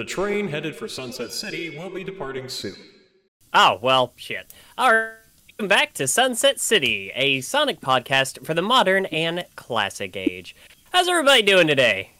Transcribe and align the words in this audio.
The 0.00 0.06
train 0.06 0.48
headed 0.48 0.74
for 0.74 0.88
Sunset 0.88 1.30
City 1.30 1.76
will 1.76 1.90
be 1.90 2.02
departing 2.04 2.48
soon. 2.48 2.74
Oh, 3.52 3.78
well, 3.82 4.14
shit. 4.16 4.50
Alright, 4.78 5.12
welcome 5.58 5.68
back 5.68 5.92
to 5.92 6.08
Sunset 6.08 6.58
City, 6.58 7.12
a 7.14 7.42
Sonic 7.42 7.82
podcast 7.82 8.46
for 8.46 8.54
the 8.54 8.62
modern 8.62 9.04
and 9.04 9.44
classic 9.56 10.16
age. 10.16 10.56
How's 10.90 11.06
everybody 11.06 11.42
doing 11.42 11.66
today? 11.66 12.12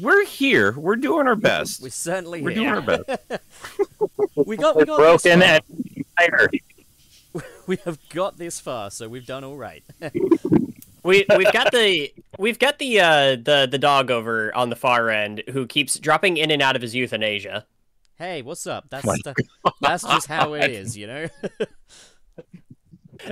We're 0.00 0.24
here. 0.24 0.72
We're 0.72 0.96
doing 0.96 1.26
our 1.26 1.36
best. 1.36 1.82
We're 1.82 1.90
certainly 1.90 2.40
We're 2.40 2.52
here. 2.52 2.80
doing 2.80 2.88
our 2.88 3.04
best. 3.04 3.42
we 4.46 4.56
got 4.56 4.74
we 4.74 4.86
got 4.86 4.96
broken 4.96 5.38
this 5.38 5.62
and 5.66 6.00
tired. 6.18 6.60
far. 7.34 7.42
we 7.66 7.76
have 7.84 7.98
got 8.08 8.38
this 8.38 8.58
far, 8.58 8.90
so 8.90 9.06
we've 9.06 9.26
done 9.26 9.44
all 9.44 9.58
right. 9.58 9.84
We 11.02 11.24
we've 11.36 11.52
got 11.52 11.72
the 11.72 12.12
we've 12.38 12.58
got 12.58 12.78
the 12.78 13.00
uh 13.00 13.30
the 13.36 13.68
the 13.70 13.78
dog 13.78 14.10
over 14.10 14.54
on 14.54 14.70
the 14.70 14.76
far 14.76 15.10
end 15.10 15.42
who 15.50 15.66
keeps 15.66 15.98
dropping 15.98 16.36
in 16.36 16.50
and 16.50 16.62
out 16.62 16.76
of 16.76 16.82
his 16.82 16.94
euthanasia. 16.94 17.66
hey, 18.16 18.42
what's 18.42 18.66
up? 18.66 18.86
That's 18.90 19.06
my 19.06 19.16
the, 19.24 19.34
that's 19.80 20.04
just 20.04 20.26
how 20.26 20.54
it 20.54 20.70
is, 20.70 20.96
you 20.96 21.06
know. 21.06 21.26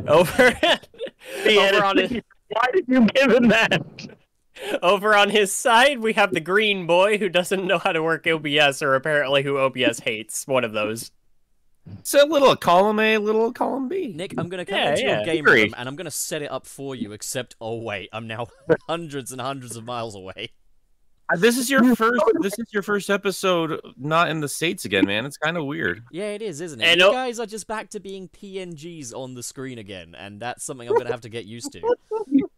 Over 0.06 0.54
over 1.48 1.84
on 1.84 1.96
his 1.96 2.12
Why 2.48 2.66
did 2.74 2.84
you 2.88 3.06
give 3.06 3.30
him 3.32 3.48
that? 3.48 3.82
over 4.82 5.16
on 5.16 5.30
his 5.30 5.52
side 5.52 6.00
we 6.00 6.12
have 6.14 6.34
the 6.34 6.41
green 6.41 6.86
boy 6.86 7.16
who 7.16 7.28
doesn't 7.28 7.66
know 7.66 7.78
how 7.78 7.92
to 7.92 8.02
work 8.02 8.27
OBS 8.27 8.82
or 8.82 8.94
apparently 8.94 9.42
who 9.42 9.56
OBS 9.56 10.00
hates. 10.00 10.46
One 10.46 10.64
of 10.64 10.72
those. 10.72 11.10
So 12.02 12.24
a 12.24 12.27
little 12.27 12.55
column 12.56 12.98
A, 12.98 13.15
a 13.15 13.20
little 13.20 13.52
column 13.52 13.88
B. 13.88 14.12
Nick, 14.15 14.34
I'm 14.38 14.48
gonna 14.48 14.65
come 14.65 14.78
Yeah, 14.78 14.91
into 14.91 15.02
yeah, 15.02 15.16
your 15.16 15.24
game 15.24 15.45
agreed. 15.47 15.62
room 15.65 15.74
and 15.77 15.88
I'm 15.88 15.97
gonna 15.97 16.11
set 16.11 16.42
it 16.42 16.51
up 16.51 16.66
for 16.66 16.95
you. 16.95 17.12
Except, 17.12 17.56
oh 17.61 17.77
wait, 17.80 18.09
I'm 18.12 18.27
now 18.27 18.48
hundreds 18.88 19.33
and 19.33 19.41
hundreds 19.41 19.77
of 19.77 19.84
miles 19.84 20.14
away. 20.14 20.51
Uh, 21.30 21.37
This 21.37 21.59
is 21.59 21.69
your 21.69 21.95
first. 21.95 22.23
This 22.41 22.59
is 22.59 22.66
your 22.73 22.83
first 22.83 23.11
episode 23.11 23.80
not 23.98 24.30
in 24.30 24.41
the 24.41 24.48
states 24.48 24.84
again, 24.87 25.05
man. 25.06 25.27
It's 25.27 25.37
kind 25.37 25.56
of 25.59 25.64
weird. 25.66 26.02
Yeah, 26.11 26.30
it 26.30 26.41
is, 26.42 26.61
isn't 26.62 26.80
it? 26.80 26.84
And 26.87 27.01
you 27.01 27.12
guys 27.12 27.39
are 27.39 27.47
just 27.47 27.67
back 27.67 27.91
to 27.91 28.00
being 28.00 28.28
PNGs 28.28 29.12
on 29.14 29.34
the 29.34 29.42
screen 29.42 29.78
again, 29.78 30.14
and 30.19 30.41
that's 30.41 30.64
something 30.64 30.89
I'm 30.89 30.95
gonna 30.97 31.11
have 31.11 31.20
to 31.23 31.28
get 31.28 31.45
used 31.45 31.73
to. 31.73 31.83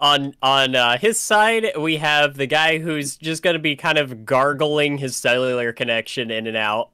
On 0.00 0.34
on 0.42 0.74
uh, 0.74 0.98
his 0.98 1.18
side, 1.18 1.72
we 1.78 1.96
have 1.96 2.34
the 2.36 2.46
guy 2.46 2.78
who's 2.78 3.16
just 3.16 3.42
going 3.42 3.54
to 3.54 3.60
be 3.60 3.76
kind 3.76 3.96
of 3.96 4.24
gargling 4.24 4.98
his 4.98 5.16
cellular 5.16 5.72
connection 5.72 6.30
in 6.30 6.46
and 6.46 6.56
out, 6.56 6.90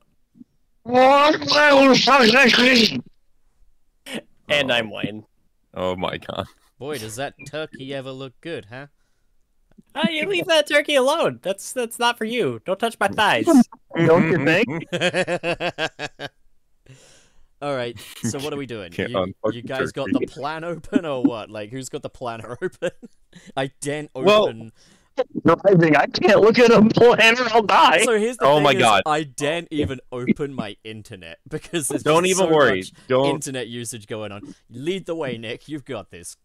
and 4.49 4.73
I'm 4.73 4.91
Wayne. 4.91 5.25
Oh 5.75 5.97
my 5.97 6.17
god. 6.19 6.47
Boy, 6.79 6.99
does 6.99 7.17
that 7.17 7.35
turkey 7.49 7.93
ever 7.95 8.11
look 8.13 8.35
good, 8.41 8.67
huh? 8.71 8.87
Ah, 9.95 10.09
you 10.09 10.27
leave 10.27 10.47
that 10.47 10.67
turkey 10.69 10.95
alone. 10.95 11.41
That's 11.43 11.73
that's 11.73 11.99
not 11.99 12.17
for 12.19 12.25
you. 12.25 12.61
Don't 12.65 12.79
touch 12.79 12.97
my 13.01 13.09
thighs. 13.09 13.47
Don't 13.97 14.31
you 14.31 14.45
think? 14.45 14.85
All 17.63 17.75
right. 17.75 17.99
So 18.23 18.39
what 18.39 18.53
are 18.53 18.57
we 18.57 18.67
doing? 18.67 18.93
You, 18.97 19.35
you 19.53 19.63
the 19.63 19.63
guys 19.63 19.91
got 19.93 20.09
the 20.13 20.27
plan 20.27 20.63
open 20.65 21.05
or 21.07 21.23
what? 21.23 21.51
Like, 21.51 21.71
who's 21.71 21.89
got 21.89 22.03
the 22.03 22.11
planner 22.11 22.57
open? 22.63 22.91
I 23.57 23.71
didn't 23.81 24.11
open 24.15 24.27
Well- 24.27 24.45
open. 24.45 24.73
Driving. 25.45 25.97
I 25.97 26.07
can't 26.07 26.41
look 26.41 26.59
at 26.59 26.71
a 26.71 26.83
planner. 26.83 27.43
I'll 27.53 27.63
die. 27.63 28.05
So 28.05 28.19
here's 28.19 28.37
the 28.37 28.45
Oh 28.45 28.57
thing 28.57 28.63
my 28.65 28.73
is, 28.73 28.79
God. 28.79 29.03
I 29.07 29.23
didn't 29.23 29.69
even 29.71 30.01
open 30.13 30.53
my 30.55 30.77
internet 30.85 31.39
because 31.49 31.89
there's 31.89 32.03
Don't 32.03 32.27
even 32.27 32.47
so 32.47 32.53
worry. 32.53 32.79
much 32.79 32.93
Don't. 33.09 33.35
internet 33.35 33.69
usage 33.69 34.07
going 34.07 34.33
on. 34.33 34.55
Lead 34.71 35.07
the 35.07 35.15
way, 35.15 35.39
Nick. 35.39 35.69
You've 35.69 35.85
got 35.85 36.11
this. 36.11 36.37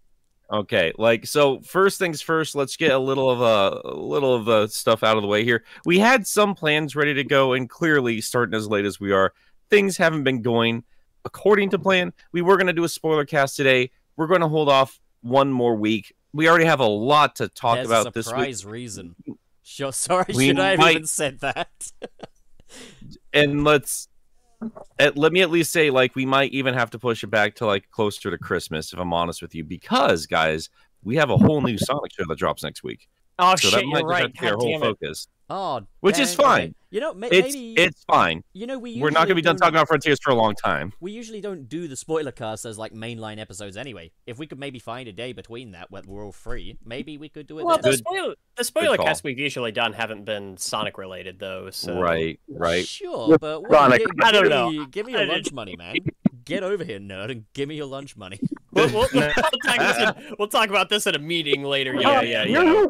Okay, 0.52 0.92
like 0.98 1.26
so. 1.26 1.62
First 1.62 1.98
things 1.98 2.22
first. 2.22 2.56
Let's 2.56 2.76
get 2.76 2.92
a 2.92 3.00
little 3.00 3.30
of 3.30 3.40
a, 3.42 3.88
a 3.88 3.96
little 3.96 4.36
of 4.36 4.44
the 4.46 4.68
stuff 4.68 5.02
out 5.02 5.16
of 5.16 5.22
the 5.22 5.28
way 5.28 5.46
here. 5.46 5.64
We 5.86 5.98
had 6.00 6.28
some 6.28 6.56
plans 6.56 6.94
ready 6.96 7.14
to 7.14 7.24
go, 7.24 7.54
and 7.54 7.70
clearly, 7.70 8.20
starting 8.20 8.54
as 8.54 8.68
late 8.68 8.84
as 8.84 9.00
we 9.00 9.14
are, 9.14 9.34
things 9.70 9.96
haven't 9.96 10.24
been 10.26 10.42
going 10.42 10.84
according 11.24 11.70
to 11.70 11.80
plan. 11.80 12.12
We 12.34 12.42
were 12.42 12.58
going 12.58 12.68
to 12.68 12.74
do 12.74 12.84
a 12.84 12.90
spoiler 12.90 13.26
cast 13.26 13.56
today. 13.56 13.92
We're 14.18 14.28
going 14.28 14.42
to 14.42 14.50
hold 14.50 14.68
off 14.68 15.00
one 15.22 15.52
more 15.54 15.76
week. 15.76 16.14
We 16.34 16.48
already 16.50 16.66
have 16.66 16.80
a 16.80 16.86
lot 16.86 17.36
to 17.38 17.48
talk 17.50 17.76
There's 17.76 17.88
about 17.88 18.14
this 18.14 18.28
week. 18.28 18.36
surprise 18.36 18.66
reason. 18.66 19.16
Sure, 19.64 19.92
sorry, 19.94 20.26
We 20.34 20.48
should 20.48 20.60
I 20.60 20.72
have 20.72 20.80
might- 20.80 20.92
even 20.92 21.08
said 21.08 21.40
that? 21.42 21.70
and 23.34 23.64
let's 23.64 24.08
at, 25.00 25.18
let 25.18 25.34
me 25.34 25.42
at 25.42 25.50
least 25.50 25.72
say 25.72 25.90
like 25.90 26.16
we 26.16 26.26
might 26.26 26.52
even 26.52 26.74
have 26.74 26.90
to 26.92 27.00
push 27.00 27.24
it 27.24 27.28
back 27.28 27.56
to 27.56 27.66
like 27.66 27.90
closer 27.92 28.30
to 28.32 28.38
christmas 28.38 28.94
if 28.94 29.00
i'm 29.00 29.12
honest 29.12 29.42
with 29.42 29.54
you 29.56 29.64
because 29.64 30.26
guys 30.26 30.70
we 31.04 31.16
have 31.16 31.30
a 31.32 31.38
whole 31.38 31.62
new 31.62 31.78
sonic 31.78 32.12
show 32.18 32.24
that 32.28 32.38
drops 32.38 32.64
next 32.64 32.84
week 32.84 33.10
Oh 33.40 33.56
so 33.56 33.70
shit, 33.70 33.80
that 33.82 33.86
might 33.88 34.00
you're 34.02 34.08
right. 34.08 34.32
be 34.34 34.40
our 34.48 34.52
God 34.54 34.62
whole 34.62 34.80
focus 34.80 35.28
oh, 35.52 35.82
Which 36.00 36.18
is 36.20 36.36
dang, 36.36 36.46
okay. 36.46 36.56
fine. 36.62 36.76
You 36.94 37.00
know, 37.00 37.14
ma- 37.14 37.28
it's 37.32 37.54
maybe 37.56 37.74
it's 37.78 38.04
fine 38.04 38.44
you 38.52 38.68
know 38.68 38.78
we 38.78 39.00
we're 39.00 39.12
not 39.12 39.24
gonna 39.24 39.36
be 39.36 39.42
done 39.42 39.56
talking 39.56 39.76
about 39.76 39.88
frontiers 39.88 40.20
for 40.22 40.32
a 40.32 40.36
long 40.36 40.56
time 40.56 40.92
We 41.00 41.14
usually 41.14 41.40
don't 41.40 41.70
do 41.70 41.88
the 41.88 41.96
spoiler 41.96 42.34
cast 42.34 42.66
as 42.66 42.78
like 42.78 42.92
mainline 42.94 43.40
episodes 43.40 43.78
anyway. 43.78 44.12
If 44.26 44.38
we 44.40 44.46
could 44.46 44.60
maybe 44.60 44.78
find 44.80 45.08
a 45.08 45.14
day 45.14 45.32
between 45.32 45.72
that 45.72 45.90
where 45.90 46.02
we're 46.06 46.26
all 46.26 46.34
free, 46.34 46.78
maybe 46.84 47.18
we 47.18 47.30
could 47.30 47.48
do 47.48 47.60
it 47.60 47.66
Well, 47.66 47.78
then. 47.78 47.84
the 47.84 47.90
Good- 47.92 48.00
spoiler 48.00 48.36
the 48.58 48.64
spoiler 48.66 48.98
call. 48.98 49.06
casts 49.06 49.24
we've 49.24 49.40
usually 49.40 49.72
done 49.72 49.94
haven't 49.94 50.26
been 50.26 50.58
Sonic 50.58 50.98
related 50.98 51.40
though. 51.40 51.70
So 51.70 51.98
right 51.98 52.38
right 52.50 52.86
Sure, 52.86 53.38
but 53.38 53.62
what, 53.62 53.72
Sonic. 53.72 54.00
gi- 54.02 54.06
I 54.24 54.32
don't 54.34 54.44
give 54.44 54.50
know. 54.50 54.70
me- 54.72 54.86
Give 54.92 55.06
me 55.06 55.12
your 55.14 55.26
lunch 55.28 55.54
money, 55.54 55.76
man. 55.78 55.96
Get 56.44 56.64
over 56.64 56.84
here, 56.84 57.00
nerd, 57.00 57.32
and 57.32 57.46
give 57.54 57.70
me 57.70 57.76
your 57.76 57.86
lunch 57.86 58.18
money. 58.18 58.40
we'll, 58.74 58.88
we'll, 58.92 59.08
we'll, 59.14 59.32
talk 59.66 59.78
this 59.78 59.98
in- 59.98 60.36
we'll 60.40 60.48
talk 60.50 60.70
about 60.70 60.90
this 60.90 61.08
at 61.08 61.16
a 61.16 61.20
meeting 61.20 61.64
later. 61.64 61.94
Yeah, 62.02 62.22
yeah, 62.22 62.44
yeah. 62.44 62.86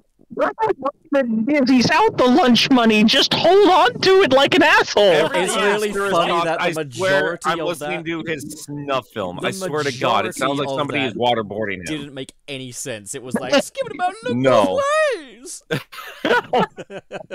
He's 1.67 1.89
out 1.91 2.17
the 2.17 2.25
lunch 2.25 2.69
money. 2.71 3.03
Just 3.03 3.33
hold 3.33 3.69
on 3.69 3.99
to 4.01 4.09
it 4.21 4.31
like 4.31 4.55
an 4.55 4.63
asshole. 4.63 5.03
It's 5.33 5.55
really 5.55 5.91
funny 5.91 6.31
talk, 6.31 6.45
that 6.45 6.59
the 6.59 6.63
I 6.63 6.71
swear 6.71 6.85
majority 6.85 7.41
i'm 7.45 7.59
of 7.59 7.67
listening 7.67 8.03
that 8.03 8.25
to 8.25 8.31
his 8.31 8.63
snuff 8.63 9.07
film 9.09 9.39
i 9.43 9.51
swear 9.51 9.83
to 9.83 9.91
god 9.99 10.25
it 10.25 10.35
sounds 10.35 10.59
like 10.59 10.69
somebody 10.69 10.99
is 11.01 11.13
waterboarding 11.13 11.75
him 11.75 11.81
It 11.81 11.87
didn't 11.87 12.13
make 12.13 12.33
any 12.47 12.71
sense. 12.71 13.13
It 13.15 13.21
was 13.23 13.35
like, 13.35 13.51
just 13.51 13.73
give 13.73 13.85
it 13.87 13.93
about 13.95 14.13
look 14.23 14.35
No. 14.37 14.65
both 14.65 14.83
ways. 15.15 15.63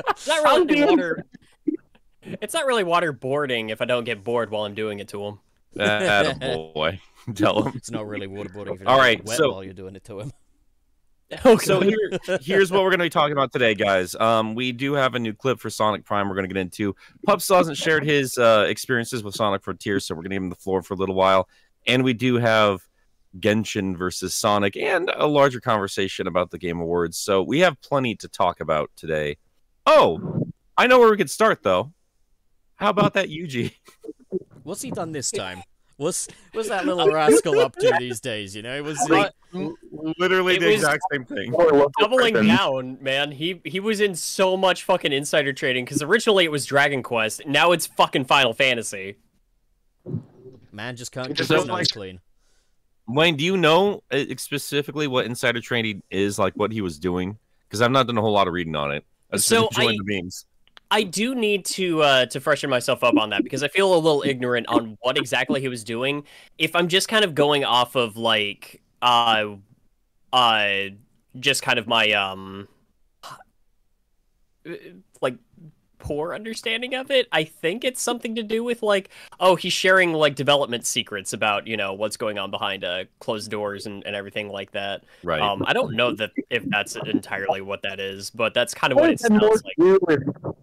It's 0.09 0.27
not 0.27 0.43
really 0.45 0.85
water. 0.85 1.25
It's 2.23 2.55
not 2.55 2.67
really 2.67 2.85
waterboarding 2.85 3.71
if 3.71 3.81
I 3.81 3.85
don't 3.85 4.05
get 4.05 4.25
bored 4.25 4.51
while 4.51 4.65
I'm 4.65 4.75
doing 4.75 4.99
it 5.01 5.09
to 5.09 5.25
him. 5.25 5.39
boy 5.77 7.01
tell 7.35 7.63
him 7.63 7.73
It's 7.77 7.91
not 7.91 8.07
really 8.07 8.27
waterboarding 8.27 8.75
if 8.75 8.81
you 8.81 8.87
All 8.87 8.97
don't 8.97 8.99
right, 8.99 9.19
get 9.19 9.27
wet 9.27 9.37
so- 9.37 9.53
while 9.53 9.65
you're 9.65 9.75
doing 9.75 9.97
it 9.97 10.05
to 10.05 10.21
him. 10.21 10.33
So 11.61 11.81
here, 11.81 12.11
here's 12.41 12.71
what 12.71 12.83
we're 12.83 12.91
going 12.91 13.01
to 13.01 13.05
be 13.05 13.11
talking 13.11 13.33
about 13.33 13.53
today, 13.53 13.75
guys. 13.75 14.15
Um, 14.15 14.55
we 14.55 14.73
do 14.73 14.93
have 14.95 15.15
a 15.15 15.19
new 15.19 15.33
clip 15.33 15.59
for 15.59 15.71
Sonic 15.71 16.05
Prime. 16.05 16.29
We're 16.29 16.37
going 16.37 16.49
to 16.49 16.55
get 16.55 16.61
into. 16.61 16.95
Pup 17.27 17.41
still 17.43 17.57
hasn't 17.57 17.77
shared 17.77 18.05
his 18.05 18.39
uh, 18.39 18.67
experiences 18.69 19.25
with 19.25 19.35
Sonic 19.35 19.63
Frontiers, 19.63 20.07
so 20.07 20.15
we're 20.15 20.23
going 20.23 20.31
to 20.31 20.37
give 20.37 20.43
him 20.45 20.51
the 20.51 20.57
floor 20.57 20.83
for 20.83 20.95
a 20.95 20.97
little 20.97 21.15
while. 21.15 21.49
And 21.87 22.05
we 22.05 22.13
do 22.13 22.37
have 22.37 22.87
Genshin 23.39 23.97
versus 23.97 24.35
Sonic 24.35 24.77
and 24.77 25.11
a 25.15 25.27
larger 25.27 25.61
conversation 25.61 26.27
about 26.27 26.51
the 26.51 26.59
Game 26.59 26.81
Awards. 26.81 27.19
So 27.19 27.43
we 27.43 27.61
have 27.61 27.81
plenty 27.81 28.15
to 28.17 28.29
talk 28.29 28.61
about 28.61 28.91
today. 28.97 29.37
Oh, 29.85 30.47
I 30.77 30.87
know 30.87 30.99
where 30.99 31.11
we 31.11 31.17
could 31.17 31.31
start 31.31 31.63
though. 31.63 31.93
How 32.77 32.91
about 32.91 33.15
that 33.15 33.29
Yuji? 33.29 33.73
What's 34.63 34.83
he 34.83 34.91
done 34.91 35.13
this 35.13 35.31
time? 35.31 35.63
What's 35.99 36.29
what's 36.53 36.69
that 36.69 36.85
little 36.85 37.11
rascal 37.11 37.59
up 37.61 37.75
to 37.77 37.95
these 37.99 38.21
days? 38.21 38.55
You 38.55 38.63
know, 38.63 38.77
it 38.77 38.85
was 38.85 39.01
he? 39.07 39.15
Uh, 39.15 39.31
Literally 40.19 40.57
It 40.57 40.61
the 40.61 40.67
was- 40.67 40.75
exact 40.77 41.03
same 41.11 41.25
thing. 41.25 41.53
doubling 41.99 42.35
down, 42.47 42.99
man. 43.01 43.33
He 43.33 43.63
he 43.65 43.81
was 43.81 44.01
in 44.01 44.15
so 44.15 44.57
much 44.59 44.85
fucking 44.85 45.13
insider 45.13 45.55
trading 45.55 45.87
because 45.87 46.03
originally 46.03 46.45
it 46.45 46.51
was 46.51 46.67
Dragon 46.67 47.03
Quest, 47.03 47.47
now 47.47 47.73
it's 47.73 47.87
fucking 47.87 48.27
Final 48.27 48.53
Fantasy. 48.53 49.17
Man 50.73 50.97
just 50.97 51.13
can't 51.13 51.29
keep 51.29 51.37
Just 51.37 51.49
his 51.51 51.61
don't 51.61 51.69
nose 51.69 51.79
like- 51.79 51.89
clean. 51.89 52.21
Wayne, 53.09 53.37
do 53.37 53.45
you 53.45 53.57
know 53.57 54.03
uh, 54.11 54.25
specifically 54.37 55.07
what 55.07 55.27
insider 55.27 55.61
trading 55.61 56.03
is, 56.11 56.39
like 56.41 56.55
what 56.55 56.73
he 56.73 56.81
was 56.81 56.99
doing? 56.99 57.39
Because 57.69 57.81
I've 57.81 57.93
not 57.93 58.07
done 58.09 58.19
a 58.19 58.21
whole 58.21 58.33
lot 58.33 58.49
of 58.49 58.53
reading 58.53 58.75
on 58.77 58.91
it. 58.93 59.05
I 59.33 59.37
So 59.39 59.69
I- 59.77 59.87
the 59.87 59.99
memes. 60.05 60.45
I 60.91 61.03
do 61.03 61.35
need 61.35 61.65
to 61.67 62.03
uh, 62.03 62.27
to 62.27 62.41
freshen 62.41 62.71
myself 62.71 63.03
up 63.03 63.17
on 63.17 63.31
that 63.31 63.43
because 63.43 63.63
I 63.63 63.69
feel 63.69 63.93
a 63.93 63.97
little 63.97 64.23
ignorant 64.23 64.69
on 64.69 64.97
what 65.01 65.19
exactly 65.19 65.61
he 65.61 65.69
was 65.69 65.83
doing. 65.83 66.25
If 66.59 66.77
I'm 66.77 66.89
just 66.89 67.09
kind 67.09 67.25
of 67.25 67.35
going 67.35 67.65
off 67.65 67.97
of 67.97 68.17
like 68.17 68.81
uh 69.03 69.57
uh 70.33 70.75
just 71.41 71.63
kind 71.63 71.79
of 71.79 71.87
my 71.87 72.13
um 72.13 72.69
like 75.21 75.37
poor 75.99 76.35
understanding 76.35 76.95
of 76.95 77.11
it, 77.11 77.27
I 77.33 77.45
think 77.45 77.83
it's 77.85 78.01
something 78.01 78.35
to 78.37 78.43
do 78.45 78.63
with 78.63 78.83
like 78.83 79.09
oh 79.41 79.57
he's 79.57 79.73
sharing 79.73 80.13
like 80.13 80.35
development 80.37 80.87
secrets 80.87 81.33
about 81.33 81.67
you 81.67 81.77
know 81.77 81.95
what's 81.95 82.17
going 82.17 82.39
on 82.39 82.51
behind 82.51 82.85
uh 82.85 83.05
closed 83.19 83.51
doors 83.51 83.87
and, 83.87 84.05
and 84.07 84.15
everything 84.15 84.49
like 84.49 84.71
that. 84.73 85.03
Right. 85.25 85.41
Um, 85.41 85.65
I 85.67 85.73
don't 85.73 85.95
know 85.97 86.13
that 86.15 86.31
if 86.51 86.65
that's 86.69 86.95
entirely 86.97 87.61
what 87.61 87.83
that 87.83 87.99
is, 87.99 88.31
but 88.31 88.55
that's 88.55 88.73
kind 88.73 88.93
of 88.93 88.99
what 89.01 89.11
it 89.11 89.15
It 89.21 89.23
had 89.23 89.33
more 89.33 89.57
sounds 89.57 89.65
like. 89.65 90.01
with- 90.03 90.55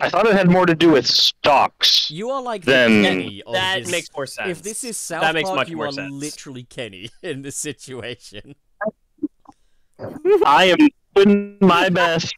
I 0.00 0.08
thought 0.08 0.26
it 0.26 0.32
had 0.34 0.50
more 0.50 0.66
to 0.66 0.74
do 0.74 0.90
with 0.90 1.06
stocks. 1.06 2.10
You 2.10 2.30
are 2.30 2.42
like 2.42 2.64
Then- 2.64 3.02
the 3.02 3.08
Kenny 3.08 3.42
of 3.44 3.52
That 3.54 3.80
this- 3.82 3.90
makes 3.90 4.08
more 4.16 4.26
sense. 4.26 4.48
If 4.50 4.62
this 4.62 4.82
is 4.84 4.96
South 4.96 5.22
That 5.22 5.34
makes 5.34 5.48
Park, 5.48 5.56
much 5.58 5.68
you 5.68 5.76
more 5.76 5.86
are 5.86 5.92
sense. 5.92 6.12
literally 6.12 6.64
Kenny 6.64 7.10
in 7.22 7.42
this 7.42 7.56
situation. 7.56 8.54
I 10.44 10.74
am 10.76 10.88
doing 11.14 11.58
my 11.60 11.88
best. 11.88 12.34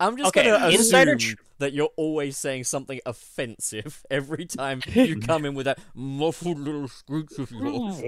I'm 0.00 0.16
just 0.16 0.28
Okay, 0.28 0.44
gonna 0.44 0.66
assume 0.68 1.18
tr- 1.18 1.34
that 1.58 1.72
you're 1.72 1.90
always 1.96 2.36
saying 2.36 2.64
something 2.64 3.00
offensive 3.04 4.02
every 4.10 4.44
time 4.46 4.80
you 4.94 5.18
come 5.18 5.44
in 5.44 5.54
with 5.54 5.66
that 5.66 5.78
muffled 5.94 6.58
little 6.60 6.86
screech 6.88 7.36
of 7.38 7.50
yours. 7.50 8.00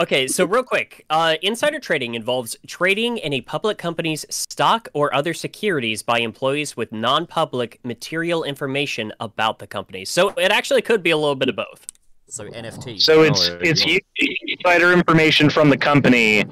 Okay, 0.00 0.28
so 0.28 0.44
real 0.44 0.62
quick, 0.62 1.04
uh, 1.10 1.34
insider 1.42 1.80
trading 1.80 2.14
involves 2.14 2.56
trading 2.68 3.18
in 3.18 3.32
a 3.32 3.40
public 3.40 3.78
company's 3.78 4.24
stock 4.30 4.88
or 4.92 5.12
other 5.12 5.34
securities 5.34 6.04
by 6.04 6.20
employees 6.20 6.76
with 6.76 6.92
non-public 6.92 7.80
material 7.82 8.44
information 8.44 9.12
about 9.18 9.58
the 9.58 9.66
company. 9.66 10.04
So 10.04 10.28
it 10.38 10.52
actually 10.52 10.82
could 10.82 11.02
be 11.02 11.10
a 11.10 11.16
little 11.16 11.34
bit 11.34 11.48
of 11.48 11.56
both. 11.56 11.84
So 12.28 12.44
NFT. 12.44 13.00
So 13.00 13.22
it's 13.22 13.48
there 13.48 13.58
it's 13.60 13.84
insider 14.46 14.92
information 14.92 15.50
from 15.50 15.68
the 15.68 15.76
company 15.76 16.44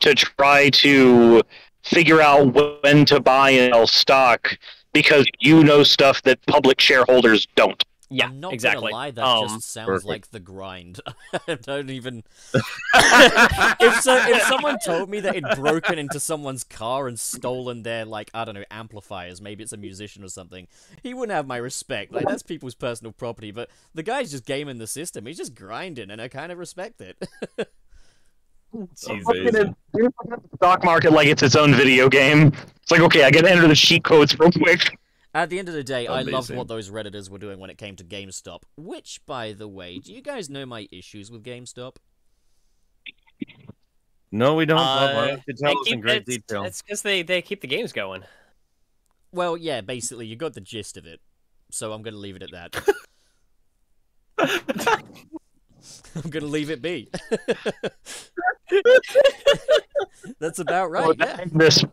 to 0.00 0.14
try 0.14 0.70
to 0.70 1.42
figure 1.84 2.20
out 2.20 2.52
when 2.52 3.04
to 3.04 3.20
buy 3.20 3.50
and 3.50 3.72
sell 3.74 3.86
stock 3.86 4.58
because 4.92 5.24
you 5.38 5.62
know 5.62 5.84
stuff 5.84 6.20
that 6.22 6.44
public 6.46 6.80
shareholders 6.80 7.46
don't. 7.54 7.84
Yeah, 8.10 8.26
I'm 8.26 8.40
not 8.40 8.54
exactly. 8.54 8.90
gonna 8.90 8.94
lie, 8.94 9.10
that 9.10 9.22
Um, 9.24 9.48
just 9.48 9.70
sounds 9.70 9.86
perfect. 9.86 10.06
like 10.08 10.30
the 10.30 10.40
grind. 10.40 11.00
I 11.46 11.54
don't 11.56 11.90
even. 11.90 12.24
if 12.54 14.00
so, 14.00 14.16
if 14.16 14.42
someone 14.44 14.78
told 14.82 15.10
me 15.10 15.20
that 15.20 15.36
it'd 15.36 15.56
broken 15.56 15.98
into 15.98 16.18
someone's 16.18 16.64
car 16.64 17.06
and 17.06 17.20
stolen 17.20 17.82
their 17.82 18.06
like 18.06 18.30
I 18.32 18.44
don't 18.46 18.54
know 18.54 18.64
amplifiers, 18.70 19.42
maybe 19.42 19.62
it's 19.62 19.74
a 19.74 19.76
musician 19.76 20.24
or 20.24 20.28
something, 20.28 20.66
he 21.02 21.12
wouldn't 21.12 21.34
have 21.36 21.46
my 21.46 21.58
respect. 21.58 22.12
Like 22.12 22.26
that's 22.26 22.42
people's 22.42 22.74
personal 22.74 23.12
property. 23.12 23.50
But 23.50 23.68
the 23.94 24.02
guy's 24.02 24.30
just 24.30 24.46
gaming 24.46 24.78
the 24.78 24.86
system. 24.86 25.26
He's 25.26 25.36
just 25.36 25.54
grinding, 25.54 26.10
and 26.10 26.20
I 26.22 26.28
kind 26.28 26.50
of 26.50 26.58
respect 26.58 27.02
it. 27.02 27.22
Amazing. 29.06 29.74
Stock 30.56 30.84
market 30.84 31.12
like 31.12 31.28
it's 31.28 31.42
its 31.42 31.56
own 31.56 31.74
video 31.74 32.08
game. 32.08 32.52
It's 32.82 32.90
like 32.90 33.00
okay, 33.00 33.24
I 33.24 33.30
gotta 33.30 33.50
enter 33.50 33.66
the 33.68 33.74
cheat 33.74 34.04
codes 34.04 34.38
real 34.38 34.50
quick. 34.50 34.98
At 35.34 35.50
the 35.50 35.58
end 35.58 35.68
of 35.68 35.74
the 35.74 35.84
day, 35.84 36.06
I 36.06 36.22
loved 36.22 36.50
what 36.54 36.68
those 36.68 36.90
redditors 36.90 37.28
were 37.28 37.38
doing 37.38 37.58
when 37.60 37.70
it 37.70 37.76
came 37.78 37.96
to 37.96 38.04
GameStop. 38.04 38.62
Which, 38.76 39.20
by 39.26 39.52
the 39.52 39.68
way, 39.68 39.98
do 39.98 40.12
you 40.12 40.22
guys 40.22 40.48
know 40.48 40.64
my 40.64 40.88
issues 40.90 41.30
with 41.30 41.44
GameStop? 41.44 41.96
No, 44.32 44.54
we 44.54 44.66
don't. 44.66 44.76
Bob. 44.76 45.10
Uh, 45.10 45.26
don't 45.26 45.42
tell 45.58 45.74
they 45.74 45.80
us 45.80 45.92
in 45.92 46.00
great 46.00 46.22
it's- 46.22 46.36
detail? 46.36 46.64
It's 46.64 46.82
because 46.82 47.02
they, 47.02 47.22
they 47.22 47.42
keep 47.42 47.60
the 47.60 47.66
games 47.66 47.92
going. 47.92 48.24
Well, 49.32 49.56
yeah, 49.56 49.80
basically, 49.82 50.26
you 50.26 50.36
got 50.36 50.54
the 50.54 50.60
gist 50.60 50.96
of 50.96 51.06
it. 51.06 51.20
So 51.70 51.92
I'm 51.92 52.02
gonna 52.02 52.16
leave 52.16 52.36
it 52.36 52.42
at 52.42 52.50
that. 52.52 52.74
I'm 56.14 56.30
gonna 56.30 56.46
leave 56.46 56.70
it 56.70 56.80
be. 56.80 57.10
That's 60.40 60.58
about 60.58 60.90
right. 60.90 61.14
Yeah. 61.18 61.44
This 61.52 61.84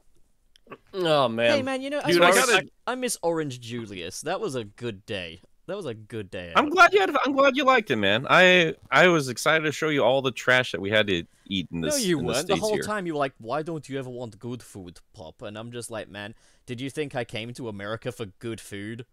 Oh 0.94 1.28
man. 1.28 1.52
Hey 1.52 1.62
man, 1.62 1.82
you 1.82 1.90
know, 1.90 2.02
I, 2.04 2.12
Dude, 2.12 2.22
I 2.22 2.32
miss, 2.32 2.46
gotta- 2.46 2.70
I 2.88 2.96
miss 2.96 3.18
Orange 3.22 3.60
Julius. 3.60 4.22
That 4.22 4.40
was 4.40 4.56
a 4.56 4.64
good 4.64 5.06
day. 5.06 5.42
That 5.68 5.76
was 5.78 5.86
a 5.88 5.94
good 5.96 6.30
day. 6.30 6.54
I'm 6.56 6.70
glad 6.70 6.94
you 6.94 7.00
had. 7.00 7.16
I'm 7.26 7.34
glad 7.34 7.58
you 7.58 7.64
liked 7.64 7.90
it, 7.92 7.96
man. 7.96 8.28
I 8.30 8.76
I 8.92 9.08
was 9.08 9.30
excited 9.30 9.64
to 9.66 9.72
show 9.72 9.90
you 9.90 10.04
all 10.04 10.22
the 10.22 10.32
trash 10.32 10.72
that 10.72 10.82
we 10.82 10.92
had 10.92 11.08
to 11.08 11.24
eat 11.48 11.68
in 11.72 11.82
this. 11.82 11.96
no, 11.96 11.98
you 11.98 12.18
weren't. 12.20 12.48
The 12.48 12.54
States 12.54 12.60
whole 12.60 12.74
here. 12.76 12.84
time 12.84 13.08
you 13.08 13.14
were 13.14 13.20
like, 13.20 13.34
"Why 13.40 13.64
don't 13.64 13.88
you 13.90 13.98
ever 13.98 14.10
want 14.10 14.38
good 14.38 14.62
food, 14.62 15.00
Pop?" 15.14 15.42
And 15.42 15.58
I'm 15.58 15.72
just 15.72 15.90
like, 15.90 16.08
"Man, 16.08 16.36
did 16.68 16.80
you 16.82 16.90
think 16.92 17.16
I 17.16 17.24
came 17.24 17.52
to 17.56 17.68
America 17.68 18.12
for 18.12 18.28
good 18.38 18.62
food?" 18.62 19.06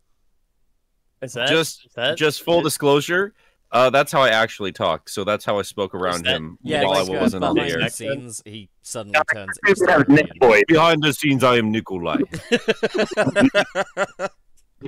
Is 1.22 1.32
that 1.34 1.48
Just- 1.48 1.86
is 1.86 1.92
that 1.94 2.18
Just 2.18 2.42
full 2.42 2.62
disclosure, 2.62 3.32
uh, 3.72 3.90
that's 3.90 4.12
how 4.12 4.20
I 4.20 4.30
actually 4.30 4.72
talked. 4.72 5.10
So 5.10 5.24
that's 5.24 5.44
how 5.44 5.58
I 5.58 5.62
spoke 5.62 5.94
around 5.94 6.24
that- 6.24 6.36
him 6.36 6.58
Yeah, 6.62 6.84
while 6.84 7.04
like, 7.06 7.18
I 7.18 7.20
wasn't 7.20 7.44
on 7.44 7.54
the 7.54 7.62
behind 7.62 7.82
air. 7.82 7.84
the 7.84 7.90
scenes, 7.90 8.42
he 8.44 8.68
suddenly 8.82 9.18
turns 9.34 9.58
Boy. 10.40 10.62
Behind 10.68 11.02
the 11.02 11.12
scenes, 11.12 11.42
I 11.42 11.56
am 11.56 11.70
Nikolai. 11.72 12.18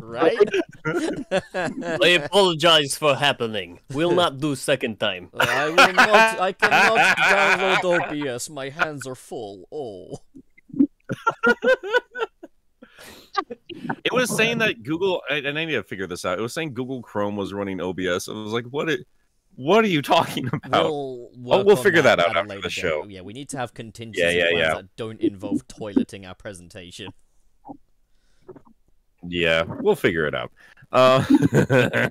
right? 0.00 0.38
I 2.04 2.08
apologize 2.25 2.96
for 2.98 3.14
happening. 3.14 3.81
Will 3.92 4.12
not 4.12 4.38
do 4.38 4.54
second 4.56 4.98
time. 5.00 5.30
I 5.38 5.66
will 5.69 5.92
not. 5.92 6.40
I 6.40 6.52
cannot 6.52 7.16
download 7.16 8.34
OBS. 8.34 8.50
My 8.50 8.69
hands 8.70 9.06
are 9.06 9.14
full. 9.14 9.66
Oh. 9.72 10.19
It 14.04 14.12
was 14.12 14.34
saying 14.34 14.58
that 14.58 14.82
Google, 14.82 15.22
and 15.31 15.46
I 15.58 15.64
need 15.64 15.72
to 15.72 15.82
figure 15.82 16.06
this 16.06 16.25
out. 16.25 16.38
It 16.38 16.42
was 16.42 16.52
saying 16.52 16.75
Google 16.75 17.02
Chrome 17.02 17.36
was 17.36 17.52
running 17.52 17.81
OBS. 17.81 18.28
I 18.28 18.32
was 18.32 18.52
like, 18.52 18.66
what? 18.66 18.88
It, 18.88 19.06
what 19.56 19.84
are 19.84 19.88
you 19.88 20.02
talking 20.02 20.48
about? 20.52 20.84
We'll, 20.84 21.31
work 21.36 21.66
we'll 21.66 21.76
figure 21.76 22.02
that 22.02 22.19
out 22.19 22.36
after 22.36 22.60
the 22.60 22.70
show. 22.70 23.04
Yeah, 23.08 23.20
we 23.20 23.32
need 23.32 23.48
to 23.50 23.58
have 23.58 23.75
contingency 23.75 24.22
Yeah, 24.22 24.31
yeah, 24.31 24.50
plans 24.50 24.58
yeah. 24.58 24.75
that 24.75 24.96
don't 24.96 25.20
involve 25.20 25.66
toileting 25.69 26.26
our 26.26 26.34
presentation. 26.34 27.12
yeah, 29.26 29.62
we'll 29.62 29.96
figure 29.96 30.26
it 30.26 30.34
out. 30.34 30.52
Uh, 30.92 31.25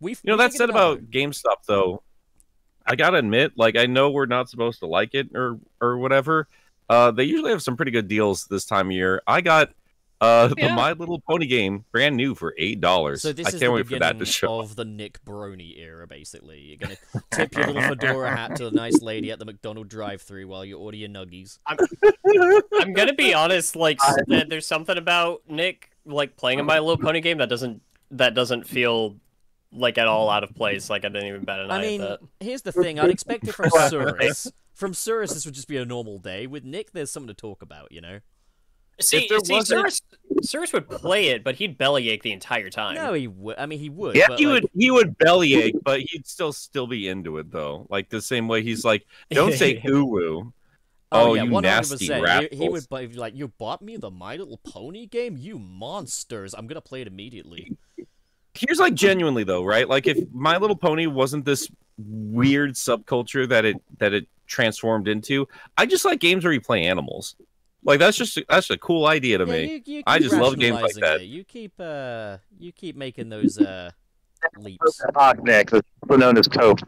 We've, 0.00 0.20
You 0.22 0.32
know 0.32 0.36
that 0.36 0.52
said 0.52 0.70
out, 0.70 0.70
about 0.70 1.10
GameStop 1.10 1.64
though, 1.66 2.02
I 2.86 2.96
gotta 2.96 3.18
admit, 3.18 3.52
like 3.56 3.76
I 3.76 3.86
know 3.86 4.10
we're 4.10 4.26
not 4.26 4.48
supposed 4.48 4.80
to 4.80 4.86
like 4.86 5.14
it 5.14 5.30
or 5.34 5.58
or 5.80 5.98
whatever. 5.98 6.48
Uh, 6.88 7.10
they 7.10 7.24
usually 7.24 7.50
have 7.50 7.62
some 7.62 7.76
pretty 7.76 7.90
good 7.90 8.08
deals 8.08 8.46
this 8.46 8.64
time 8.64 8.86
of 8.86 8.92
year. 8.92 9.22
I 9.26 9.40
got 9.40 9.70
uh 10.20 10.48
the 10.48 10.68
My 10.70 10.92
Little 10.92 11.20
Pony 11.20 11.46
game 11.46 11.84
brand 11.92 12.16
new 12.16 12.34
for 12.34 12.54
eight 12.58 12.80
dollars. 12.80 13.22
So 13.22 13.32
this 13.32 13.46
I 13.46 13.48
is 13.50 13.54
can't 13.54 13.60
the 13.60 13.70
wait 13.72 13.86
for 13.86 13.90
that 13.98 14.14
beginning 14.14 14.18
to 14.20 14.26
show. 14.26 14.58
of 14.60 14.74
the 14.76 14.84
Nick 14.84 15.24
Brony 15.24 15.78
era, 15.78 16.06
basically. 16.06 16.60
You're 16.60 16.76
gonna 16.76 16.96
tip 17.30 17.54
your 17.56 17.66
little 17.68 17.82
fedora 17.82 18.36
hat 18.36 18.56
to 18.56 18.64
the 18.64 18.70
nice 18.72 19.00
lady 19.00 19.30
at 19.30 19.38
the 19.38 19.44
McDonald 19.44 19.88
drive-through 19.88 20.48
while 20.48 20.64
you 20.64 20.76
order 20.78 20.96
your 20.96 21.08
nuggies. 21.08 21.58
I'm 21.66 22.92
gonna 22.92 23.12
be 23.14 23.34
honest. 23.34 23.76
Like, 23.76 23.98
s- 24.04 24.16
there's 24.48 24.66
something 24.66 24.96
about 24.98 25.42
Nick 25.48 25.90
like 26.04 26.36
playing 26.36 26.58
a 26.60 26.64
My 26.64 26.78
Little 26.78 26.96
Pony 26.98 27.20
game 27.20 27.38
that 27.38 27.48
doesn't 27.48 27.82
that 28.12 28.34
doesn't 28.34 28.66
feel 28.66 29.16
like 29.72 29.98
at 29.98 30.08
all 30.08 30.30
out 30.30 30.42
of 30.44 30.54
place. 30.54 30.88
Like 30.90 31.04
I 31.04 31.08
didn't 31.08 31.28
even 31.28 31.44
bat 31.44 31.60
an 31.60 31.70
eye 31.70 31.76
I 31.78 31.80
mean, 31.82 32.00
at 32.02 32.20
here's 32.40 32.62
the 32.62 32.72
thing. 32.72 32.98
I'd 32.98 33.10
expect 33.10 33.46
it 33.46 33.52
from 33.52 33.70
Cyrus. 33.88 34.50
From 34.74 34.94
Cyrus, 34.94 35.34
this 35.34 35.44
would 35.44 35.54
just 35.54 35.68
be 35.68 35.76
a 35.76 35.84
normal 35.84 36.18
day. 36.18 36.46
With 36.46 36.64
Nick, 36.64 36.92
there's 36.92 37.10
something 37.10 37.28
to 37.28 37.34
talk 37.34 37.62
about, 37.62 37.90
you 37.92 38.00
know? 38.00 38.20
That. 38.98 39.04
See, 39.04 39.26
there 39.28 39.38
see, 39.40 39.54
wasn't- 39.54 39.80
Cyrus, 39.80 40.02
Cyrus 40.42 40.72
would 40.72 40.88
play 40.88 41.28
it, 41.28 41.42
but 41.42 41.56
he'd 41.56 41.78
bellyache 41.78 42.22
the 42.22 42.32
entire 42.32 42.70
time. 42.70 42.94
No, 42.94 43.12
he 43.12 43.26
would. 43.26 43.58
I 43.58 43.66
mean, 43.66 43.78
he 43.78 43.88
would. 43.88 44.14
Yeah, 44.16 44.26
but, 44.28 44.38
He 44.38 44.46
like, 44.46 44.62
would 44.62 44.70
he 44.76 44.90
would 44.90 45.18
bellyache, 45.18 45.74
but 45.82 46.00
he'd 46.00 46.26
still 46.26 46.52
still 46.52 46.86
be 46.86 47.08
into 47.08 47.38
it 47.38 47.50
though. 47.50 47.86
Like 47.90 48.08
the 48.08 48.20
same 48.22 48.48
way 48.48 48.62
he's 48.62 48.84
like, 48.84 49.06
don't 49.30 49.54
say 49.54 49.80
uwu. 49.84 50.52
Oh, 51.10 51.30
oh, 51.30 51.34
yeah, 51.34 51.44
you 51.44 51.50
100%. 51.50 51.62
nasty 51.62 52.06
He, 52.50 52.64
he 52.64 52.68
would 52.68 52.86
buy, 52.90 53.06
like, 53.14 53.34
you 53.34 53.48
bought 53.48 53.80
me 53.80 53.96
the 53.96 54.10
My 54.10 54.36
Little 54.36 54.58
Pony 54.58 55.06
game? 55.06 55.38
You 55.38 55.58
monsters! 55.58 56.54
I'm 56.54 56.66
gonna 56.66 56.82
play 56.82 57.00
it 57.00 57.06
immediately. 57.06 57.76
here's 58.52 58.78
like 58.78 58.94
genuinely 58.94 59.44
though, 59.44 59.64
right? 59.64 59.88
Like 59.88 60.06
if 60.06 60.18
My 60.32 60.58
Little 60.58 60.76
Pony 60.76 61.06
wasn't 61.06 61.44
this 61.46 61.70
weird 61.96 62.74
subculture 62.74 63.48
that 63.48 63.64
it 63.64 63.76
that 63.98 64.12
it 64.12 64.26
transformed 64.46 65.08
into, 65.08 65.48
I 65.76 65.86
just 65.86 66.04
like 66.04 66.20
games 66.20 66.44
where 66.44 66.52
you 66.52 66.60
play 66.60 66.84
animals. 66.84 67.36
Like 67.84 67.98
that's 68.00 68.16
just 68.16 68.38
that's 68.48 68.70
a 68.70 68.76
cool 68.78 69.06
idea 69.06 69.38
to 69.38 69.44
Yeah, 69.46 69.52
me. 69.52 69.82
you, 69.86 69.96
you 69.98 70.02
I 70.06 70.18
just 70.18 70.34
love 70.34 70.58
games 70.58 70.80
like 70.82 70.94
that. 70.94 71.20
it. 71.20 71.24
You 71.24 71.44
keep 71.44 71.72
uh, 71.80 72.38
you 72.58 72.72
keep 72.72 72.96
making 72.96 73.28
those 73.28 73.58
uh 73.58 73.90
leaps. 74.58 74.98
Stock 75.10 75.42
Nick, 75.42 75.70
known 76.10 76.36
as 76.38 76.48
Cope. 76.48 76.80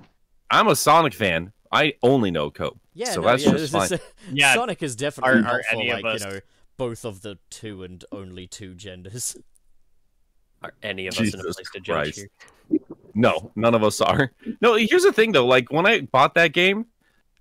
I'm 0.50 0.68
a 0.68 0.76
Sonic 0.76 1.14
fan. 1.14 1.52
I 1.72 1.94
only 2.02 2.30
know 2.32 2.50
Cope. 2.50 2.78
Yeah, 2.94 3.10
So 3.10 3.20
no, 3.20 3.28
that's 3.28 3.44
yeah, 3.44 3.52
just 3.52 3.72
this 3.72 3.92
is- 3.92 4.00
Yeah, 4.32 4.54
Sonic 4.54 4.82
is 4.82 4.96
definitely 4.96 5.38
Are- 5.38 5.42
not 5.42 5.54
are 5.54 5.62
for 5.70 5.76
of 5.80 5.86
like 6.02 6.04
us- 6.04 6.24
you 6.24 6.30
know 6.30 6.40
both 6.76 7.04
of 7.04 7.22
the 7.22 7.38
two 7.50 7.84
and 7.84 8.04
only 8.10 8.46
two 8.46 8.74
genders. 8.74 9.36
Are 10.62 10.74
any 10.82 11.06
of 11.06 11.14
us 11.14 11.20
in 11.20 11.26
a 11.26 11.30
Jesus 11.30 11.56
place 11.56 11.70
to 11.72 11.80
judge 11.80 12.14
Christ. 12.14 12.28
here? 12.70 12.80
No, 13.14 13.50
none 13.56 13.74
of 13.74 13.82
us 13.82 14.00
are. 14.00 14.32
No, 14.60 14.74
here's 14.74 15.04
the 15.04 15.12
thing 15.12 15.32
though. 15.32 15.46
Like 15.46 15.70
when 15.72 15.86
I 15.86 16.02
bought 16.02 16.34
that 16.34 16.52
game, 16.52 16.86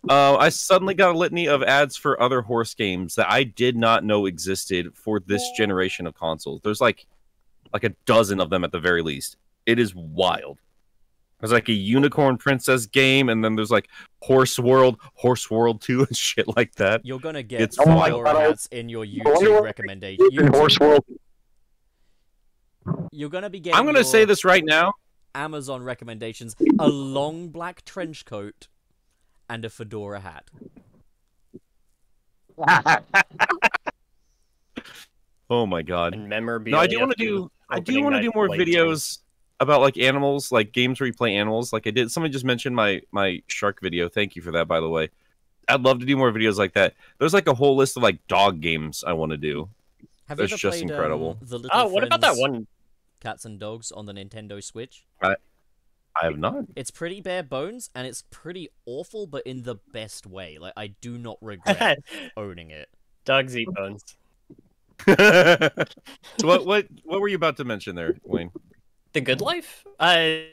uh, 0.07 0.37
I 0.37 0.49
suddenly 0.49 0.93
got 0.93 1.13
a 1.13 1.17
litany 1.17 1.47
of 1.47 1.61
ads 1.63 1.97
for 1.97 2.21
other 2.21 2.41
horse 2.41 2.73
games 2.73 3.15
that 3.15 3.29
I 3.31 3.43
did 3.43 3.75
not 3.75 4.03
know 4.05 4.25
existed 4.27 4.95
for 4.95 5.19
this 5.19 5.43
generation 5.57 6.07
of 6.07 6.13
consoles. 6.15 6.61
There's 6.63 6.79
like 6.81 7.05
like 7.73 7.83
a 7.83 7.89
dozen 8.05 8.39
of 8.39 8.49
them 8.49 8.63
at 8.63 8.71
the 8.71 8.79
very 8.79 9.01
least. 9.01 9.35
It 9.65 9.77
is 9.79 9.93
wild. 9.93 10.59
There's 11.39 11.51
like 11.51 11.69
a 11.69 11.73
unicorn 11.73 12.37
princess 12.37 12.85
game, 12.85 13.29
and 13.29 13.43
then 13.43 13.55
there's 13.55 13.71
like 13.71 13.87
Horse 14.21 14.57
World, 14.59 14.97
Horse 15.15 15.49
World 15.49 15.81
2, 15.81 16.01
and 16.07 16.15
shit 16.17 16.47
like 16.57 16.75
that. 16.75 17.01
You're 17.05 17.19
gonna 17.19 17.43
get 17.43 17.61
It's 17.61 17.75
four 17.77 17.95
wild. 17.95 18.25
hats 18.27 18.67
in 18.71 18.89
your 18.89 19.05
YouTube 19.05 19.25
what- 19.25 19.63
recommendation. 19.63 20.29
YouTube, 20.31 20.55
Horse 20.55 20.79
World, 20.79 21.03
you're 23.11 23.29
gonna 23.29 23.49
be 23.49 23.59
getting. 23.59 23.77
I'm 23.77 23.85
gonna 23.85 23.99
your 23.99 24.03
say 24.05 24.25
this 24.25 24.43
right 24.45 24.63
now. 24.65 24.93
Amazon 25.35 25.83
recommendations: 25.83 26.55
a 26.79 26.87
long 26.87 27.49
black 27.49 27.85
trench 27.85 28.25
coat 28.25 28.67
and 29.49 29.65
a 29.65 29.69
fedora 29.69 30.19
hat. 30.19 30.49
Oh 35.49 35.65
my 35.65 35.81
god. 35.81 36.13
And 36.13 36.29
memorabilia. 36.29 36.75
No, 36.75 36.81
I 36.81 36.87
do 36.87 36.99
want 36.99 37.11
to 37.11 37.17
do. 37.17 37.51
I 37.69 37.79
do 37.79 38.03
want 38.03 38.15
to 38.15 38.21
do 38.21 38.31
more 38.35 38.47
playtime. 38.47 38.67
videos 38.67 39.19
about 39.59 39.81
like 39.81 39.97
animals, 39.97 40.51
like 40.51 40.71
games 40.71 40.99
where 40.99 41.07
you 41.07 41.13
play 41.13 41.35
animals. 41.35 41.73
Like 41.73 41.87
I 41.87 41.91
did. 41.91 42.11
Somebody 42.11 42.31
just 42.31 42.45
mentioned 42.45 42.75
my 42.75 43.01
my 43.11 43.41
shark 43.47 43.81
video. 43.81 44.09
Thank 44.09 44.35
you 44.35 44.41
for 44.41 44.51
that, 44.51 44.67
by 44.67 44.79
the 44.79 44.89
way. 44.89 45.09
I'd 45.67 45.81
love 45.81 45.99
to 45.99 46.05
do 46.05 46.15
more 46.17 46.31
videos 46.31 46.57
like 46.57 46.73
that. 46.73 46.95
There's 47.17 47.33
like 47.33 47.47
a 47.47 47.53
whole 47.53 47.75
list 47.75 47.97
of 47.97 48.03
like 48.03 48.25
dog 48.27 48.61
games 48.61 49.03
I 49.05 49.13
want 49.13 49.31
to 49.31 49.37
do. 49.37 49.69
Have 50.27 50.37
That's 50.37 50.51
you 50.51 50.55
ever 50.55 50.59
just 50.59 50.79
played, 50.79 50.83
um, 50.83 50.89
incredible. 50.91 51.37
the 51.41 51.67
Oh, 51.71 51.87
what 51.87 52.03
about 52.03 52.21
that 52.21 52.37
one? 52.37 52.67
Cats 53.19 53.45
and 53.45 53.59
Dogs 53.59 53.91
on 53.91 54.05
the 54.05 54.13
Nintendo 54.13 54.63
Switch? 54.63 55.05
I 55.21 55.35
have 56.25 56.37
not. 56.37 56.65
It's 56.75 56.91
pretty 56.91 57.21
bare 57.21 57.43
bones 57.43 57.89
and 57.95 58.05
it's 58.07 58.23
pretty 58.29 58.69
awful, 58.85 59.27
but 59.27 59.45
in 59.45 59.63
the 59.63 59.75
best 59.93 60.25
way. 60.25 60.57
Like 60.59 60.73
I 60.75 60.87
do 60.87 61.17
not 61.17 61.37
regret 61.41 61.99
owning 62.37 62.71
it. 62.71 62.89
Doug's 63.25 63.55
eat 63.57 63.67
bones. 63.73 64.03
what 65.05 66.65
what 66.65 66.87
what 67.03 67.21
were 67.21 67.27
you 67.27 67.35
about 67.35 67.57
to 67.57 67.63
mention 67.63 67.95
there, 67.95 68.17
Wayne? 68.23 68.51
The 69.13 69.21
Good 69.21 69.41
Life? 69.41 69.85
I 69.99 70.49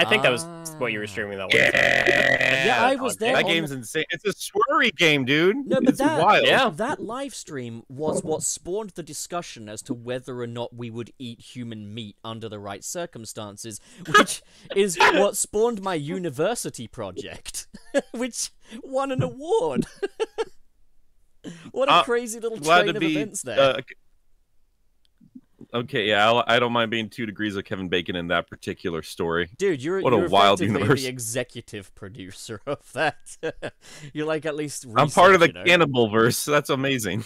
I 0.00 0.04
think 0.08 0.22
that 0.22 0.30
was 0.32 0.44
what 0.78 0.92
you 0.92 0.98
were 0.98 1.04
Ah. 1.04 1.08
streaming 1.08 1.38
that 1.38 1.46
was. 1.46 1.54
Yeah, 1.54 2.84
I 2.84 2.96
was 2.96 3.16
there. 3.16 3.34
That 3.34 3.44
on 3.44 3.50
game's 3.50 3.70
insane. 3.70 4.04
It's 4.10 4.24
a 4.24 4.32
sweary 4.32 4.94
game, 4.96 5.24
dude. 5.24 5.56
No, 5.66 5.80
but 5.80 5.90
it's 5.90 5.98
that 5.98 6.22
wild. 6.22 6.46
Yeah. 6.46 6.70
that 6.70 7.00
live 7.02 7.34
stream 7.34 7.82
was 7.88 8.22
what 8.24 8.42
spawned 8.42 8.90
the 8.90 9.02
discussion 9.02 9.68
as 9.68 9.82
to 9.82 9.94
whether 9.94 10.40
or 10.40 10.46
not 10.46 10.74
we 10.74 10.90
would 10.90 11.12
eat 11.18 11.40
human 11.40 11.92
meat 11.94 12.16
under 12.24 12.48
the 12.48 12.58
right 12.58 12.82
circumstances, 12.84 13.80
which 14.16 14.42
is 14.74 14.98
what 14.98 15.36
spawned 15.36 15.82
my 15.82 15.94
university 15.94 16.86
project, 16.88 17.66
which 18.12 18.50
won 18.82 19.12
an 19.12 19.22
award. 19.22 19.86
what 21.72 21.88
a 21.88 21.92
Uh, 21.92 22.02
crazy 22.04 22.40
little 22.40 22.58
Glad 22.58 22.82
train 22.84 22.96
of 22.96 23.00
be. 23.00 23.12
events 23.12 23.42
there. 23.42 23.58
uh, 23.60 23.80
okay, 25.72 26.08
yeah, 26.08 26.26
I'll, 26.26 26.44
I 26.46 26.58
don't 26.58 26.72
mind 26.72 26.90
being 26.90 27.08
two 27.08 27.26
degrees 27.26 27.56
of 27.56 27.64
Kevin 27.64 27.88
Bacon 27.88 28.16
in 28.16 28.28
that 28.28 28.48
particular 28.48 29.02
story. 29.02 29.50
Dude, 29.58 29.82
you're, 29.82 30.00
what 30.00 30.12
a 30.12 30.16
you're 30.16 30.28
wild 30.28 30.60
universe. 30.60 31.02
the 31.02 31.08
executive 31.08 31.94
producer 31.94 32.60
of 32.66 32.92
that. 32.92 33.36
you're 34.12 34.26
like 34.26 34.46
at 34.46 34.56
least 34.56 34.86
I'm 34.96 35.10
part 35.10 35.34
of 35.34 35.40
the 35.40 35.48
you 35.48 35.52
know? 35.52 35.64
cannibal 35.64 36.10
verse. 36.10 36.44
That's 36.44 36.70
amazing. 36.70 37.24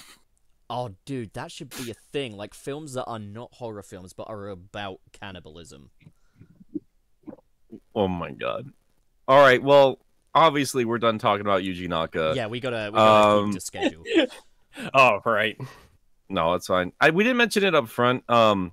Oh, 0.71 0.95
dude, 1.05 1.35
that 1.35 1.53
should 1.53 1.71
be 1.71 1.91
a 1.91 1.95
thing. 2.13 2.37
Like 2.37 2.55
films 2.55 2.95
that 2.95 3.05
are 3.05 3.19
not 3.19 3.53
horror 3.55 3.83
films 3.83 4.13
but 4.13 4.29
are 4.29 4.49
about 4.49 5.01
cannibalism. 5.13 5.91
Oh 7.95 8.09
my 8.09 8.31
god. 8.31 8.71
All 9.27 9.41
right, 9.41 9.63
well, 9.63 9.99
obviously 10.35 10.85
we're 10.85 10.99
done 10.99 11.19
talking 11.19 11.41
about 11.41 11.63
Yuji 11.63 11.89
Naka. 11.89 12.35
yeah, 12.37 12.47
we 12.47 12.61
gotta, 12.61 12.91
we 12.93 12.97
gotta 12.97 13.39
um, 13.39 13.47
keep 13.47 13.55
to 13.55 13.61
schedule. 13.61 14.05
Oh, 14.93 15.21
right. 15.25 15.57
No, 16.28 16.54
it's 16.54 16.66
fine. 16.66 16.93
I 17.00 17.11
we 17.11 17.23
didn't 17.25 17.37
mention 17.37 17.64
it 17.64 17.75
up 17.75 17.88
front. 17.88 18.28
Um, 18.31 18.73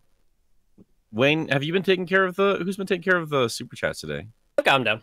Wayne, 1.12 1.50
have 1.50 1.64
you 1.64 1.74
been 1.74 1.84
taking 1.84 2.06
care 2.08 2.26
of 2.26 2.36
the? 2.36 2.56
Who's 2.64 2.78
been 2.78 2.88
taking 2.88 3.04
care 3.04 3.18
of 3.18 3.30
the 3.30 3.48
super 3.50 3.76
chats 3.76 4.00
today? 4.00 4.28
i'm 4.66 4.84
done. 4.84 5.02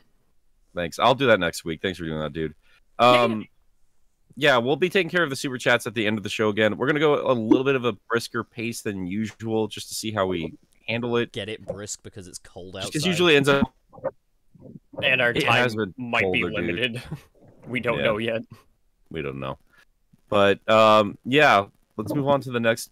Thanks. 0.74 0.98
I'll 0.98 1.14
do 1.14 1.26
that 1.26 1.40
next 1.40 1.64
week. 1.64 1.82
Thanks 1.82 1.98
for 1.98 2.04
doing 2.04 2.20
that, 2.20 2.32
dude. 2.32 2.54
Um, 2.98 3.46
yeah, 4.36 4.56
we'll 4.58 4.76
be 4.76 4.88
taking 4.88 5.10
care 5.10 5.24
of 5.24 5.30
the 5.30 5.36
super 5.36 5.58
chats 5.58 5.86
at 5.86 5.94
the 5.94 6.06
end 6.06 6.16
of 6.16 6.22
the 6.22 6.28
show 6.30 6.48
again. 6.48 6.76
We're 6.76 6.86
gonna 6.86 7.00
go 7.00 7.30
a 7.30 7.34
little 7.34 7.64
bit 7.64 7.74
of 7.74 7.84
a 7.84 7.92
brisker 8.08 8.44
pace 8.44 8.82
than 8.82 9.06
usual, 9.06 9.66
just 9.68 9.88
to 9.88 9.94
see 9.94 10.12
how 10.12 10.26
we 10.26 10.54
handle 10.86 11.16
it. 11.16 11.32
Get 11.32 11.48
it 11.48 11.66
brisk 11.66 12.02
because 12.02 12.28
it's 12.28 12.38
cold 12.38 12.76
outside. 12.76 12.88
Because 12.92 13.04
usually 13.06 13.36
ends 13.36 13.48
up 13.48 13.70
And 15.02 15.20
our 15.20 15.30
It 15.30 15.40
time 15.44 15.54
has 15.62 15.74
been 15.74 15.92
might 15.96 16.32
be 16.32 16.40
colder, 16.42 16.56
dude. 16.62 16.66
limited. 16.66 17.02
we 17.66 17.80
don't 17.80 17.98
Yeah. 17.98 18.04
know 18.04 18.18
yet. 18.18 18.42
we 19.10 19.22
don't 19.22 19.40
know. 19.40 19.58
But 20.28 20.66
um, 20.70 21.18
yeah, 21.24 21.66
let's 21.98 22.14
move 22.14 22.28
on 22.28 22.40
to 22.42 22.50
the 22.50 22.60
next 22.60 22.90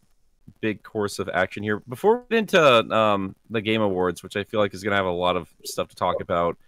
big 0.60 0.82
course 0.82 1.18
of 1.18 1.28
action 1.32 1.62
here. 1.62 1.80
Before 1.88 2.18
we 2.18 2.36
get 2.36 2.38
into 2.38 2.94
um, 2.94 3.34
the 3.48 3.62
Game 3.62 3.80
Awards, 3.80 4.22
which 4.22 4.36
I 4.36 4.44
feel 4.44 4.60
like 4.60 4.75
is 4.75 4.82
going 4.82 4.92
to 4.92 4.96
have 4.96 5.06
a 5.06 5.10
lot 5.10 5.36
of 5.36 5.48
stuff 5.64 5.88
to 5.88 5.96
talk 5.96 6.20
about, 6.20 6.58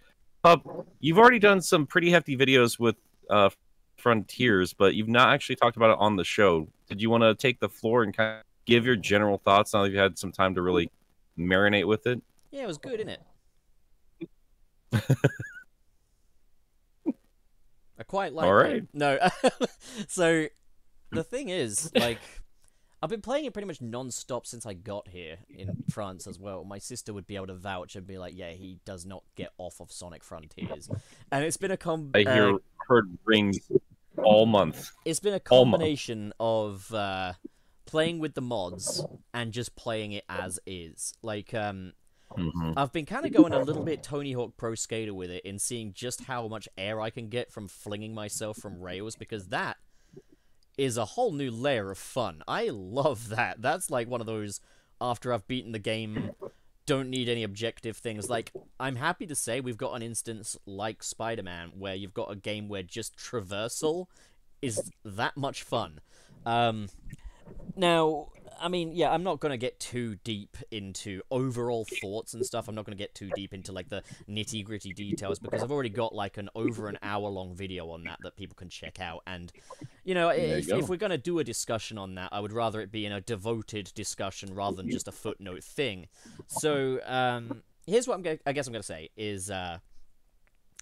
Pup, 0.41 0.87
you've 0.99 1.19
already 1.19 1.39
done 1.39 1.61
some 1.61 1.85
pretty 1.85 2.09
hefty 2.09 2.37
videos 2.37 2.79
with 2.79 2.95
uh, 3.29 3.49
Frontiers, 3.97 4.73
but 4.73 4.95
you've 4.95 5.09
not 5.09 5.33
actually 5.33 5.57
talked 5.57 5.77
about 5.77 5.91
it 5.91 5.97
on 5.99 6.15
the 6.15 6.23
show. 6.23 6.67
Did 6.87 7.01
you 7.01 7.09
want 7.09 7.23
to 7.23 7.35
take 7.35 7.59
the 7.59 7.69
floor 7.69 8.03
and 8.03 8.15
kind 8.15 8.39
of 8.39 8.43
give 8.65 8.85
your 8.85 8.95
general 8.95 9.37
thoughts 9.37 9.73
now 9.73 9.83
that 9.83 9.89
you've 9.89 9.99
had 9.99 10.17
some 10.17 10.31
time 10.31 10.55
to 10.55 10.61
really 10.61 10.89
marinate 11.37 11.85
with 11.85 12.07
it? 12.07 12.21
Yeah, 12.51 12.63
it 12.63 12.67
was 12.67 12.77
good, 12.77 12.99
innit? 13.01 13.17
I 17.99 18.03
quite 18.03 18.33
like 18.33 18.45
All 18.45 18.57
it. 18.57 18.63
right. 18.63 18.83
No. 18.93 19.19
so 20.07 20.47
the 21.11 21.23
thing 21.23 21.49
is, 21.49 21.91
like 21.95 22.19
I've 23.01 23.09
been 23.09 23.21
playing 23.21 23.45
it 23.45 23.53
pretty 23.53 23.67
much 23.67 23.81
non-stop 23.81 24.45
since 24.45 24.65
I 24.65 24.73
got 24.73 25.07
here 25.07 25.37
in 25.49 25.83
France 25.89 26.27
as 26.27 26.37
well. 26.37 26.63
My 26.65 26.79
sister 26.79 27.13
would 27.13 27.25
be 27.27 27.35
able 27.37 27.47
to 27.47 27.55
vouch 27.55 27.95
and 27.95 28.05
be 28.05 28.17
like, 28.17 28.33
"Yeah, 28.35 28.51
he 28.51 28.79
does 28.85 29.05
not 29.05 29.23
get 29.35 29.51
off 29.57 29.79
of 29.79 29.91
Sonic 29.91 30.23
Frontiers." 30.23 30.89
And 31.31 31.45
it's 31.45 31.57
been 31.57 31.71
a 31.71 31.77
com 31.77 32.11
I 32.13 32.19
hear 32.19 32.55
uh, 32.55 32.57
heard 32.87 33.17
rings 33.25 33.59
all 34.17 34.45
month. 34.45 34.91
it's 35.05 35.19
been 35.21 35.33
a 35.33 35.39
combination 35.39 36.33
of 36.39 36.93
uh, 36.93 37.33
playing 37.85 38.19
with 38.19 38.33
the 38.33 38.41
mods 38.41 39.05
and 39.33 39.53
just 39.53 39.75
playing 39.77 40.11
it 40.11 40.25
as 40.27 40.59
is. 40.65 41.13
Like, 41.21 41.53
um, 41.53 41.93
Mhm. 42.37 42.73
I've 42.77 42.93
been 42.93 43.07
kind 43.07 43.25
of 43.25 43.31
going 43.33 43.53
a 43.53 43.59
little 43.63 43.83
bit 43.83 44.03
Tony 44.03 44.33
Hawk 44.33 44.55
Pro 44.55 44.75
Skater 44.75 45.15
with 45.15 45.31
it 45.31 45.43
in 45.45 45.57
seeing 45.57 45.93
just 45.93 46.25
how 46.25 46.47
much 46.47 46.67
air 46.77 47.01
I 47.01 47.09
can 47.09 47.27
get 47.29 47.51
from 47.51 47.67
flinging 47.67 48.13
myself 48.13 48.57
from 48.57 48.79
rails 48.79 49.15
because 49.15 49.47
that 49.47 49.77
is 50.79 50.95
a 50.97 51.03
whole 51.03 51.33
new 51.33 51.51
layer 51.51 51.91
of 51.91 51.97
fun. 51.97 52.41
I 52.47 52.69
love 52.71 53.29
that. 53.29 53.61
That's 53.61 53.89
like 53.89 54.07
one 54.07 54.21
of 54.21 54.27
those 54.27 54.61
after 55.01 55.33
I've 55.33 55.45
beaten 55.47 55.73
the 55.73 55.79
game 55.79 56.31
don't 56.85 57.09
need 57.09 57.27
any 57.27 57.43
objective 57.43 57.97
things. 57.97 58.29
Like 58.29 58.51
I'm 58.79 58.95
happy 58.95 59.27
to 59.27 59.35
say 59.35 59.59
we've 59.59 59.77
got 59.77 59.93
an 59.93 60.01
instance 60.01 60.57
like 60.65 61.03
Spider-Man 61.03 61.73
where 61.77 61.95
you've 61.95 62.13
got 62.13 62.31
a 62.31 62.35
game 62.35 62.69
where 62.69 62.81
just 62.81 63.17
traversal 63.17 64.05
is 64.61 64.89
that 65.03 65.35
much 65.35 65.63
fun. 65.63 65.99
Um 66.45 66.87
now, 67.75 68.29
I 68.59 68.67
mean, 68.67 68.91
yeah, 68.93 69.11
I'm 69.11 69.23
not 69.23 69.39
going 69.39 69.51
to 69.51 69.57
get 69.57 69.79
too 69.79 70.15
deep 70.23 70.57
into 70.71 71.21
overall 71.31 71.85
thoughts 72.01 72.33
and 72.33 72.45
stuff. 72.45 72.67
I'm 72.67 72.75
not 72.75 72.85
going 72.85 72.97
to 72.97 73.01
get 73.01 73.15
too 73.15 73.29
deep 73.35 73.53
into 73.53 73.71
like 73.71 73.89
the 73.89 74.03
nitty 74.29 74.63
gritty 74.63 74.93
details 74.93 75.39
because 75.39 75.63
I've 75.63 75.71
already 75.71 75.89
got 75.89 76.13
like 76.13 76.37
an 76.37 76.49
over 76.55 76.87
an 76.87 76.97
hour 77.01 77.29
long 77.29 77.55
video 77.55 77.89
on 77.89 78.03
that 78.03 78.19
that 78.23 78.35
people 78.35 78.55
can 78.55 78.69
check 78.69 78.99
out. 78.99 79.23
And, 79.25 79.51
you 80.03 80.13
know, 80.13 80.29
There 80.29 80.59
you 80.59 80.75
if, 80.75 80.83
if 80.83 80.89
we're 80.89 80.97
going 80.97 81.11
to 81.11 81.17
do 81.17 81.39
a 81.39 81.43
discussion 81.43 81.97
on 81.97 82.15
that, 82.15 82.29
I 82.31 82.39
would 82.39 82.53
rather 82.53 82.81
it 82.81 82.91
be 82.91 83.05
in 83.05 83.11
a 83.11 83.21
devoted 83.21 83.91
discussion 83.95 84.53
rather 84.53 84.77
than 84.77 84.89
just 84.89 85.07
a 85.07 85.11
footnote 85.11 85.63
thing. 85.63 86.07
So, 86.47 86.99
um, 87.05 87.63
here's 87.87 88.07
what 88.07 88.15
I'm 88.15 88.21
go- 88.21 88.37
I 88.45 88.53
guess 88.53 88.67
I'm 88.67 88.73
going 88.73 88.81
to 88.81 88.87
say 88.87 89.09
is, 89.17 89.49
uh, 89.49 89.79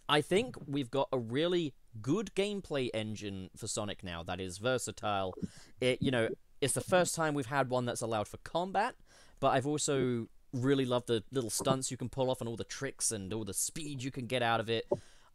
I 0.10 0.22
think 0.22 0.56
we've 0.66 0.90
got 0.90 1.10
a 1.12 1.20
really 1.20 1.74
good 2.02 2.32
gameplay 2.36 2.90
engine 2.94 3.50
for 3.58 3.68
Sonic 3.68 4.04
now 4.04 4.24
that 4.24 4.40
is 4.40 4.58
versatile. 4.58 5.34
It, 5.82 6.02
you 6.02 6.12
know, 6.12 6.30
it's 6.62 6.74
the 6.74 6.82
first 6.82 7.16
time 7.16 7.34
we've 7.34 7.48
had 7.48 7.70
one 7.70 7.86
that's 7.86 8.02
allowed 8.02 8.28
for 8.28 8.38
combat, 8.38 8.96
but 9.40 9.50
I've 9.50 9.68
also 9.68 10.28
really 10.54 10.86
loved 10.86 11.08
the 11.08 11.24
little 11.32 11.50
stunts 11.50 11.92
you 11.92 11.98
can 11.98 12.10
pull 12.10 12.30
off 12.30 12.42
and 12.42 12.48
all 12.48 12.56
the 12.56 12.64
tricks 12.64 13.12
and 13.12 13.34
all 13.34 13.44
the 13.44 13.54
speed 13.54 14.04
you 14.04 14.12
can 14.12 14.26
get 14.26 14.42
out 14.42 14.60
of 14.60 14.70
it. 14.70 14.88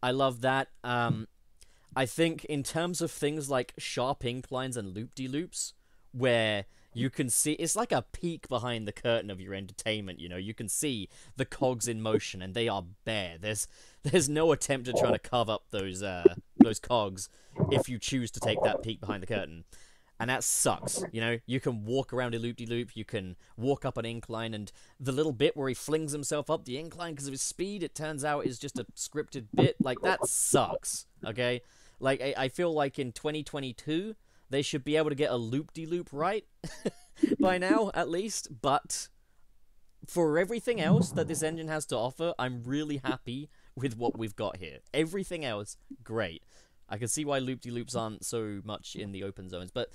I 0.02 0.10
love 0.10 0.40
that. 0.40 0.68
Um, 0.82 1.28
I 1.94 2.06
think 2.06 2.44
in 2.46 2.62
terms 2.62 3.00
of 3.00 3.10
things 3.10 3.50
like 3.50 3.74
sharp 3.78 4.24
inclines 4.24 4.76
and 4.76 4.94
loop 4.94 5.14
de 5.14 5.28
loops, 5.28 5.74
where 6.12 6.64
you 6.94 7.08
can 7.08 7.30
see 7.30 7.52
it's 7.52 7.76
like 7.76 7.92
a 7.92 8.02
peek 8.02 8.48
behind 8.48 8.86
the 8.86 8.92
curtain 8.92 9.30
of 9.30 9.40
your 9.40 9.54
entertainment. 9.54 10.20
You 10.20 10.28
know, 10.28 10.36
you 10.36 10.54
can 10.54 10.68
see 10.68 11.08
the 11.36 11.44
cogs 11.44 11.88
in 11.88 12.02
motion 12.02 12.42
and 12.42 12.54
they 12.54 12.68
are 12.68 12.84
bare. 13.04 13.36
There's 13.40 13.66
there's 14.02 14.28
no 14.28 14.52
attempt 14.52 14.86
to 14.86 14.92
try 14.92 15.10
to 15.10 15.18
cover 15.18 15.52
up 15.52 15.64
those 15.70 16.02
uh 16.02 16.34
those 16.58 16.78
cogs 16.78 17.28
if 17.70 17.88
you 17.88 17.98
choose 17.98 18.30
to 18.32 18.40
take 18.40 18.62
that 18.62 18.82
peek 18.82 19.00
behind 19.00 19.22
the 19.22 19.26
curtain. 19.26 19.64
And 20.22 20.30
that 20.30 20.44
sucks. 20.44 21.02
You 21.10 21.20
know, 21.20 21.38
you 21.46 21.58
can 21.58 21.84
walk 21.84 22.12
around 22.12 22.36
a 22.36 22.38
loop 22.38 22.54
de 22.54 22.64
loop, 22.64 22.96
you 22.96 23.04
can 23.04 23.34
walk 23.56 23.84
up 23.84 23.96
an 23.96 24.04
incline, 24.04 24.54
and 24.54 24.70
the 25.00 25.10
little 25.10 25.32
bit 25.32 25.56
where 25.56 25.66
he 25.66 25.74
flings 25.74 26.12
himself 26.12 26.48
up 26.48 26.64
the 26.64 26.78
incline 26.78 27.14
because 27.14 27.26
of 27.26 27.32
his 27.32 27.42
speed, 27.42 27.82
it 27.82 27.92
turns 27.92 28.24
out 28.24 28.46
is 28.46 28.56
just 28.60 28.78
a 28.78 28.86
scripted 28.94 29.46
bit. 29.52 29.74
Like, 29.80 30.00
that 30.02 30.24
sucks. 30.28 31.06
Okay? 31.26 31.60
Like, 31.98 32.22
I, 32.22 32.34
I 32.38 32.48
feel 32.50 32.72
like 32.72 33.00
in 33.00 33.10
2022, 33.10 34.14
they 34.48 34.62
should 34.62 34.84
be 34.84 34.96
able 34.96 35.08
to 35.08 35.16
get 35.16 35.32
a 35.32 35.36
loop 35.36 35.72
de 35.72 35.86
loop 35.86 36.10
right 36.12 36.44
by 37.40 37.58
now, 37.58 37.90
at 37.92 38.08
least. 38.08 38.62
But 38.62 39.08
for 40.06 40.38
everything 40.38 40.80
else 40.80 41.10
that 41.10 41.26
this 41.26 41.42
engine 41.42 41.66
has 41.66 41.84
to 41.86 41.96
offer, 41.96 42.32
I'm 42.38 42.62
really 42.62 43.00
happy 43.02 43.50
with 43.74 43.96
what 43.96 44.16
we've 44.16 44.36
got 44.36 44.58
here. 44.58 44.78
Everything 44.94 45.44
else, 45.44 45.76
great. 46.04 46.44
I 46.88 46.98
can 46.98 47.08
see 47.08 47.24
why 47.24 47.38
loop 47.38 47.60
de 47.60 47.70
loops 47.70 47.94
aren't 47.94 48.24
so 48.24 48.60
much 48.64 48.94
in 48.96 49.12
the 49.12 49.24
open 49.24 49.48
zones, 49.48 49.70
but 49.70 49.88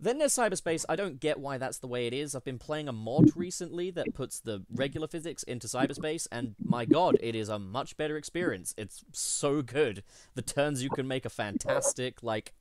then 0.00 0.18
there's 0.18 0.34
cyberspace. 0.34 0.84
I 0.88 0.96
don't 0.96 1.20
get 1.20 1.38
why 1.40 1.58
that's 1.58 1.78
the 1.78 1.86
way 1.86 2.06
it 2.06 2.12
is. 2.12 2.34
I've 2.34 2.44
been 2.44 2.58
playing 2.58 2.88
a 2.88 2.92
mod 2.92 3.30
recently 3.34 3.90
that 3.92 4.14
puts 4.14 4.40
the 4.40 4.64
regular 4.74 5.08
physics 5.08 5.42
into 5.44 5.66
cyberspace, 5.66 6.26
and 6.30 6.54
my 6.62 6.84
god, 6.84 7.16
it 7.20 7.34
is 7.34 7.48
a 7.48 7.58
much 7.58 7.96
better 7.96 8.16
experience. 8.16 8.74
It's 8.76 9.04
so 9.12 9.62
good. 9.62 10.02
The 10.34 10.42
turns 10.42 10.82
you 10.82 10.90
can 10.90 11.08
make 11.08 11.24
are 11.24 11.30
fantastic. 11.30 12.22
Like, 12.22 12.52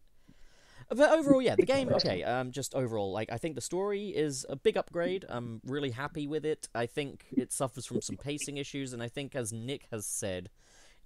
but 0.89 1.12
overall, 1.12 1.41
yeah, 1.41 1.55
the 1.55 1.65
game. 1.65 1.89
Okay, 1.89 2.24
um, 2.24 2.51
just 2.51 2.74
overall, 2.75 3.12
like 3.12 3.32
I 3.32 3.38
think 3.38 3.55
the 3.55 3.62
story 3.62 4.10
is 4.10 4.46
a 4.50 4.55
big 4.55 4.77
upgrade. 4.77 5.25
I'm 5.27 5.62
really 5.65 5.91
happy 5.91 6.27
with 6.27 6.46
it. 6.46 6.70
I 6.74 6.86
think 6.86 7.25
it 7.36 7.51
suffers 7.51 7.86
from 7.86 8.01
some 8.01 8.17
pacing 8.17 8.58
issues, 8.58 8.94
and 8.94 9.01
I 9.01 9.08
think, 9.10 9.36
as 9.36 9.51
Nick 9.51 9.88
has 9.91 10.05
said, 10.05 10.50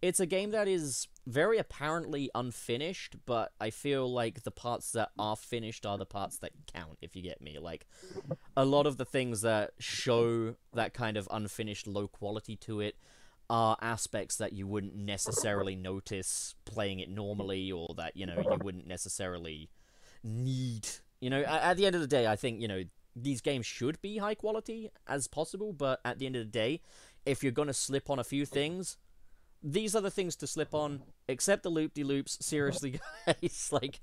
it's 0.02 0.20
a 0.20 0.26
game 0.26 0.52
that 0.52 0.68
is 0.68 1.08
very 1.28 1.58
apparently 1.58 2.30
unfinished, 2.34 3.18
but 3.26 3.52
I 3.60 3.70
feel 3.70 4.12
like 4.12 4.44
the 4.44 4.52
parts 4.52 4.92
that 4.94 5.12
are 5.20 5.36
finished 5.36 5.86
are 5.86 5.98
the 5.98 6.06
parts 6.06 6.38
that 6.40 6.52
count, 6.74 6.98
if 7.02 7.16
you 7.16 7.22
get 7.22 7.42
me. 7.42 7.60
Like, 7.60 7.86
a 8.56 8.66
lot 8.66 8.88
of 8.88 8.98
the 8.98 9.06
things 9.06 9.42
that 9.42 9.72
show 9.80 10.56
that 10.74 10.94
kind 10.94 11.18
of 11.18 11.28
unfinished 11.32 11.88
low 11.88 12.08
quality 12.08 12.56
to 12.58 12.80
it 12.80 12.96
are 13.50 13.78
aspects 13.82 14.38
that 14.38 14.54
you 14.54 14.68
wouldn't 14.68 14.96
necessarily 14.96 15.76
notice 15.76 16.56
playing 16.66 17.00
it 17.00 17.10
normally, 17.10 17.72
or 17.72 17.88
that, 17.98 18.16
you 18.16 18.26
know, 18.26 18.40
you 18.40 18.58
wouldn't 18.62 18.88
necessarily 18.88 19.70
need. 20.24 20.88
You 21.20 21.30
know, 21.30 21.42
at, 21.44 21.78
the 21.78 21.86
end 21.86 21.96
of 21.96 22.02
the 22.02 22.08
day, 22.08 22.28
I 22.28 22.36
think, 22.36 22.62
you 22.62 22.68
know, 22.68 22.84
these 23.16 23.42
games 23.42 23.66
should 23.66 24.02
be 24.02 24.18
high 24.18 24.36
quality 24.36 24.90
as 25.08 25.28
possible, 25.28 25.74
but 25.74 26.00
at 26.06 26.20
the 26.20 26.26
end 26.26 26.36
of 26.36 26.42
the 26.42 26.52
day, 26.52 26.82
if 27.26 27.44
you're 27.44 27.52
gonna 27.52 27.74
slip 27.74 28.10
on 28.10 28.20
a 28.20 28.24
few 28.24 28.46
things, 28.46 28.98
these 29.62 29.96
are 29.96 30.02
the 30.02 30.12
things 30.12 30.36
to 30.38 30.48
slip 30.48 30.74
on. 30.74 31.02
Except 31.28 31.64
the 31.64 31.70
loop 31.70 31.94
de 31.94 32.04
loops. 32.04 32.38
Seriously, 32.42 33.00
guys, 33.26 33.70
like 33.72 34.02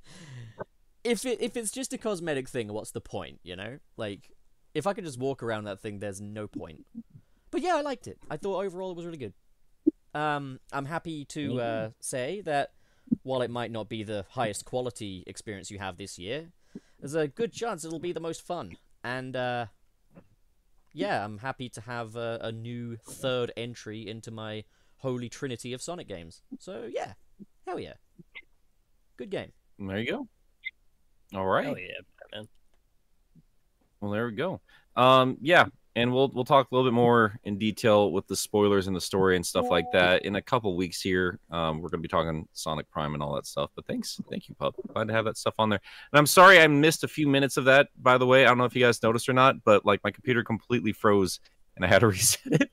if 1.04 1.24
it 1.24 1.40
if 1.40 1.56
it's 1.56 1.70
just 1.70 1.92
a 1.92 1.98
cosmetic 1.98 2.48
thing, 2.48 2.72
what's 2.72 2.90
the 2.90 3.00
point? 3.00 3.40
You 3.42 3.56
know, 3.56 3.78
like 3.96 4.30
if 4.74 4.86
I 4.86 4.92
could 4.92 5.04
just 5.04 5.18
walk 5.18 5.42
around 5.42 5.64
that 5.64 5.80
thing, 5.80 5.98
there's 5.98 6.20
no 6.20 6.46
point. 6.46 6.84
But 7.50 7.62
yeah, 7.62 7.76
I 7.76 7.80
liked 7.80 8.06
it. 8.06 8.18
I 8.30 8.36
thought 8.36 8.64
overall 8.64 8.90
it 8.90 8.96
was 8.96 9.06
really 9.06 9.18
good. 9.18 9.32
Um, 10.14 10.60
I'm 10.72 10.86
happy 10.86 11.24
to 11.26 11.60
uh, 11.60 11.90
say 12.00 12.40
that 12.42 12.72
while 13.22 13.42
it 13.42 13.50
might 13.50 13.70
not 13.70 13.88
be 13.88 14.02
the 14.02 14.24
highest 14.30 14.64
quality 14.64 15.22
experience 15.26 15.70
you 15.70 15.78
have 15.78 15.96
this 15.96 16.18
year, 16.18 16.48
there's 16.98 17.14
a 17.14 17.28
good 17.28 17.52
chance 17.52 17.84
it'll 17.84 17.98
be 17.98 18.12
the 18.12 18.20
most 18.20 18.42
fun. 18.42 18.76
And 19.04 19.36
uh, 19.36 19.66
yeah, 20.92 21.24
I'm 21.24 21.38
happy 21.38 21.68
to 21.70 21.80
have 21.82 22.16
a, 22.16 22.38
a 22.42 22.52
new 22.52 22.96
third 22.96 23.52
entry 23.56 24.08
into 24.08 24.30
my 24.30 24.64
holy 24.98 25.28
trinity 25.28 25.72
of 25.72 25.82
Sonic 25.82 26.08
games. 26.08 26.42
So 26.58 26.88
yeah, 26.90 27.12
hell 27.66 27.78
yeah, 27.78 27.94
good 29.16 29.30
game. 29.30 29.52
There 29.78 29.98
you 29.98 30.10
go. 30.10 30.28
All 31.34 31.46
right. 31.46 31.66
Hell 31.66 31.78
yeah, 31.78 32.00
Batman. 32.20 32.48
Well, 34.00 34.10
there 34.10 34.26
we 34.26 34.32
go. 34.32 34.60
Um, 34.94 35.36
yeah, 35.40 35.66
and 35.96 36.12
we'll 36.12 36.30
we'll 36.32 36.44
talk 36.44 36.70
a 36.70 36.74
little 36.74 36.88
bit 36.88 36.94
more 36.94 37.38
in 37.44 37.58
detail 37.58 38.12
with 38.12 38.26
the 38.26 38.36
spoilers 38.36 38.86
and 38.86 38.94
the 38.94 39.00
story 39.00 39.34
and 39.34 39.44
stuff 39.44 39.66
like 39.70 39.86
that 39.92 40.24
in 40.24 40.36
a 40.36 40.42
couple 40.42 40.76
weeks 40.76 41.00
here. 41.00 41.40
Um, 41.50 41.80
we're 41.80 41.88
gonna 41.88 42.02
be 42.02 42.08
talking 42.08 42.46
Sonic 42.52 42.88
Prime 42.90 43.14
and 43.14 43.22
all 43.22 43.34
that 43.34 43.46
stuff. 43.46 43.70
But 43.74 43.86
thanks, 43.86 44.20
thank 44.30 44.48
you, 44.48 44.54
Pup. 44.54 44.74
Glad 44.92 45.08
to 45.08 45.14
have 45.14 45.24
that 45.24 45.38
stuff 45.38 45.54
on 45.58 45.70
there. 45.70 45.80
And 46.12 46.18
I'm 46.18 46.26
sorry 46.26 46.60
I 46.60 46.66
missed 46.66 47.02
a 47.02 47.08
few 47.08 47.26
minutes 47.26 47.56
of 47.56 47.64
that. 47.64 47.88
By 48.00 48.18
the 48.18 48.26
way, 48.26 48.44
I 48.44 48.48
don't 48.48 48.58
know 48.58 48.64
if 48.64 48.76
you 48.76 48.82
guys 48.82 49.02
noticed 49.02 49.28
or 49.28 49.32
not, 49.32 49.64
but 49.64 49.86
like 49.86 50.04
my 50.04 50.10
computer 50.10 50.44
completely 50.44 50.92
froze 50.92 51.40
and 51.76 51.84
I 51.84 51.88
had 51.88 52.00
to 52.00 52.06
reset 52.08 52.60
it. 52.60 52.70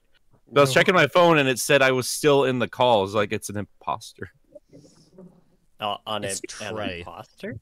I 0.56 0.60
was 0.62 0.74
checking 0.74 0.94
my 0.96 1.08
phone 1.08 1.38
and 1.38 1.50
it 1.50 1.60
said 1.60 1.82
I 1.82 1.92
was 1.92 2.08
still 2.10 2.44
in 2.46 2.60
the 2.60 2.68
call. 2.68 3.04
It 3.06 3.12
like 3.12 3.32
it's 3.34 3.50
an 3.50 3.58
imposter. 3.58 4.30
Uh, 5.80 5.98
on 6.06 6.24
It's 6.24 6.42
a, 6.62 6.66
an 6.66 6.76
Trey. 6.76 7.00
imposter? 7.00 7.60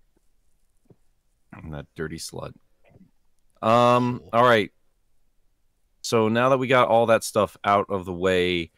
I'm 1.53 1.71
that 1.71 1.85
dirty 1.95 2.17
slut. 2.17 2.53
Um. 3.61 4.21
All 4.33 4.43
right. 4.43 4.71
So 6.01 6.27
now 6.29 6.49
that 6.49 6.57
we 6.57 6.67
got 6.67 6.87
all 6.87 7.05
that 7.07 7.23
stuff 7.23 7.55
out 7.63 7.85
of 7.89 8.05
the 8.05 8.13
way, 8.13 8.71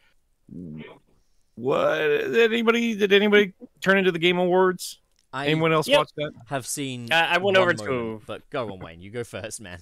what 1.54 1.96
did 1.98 2.52
anybody 2.52 2.94
did 2.94 3.12
anybody 3.12 3.54
turn 3.80 3.96
into 3.98 4.12
the 4.12 4.18
Game 4.18 4.38
Awards? 4.38 5.00
I 5.32 5.46
Anyone 5.46 5.72
else 5.72 5.88
Yep. 5.88 5.98
watch 5.98 6.10
that? 6.16 6.32
have 6.48 6.66
seen. 6.66 7.10
I- 7.12 7.34
I 7.34 7.38
went 7.38 7.42
one 7.44 7.56
over 7.56 7.74
to- 7.74 7.84
moment, 7.84 8.22
But 8.26 8.48
go 8.50 8.70
on, 8.72 8.78
Wayne. 8.78 9.00
You 9.00 9.10
go 9.10 9.24
first, 9.24 9.60
man. 9.60 9.78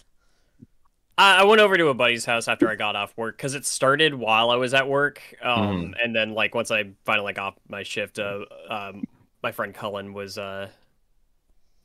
I, 1.18 1.40
I 1.40 1.44
went 1.44 1.60
over 1.60 1.76
to 1.76 1.88
a 1.88 1.94
buddy's 1.94 2.24
house 2.24 2.48
after 2.48 2.68
I 2.68 2.74
got 2.74 2.96
off 2.96 3.12
work 3.16 3.36
because 3.36 3.54
it 3.54 3.64
started 3.66 4.14
while 4.14 4.50
I 4.50 4.56
was 4.56 4.74
at 4.74 4.88
work. 4.88 5.20
Um, 5.42 5.52
Mm-hmm. 5.62 5.92
and 6.02 6.16
then 6.16 6.34
like 6.34 6.54
once 6.54 6.70
I 6.70 6.90
finally 7.04 7.32
got 7.32 7.48
off 7.48 7.54
my 7.68 7.82
shift, 7.82 8.18
uh, 8.18 8.44
um, 8.68 9.04
my 9.42 9.52
friend 9.52 9.74
Cullen 9.74 10.12
was 10.14 10.38
uh, 10.38 10.68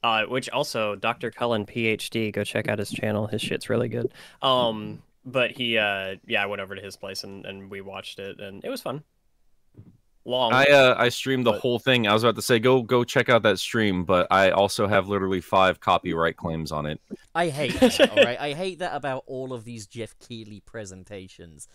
uh, 0.03 0.23
which 0.25 0.49
also 0.49 0.95
Dr. 0.95 1.31
Cullen 1.31 1.65
PhD. 1.65 2.31
Go 2.31 2.43
check 2.43 2.67
out 2.67 2.79
his 2.79 2.89
channel. 2.91 3.27
His 3.27 3.41
shit's 3.41 3.69
really 3.69 3.89
good. 3.89 4.11
Um, 4.41 5.01
but 5.25 5.51
he, 5.51 5.77
uh, 5.77 6.15
yeah, 6.25 6.43
I 6.43 6.45
went 6.45 6.61
over 6.61 6.75
to 6.75 6.81
his 6.81 6.95
place 6.95 7.23
and 7.23 7.45
and 7.45 7.69
we 7.69 7.81
watched 7.81 8.19
it 8.19 8.39
and 8.39 8.63
it 8.63 8.69
was 8.69 8.81
fun. 8.81 9.03
Long. 10.27 10.51
I 10.53 10.65
uh 10.65 10.95
I 10.97 11.09
streamed 11.09 11.45
the 11.45 11.53
But- 11.53 11.61
whole 11.61 11.79
thing. 11.79 12.05
I 12.05 12.13
was 12.13 12.23
about 12.23 12.35
to 12.35 12.41
say 12.41 12.59
go 12.59 12.81
go 12.83 13.03
check 13.03 13.29
out 13.29 13.43
that 13.43 13.59
stream, 13.59 14.03
but 14.03 14.27
I 14.29 14.51
also 14.51 14.85
have 14.87 15.07
literally 15.07 15.39
five 15.41 15.79
copyright 15.79 16.35
claims 16.35 16.71
on 16.71 16.85
it. 16.85 16.99
I 17.33 17.47
hate 17.49 17.73
that. 17.79 17.99
all 18.11 18.23
right, 18.23 18.39
I 18.39 18.53
hate 18.53 18.79
that 18.79 18.93
about 18.95 19.23
all 19.25 19.53
of 19.53 19.63
these 19.63 19.87
Geoff 19.87 20.15
Keighley 20.19 20.59
presentations. 20.59 21.67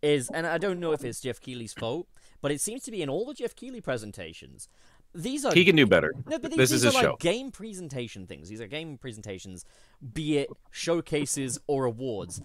Is 0.00 0.30
and 0.30 0.46
I 0.46 0.58
don't 0.58 0.78
know 0.78 0.92
if 0.92 1.02
it's 1.04 1.20
Geoff 1.20 1.40
Keighley's 1.40 1.72
fault, 1.72 2.06
but 2.40 2.52
it 2.52 2.60
seems 2.60 2.84
to 2.84 2.92
be 2.92 3.02
in 3.02 3.08
all 3.08 3.26
the 3.26 3.34
Geoff 3.34 3.56
Keighley 3.56 3.80
presentations. 3.80 4.68
These 5.12 5.44
are 5.44 5.52
He 5.52 5.64
can 5.64 5.74
do 5.74 5.86
better. 5.86 6.12
No, 6.26 6.38
but 6.38 6.50
these, 6.52 6.58
This 6.58 6.70
these 6.70 6.84
is 6.84 6.84
are 6.84 6.86
his 6.88 6.94
like 6.94 7.04
show. 7.04 7.16
game 7.18 7.50
presentation 7.50 8.26
things. 8.28 8.48
These 8.48 8.60
are 8.60 8.68
game 8.68 8.96
presentations, 8.98 9.64
be 10.12 10.38
it 10.38 10.50
showcases 10.70 11.58
or 11.66 11.86
awards. 11.86 12.40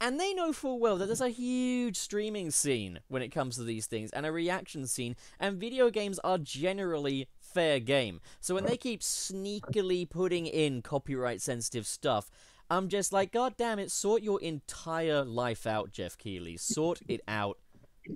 And 0.00 0.20
they 0.20 0.32
know 0.32 0.52
full 0.52 0.78
well 0.78 0.96
that 0.98 1.06
there's 1.06 1.20
a 1.20 1.28
huge 1.28 1.96
streaming 1.96 2.52
scene 2.52 3.00
when 3.08 3.20
it 3.20 3.30
comes 3.30 3.56
to 3.56 3.64
these 3.64 3.86
things, 3.86 4.12
and 4.12 4.24
a 4.24 4.30
reaction 4.30 4.86
scene, 4.86 5.16
and 5.40 5.58
video 5.58 5.90
games 5.90 6.20
are 6.20 6.38
generally 6.38 7.28
fair 7.40 7.80
game. 7.80 8.20
So 8.40 8.54
when 8.54 8.64
they 8.64 8.76
keep 8.76 9.00
sneakily 9.00 10.08
putting 10.08 10.46
in 10.46 10.82
copyright 10.82 11.42
sensitive 11.42 11.86
stuff, 11.86 12.30
I'm 12.70 12.88
just 12.88 13.12
like, 13.12 13.32
God 13.32 13.54
damn 13.56 13.78
it, 13.78 13.90
sort 13.90 14.22
your 14.22 14.40
entire 14.40 15.24
life 15.24 15.66
out, 15.66 15.90
Geoff 15.90 16.16
Keighley. 16.16 16.56
Sort 16.56 17.00
it 17.08 17.22
out, 17.26 17.58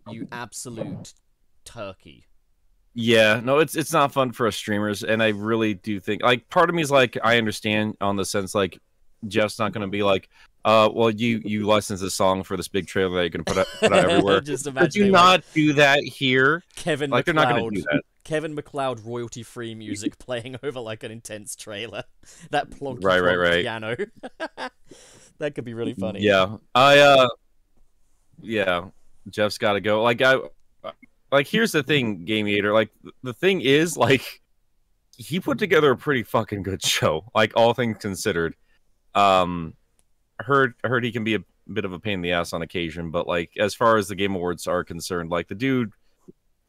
you 0.08 0.28
absolute 0.30 1.14
turkey. 1.64 2.26
Yeah, 2.94 3.40
no, 3.42 3.58
it's 3.58 3.74
it's 3.74 3.92
not 3.92 4.12
fun 4.12 4.32
for 4.32 4.46
us 4.46 4.54
streamers, 4.54 5.02
and 5.02 5.22
I 5.22 5.28
really 5.28 5.74
do 5.74 5.98
think 5.98 6.22
like 6.22 6.48
part 6.50 6.68
of 6.68 6.76
me 6.76 6.82
is 6.82 6.90
like 6.90 7.16
I 7.24 7.38
understand 7.38 7.96
on 8.02 8.16
the 8.16 8.24
sense 8.24 8.54
like 8.54 8.78
Geoff's 9.26 9.58
not 9.58 9.72
going 9.72 9.82
to 9.82 9.90
be 9.90 10.02
like, 10.02 10.28
uh, 10.64 10.88
well 10.92 11.10
you 11.10 11.40
you 11.44 11.66
license 11.66 12.00
this 12.00 12.14
song 12.14 12.42
for 12.44 12.56
this 12.56 12.68
big 12.68 12.86
trailer 12.86 13.16
that 13.16 13.24
you 13.24 13.30
can 13.30 13.44
put 13.44 13.58
out, 13.58 13.66
put 13.80 13.92
out 13.92 14.10
everywhere. 14.10 14.40
just 14.42 14.72
But 14.72 14.92
do 14.92 15.00
they 15.04 15.10
were 15.10 15.12
not 15.12 15.42
do 15.54 15.72
that 15.74 16.00
here. 16.04 16.62
Kevin 16.76 17.10
Like 17.10 17.24
they're 17.24 17.34
not 17.34 17.48
going 17.48 17.56
to 17.56 17.64
MacLeod- 17.64 17.74
do 17.74 17.82
that. 17.92 18.02
Kevin 18.24 18.54
MacLeod 18.54 19.00
royalty 19.04 19.42
free 19.42 19.74
music 19.74 20.16
playing 20.20 20.56
over 20.62 20.78
like 20.78 21.02
an 21.02 21.10
intense 21.10 21.56
trailer. 21.56 22.04
That 22.50 22.70
plonky 22.70 23.04
Right, 23.04 23.20
right, 23.20 23.36
right. 23.36 23.62
piano. 23.62 23.96
that 25.38 25.54
could 25.56 25.64
be 25.64 25.74
really 25.74 25.94
funny. 25.94 26.20
Yeah, 26.20 26.58
I 26.74 26.98
uh, 26.98 27.28
yeah, 28.40 28.88
Geoff's 29.28 29.58
got 29.58 29.72
to 29.72 29.80
go. 29.80 30.02
Like 30.02 30.22
I, 30.22 30.36
like 31.32 31.48
here's 31.48 31.72
the 31.72 31.82
thing, 31.82 32.24
Game 32.24 32.46
Eater. 32.46 32.72
Like 32.72 32.90
the 33.24 33.32
thing 33.32 33.60
is, 33.60 33.96
like 33.96 34.40
he 35.16 35.40
put 35.40 35.58
together 35.58 35.90
a 35.90 35.96
pretty 35.96 36.22
fucking 36.22 36.62
good 36.62 36.82
show. 36.84 37.24
Like 37.34 37.52
all 37.56 37.74
things 37.74 37.98
considered, 37.98 38.54
um, 39.14 39.74
heard 40.42 40.74
heard 40.84 41.04
he 41.04 41.12
can 41.12 41.24
be 41.24 41.34
a 41.34 41.44
bit 41.72 41.84
of 41.84 41.92
a 41.92 41.98
pain 41.98 42.14
in 42.14 42.22
the 42.22 42.32
ass 42.32 42.52
on 42.52 42.62
occasion, 42.62 43.10
but 43.10 43.26
like 43.26 43.50
as 43.58 43.74
far 43.74 43.96
as 43.96 44.08
the 44.08 44.14
Game 44.14 44.34
Awards 44.34 44.66
are 44.66 44.84
concerned, 44.84 45.30
like 45.30 45.48
the 45.48 45.54
dude. 45.54 45.92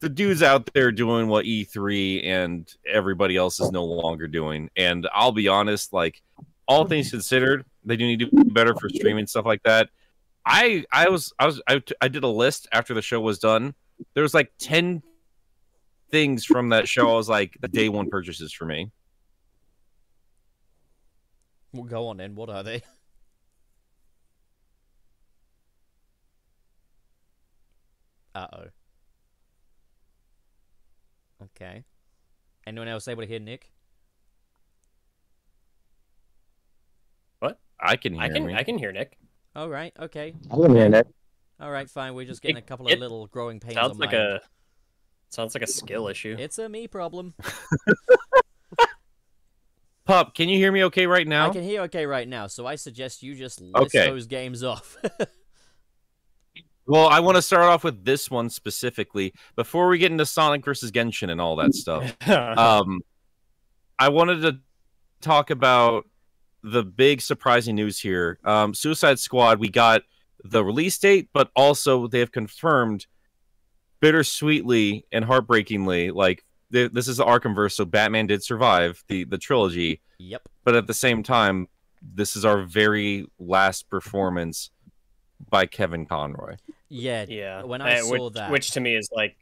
The 0.00 0.08
dude's 0.10 0.42
out 0.42 0.70
there 0.74 0.92
doing 0.92 1.28
what 1.28 1.46
E3 1.46 2.26
and 2.26 2.70
everybody 2.86 3.36
else 3.36 3.58
is 3.58 3.70
no 3.70 3.84
longer 3.86 4.26
doing. 4.26 4.68
And 4.76 5.08
I'll 5.14 5.32
be 5.32 5.48
honest, 5.48 5.94
like 5.94 6.20
all 6.68 6.84
things 6.84 7.10
considered, 7.10 7.64
they 7.84 7.96
do 7.96 8.06
need 8.06 8.18
to 8.18 8.26
be 8.26 8.42
better 8.50 8.74
for 8.74 8.90
streaming 8.90 9.26
stuff 9.26 9.46
like 9.46 9.62
that. 9.62 9.88
I 10.44 10.84
I 10.92 11.08
was 11.08 11.32
I 11.38 11.46
was 11.46 11.62
I, 11.66 11.82
I 12.00 12.08
did 12.08 12.24
a 12.24 12.28
list 12.28 12.68
after 12.72 12.94
the 12.94 13.02
show 13.02 13.20
was 13.20 13.38
done. 13.38 13.74
There 14.14 14.22
was 14.22 14.34
like 14.34 14.52
ten 14.58 15.02
things 16.10 16.44
from 16.44 16.70
that 16.70 16.86
show. 16.88 17.10
I 17.10 17.14
was 17.14 17.28
like 17.28 17.56
the 17.60 17.68
day 17.68 17.88
one 17.88 18.10
purchases 18.10 18.52
for 18.52 18.66
me. 18.66 18.90
Well, 21.72 21.84
go 21.84 22.08
on 22.08 22.18
then. 22.18 22.34
What 22.34 22.50
are 22.50 22.62
they? 22.62 22.82
Uh 28.34 28.46
oh. 28.52 28.64
Okay. 31.44 31.84
Anyone 32.66 32.88
else 32.88 33.06
able 33.08 33.22
to 33.22 33.28
hear 33.28 33.38
Nick? 33.38 33.70
What? 37.40 37.58
I 37.80 37.96
can 37.96 38.14
hear 38.14 38.22
I 38.22 38.28
can 38.28 38.46
me. 38.46 38.54
I 38.54 38.62
can 38.64 38.78
hear 38.78 38.92
Nick. 38.92 39.18
All 39.54 39.68
right. 39.68 39.92
Okay. 39.98 40.34
Wait 40.50 40.70
a 40.70 40.74
minute. 40.74 41.06
All 41.60 41.70
right. 41.70 41.88
Fine. 41.88 42.14
We're 42.14 42.24
just 42.26 42.42
getting 42.42 42.56
a 42.56 42.62
couple 42.62 42.88
of 42.88 42.98
little 42.98 43.26
growing 43.28 43.60
pains 43.60 43.74
Sounds 43.74 43.92
on 43.92 43.98
like 43.98 44.12
my 44.12 44.18
a 44.18 44.32
end. 44.34 44.40
sounds 45.30 45.54
like 45.54 45.62
a 45.62 45.66
skill 45.66 46.08
issue. 46.08 46.34
It's 46.38 46.58
a 46.58 46.68
me 46.68 46.88
problem. 46.88 47.34
Pup, 50.06 50.34
can 50.34 50.48
you 50.50 50.58
hear 50.58 50.70
me 50.70 50.84
okay 50.84 51.06
right 51.06 51.26
now? 51.26 51.46
I 51.48 51.50
can 51.50 51.62
hear 51.62 51.80
okay 51.82 52.04
right 52.04 52.28
now, 52.28 52.46
so 52.46 52.66
I 52.66 52.74
suggest 52.74 53.22
you 53.22 53.34
just 53.34 53.60
list 53.62 53.94
Okay. 53.94 54.06
those 54.06 54.26
games 54.26 54.62
off. 54.62 54.98
Well, 56.86 57.06
I 57.08 57.20
want 57.20 57.36
to 57.36 57.42
start 57.42 57.62
off 57.64 57.82
with 57.84 58.04
this 58.04 58.30
one 58.30 58.50
specifically 58.50 59.32
before 59.56 59.88
we 59.88 59.98
get 59.98 60.12
into 60.12 60.26
Sonic 60.26 60.64
versus 60.64 60.90
Genshin 60.92 61.30
and 61.30 61.40
all 61.40 61.56
that 61.56 61.74
stuff. 61.74 62.14
um, 62.28 63.00
I 63.98 64.08
wanted 64.10 64.42
to 64.42 64.58
talk 65.20 65.50
about 65.50 66.04
the 66.62 66.82
big 66.82 67.20
surprising 67.20 67.74
news 67.76 67.98
here. 68.00 68.38
Um, 68.44 68.74
Suicide 68.74 69.18
Squad, 69.18 69.58
we 69.60 69.68
got 69.70 70.02
the 70.44 70.62
release 70.64 70.98
date, 70.98 71.28
but 71.32 71.50
also 71.56 72.06
they 72.06 72.18
have 72.18 72.32
confirmed 72.32 73.06
bittersweetly 74.00 75.04
and 75.12 75.24
heartbreakingly, 75.24 76.10
like 76.10 76.44
th- 76.72 76.92
this 76.92 77.08
is 77.08 77.16
the 77.18 77.24
Arkhamverse, 77.24 77.72
so 77.72 77.84
Batman 77.84 78.26
did 78.26 78.42
survive 78.42 79.02
the 79.08 79.24
the 79.24 79.38
trilogy, 79.38 80.02
Yep. 80.18 80.42
but 80.64 80.74
at 80.74 80.86
the 80.86 80.94
same 80.94 81.22
time, 81.22 81.68
this 82.02 82.36
is 82.36 82.44
our 82.44 82.62
very 82.64 83.26
last 83.38 83.88
performance 83.88 84.70
by 85.50 85.66
Kevin 85.66 86.06
Conroy. 86.06 86.56
Yeah. 86.88 87.24
Yeah. 87.28 87.62
When 87.62 87.80
I 87.80 87.98
Uh, 87.98 88.02
saw 88.02 88.10
which, 88.24 88.32
that, 88.34 88.50
which 88.50 88.70
to 88.72 88.80
me 88.80 88.94
is 88.96 89.08
like, 89.12 89.36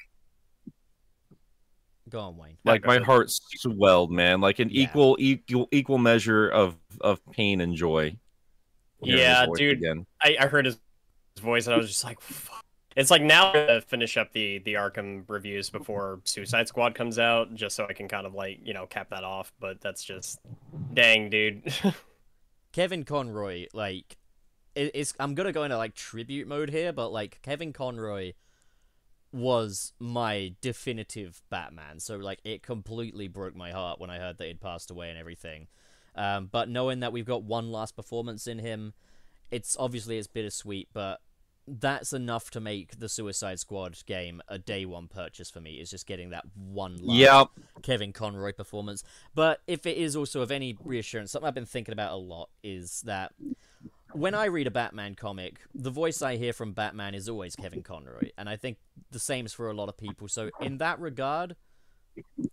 go 2.09 2.21
on, 2.21 2.37
Wayne. 2.37 2.59
Like 2.65 2.85
my 2.85 2.99
heart 2.99 3.31
swelled, 3.31 4.11
man. 4.11 4.41
Like 4.41 4.59
an 4.59 4.69
Yeah. 4.71 4.83
equal 4.85 5.17
equal 5.19 5.69
equal 5.73 5.99
measure 5.99 6.49
of 6.49 6.77
of 7.01 7.21
pain 7.33 7.61
and 7.61 7.75
joy. 7.75 8.17
Yeah, 9.01 9.47
dude. 9.57 9.79
Again. 9.79 10.07
I, 10.21 10.37
I 10.41 10.47
heard 10.47 10.65
his 10.67 10.79
voice 11.41 11.67
and 11.67 11.75
I 11.75 11.77
was 11.79 11.89
just 11.89 12.05
like, 12.05 12.21
Fuck. 12.21 12.63
it's 12.95 13.11
like 13.11 13.23
now 13.23 13.53
gonna 13.53 13.81
finish 13.81 14.17
up 14.17 14.33
the 14.33 14.59
the 14.59 14.75
Arkham 14.75 15.25
reviews 15.29 15.71
before 15.71 16.21
Suicide 16.25 16.69
Squad 16.69 16.95
comes 16.95 17.19
out, 17.19 17.55
just 17.55 17.75
so 17.75 17.87
I 17.89 17.95
can 17.95 18.07
kind 18.09 18.27
of 18.27 18.35
like 18.35 18.61
you 18.63 18.75
know 18.75 18.87
cap 18.87 19.11
that 19.11 19.25
off. 19.25 19.53
But 19.59 19.81
that's 19.81 20.05
just, 20.05 20.39
dang, 20.95 21.31
dude. 21.31 21.73
Kevin 22.73 23.05
Conroy, 23.05 23.67
like, 23.75 24.17
it, 24.75 24.91
it's 24.95 25.15
I'm 25.19 25.35
gonna 25.35 25.53
go 25.53 25.65
into 25.65 25.77
like 25.77 25.95
tribute 25.95 26.49
mode 26.49 26.71
here, 26.71 26.93
but 26.93 27.13
like 27.13 27.41
Kevin 27.43 27.73
Conroy 27.73 28.33
was 29.33 29.93
my 29.99 30.55
definitive 30.61 31.43
Batman. 31.51 31.99
So 32.01 32.17
like, 32.17 32.41
it 32.45 32.63
completely 32.63 33.29
broke 33.29 33.57
my 33.57 33.73
heart 33.73 33.99
when 33.99 34.11
I 34.11 34.19
heard 34.19 34.39
that 34.39 34.47
he'd 34.47 34.61
passed 34.61 34.91
away 34.91 35.09
and 35.09 35.19
everything. 35.19 35.69
Um, 36.15 36.49
but 36.53 36.69
knowing 36.69 37.01
that 37.01 37.13
we've 37.13 37.27
got 37.27 37.43
one 37.43 37.73
last 37.73 37.97
performance 37.97 38.47
in 38.47 38.59
him, 38.59 38.93
it's 39.51 39.77
obviously 39.79 40.19
it's 40.19 40.27
bittersweet, 40.27 40.89
but 40.93 41.21
that's 41.67 42.13
enough 42.13 42.51
to 42.51 42.61
make 42.61 42.99
the 42.99 43.09
Suicide 43.09 43.61
Squad 43.61 43.97
game 44.05 44.43
a 44.49 44.59
day 44.59 44.85
one 44.85 45.09
purchase 45.09 45.49
for 45.49 45.61
me. 45.61 45.75
Is 45.75 45.91
just 45.91 46.07
getting 46.07 46.31
that 46.31 46.45
one 46.55 46.97
last 46.97 47.17
Yeah, 47.17 47.45
Kevin 47.83 48.13
Conroy 48.13 48.53
performance. 48.53 49.05
But 49.35 49.61
if 49.67 49.87
it 49.87 49.97
is 49.97 50.17
also 50.17 50.43
of 50.43 50.51
any 50.51 50.77
reassurance, 50.85 51.31
something 51.31 51.47
I've 51.47 51.55
been 51.55 51.65
thinking 51.65 51.93
about 51.93 52.13
a 52.13 52.17
lot 52.17 52.51
is 52.63 53.03
that 53.07 53.33
when 54.13 54.35
I 54.35 54.47
read 54.47 54.67
a 54.67 54.71
Batman 54.71 55.15
comic, 55.15 55.61
the 55.75 55.91
voice 55.91 56.23
I 56.23 56.37
hear 56.37 56.53
from 56.53 56.73
Batman 56.73 57.15
is 57.15 57.29
always 57.29 57.57
Kevin 57.57 57.83
Conroy, 57.83 58.31
and 58.39 58.49
I 58.49 58.57
think 58.57 58.79
the 59.11 59.19
same 59.19 59.47
is 59.47 59.53
for 59.53 59.69
a 59.71 59.75
lot 59.75 59.89
of 59.89 59.97
people. 59.97 60.29
So 60.29 60.51
in 60.61 60.79
that 60.79 60.99
regard, 61.01 61.57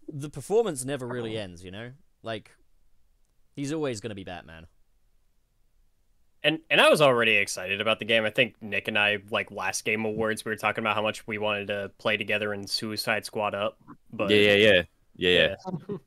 the 0.08 0.30
performance 0.30 0.86
never 0.86 1.08
really 1.08 1.38
ends. 1.38 1.64
You 1.64 1.72
know, 1.72 1.92
like 2.24 2.52
he's 3.56 3.72
always 3.74 4.00
going 4.02 4.10
to 4.10 4.16
be 4.16 4.24
Batman. 4.24 4.68
and 6.44 6.60
and 6.70 6.80
I 6.80 6.90
was 6.90 7.02
already 7.02 7.36
excited 7.36 7.82
about 7.82 8.00
the 8.00 8.06
game. 8.06 8.24
I 8.26 8.30
think 8.30 8.56
Nick 8.62 8.88
and 8.88 8.98
I 8.98 9.18
like 9.30 9.52
last 9.52 9.84
game 9.84 10.06
awards 10.06 10.46
we 10.46 10.52
were 10.52 10.56
talking 10.56 10.84
about 10.84 10.96
how 10.96 11.02
much 11.02 11.28
we 11.28 11.38
wanted 11.38 11.68
to 11.68 11.92
play 11.98 12.16
together 12.18 12.54
in 12.54 12.66
Suicide 12.68 13.26
Squad 13.26 13.54
up. 13.54 13.78
But 14.14 14.30
yeah, 14.30 14.54
yeah, 14.54 14.56
yeah, 14.56 14.82
yeah, 15.16 15.56
yeah. 15.90 15.98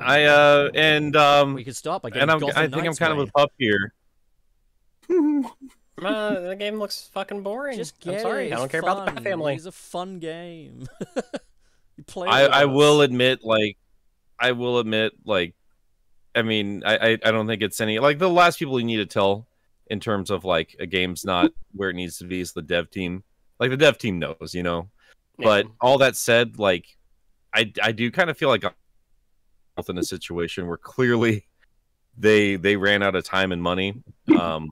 I 0.00 0.24
uh 0.24 0.70
and 0.74 1.14
um 1.16 1.54
We 1.54 1.64
could 1.64 1.76
stop. 1.76 2.02
by 2.02 2.10
and 2.14 2.30
I'm 2.30 2.44
I 2.56 2.68
think 2.68 2.86
I'm 2.88 2.94
Knights 2.94 2.98
kind 2.98 3.12
of 3.12 3.18
way. 3.18 3.24
a 3.24 3.26
pup 3.26 3.52
here. 3.58 3.94
Uh, 6.02 6.40
the 6.40 6.56
game 6.56 6.78
looks 6.78 7.10
fucking 7.12 7.42
boring. 7.42 7.76
Just 7.76 8.06
I'm 8.06 8.18
sorry, 8.20 8.46
it. 8.46 8.52
I 8.52 8.56
don't 8.56 8.64
it's 8.64 8.72
care 8.72 8.80
about 8.80 9.06
the 9.06 9.12
Bat 9.12 9.22
family. 9.22 9.54
It's 9.54 9.66
a 9.66 9.72
fun 9.72 10.18
game. 10.18 10.86
you 11.96 12.04
play. 12.04 12.28
I 12.28 12.62
I 12.62 12.64
will 12.64 13.02
admit 13.02 13.44
like 13.44 13.76
I 14.38 14.52
will 14.52 14.78
admit 14.78 15.12
like 15.24 15.54
I 16.34 16.42
mean 16.42 16.82
I, 16.86 16.96
I 16.96 17.18
I 17.24 17.30
don't 17.30 17.46
think 17.46 17.62
it's 17.62 17.80
any 17.80 17.98
like 17.98 18.18
the 18.18 18.30
last 18.30 18.58
people 18.58 18.80
you 18.80 18.86
need 18.86 18.96
to 18.96 19.06
tell 19.06 19.46
in 19.88 20.00
terms 20.00 20.30
of 20.30 20.44
like 20.44 20.74
a 20.80 20.86
game's 20.86 21.24
not 21.24 21.52
where 21.74 21.90
it 21.90 21.94
needs 21.94 22.18
to 22.18 22.24
be 22.24 22.40
is 22.40 22.52
the 22.52 22.62
dev 22.62 22.90
team. 22.90 23.22
Like 23.58 23.70
the 23.70 23.76
dev 23.76 23.98
team 23.98 24.18
knows, 24.18 24.54
you 24.54 24.62
know. 24.62 24.88
But 25.36 25.66
all 25.80 25.98
that 25.98 26.16
said, 26.16 26.58
like 26.58 26.96
I 27.54 27.72
I 27.82 27.92
do 27.92 28.10
kind 28.10 28.30
of 28.30 28.38
feel 28.38 28.48
like 28.48 28.64
I'm 28.64 28.72
in 29.88 29.98
a 29.98 30.04
situation 30.04 30.66
where 30.66 30.76
clearly 30.76 31.46
they 32.16 32.56
they 32.56 32.76
ran 32.76 33.02
out 33.02 33.16
of 33.16 33.24
time 33.24 33.52
and 33.52 33.62
money. 33.62 34.02
Um 34.38 34.70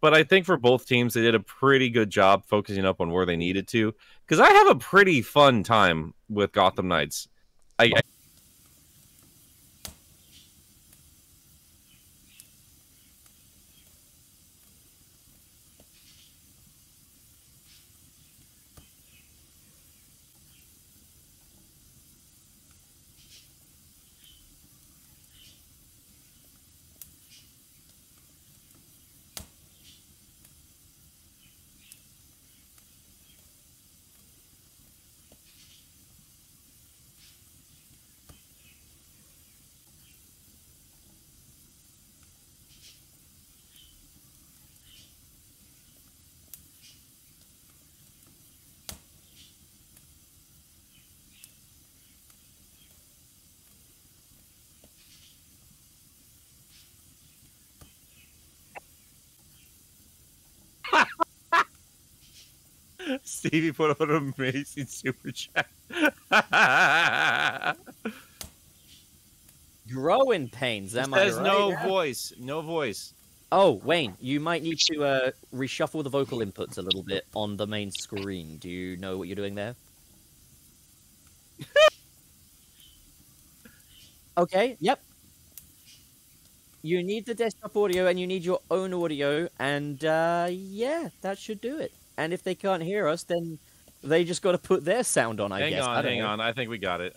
but 0.00 0.14
I 0.14 0.24
think 0.24 0.46
for 0.46 0.56
both 0.56 0.86
teams 0.86 1.14
they 1.14 1.22
did 1.22 1.34
a 1.34 1.40
pretty 1.40 1.90
good 1.90 2.10
job 2.10 2.44
focusing 2.46 2.84
up 2.84 3.00
on 3.00 3.10
where 3.10 3.26
they 3.26 3.36
needed 3.36 3.68
to 3.68 3.94
cuz 4.26 4.40
I 4.40 4.50
have 4.50 4.68
a 4.68 4.74
pretty 4.74 5.22
fun 5.22 5.62
time 5.62 6.14
with 6.28 6.52
Gotham 6.52 6.88
Knights. 6.88 7.28
I, 7.78 7.92
I 7.96 8.00
Stevie 63.22 63.72
put 63.72 63.90
out 63.90 64.08
an 64.08 64.34
amazing 64.36 64.86
super 64.86 65.30
chat. 65.32 65.66
growing 69.90 70.48
pains. 70.48 70.96
Am 70.96 71.12
I 71.12 71.20
There's 71.20 71.36
right? 71.36 71.44
no 71.44 71.76
voice, 71.88 72.32
no 72.38 72.62
voice. 72.62 73.12
Oh, 73.52 73.72
Wayne, 73.84 74.14
you 74.20 74.38
might 74.38 74.62
need 74.62 74.78
to 74.78 75.04
uh, 75.04 75.30
reshuffle 75.52 76.04
the 76.04 76.10
vocal 76.10 76.38
inputs 76.38 76.78
a 76.78 76.82
little 76.82 77.02
bit 77.02 77.24
on 77.34 77.56
the 77.56 77.66
main 77.66 77.90
screen. 77.90 78.58
Do 78.58 78.68
you 78.68 78.96
know 78.96 79.18
what 79.18 79.26
you're 79.26 79.34
doing 79.34 79.56
there? 79.56 79.74
okay, 84.38 84.76
yep. 84.80 85.00
You 86.82 87.02
need 87.02 87.26
the 87.26 87.34
desktop 87.34 87.76
audio 87.76 88.06
and 88.06 88.18
you 88.18 88.26
need 88.26 88.44
your 88.44 88.60
own 88.70 88.94
audio, 88.94 89.48
and 89.58 90.02
uh, 90.04 90.48
yeah, 90.50 91.08
that 91.22 91.36
should 91.36 91.60
do 91.60 91.78
it. 91.78 91.92
And 92.20 92.34
if 92.34 92.42
they 92.42 92.54
can't 92.54 92.82
hear 92.82 93.08
us, 93.08 93.22
then 93.22 93.58
they 94.02 94.24
just 94.24 94.42
got 94.42 94.52
to 94.52 94.58
put 94.58 94.84
their 94.84 95.02
sound 95.04 95.40
on, 95.40 95.52
I 95.52 95.60
hang 95.60 95.70
guess. 95.70 95.84
I 95.84 95.86
on, 95.96 96.04
don't 96.04 96.12
hang 96.12 96.20
know. 96.20 96.26
on. 96.26 96.38
I 96.42 96.52
think 96.52 96.68
we 96.68 96.76
got 96.76 97.00
it. 97.00 97.16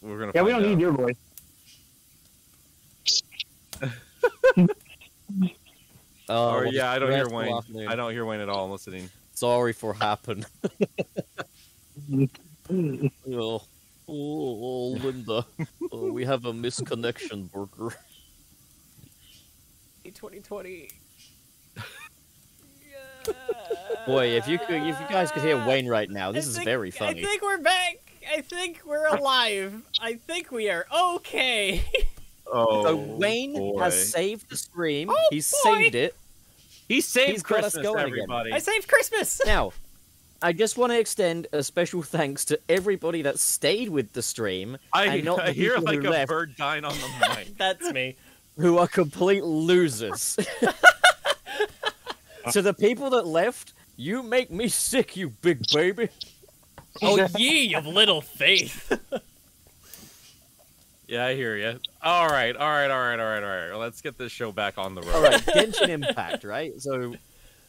We're 0.00 0.18
gonna. 0.18 0.32
Yeah, 0.34 0.42
we 0.42 0.50
don't 0.50 0.62
out. 0.62 0.68
need 0.68 0.80
your 0.80 0.92
voice. 0.92 1.16
Oh, 6.30 6.50
Or 6.50 6.64
what 6.66 6.74
a 6.74 6.76
yeah, 6.76 6.90
I 6.90 6.98
don't 6.98 7.10
hear 7.10 7.26
Wayne. 7.30 7.54
afternoon. 7.54 7.88
I 7.88 7.96
don't 7.96 8.12
hear 8.12 8.26
Wayne 8.26 8.40
at 8.40 8.50
all. 8.50 8.66
I'm 8.66 8.70
listening. 8.70 9.08
Sorry 9.32 9.72
for 9.72 9.94
happen. 9.94 10.44
Oh, 12.70 13.62
oh, 13.62 13.62
oh, 14.08 14.88
Linda, 15.02 15.44
oh, 15.90 16.12
we 16.12 16.24
have 16.26 16.44
a 16.44 16.52
misconnection, 16.52 17.50
Burger. 17.50 17.94
2020. 20.10 20.88
Boy, 24.06 24.26
if 24.28 24.48
you 24.48 24.58
could, 24.58 24.76
if 24.76 24.98
you 25.00 25.06
guys 25.10 25.30
could 25.30 25.42
hear 25.42 25.62
Wayne 25.66 25.86
right 25.86 26.08
now, 26.08 26.32
this 26.32 26.46
I 26.46 26.48
is 26.48 26.54
think- 26.56 26.64
very 26.64 26.90
funny. 26.90 27.20
I 27.20 27.24
think 27.24 27.42
we're 27.42 27.58
back. 27.58 27.98
I 28.34 28.40
think 28.40 28.80
we're 28.86 29.06
alive. 29.06 29.82
I 30.00 30.14
think 30.14 30.50
we 30.50 30.70
are 30.70 30.86
okay. 31.16 31.84
Oh, 32.46 32.82
So 32.84 32.96
Wayne 32.96 33.52
boy. 33.54 33.78
has 33.82 34.10
saved 34.12 34.48
the 34.50 34.56
stream. 34.56 35.10
Oh, 35.10 35.16
He's 35.30 35.52
boy. 35.64 35.74
saved 35.74 35.94
it. 35.94 36.14
He 36.88 37.00
saved 37.02 37.32
He's 37.32 37.42
got 37.42 37.64
us 37.64 37.74
Christmas, 37.74 37.82
going 37.86 38.12
again. 38.12 38.30
I 38.52 38.58
saved 38.60 38.88
Christmas. 38.88 39.40
Now, 39.46 39.72
I 40.40 40.52
just 40.52 40.78
want 40.78 40.92
to 40.92 40.98
extend 41.00 41.48
a 41.52 41.62
special 41.62 42.00
thanks 42.02 42.44
to 42.46 42.58
everybody 42.68 43.22
that 43.22 43.38
stayed 43.38 43.88
with 43.90 44.12
the 44.12 44.22
stream 44.22 44.78
I, 44.92 45.06
and 45.16 45.24
not 45.24 45.40
I 45.40 45.46
the 45.46 45.52
hear 45.52 45.76
like 45.78 46.02
a 46.04 46.08
left. 46.10 46.28
bird 46.28 46.54
dying 46.56 46.84
on 46.84 46.94
the 46.94 47.28
mic. 47.36 47.54
That's 47.58 47.90
me. 47.92 48.16
Who 48.58 48.78
are 48.78 48.88
complete 48.88 49.44
losers. 49.44 50.36
to 52.52 52.62
the 52.62 52.74
people 52.74 53.10
that 53.10 53.26
left, 53.26 53.72
you 53.96 54.22
make 54.22 54.50
me 54.50 54.68
sick, 54.68 55.16
you 55.16 55.30
big 55.30 55.66
baby. 55.72 56.08
Oh 57.02 57.26
ye 57.36 57.74
of 57.74 57.86
little 57.86 58.20
faith. 58.20 58.92
Yeah, 61.10 61.24
I 61.24 61.34
hear 61.34 61.56
you. 61.56 61.80
All 62.02 62.28
right, 62.28 62.54
all 62.54 62.68
right, 62.68 62.90
all 62.90 63.00
right, 63.00 63.18
all 63.18 63.26
right, 63.30 63.42
all 63.42 63.68
right. 63.70 63.74
Let's 63.78 64.02
get 64.02 64.18
this 64.18 64.30
show 64.30 64.52
back 64.52 64.76
on 64.76 64.94
the 64.94 65.00
road. 65.00 65.14
All 65.14 65.22
right, 65.22 65.40
Genshin 65.40 65.88
Impact, 65.88 66.44
right? 66.44 66.78
So, 66.82 67.14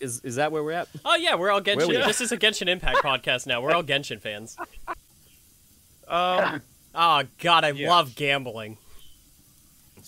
is 0.02 0.19
is 0.25 0.36
that 0.36 0.52
where 0.52 0.62
we're 0.62 0.73
at? 0.73 0.89
Oh 1.06 1.15
yeah, 1.15 1.36
we're 1.36 1.49
all 1.49 1.62
Genshin. 1.62 1.88
we? 1.88 1.95
This 1.95 2.19
is 2.19 2.34
a 2.34 2.38
Genshin 2.38 2.67
Impact 2.67 2.97
podcast 2.97 3.47
now. 3.47 3.62
We're 3.62 3.71
all 3.71 3.82
Genshin 3.84 4.19
fans. 4.19 4.58
Um, 6.06 6.62
Oh 6.93 7.23
god, 7.38 7.63
I 7.63 7.69
Yeah. 7.71 7.88
love 7.89 8.13
gambling. 8.15 8.78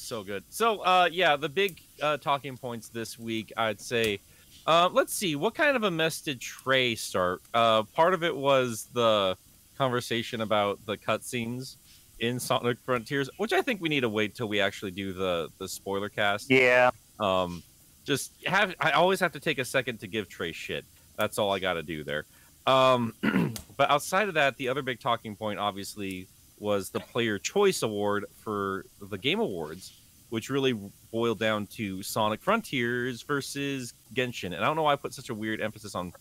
So 0.01 0.23
good. 0.23 0.43
So, 0.49 0.79
uh, 0.79 1.09
yeah, 1.11 1.35
the 1.35 1.49
big 1.49 1.81
uh, 2.01 2.17
talking 2.17 2.57
points 2.57 2.89
this 2.89 3.17
week, 3.17 3.51
I'd 3.57 3.79
say. 3.79 4.19
Uh, 4.67 4.89
let's 4.91 5.13
see, 5.13 5.35
what 5.35 5.55
kind 5.55 5.75
of 5.75 5.83
a 5.83 5.91
mess 5.91 6.21
did 6.21 6.39
Trey 6.39 6.95
start? 6.95 7.41
Uh, 7.53 7.83
part 7.83 8.13
of 8.13 8.23
it 8.23 8.35
was 8.35 8.87
the 8.93 9.35
conversation 9.77 10.41
about 10.41 10.79
the 10.85 10.97
cutscenes 10.97 11.77
in 12.19 12.39
Sonic 12.39 12.77
Frontiers, 12.85 13.29
which 13.37 13.51
I 13.51 13.61
think 13.61 13.81
we 13.81 13.89
need 13.89 14.01
to 14.01 14.09
wait 14.09 14.35
till 14.35 14.47
we 14.47 14.61
actually 14.61 14.91
do 14.91 15.11
the 15.11 15.49
the 15.57 15.67
spoiler 15.67 16.09
cast. 16.09 16.51
Yeah. 16.51 16.91
Um, 17.19 17.63
just 18.05 18.31
have 18.45 18.75
I 18.79 18.91
always 18.91 19.19
have 19.19 19.31
to 19.33 19.39
take 19.39 19.57
a 19.57 19.65
second 19.65 19.99
to 20.01 20.07
give 20.07 20.29
Trey 20.29 20.51
shit. 20.51 20.85
That's 21.17 21.37
all 21.37 21.51
I 21.51 21.59
got 21.59 21.73
to 21.73 21.83
do 21.83 22.03
there. 22.03 22.25
Um, 22.67 23.13
but 23.77 23.89
outside 23.89 24.27
of 24.27 24.35
that, 24.35 24.57
the 24.57 24.69
other 24.69 24.81
big 24.81 24.99
talking 24.99 25.35
point, 25.35 25.59
obviously, 25.59 26.27
was 26.61 26.91
the 26.91 26.99
Player 26.99 27.37
Choice 27.39 27.81
Award 27.81 28.25
for 28.43 28.85
the 29.01 29.17
Game 29.17 29.39
Awards, 29.39 29.91
which 30.29 30.49
really 30.49 30.73
boiled 31.11 31.39
down 31.39 31.65
to 31.67 32.01
Sonic 32.03 32.41
Frontiers 32.41 33.23
versus 33.23 33.93
Genshin. 34.13 34.47
And 34.53 34.57
I 34.57 34.65
don't 34.65 34.75
know 34.75 34.83
why 34.83 34.93
I 34.93 34.95
put 34.95 35.13
such 35.13 35.29
a 35.29 35.33
weird 35.35 35.59
emphasis 35.59 35.95
on 35.95 36.13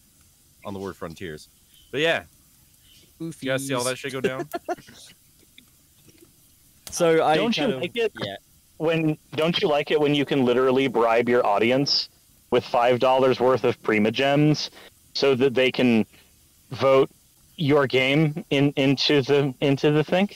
on 0.64 0.74
the 0.74 0.80
word 0.80 0.96
Frontiers, 0.96 1.48
but 1.92 2.00
yeah, 2.00 2.24
you 3.18 3.32
guys 3.44 3.66
see 3.66 3.74
all 3.74 3.84
that 3.84 3.96
shit 3.98 4.12
go 4.12 4.20
down. 4.20 4.48
So 6.90 7.24
I 7.24 7.36
Don't 7.36 7.56
you 7.56 7.62
kind 7.62 7.72
of- 7.74 7.80
like 7.82 7.96
it? 7.96 8.12
Yeah. 8.20 8.36
When 8.78 9.18
don't 9.36 9.60
you 9.60 9.68
like 9.68 9.90
it 9.90 10.00
when 10.00 10.14
you 10.14 10.24
can 10.24 10.44
literally 10.44 10.88
bribe 10.88 11.28
your 11.28 11.46
audience 11.46 12.08
with 12.50 12.64
five 12.64 12.98
dollars 12.98 13.38
worth 13.38 13.62
of 13.64 13.80
Primogems 13.82 14.70
so 15.12 15.34
that 15.34 15.54
they 15.54 15.70
can 15.70 16.06
vote 16.70 17.10
your 17.60 17.86
game 17.86 18.44
in 18.50 18.72
into 18.76 19.22
the 19.22 19.54
into 19.60 19.90
the 19.90 20.04
thing? 20.04 20.30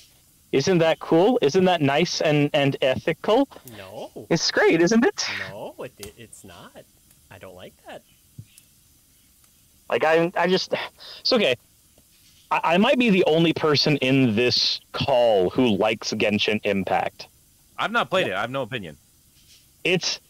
Isn't 0.52 0.78
that 0.78 1.00
cool? 1.00 1.38
Isn't 1.42 1.64
that 1.64 1.80
nice 1.80 2.20
and 2.20 2.50
and 2.54 2.76
ethical? 2.80 3.48
No, 3.76 4.10
It's 4.30 4.50
great, 4.50 4.80
isn't 4.80 5.04
it? 5.04 5.26
no, 5.50 5.74
it, 5.78 5.92
it, 5.98 6.14
it's 6.16 6.44
not. 6.44 6.84
I 7.30 7.38
don't 7.38 7.56
like 7.56 7.74
that. 7.88 8.02
Like 9.90 10.04
I, 10.04 10.30
I 10.36 10.46
just, 10.46 10.72
it's 11.20 11.32
okay. 11.32 11.56
I, 12.50 12.60
I 12.74 12.78
might 12.78 12.98
be 12.98 13.10
the 13.10 13.24
only 13.26 13.52
person 13.52 13.96
in 13.98 14.34
this 14.36 14.80
call 14.92 15.50
who 15.50 15.76
likes 15.76 16.12
Genshin 16.12 16.60
Impact. 16.64 17.26
I've 17.76 17.90
not 17.90 18.08
played 18.08 18.28
it. 18.28 18.34
I 18.34 18.40
have 18.42 18.50
no 18.50 18.62
opinion. 18.62 18.96
It's, 19.82 20.20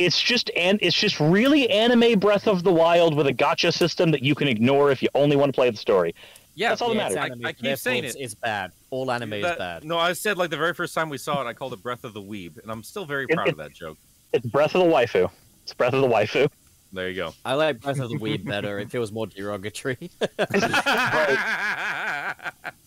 it's 0.00 0.20
just 0.20 0.50
and 0.56 0.78
it's 0.82 0.96
just 0.96 1.20
really 1.20 1.68
anime 1.70 2.18
Breath 2.18 2.48
of 2.48 2.62
the 2.64 2.72
Wild 2.72 3.14
with 3.14 3.26
a 3.26 3.32
gacha 3.34 3.72
system 3.72 4.10
that 4.10 4.22
you 4.22 4.34
can 4.34 4.48
ignore 4.48 4.90
if 4.90 5.02
you 5.02 5.08
only 5.14 5.36
want 5.36 5.50
to 5.50 5.52
play 5.52 5.70
the 5.70 5.76
story. 5.76 6.14
Yeah, 6.54 6.70
That's 6.70 6.82
all 6.82 6.88
that 6.88 6.96
Yeah, 6.96 7.06
it's 7.06 7.14
matters. 7.14 7.30
anime, 7.32 7.46
I 7.46 7.52
keep 7.52 7.62
therefore 7.62 7.76
saying 7.76 8.04
it's, 8.04 8.14
it. 8.16 8.20
It's 8.22 8.34
bad. 8.34 8.72
All 8.90 9.10
anime 9.10 9.34
is 9.34 9.56
bad. 9.56 9.84
No, 9.84 9.98
I 9.98 10.12
said 10.14 10.36
like 10.38 10.50
the 10.50 10.56
very 10.56 10.74
first 10.74 10.94
time 10.94 11.08
we 11.10 11.18
saw 11.18 11.40
it, 11.42 11.46
I 11.46 11.52
called 11.52 11.72
it 11.74 11.82
Breath 11.82 12.02
of 12.04 12.12
the 12.14 12.22
Weeb, 12.22 12.60
and 12.62 12.70
I'm 12.72 12.82
still 12.82 13.04
very 13.04 13.26
proud 13.26 13.46
it- 13.48 13.52
of 13.52 13.58
that 13.58 13.72
joke. 13.74 13.98
It's 14.32 14.46
Breath 14.46 14.74
of 14.74 14.82
the 14.84 14.90
Waifu. 14.92 15.30
It's 15.64 15.72
Breath 15.74 15.92
of 15.92 16.00
the 16.02 16.08
Waifu. 16.08 16.48
There 16.92 17.08
you 17.08 17.16
go. 17.16 17.34
I 17.44 17.54
like 17.54 17.80
Breath 17.80 18.00
of 18.00 18.08
the 18.10 18.16
Weeb 18.18 18.44
better. 18.44 18.78
It 18.80 18.90
feels 18.90 19.12
more 19.12 19.26
derogatory. 19.26 20.10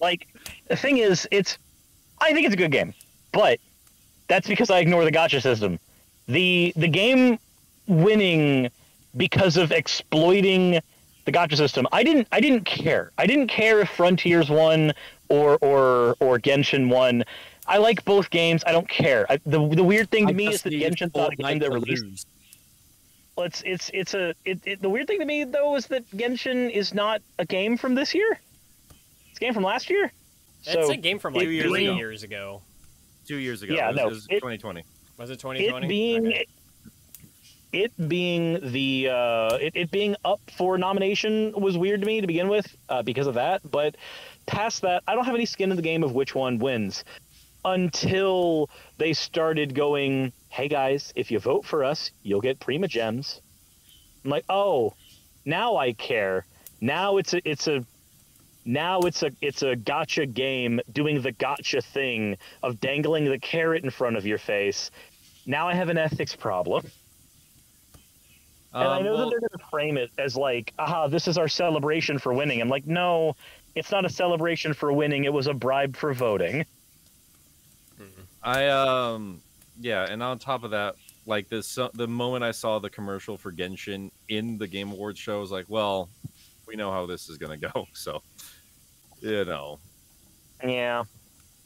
Like 0.01 0.27
the 0.67 0.75
thing 0.75 0.97
is, 0.97 1.27
it's, 1.31 1.57
I 2.19 2.33
think 2.33 2.45
it's 2.45 2.53
a 2.53 2.57
good 2.57 2.71
game, 2.71 2.93
but 3.31 3.59
that's 4.27 4.47
because 4.47 4.69
I 4.69 4.79
ignore 4.79 5.05
the 5.05 5.11
gacha 5.11 5.41
system. 5.41 5.79
The 6.27 6.73
the 6.75 6.87
game 6.87 7.39
winning 7.87 8.69
because 9.17 9.57
of 9.57 9.71
exploiting 9.71 10.79
the 11.25 11.31
gacha 11.31 11.55
system. 11.57 11.87
I 11.91 12.03
didn't 12.03 12.27
I 12.31 12.39
didn't 12.39 12.63
care. 12.65 13.11
I 13.17 13.25
didn't 13.27 13.47
care 13.47 13.79
if 13.81 13.89
Frontiers 13.89 14.49
won 14.49 14.93
or 15.29 15.57
or 15.61 16.15
or 16.19 16.39
Genshin 16.39 16.89
won. 16.89 17.23
I 17.65 17.77
like 17.77 18.03
both 18.05 18.29
games. 18.29 18.63
I 18.67 18.71
don't 18.73 18.89
care. 18.89 19.25
I, 19.29 19.37
the 19.45 19.65
the 19.69 19.83
weird 19.83 20.09
thing 20.11 20.27
to 20.27 20.33
I 20.33 20.35
me 20.35 20.47
is 20.47 20.61
that 20.63 20.73
Genshin 20.73 21.11
thought 21.13 21.33
a 21.33 21.35
game 21.35 21.59
that 21.59 21.71
released. 21.71 22.03
lose. 22.03 22.25
Well, 23.35 23.45
it's 23.47 23.61
it's 23.65 23.89
it's 23.93 24.13
a 24.13 24.33
it, 24.45 24.59
it, 24.65 24.81
the 24.81 24.89
weird 24.89 25.07
thing 25.07 25.19
to 25.19 25.25
me 25.25 25.43
though 25.43 25.75
is 25.75 25.87
that 25.87 26.09
Genshin 26.11 26.69
is 26.71 26.93
not 26.93 27.21
a 27.39 27.45
game 27.45 27.77
from 27.77 27.95
this 27.95 28.13
year. 28.13 28.39
It's 29.29 29.37
a 29.37 29.39
game 29.39 29.53
from 29.53 29.63
last 29.63 29.89
year. 29.89 30.11
It's 30.65 30.71
So 30.73 30.91
a 30.91 30.97
game 30.97 31.19
from 31.19 31.33
Two 31.33 31.39
like 31.39 31.47
years 31.49 31.65
three 31.69 31.87
ago. 31.87 31.95
years 31.95 32.23
ago. 32.23 32.61
Two 33.27 33.37
years 33.37 33.61
ago. 33.63 33.73
Yeah, 33.73 33.89
it 33.89 33.93
was, 33.93 33.97
no, 33.97 34.03
it 34.07 34.09
was 34.09 34.27
it- 34.29 34.35
2020. 34.35 34.83
Was 35.17 35.29
it 35.29 35.39
2020? 35.39 35.85
it 35.85 35.87
2020? 35.87 35.87
being 35.87 36.27
Okay. 36.27 36.45
it 37.71 38.09
being 38.09 38.71
the 38.71 39.09
uh, 39.09 39.55
it, 39.55 39.73
it 39.75 39.91
being 39.91 40.15
up 40.23 40.41
for 40.57 40.77
nomination 40.77 41.53
was 41.55 41.77
weird 41.77 42.01
to 42.01 42.07
me 42.07 42.21
to 42.21 42.27
begin 42.27 42.47
with 42.47 42.75
uh, 42.89 43.01
because 43.01 43.27
of 43.27 43.35
that 43.35 43.61
but 43.69 43.95
past 44.45 44.81
that 44.81 45.03
i 45.07 45.15
don't 45.15 45.25
have 45.25 45.35
any 45.35 45.45
skin 45.45 45.71
in 45.71 45.75
the 45.77 45.83
game 45.83 46.03
of 46.03 46.13
which 46.13 46.35
one 46.35 46.59
wins 46.59 47.03
until 47.65 48.69
they 48.97 49.13
started 49.13 49.73
going 49.73 50.33
hey 50.49 50.67
guys 50.67 51.13
if 51.15 51.31
you 51.31 51.39
vote 51.39 51.65
for 51.65 51.83
us 51.83 52.11
you'll 52.21 52.41
get 52.41 52.59
primogems 52.59 53.39
i'm 54.23 54.31
like 54.31 54.45
oh 54.49 54.93
now 55.45 55.77
i 55.77 55.93
care 55.93 56.45
now 56.81 57.17
it's 57.17 57.33
a 57.33 57.49
it's 57.49 57.67
a 57.67 57.85
now 58.65 58.99
it's 59.01 59.23
a 59.23 59.31
it's 59.41 59.61
a 59.61 59.75
gacha 59.75 60.31
game 60.33 60.79
doing 60.91 61.21
the 61.21 61.33
gacha 61.33 61.83
thing 61.83 62.37
of 62.61 62.79
dangling 62.79 63.25
the 63.25 63.39
carrot 63.39 63.83
in 63.83 63.89
front 63.89 64.15
of 64.15 64.25
your 64.25 64.37
face 64.37 64.89
now 65.45 65.67
I 65.67 65.73
have 65.73 65.89
an 65.89 65.97
ethics 65.97 66.35
problem. 66.35 66.85
And 68.73 68.87
I 68.87 68.97
Um, 68.97 69.03
know 69.03 69.13
well, 69.13 69.25
that 69.25 69.29
they're 69.29 69.39
going 69.39 69.59
to 69.59 69.65
frame 69.69 69.97
it 69.97 70.11
as 70.17 70.35
like, 70.35 70.73
aha, 70.79 71.07
this 71.07 71.27
is 71.27 71.37
our 71.37 71.47
celebration 71.47 72.17
for 72.17 72.33
winning. 72.33 72.61
I'm 72.61 72.69
like, 72.69 72.87
no, 72.87 73.35
it's 73.75 73.91
not 73.91 74.05
a 74.05 74.09
celebration 74.09 74.73
for 74.73 74.91
winning. 74.93 75.25
It 75.25 75.33
was 75.33 75.47
a 75.47 75.53
bribe 75.53 75.95
for 75.95 76.13
voting. 76.13 76.65
I 78.41 78.67
um 78.67 79.41
yeah, 79.79 80.05
and 80.09 80.21
on 80.21 80.37
top 80.37 80.63
of 80.63 80.71
that, 80.71 80.95
like 81.25 81.49
this 81.49 81.77
the 81.93 82.07
moment 82.07 82.43
I 82.43 82.51
saw 82.51 82.79
the 82.79 82.89
commercial 82.89 83.37
for 83.37 83.51
Genshin 83.51 84.11
in 84.27 84.57
the 84.57 84.67
Game 84.67 84.91
Awards 84.91 85.19
show, 85.19 85.37
I 85.37 85.39
was 85.39 85.51
like, 85.51 85.65
well, 85.69 86.09
we 86.67 86.75
know 86.75 86.91
how 86.91 87.05
this 87.05 87.29
is 87.29 87.37
gonna 87.37 87.57
go. 87.57 87.87
So, 87.93 88.21
you 89.23 89.45
know, 89.45 89.79
Yeah. 90.63 91.03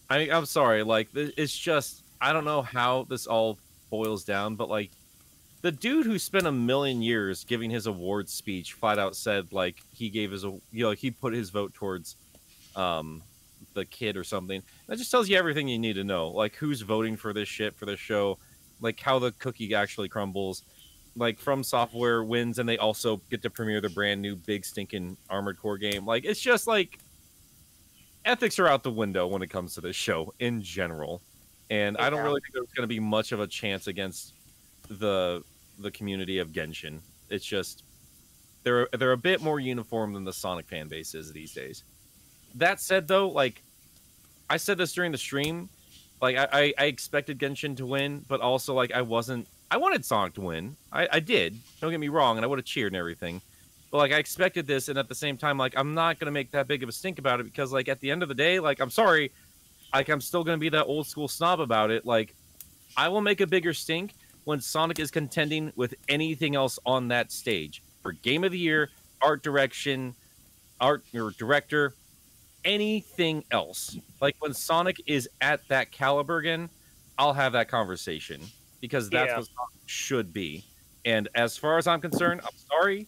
I 0.10 0.30
I'm 0.30 0.46
sorry, 0.46 0.84
like 0.84 1.10
it's 1.14 1.58
just 1.58 2.04
I 2.22 2.32
don't 2.32 2.46
know 2.46 2.62
how 2.62 3.04
this 3.10 3.28
all 3.28 3.58
boils 3.90 4.24
down, 4.24 4.56
but 4.56 4.70
like 4.70 4.92
the 5.62 5.72
dude 5.72 6.06
who 6.06 6.18
spent 6.20 6.48
a 6.48 6.52
million 6.52 7.02
years 7.02 7.44
giving 7.44 7.70
his 7.70 7.88
award 7.88 8.30
speech 8.30 8.74
flat 8.74 9.00
out 9.00 9.16
said 9.16 9.52
like 9.52 9.76
he 9.94 10.10
gave 10.10 10.32
his 10.32 10.44
you 10.44 10.62
know 10.72 10.92
he 10.92 11.12
put 11.12 11.34
his 11.34 11.50
vote 11.50 11.74
towards 11.74 12.16
um 12.76 13.22
the 13.74 13.86
kid 13.86 14.16
or 14.16 14.24
something. 14.24 14.62
That 14.88 14.98
just 14.98 15.12
tells 15.12 15.28
you 15.28 15.38
everything 15.38 15.68
you 15.68 15.80
need 15.80 15.94
to 15.94 16.04
know. 16.04 16.30
Like 16.30 16.56
who's 16.56 16.82
voting 16.82 17.18
for 17.18 17.34
this 17.34 17.50
shit 17.50 17.76
for 17.76 17.86
this 17.86 18.00
show, 18.00 18.38
like 18.82 19.00
how 19.00 19.20
the 19.20 19.32
cookie 19.34 19.74
actually 19.74 20.10
crumbles. 20.10 20.64
Like 21.16 21.40
FromSoftware 21.40 22.26
wins 22.26 22.60
and 22.60 22.70
they 22.70 22.78
also 22.78 23.22
get 23.30 23.42
to 23.42 23.50
premiere 23.50 23.82
the 23.82 23.90
brand 23.90 24.22
new 24.22 24.36
big 24.36 24.64
stinking 24.64 25.18
Armored 25.30 25.60
Core 25.60 25.78
game. 25.78 26.06
Like 26.06 26.24
it's 26.26 26.40
just 26.40 26.68
like 26.68 27.00
ethics 28.28 28.60
are 28.60 28.68
out 28.68 28.84
the 28.84 28.92
window 28.92 29.26
when 29.26 29.42
it 29.42 29.50
comes 29.50 29.74
to 29.76 29.82
this 29.82 29.96
show 29.96 30.34
in 30.40 30.62
general. 30.62 31.22
And 31.70 31.98
I 31.98 32.10
don't 32.10 32.24
really 32.24 32.40
think 32.42 32.54
there's 32.54 32.74
going 32.76 32.84
to 32.84 32.88
be 32.88 33.00
much 33.00 33.32
of 33.32 33.40
a 33.40 33.48
chance 33.48 33.88
against 33.88 34.34
the 34.90 35.44
the 35.80 35.92
community 35.92 36.40
of 36.40 36.50
Genshin. 36.50 37.00
It's 37.30 37.46
just 37.46 37.84
they're 38.64 38.88
they're 38.98 39.12
a 39.12 39.18
bit 39.18 39.42
more 39.42 39.60
uniform 39.60 40.14
than 40.14 40.24
the 40.24 40.34
Sonic 40.34 40.68
fan 40.68 40.88
base 40.88 41.14
is 41.14 41.32
these 41.32 41.54
days. 41.54 41.84
That 42.56 42.80
said, 42.80 43.08
though, 43.08 43.28
like 43.28 43.62
I 44.50 44.58
said 44.58 44.78
this 44.78 44.94
during 44.94 45.12
the 45.12 45.18
stream, 45.18 45.70
like 46.22 46.38
I, 46.38 46.48
I, 46.52 46.74
I 46.78 46.86
expected 46.86 47.40
Genshin 47.40 47.76
to 47.78 47.86
win, 47.86 48.26
but 48.28 48.42
also 48.42 48.74
like 48.74 48.92
I 48.92 49.02
wasn't. 49.02 49.48
I 49.70 49.78
wanted 49.78 50.06
Sonic 50.06 50.34
to 50.36 50.42
win. 50.42 50.78
I, 50.94 51.08
I 51.12 51.20
did. 51.20 51.58
Don't 51.82 51.92
get 51.92 52.00
me 52.00 52.08
wrong, 52.08 52.38
and 52.38 52.46
I 52.46 52.48
would 52.48 52.60
have 52.60 52.66
cheered 52.66 52.94
and 52.94 52.98
everything. 52.98 53.42
But 53.98 54.12
like 54.12 54.12
I 54.12 54.20
expected 54.20 54.68
this, 54.68 54.90
and 54.90 55.00
at 55.00 55.10
the 55.10 55.16
same 55.16 55.38
time, 55.38 55.58
like 55.58 55.74
I'm 55.76 55.96
not 55.96 56.20
gonna 56.20 56.32
make 56.32 56.52
that 56.52 56.68
big 56.68 56.84
of 56.84 56.90
a 56.90 56.92
stink 56.92 57.18
about 57.18 57.40
it 57.40 57.46
because 57.46 57.74
like 57.74 57.88
at 57.88 58.00
the 58.00 58.12
end 58.12 58.22
of 58.22 58.30
the 58.30 58.36
day, 58.36 58.60
like 58.60 58.80
I'm 58.80 58.92
sorry, 58.92 59.32
like 59.92 60.08
I'm 60.10 60.22
still 60.22 60.44
gonna 60.44 60.60
be 60.60 60.70
that 60.70 60.86
old 60.86 61.08
school 61.08 61.28
snob 61.28 61.60
about 61.60 61.90
it. 61.90 62.06
Like 62.06 62.36
I 62.96 63.10
will 63.10 63.22
make 63.22 63.42
a 63.42 63.48
bigger 63.48 63.74
stink 63.74 64.14
when 64.44 64.62
Sonic 64.62 65.00
is 65.00 65.10
contending 65.10 65.74
with 65.76 65.96
anything 66.10 66.56
else 66.56 66.78
on 66.86 67.08
that 67.08 67.32
stage 67.32 67.82
for 68.04 68.12
Game 68.12 68.44
of 68.44 68.52
the 68.52 68.60
Year, 68.60 68.92
art 69.20 69.42
direction, 69.42 70.14
art 70.80 71.04
or 71.16 71.32
director, 71.32 71.96
anything 72.66 73.46
else. 73.50 73.98
Like 74.22 74.36
when 74.38 74.54
Sonic 74.54 75.02
is 75.08 75.28
at 75.42 75.68
that 75.70 75.92
caliber 75.92 76.38
again, 76.38 76.70
I'll 77.18 77.34
have 77.34 77.54
that 77.54 77.68
conversation 77.68 78.44
because 78.80 79.10
that's 79.10 79.30
Yeah. 79.32 79.38
what 79.38 79.46
Sonic 79.48 79.88
should 79.88 80.34
be. 80.34 80.64
And 81.04 81.30
as 81.34 81.58
far 81.58 81.80
as 81.80 81.88
I'm 81.88 82.00
concerned, 82.00 82.42
I'm 82.44 82.58
sorry. 82.70 83.08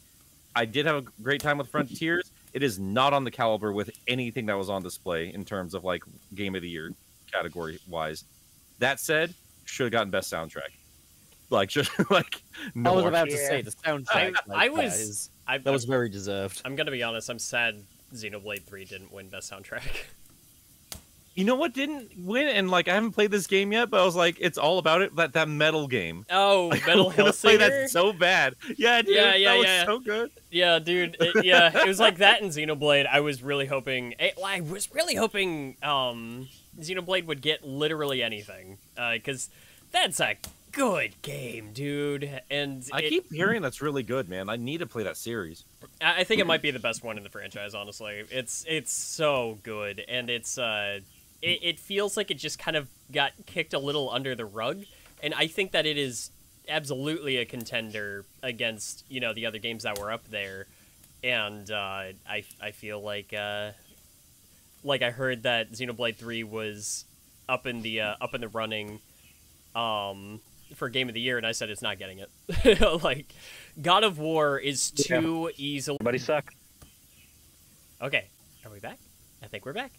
I 0.55 0.65
did 0.65 0.85
have 0.85 0.95
a 0.97 1.01
great 1.21 1.41
time 1.41 1.57
with 1.57 1.69
Frontiers. 1.69 2.31
It 2.53 2.63
is 2.63 2.79
not 2.79 3.13
on 3.13 3.23
the 3.23 3.31
caliber 3.31 3.71
with 3.71 3.91
anything 4.07 4.47
that 4.47 4.57
was 4.57 4.69
on 4.69 4.81
display 4.81 5.33
in 5.33 5.45
terms 5.45 5.73
of 5.73 5.83
like 5.83 6.03
Game 6.35 6.55
of 6.55 6.61
the 6.61 6.69
Year 6.69 6.93
category 7.31 7.79
wise. 7.87 8.23
That 8.79 8.99
said, 8.99 9.33
should 9.65 9.83
have 9.85 9.91
gotten 9.91 10.09
best 10.09 10.31
soundtrack. 10.33 10.71
Like 11.51 11.69
just 11.77 11.91
like 12.11 12.41
no 12.75 12.91
I 12.91 12.95
was 12.95 13.03
more. 13.03 13.09
about 13.09 13.29
to 13.29 13.35
Yeah. 13.35 13.47
say 13.47 13.61
the 13.61 13.71
soundtrack. 13.71 14.07
I, 14.09 14.25
like, 14.25 14.41
I 14.49 14.69
was. 14.69 14.99
is- 14.99 15.29
I, 15.47 15.57
that 15.59 15.71
was 15.71 15.85
very 15.85 16.09
deserved. 16.09 16.61
I'm 16.65 16.75
gonna 16.75 16.91
be 16.91 17.01
honest. 17.03 17.29
I'm 17.29 17.39
sad 17.39 17.81
Xenoblade 18.13 18.63
Three 18.65 18.85
didn't 18.85 19.11
win 19.11 19.29
best 19.29 19.51
soundtrack. 19.51 19.81
You 21.35 21.45
know 21.45 21.55
what 21.55 21.73
didn't 21.73 22.11
win? 22.17 22.47
And 22.49 22.69
like 22.69 22.87
I 22.89 22.93
haven't 22.95 23.11
played 23.13 23.31
this 23.31 23.47
game 23.47 23.71
yet, 23.71 23.89
but 23.89 24.01
I 24.01 24.05
was 24.05 24.15
like, 24.15 24.37
it's 24.41 24.57
all 24.57 24.77
about 24.77 25.01
it. 25.01 25.15
That 25.15 25.33
that 25.33 25.47
metal 25.47 25.87
game. 25.87 26.25
Oh, 26.29 26.67
Like, 26.71 26.85
Metal 26.85 27.13
wanna 27.17 27.31
play 27.33 27.55
that 27.57 27.89
so 27.89 28.11
bad. 28.11 28.55
Yeah, 28.77 29.01
dude, 29.01 29.15
Yeah, 29.15 29.35
yeah, 29.35 29.51
that 29.51 29.57
was 29.57 29.65
yeah. 29.67 29.85
so 29.85 29.99
good. 29.99 30.31
Yeah, 30.51 30.79
dude. 30.79 31.15
It, 31.19 31.45
yeah, 31.45 31.81
it 31.83 31.87
was 31.87 31.99
like 31.99 32.17
that 32.17 32.41
in 32.41 32.49
Xenoblade. 32.49 33.07
I 33.07 33.21
was 33.21 33.41
really 33.41 33.67
hoping. 33.67 34.15
It, 34.19 34.37
I 34.43 34.59
was 34.61 34.93
really 34.93 35.15
hoping 35.15 35.77
um, 35.83 36.47
Xenoblade 36.79 37.25
would 37.27 37.41
get 37.41 37.65
literally 37.65 38.21
anything, 38.21 38.77
because 38.95 39.49
that's 39.91 40.19
a 40.19 40.35
good 40.71 41.19
game, 41.21 41.71
dude. 41.73 42.41
And 42.49 42.83
I 42.91 42.99
it- 43.01 43.09
keep 43.09 43.31
hearing 43.31 43.61
that's 43.61 43.81
really 43.81 44.03
good, 44.03 44.27
man. 44.27 44.49
I 44.49 44.55
need 44.57 44.79
to 44.79 44.87
play 44.87 45.03
that 45.03 45.15
series. 45.17 45.63
I 46.01 46.21
I 46.21 46.23
think 46.25 46.41
it 46.41 46.47
might 46.47 46.61
be 46.61 46.71
the 46.71 46.79
best 46.79 47.03
one 47.03 47.17
in 47.17 47.23
the 47.23 47.29
franchise. 47.29 47.73
Honestly, 47.75 48.23
it's 48.29 48.65
it's 48.67 48.91
so 48.91 49.57
good, 49.63 50.03
and 50.09 50.29
it's 50.29 50.57
uh, 50.57 50.99
it, 51.41 51.59
it 51.61 51.79
feels 51.79 52.17
like 52.17 52.31
it 52.31 52.37
just 52.37 52.59
kind 52.59 52.77
of 52.77 52.87
got 53.11 53.31
kicked 53.45 53.73
a 53.73 53.79
little 53.79 54.09
under 54.09 54.35
the 54.35 54.45
rug, 54.45 54.83
and 55.21 55.33
I 55.33 55.47
think 55.47 55.71
that 55.71 55.85
it 55.85 55.97
is 55.97 56.31
absolutely 56.67 57.37
a 57.37 57.45
contender 57.45 58.25
against 58.43 59.03
you 59.09 59.19
know 59.19 59.33
the 59.33 59.45
other 59.45 59.59
games 59.59 59.83
that 59.83 59.97
were 59.97 60.11
up 60.11 60.27
there, 60.29 60.67
and 61.23 61.69
uh, 61.71 62.03
I 62.27 62.43
I 62.61 62.71
feel 62.71 63.01
like 63.01 63.33
uh, 63.33 63.71
like 64.83 65.01
I 65.01 65.11
heard 65.11 65.43
that 65.43 65.71
Xenoblade 65.71 66.15
Three 66.15 66.43
was 66.43 67.05
up 67.47 67.65
in 67.65 67.81
the 67.81 68.01
uh, 68.01 68.15
up 68.21 68.33
in 68.33 68.41
the 68.41 68.47
running, 68.47 68.99
um, 69.75 70.39
for 70.75 70.89
Game 70.89 71.07
of 71.07 71.13
the 71.13 71.21
Year, 71.21 71.37
and 71.37 71.45
I 71.45 71.51
said 71.51 71.69
it's 71.69 71.81
not 71.81 71.97
getting 71.99 72.19
it. 72.19 73.03
like, 73.03 73.33
God 73.81 74.03
of 74.03 74.19
War 74.19 74.57
is 74.57 74.91
too 74.91 75.51
easily. 75.57 75.97
Everybody 75.99 76.17
suck. 76.17 76.53
Okay, 78.01 78.27
are 78.65 78.71
we 78.71 78.79
back? 78.79 78.99
I 79.43 79.47
think 79.47 79.65
we're 79.65 79.73
back. 79.73 79.91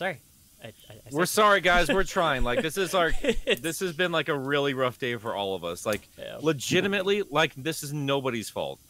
Sorry, 0.00 0.18
I, 0.64 0.68
I, 0.68 0.70
I 0.92 0.94
We're 1.12 1.26
said- 1.26 1.34
sorry, 1.42 1.60
guys. 1.60 1.88
We're 1.88 2.04
trying. 2.18 2.42
Like 2.42 2.62
this 2.62 2.78
is 2.78 2.94
our. 2.94 3.12
this 3.60 3.80
has 3.80 3.92
been 3.92 4.12
like 4.12 4.30
a 4.30 4.38
really 4.38 4.72
rough 4.72 4.98
day 4.98 5.16
for 5.16 5.34
all 5.34 5.54
of 5.54 5.62
us. 5.62 5.84
Like 5.84 6.08
Yeah. 6.18 6.38
legitimately, 6.40 7.22
like 7.30 7.54
this 7.54 7.82
is 7.82 7.92
nobody's 7.92 8.48
fault. 8.48 8.80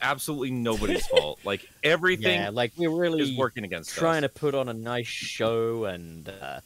Absolutely 0.00 0.52
nobody's 0.52 1.04
fault. 1.14 1.40
Like 1.44 1.68
everything 1.82 2.40
Yeah, 2.42 2.50
like 2.50 2.70
we're 2.76 2.90
really 2.90 3.22
is 3.32 3.36
working 3.36 3.64
against 3.64 3.90
trying 3.90 4.22
us. 4.22 4.30
to 4.32 4.38
put 4.38 4.54
on 4.54 4.68
a 4.68 4.72
nice 4.72 5.08
show 5.08 5.86
and 5.86 6.28
uh, 6.28 6.60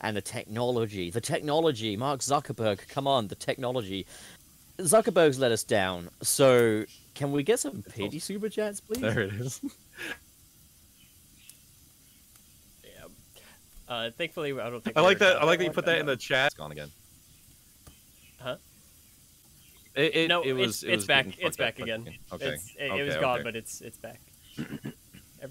and 0.00 0.16
the 0.16 0.20
technology, 0.22 1.10
the 1.10 1.20
technology. 1.20 1.96
Mark 1.96 2.20
Zuckerberg, 2.20 2.86
come 2.88 3.08
on, 3.08 3.26
the 3.26 3.34
technology. 3.34 4.06
Zuckerberg's 4.78 5.40
let 5.40 5.50
us 5.50 5.64
down. 5.64 6.08
So 6.22 6.84
can 7.14 7.32
we 7.32 7.42
get 7.42 7.58
some 7.58 7.82
pity 7.82 8.20
super 8.20 8.48
chats, 8.48 8.80
please? 8.80 9.00
There 9.00 9.22
it 9.22 9.32
is. 9.34 9.60
Uh, 13.90 14.10
thankfully, 14.16 14.52
I 14.52 14.70
don't 14.70 14.82
think. 14.82 14.96
I 14.96 15.00
like 15.00 15.18
that. 15.18 15.34
done. 15.34 15.42
I 15.42 15.46
like 15.46 15.58
that 15.58 15.64
you 15.64 15.72
put 15.72 15.84
that 15.86 15.98
in 15.98 16.06
the 16.06 16.16
chat. 16.16 16.46
It's 16.46 16.54
gone 16.54 16.70
again. 16.70 16.90
Huh? 18.40 18.56
It, 19.96 20.14
it, 20.14 20.28
no, 20.28 20.42
it 20.42 20.52
was. 20.52 20.76
it's, 20.76 20.82
it 20.84 20.90
it's 20.92 21.04
back. 21.06 21.26
It's 21.26 21.36
fucked 21.36 21.54
up, 21.54 21.58
back 21.58 21.80
again. 21.80 22.08
Okay. 22.32 22.46
It's, 22.46 22.76
it, 22.78 22.90
okay, 22.90 23.00
it 23.00 23.02
was 23.04 23.16
gone, 23.16 23.40
okay. 23.40 23.42
but 23.42 23.56
it's 23.56 23.80
it's 23.80 23.98
back. 23.98 24.20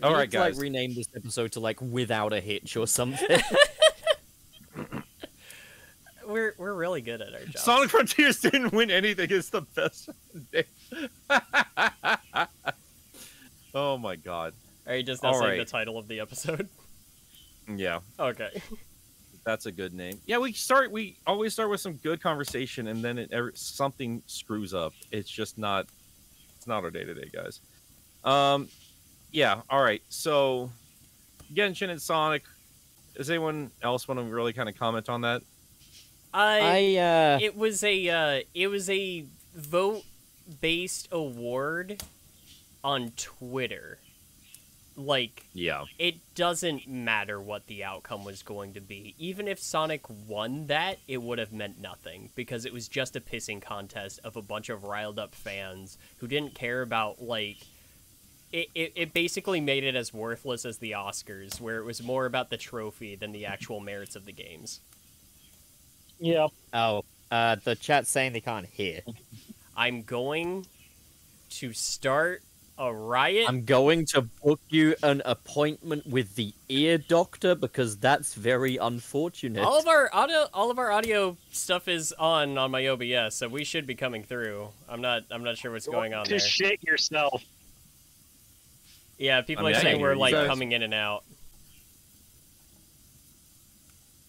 All 0.02 0.12
We 0.12 0.16
right, 0.18 0.32
need 0.32 0.40
like 0.40 0.56
rename 0.56 0.96
this 0.96 1.10
episode 1.14 1.52
to 1.54 1.60
like 1.60 1.82
without 1.82 2.32
a 2.32 2.40
hitch 2.40 2.78
or 2.78 2.88
something. 2.88 3.28
We're 6.26 6.54
we're 6.60 6.76
really 6.76 7.02
good 7.02 7.22
at 7.22 7.34
our 7.34 7.40
job. 7.40 7.58
Sonic 7.58 7.90
Frontiers 7.90 8.40
didn't 8.40 8.72
win 8.72 8.92
anything. 8.92 9.28
It's 9.32 9.50
the 9.50 9.62
best. 9.62 10.10
day. 10.52 10.66
oh 13.74 13.98
my 13.98 14.16
god. 14.16 14.54
Are 14.86 14.96
you 14.96 15.02
just 15.02 15.24
now 15.24 15.30
All 15.30 15.40
saying 15.40 15.58
right. 15.58 15.66
the 15.66 15.66
title 15.66 15.98
of 15.98 16.08
the 16.08 16.20
episode? 16.20 16.70
Yeah, 17.78 18.00
Okay. 18.20 18.62
that's 19.46 19.66
a 19.66 19.72
good 19.72 19.94
name. 19.94 20.20
Yeah, 20.26 20.38
we 20.38 20.54
start. 20.54 20.92
We 20.92 21.18
always 21.26 21.54
start 21.54 21.70
with 21.70 21.82
some 21.82 21.94
good 21.94 22.22
conversation, 22.22 22.88
and 22.88 23.04
then 23.04 23.18
it, 23.18 23.32
every, 23.32 23.52
something 23.56 24.22
screws 24.28 24.74
up. 24.74 24.94
It's 25.12 25.30
just 25.30 25.58
not. 25.58 25.88
It's 26.58 26.68
not 26.68 26.84
our 26.84 26.92
day 26.92 27.04
to 27.04 27.14
day, 27.14 27.30
guys. 27.32 27.62
Um, 28.24 28.68
yeah. 29.32 29.62
All 29.70 29.82
right. 29.82 30.02
So, 30.10 30.72
Genshin 31.54 31.90
and 31.90 32.02
Sonic. 32.02 32.44
Does 33.16 33.30
anyone 33.30 33.72
else 33.82 34.08
want 34.08 34.20
to 34.20 34.26
really 34.26 34.54
kind 34.54 34.70
of 34.70 34.78
comment 34.78 35.10
on 35.10 35.22
that? 35.22 35.42
I 36.34 36.60
I 36.60 37.02
uh, 37.02 37.40
it 37.42 37.56
was 37.56 37.84
a 37.84 38.10
uh, 38.10 38.42
it 38.54 38.68
was 38.68 38.90
a 38.90 39.26
vote 39.56 40.04
based 40.62 41.08
award 41.12 42.04
on 42.84 43.12
Twitter. 43.16 43.98
Like 44.96 45.46
Yeah. 45.54 45.86
it 45.98 46.16
doesn't 46.36 46.88
matter 46.88 47.40
what 47.40 47.68
the 47.68 47.84
outcome 47.84 48.26
was 48.26 48.44
going 48.44 48.74
to 48.74 48.82
be. 48.82 49.16
Even 49.18 49.48
if 49.48 49.60
Sonic 49.60 50.02
won 50.28 50.68
that, 50.68 51.00
it 51.08 51.22
would 51.22 51.40
have 51.40 51.54
meant 51.54 51.80
nothing 51.80 52.30
because 52.36 52.66
it 52.66 52.74
was 52.74 52.88
just 52.88 53.16
a 53.16 53.22
pissing 53.22 53.62
contest 53.62 54.20
of 54.24 54.36
a 54.36 54.42
bunch 54.42 54.68
of 54.70 54.84
riled 54.84 55.18
up 55.18 55.34
fans 55.36 55.98
who 56.18 56.28
didn't 56.28 56.54
care 56.54 56.82
about 56.82 57.22
like 57.22 57.58
it, 58.52 58.68
it, 58.74 58.94
it 58.96 59.14
basically 59.14 59.62
made 59.62 59.84
it 59.84 59.96
as 59.96 60.12
worthless 60.14 60.66
as 60.66 60.80
the 60.80 60.92
Oscars, 60.92 61.62
where 61.62 61.78
it 61.78 61.86
was 61.86 62.02
more 62.02 62.26
about 62.26 62.50
the 62.50 62.58
trophy 62.58 63.16
than 63.16 63.32
the 63.32 63.46
actual 63.46 63.80
merits 63.80 64.16
of 64.16 64.26
the 64.26 64.32
games. 64.32 64.80
Yeah. 66.20 66.48
oh, 66.74 67.06
uh, 67.32 67.58
the 67.64 67.76
chat's 67.76 68.10
saying 68.10 68.34
they 68.34 68.42
can't 68.42 68.66
hear. 68.66 69.02
I'm 69.78 70.02
going 70.02 70.66
to 71.52 71.74
start 71.74 72.42
a 72.80 72.94
riot. 72.94 73.46
I'm 73.48 73.66
going 73.66 74.06
to 74.08 74.22
book 74.22 74.62
you 74.70 74.96
an 75.04 75.22
appointment 75.26 76.08
with 76.08 76.36
the 76.36 76.54
ear 76.70 76.98
doctor 76.98 77.54
because 77.54 77.98
that's 77.98 78.34
very 78.34 78.78
unfortunate. 78.78 79.64
all 79.64 79.78
of 79.78 79.88
our 79.88 80.10
audio, 80.14 80.48
all 80.54 80.72
of 80.72 80.80
our 80.80 80.92
audio 80.92 81.38
stuff 81.52 81.88
is 81.88 82.14
on 82.14 82.58
on 82.58 82.72
my 82.72 82.88
OBS, 82.88 83.36
so 83.36 83.50
we 83.50 83.66
should 83.66 83.86
be 83.86 83.96
coming 83.96 84.24
through. 84.24 84.70
I'm 84.88 85.02
not, 85.02 85.24
I'm 85.30 85.44
not 85.44 85.58
sure 85.58 85.72
what's 85.72 85.88
going 85.88 86.14
on 86.14 86.24
there. 86.24 86.40
Just 86.40 86.50
shit 86.50 86.82
yourself. 86.82 87.44
Yeah, 89.18 89.42
people 89.42 89.66
I 89.66 89.72
mean, 89.72 89.78
are 89.78 89.82
saying 89.82 90.02
we're 90.02 90.16
like 90.16 90.34
guys. 90.34 90.48
coming 90.48 90.72
in 90.72 90.82
and 90.82 90.94
out. 90.94 91.26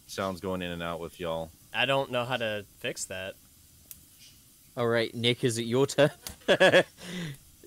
Sounds 0.08 0.40
going 0.40 0.60
in 0.60 0.72
and 0.72 0.82
out 0.82 0.98
with 0.98 1.20
y'all. 1.20 1.50
I 1.72 1.86
don't 1.86 2.10
know 2.10 2.24
how 2.24 2.36
to 2.36 2.64
fix 2.80 3.04
that. 3.04 3.34
All 4.76 4.88
right, 4.88 5.14
Nick, 5.14 5.44
is 5.44 5.58
it 5.58 5.64
your 5.64 5.86
turn? 5.86 6.10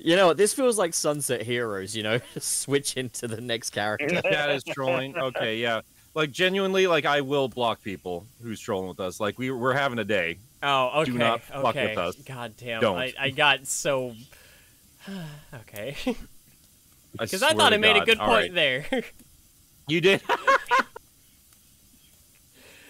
you 0.03 0.17
know, 0.17 0.27
what, 0.27 0.37
this 0.37 0.53
feels 0.53 0.77
like 0.77 0.93
Sunset 0.93 1.41
Heroes. 1.41 1.95
You 1.95 2.03
know, 2.03 2.19
switch 2.37 2.97
into 2.97 3.27
the 3.27 3.39
next 3.41 3.69
character. 3.69 4.21
That 4.23 4.49
is 4.51 4.63
trolling. 4.63 5.17
Okay, 5.17 5.57
yeah. 5.57 5.81
Like 6.13 6.31
genuinely, 6.31 6.85
like 6.87 7.05
I 7.05 7.21
will 7.21 7.47
block 7.47 7.81
people 7.81 8.25
who's 8.41 8.59
trolling 8.59 8.89
with 8.89 8.99
us. 8.99 9.19
Like 9.19 9.39
we 9.39 9.49
we're 9.49 9.73
having 9.73 9.99
a 9.99 10.03
day. 10.03 10.37
Oh, 10.61 11.01
okay. 11.01 11.11
Do 11.11 11.17
not 11.17 11.41
fuck 11.41 11.65
okay. 11.67 11.89
with 11.89 11.97
us. 11.97 12.15
God 12.17 12.53
damn. 12.57 12.81
Don't. 12.81 12.97
I, 12.97 13.13
I 13.17 13.29
got 13.29 13.65
so. 13.65 14.13
okay. 15.61 15.95
Because 17.17 17.41
I, 17.41 17.47
swear 17.51 17.57
thought 17.57 17.69
to 17.69 17.75
I 17.75 17.79
made 17.79 17.95
a 17.95 18.05
good 18.05 18.19
All 18.19 18.27
point 18.27 18.53
right. 18.53 18.53
there. 18.53 19.03
You 19.87 20.01
did. 20.01 20.21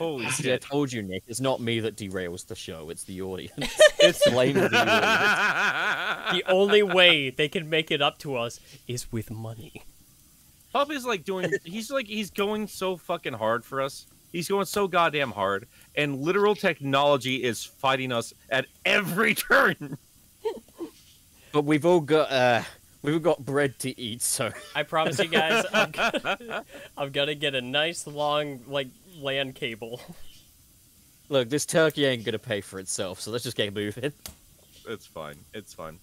Holy 0.03 0.29
See, 0.29 0.53
I 0.53 0.57
told 0.57 0.91
you, 0.91 1.01
Nick. 1.01 1.23
It's 1.27 1.39
not 1.39 1.61
me 1.61 1.79
that 1.79 1.95
derails 1.95 2.45
the 2.45 2.55
show. 2.55 2.89
It's 2.89 3.03
the 3.03 3.21
audience. 3.21 3.53
It's 3.99 4.29
Blame 4.29 4.55
the 4.55 4.65
audience. 4.65 6.43
the 6.45 6.51
only 6.51 6.83
way 6.83 7.29
they 7.29 7.47
can 7.47 7.69
make 7.69 7.89
it 7.89 8.01
up 8.01 8.17
to 8.19 8.35
us 8.35 8.59
is 8.85 9.11
with 9.13 9.31
money. 9.31 9.83
Pup 10.73 10.91
is 10.91 11.05
like 11.05 11.23
doing. 11.23 11.53
He's 11.63 11.89
like 11.89 12.07
he's 12.07 12.29
going 12.29 12.67
so 12.67 12.97
fucking 12.97 13.33
hard 13.33 13.63
for 13.63 13.79
us. 13.81 14.05
He's 14.33 14.49
going 14.49 14.65
so 14.65 14.87
goddamn 14.87 15.31
hard, 15.31 15.67
and 15.95 16.19
literal 16.19 16.55
technology 16.55 17.43
is 17.43 17.63
fighting 17.63 18.11
us 18.11 18.33
at 18.49 18.65
every 18.83 19.35
turn. 19.49 19.97
but 21.53 21.63
we've 21.63 21.85
all 21.85 22.01
got 22.01 22.31
uh, 22.31 22.63
we've 23.03 23.21
got 23.21 23.45
bread 23.45 23.77
to 23.79 23.97
eat, 23.99 24.21
so 24.23 24.51
I 24.75 24.83
promise 24.83 25.19
you 25.19 25.27
guys, 25.27 25.63
I'm 25.71 25.91
gonna, 25.91 26.65
I'm 26.97 27.11
gonna 27.11 27.35
get 27.35 27.53
a 27.55 27.61
nice 27.61 28.07
long 28.07 28.61
like 28.67 28.87
land 29.23 29.55
cable. 29.55 30.01
look, 31.29 31.49
this 31.49 31.65
turkey 31.65 32.05
ain't 32.05 32.23
gonna 32.23 32.39
pay 32.39 32.61
for 32.61 32.79
itself. 32.79 33.19
So 33.21 33.31
let's 33.31 33.43
just 33.43 33.57
get 33.57 33.73
moving. 33.73 34.13
It's 34.87 35.05
fine. 35.05 35.35
It's 35.53 35.73
fine. 35.73 35.99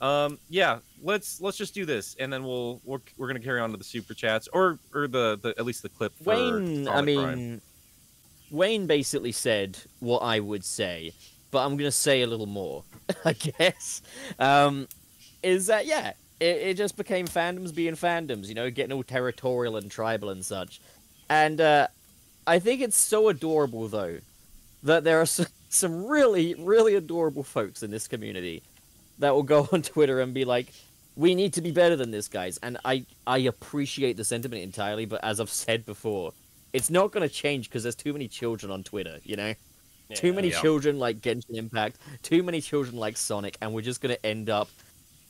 Um, 0.00 0.38
yeah, 0.48 0.80
let's 1.00 1.40
let's 1.40 1.56
just 1.56 1.74
do 1.74 1.86
this, 1.86 2.16
and 2.18 2.32
then 2.32 2.42
we'll 2.42 2.80
we're, 2.84 2.98
we're 3.16 3.28
gonna 3.28 3.40
carry 3.40 3.60
on 3.60 3.70
to 3.70 3.76
the 3.76 3.84
super 3.84 4.14
chats 4.14 4.48
or 4.52 4.78
or 4.92 5.06
the, 5.06 5.38
the 5.40 5.54
at 5.56 5.64
least 5.64 5.82
the 5.82 5.88
clip. 5.88 6.12
For 6.18 6.30
Wayne, 6.30 6.88
I 6.88 7.02
mean, 7.02 7.20
Prime. 7.20 7.60
Wayne 8.50 8.86
basically 8.88 9.32
said 9.32 9.78
what 10.00 10.18
I 10.18 10.40
would 10.40 10.64
say, 10.64 11.12
but 11.52 11.64
I'm 11.64 11.76
gonna 11.76 11.92
say 11.92 12.22
a 12.22 12.26
little 12.26 12.46
more, 12.46 12.82
I 13.24 13.34
guess. 13.34 14.02
Um, 14.40 14.88
is 15.42 15.66
that 15.68 15.86
yeah? 15.86 16.14
It, 16.40 16.56
it 16.56 16.76
just 16.76 16.96
became 16.96 17.28
fandoms 17.28 17.72
being 17.72 17.94
fandoms, 17.94 18.48
you 18.48 18.54
know, 18.54 18.68
getting 18.70 18.92
all 18.92 19.04
territorial 19.04 19.76
and 19.76 19.88
tribal 19.88 20.30
and 20.30 20.44
such. 20.44 20.80
And 21.30 21.60
uh, 21.60 21.86
I 22.46 22.58
think 22.58 22.80
it's 22.80 22.96
so 22.98 23.28
adorable 23.28 23.88
though 23.88 24.18
that 24.82 25.04
there 25.04 25.20
are 25.20 25.26
some, 25.36 25.46
some 25.68 26.06
really, 26.06 26.54
really 26.54 26.94
adorable 26.94 27.42
folks 27.42 27.82
in 27.82 27.90
this 27.90 28.08
community 28.08 28.62
that 29.18 29.34
will 29.34 29.42
go 29.42 29.68
on 29.72 29.82
Twitter 29.82 30.20
and 30.20 30.34
be 30.34 30.44
like, 30.44 30.72
"We 31.16 31.34
need 31.34 31.52
to 31.54 31.60
be 31.62 31.70
better 31.70 31.96
than 31.96 32.10
this, 32.10 32.28
guys." 32.28 32.58
And 32.62 32.78
I, 32.84 33.04
I 33.26 33.38
appreciate 33.38 34.16
the 34.16 34.24
sentiment 34.24 34.62
entirely, 34.62 35.06
but 35.06 35.22
as 35.24 35.40
I've 35.40 35.50
said 35.50 35.86
before, 35.86 36.32
it's 36.72 36.90
not 36.90 37.12
going 37.12 37.26
to 37.28 37.32
change 37.34 37.68
because 37.68 37.82
there's 37.84 37.94
too 37.94 38.12
many 38.12 38.28
children 38.28 38.72
on 38.72 38.82
Twitter. 38.82 39.18
You 39.24 39.36
know, 39.36 39.54
too 40.14 40.32
many 40.32 40.50
Yeah. 40.50 40.60
children 40.60 40.98
like 40.98 41.18
Genshin 41.20 41.54
Impact, 41.56 41.96
too 42.22 42.42
many 42.42 42.60
children 42.60 42.96
like 42.96 43.16
Sonic, 43.16 43.56
and 43.62 43.72
we're 43.72 43.82
just 43.82 44.00
going 44.00 44.14
to 44.14 44.26
end 44.26 44.50
up 44.50 44.68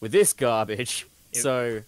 with 0.00 0.12
this 0.12 0.32
garbage. 0.32 1.06
It- 1.32 1.42
so 1.42 1.82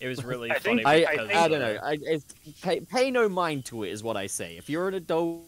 It 0.00 0.08
was 0.08 0.24
really 0.24 0.50
I 0.50 0.58
funny. 0.58 0.82
think- 0.82 0.86
I, 0.86 1.00
because, 1.12 1.30
I, 1.30 1.44
I 1.44 1.48
don't 1.48 1.60
know. 1.60 1.78
I, 1.82 1.98
it's, 2.02 2.34
pay, 2.62 2.80
pay 2.80 3.10
no 3.10 3.28
mind 3.28 3.64
to 3.66 3.84
it, 3.84 3.90
is 3.90 4.02
what 4.02 4.16
I 4.16 4.26
say. 4.26 4.56
If 4.56 4.68
you're 4.68 4.88
an 4.88 4.94
adult, 4.94 5.42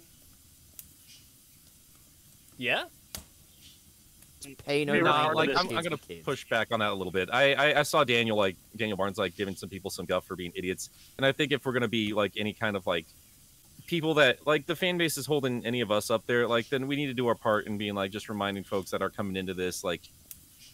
Yeah. 2.57 2.85
pay 4.65 4.85
no 4.85 4.95
You're 4.95 5.05
No, 5.05 5.11
right. 5.11 5.23
mind. 5.25 5.35
like 5.35 5.51
I'm, 5.51 5.77
I'm 5.77 5.83
gonna 5.83 5.99
push 6.25 6.49
back 6.49 6.69
on 6.71 6.81
that 6.81 6.91
a 6.91 6.95
little 6.95 7.13
bit. 7.13 7.29
I, 7.33 7.55
I 7.55 7.81
I 7.81 7.83
saw 7.83 8.05
Daniel 8.05 8.37
like 8.37 8.57
Daniel 8.77 8.97
Barnes 8.97 9.19
like 9.19 9.37
giving 9.37 9.57
some 9.57 9.69
people 9.69 9.91
some 9.91 10.07
guff 10.07 10.25
for 10.25 10.37
being 10.37 10.53
idiots, 10.55 10.89
and 11.19 11.27
I 11.27 11.33
think 11.33 11.53
if 11.53 11.67
we're 11.67 11.73
gonna 11.73 11.89
be 11.89 12.13
like 12.15 12.33
any 12.37 12.53
kind 12.53 12.77
of 12.77 12.87
like 12.87 13.07
people 13.87 14.15
that 14.15 14.47
like 14.47 14.65
the 14.67 14.77
fan 14.77 14.97
base 14.99 15.19
is 15.19 15.27
holding 15.27 15.67
any 15.67 15.81
of 15.81 15.91
us 15.91 16.11
up 16.11 16.25
there, 16.27 16.47
like 16.47 16.69
then 16.69 16.87
we 16.87 16.95
need 16.97 17.07
to 17.07 17.15
do 17.15 17.27
our 17.27 17.35
part 17.35 17.67
in 17.67 17.77
being 17.77 17.95
like 17.95 18.11
just 18.13 18.29
reminding 18.29 18.63
folks 18.65 18.91
that 18.93 19.03
are 19.03 19.11
coming 19.11 19.37
into 19.37 19.53
this 19.53 19.83
like 19.85 20.03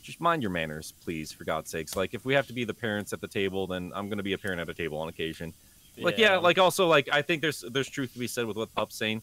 just 0.02 0.20
mind 0.20 0.42
your 0.42 0.50
manners, 0.50 0.92
please, 1.02 1.32
for 1.32 1.44
God's 1.44 1.70
sakes. 1.70 1.96
Like 1.96 2.12
if 2.12 2.24
we 2.24 2.34
have 2.34 2.46
to 2.48 2.52
be 2.52 2.64
the 2.64 2.74
parents 2.74 3.12
at 3.12 3.20
the 3.20 3.28
table, 3.28 3.66
then 3.66 3.92
I'm 3.94 4.08
gonna 4.08 4.22
be 4.22 4.32
a 4.32 4.38
parent 4.38 4.60
at 4.60 4.68
a 4.68 4.74
table 4.74 4.98
on 4.98 5.08
occasion. 5.08 5.54
Like 5.98 6.18
yeah, 6.18 6.36
like 6.36 6.58
also 6.58 6.88
like 6.88 7.08
I 7.12 7.22
think 7.22 7.42
there's 7.42 7.64
there's 7.70 7.88
truth 7.88 8.12
to 8.14 8.18
be 8.18 8.26
said 8.26 8.46
with 8.46 8.56
what 8.56 8.74
Pup's 8.74 8.96
saying. 8.96 9.22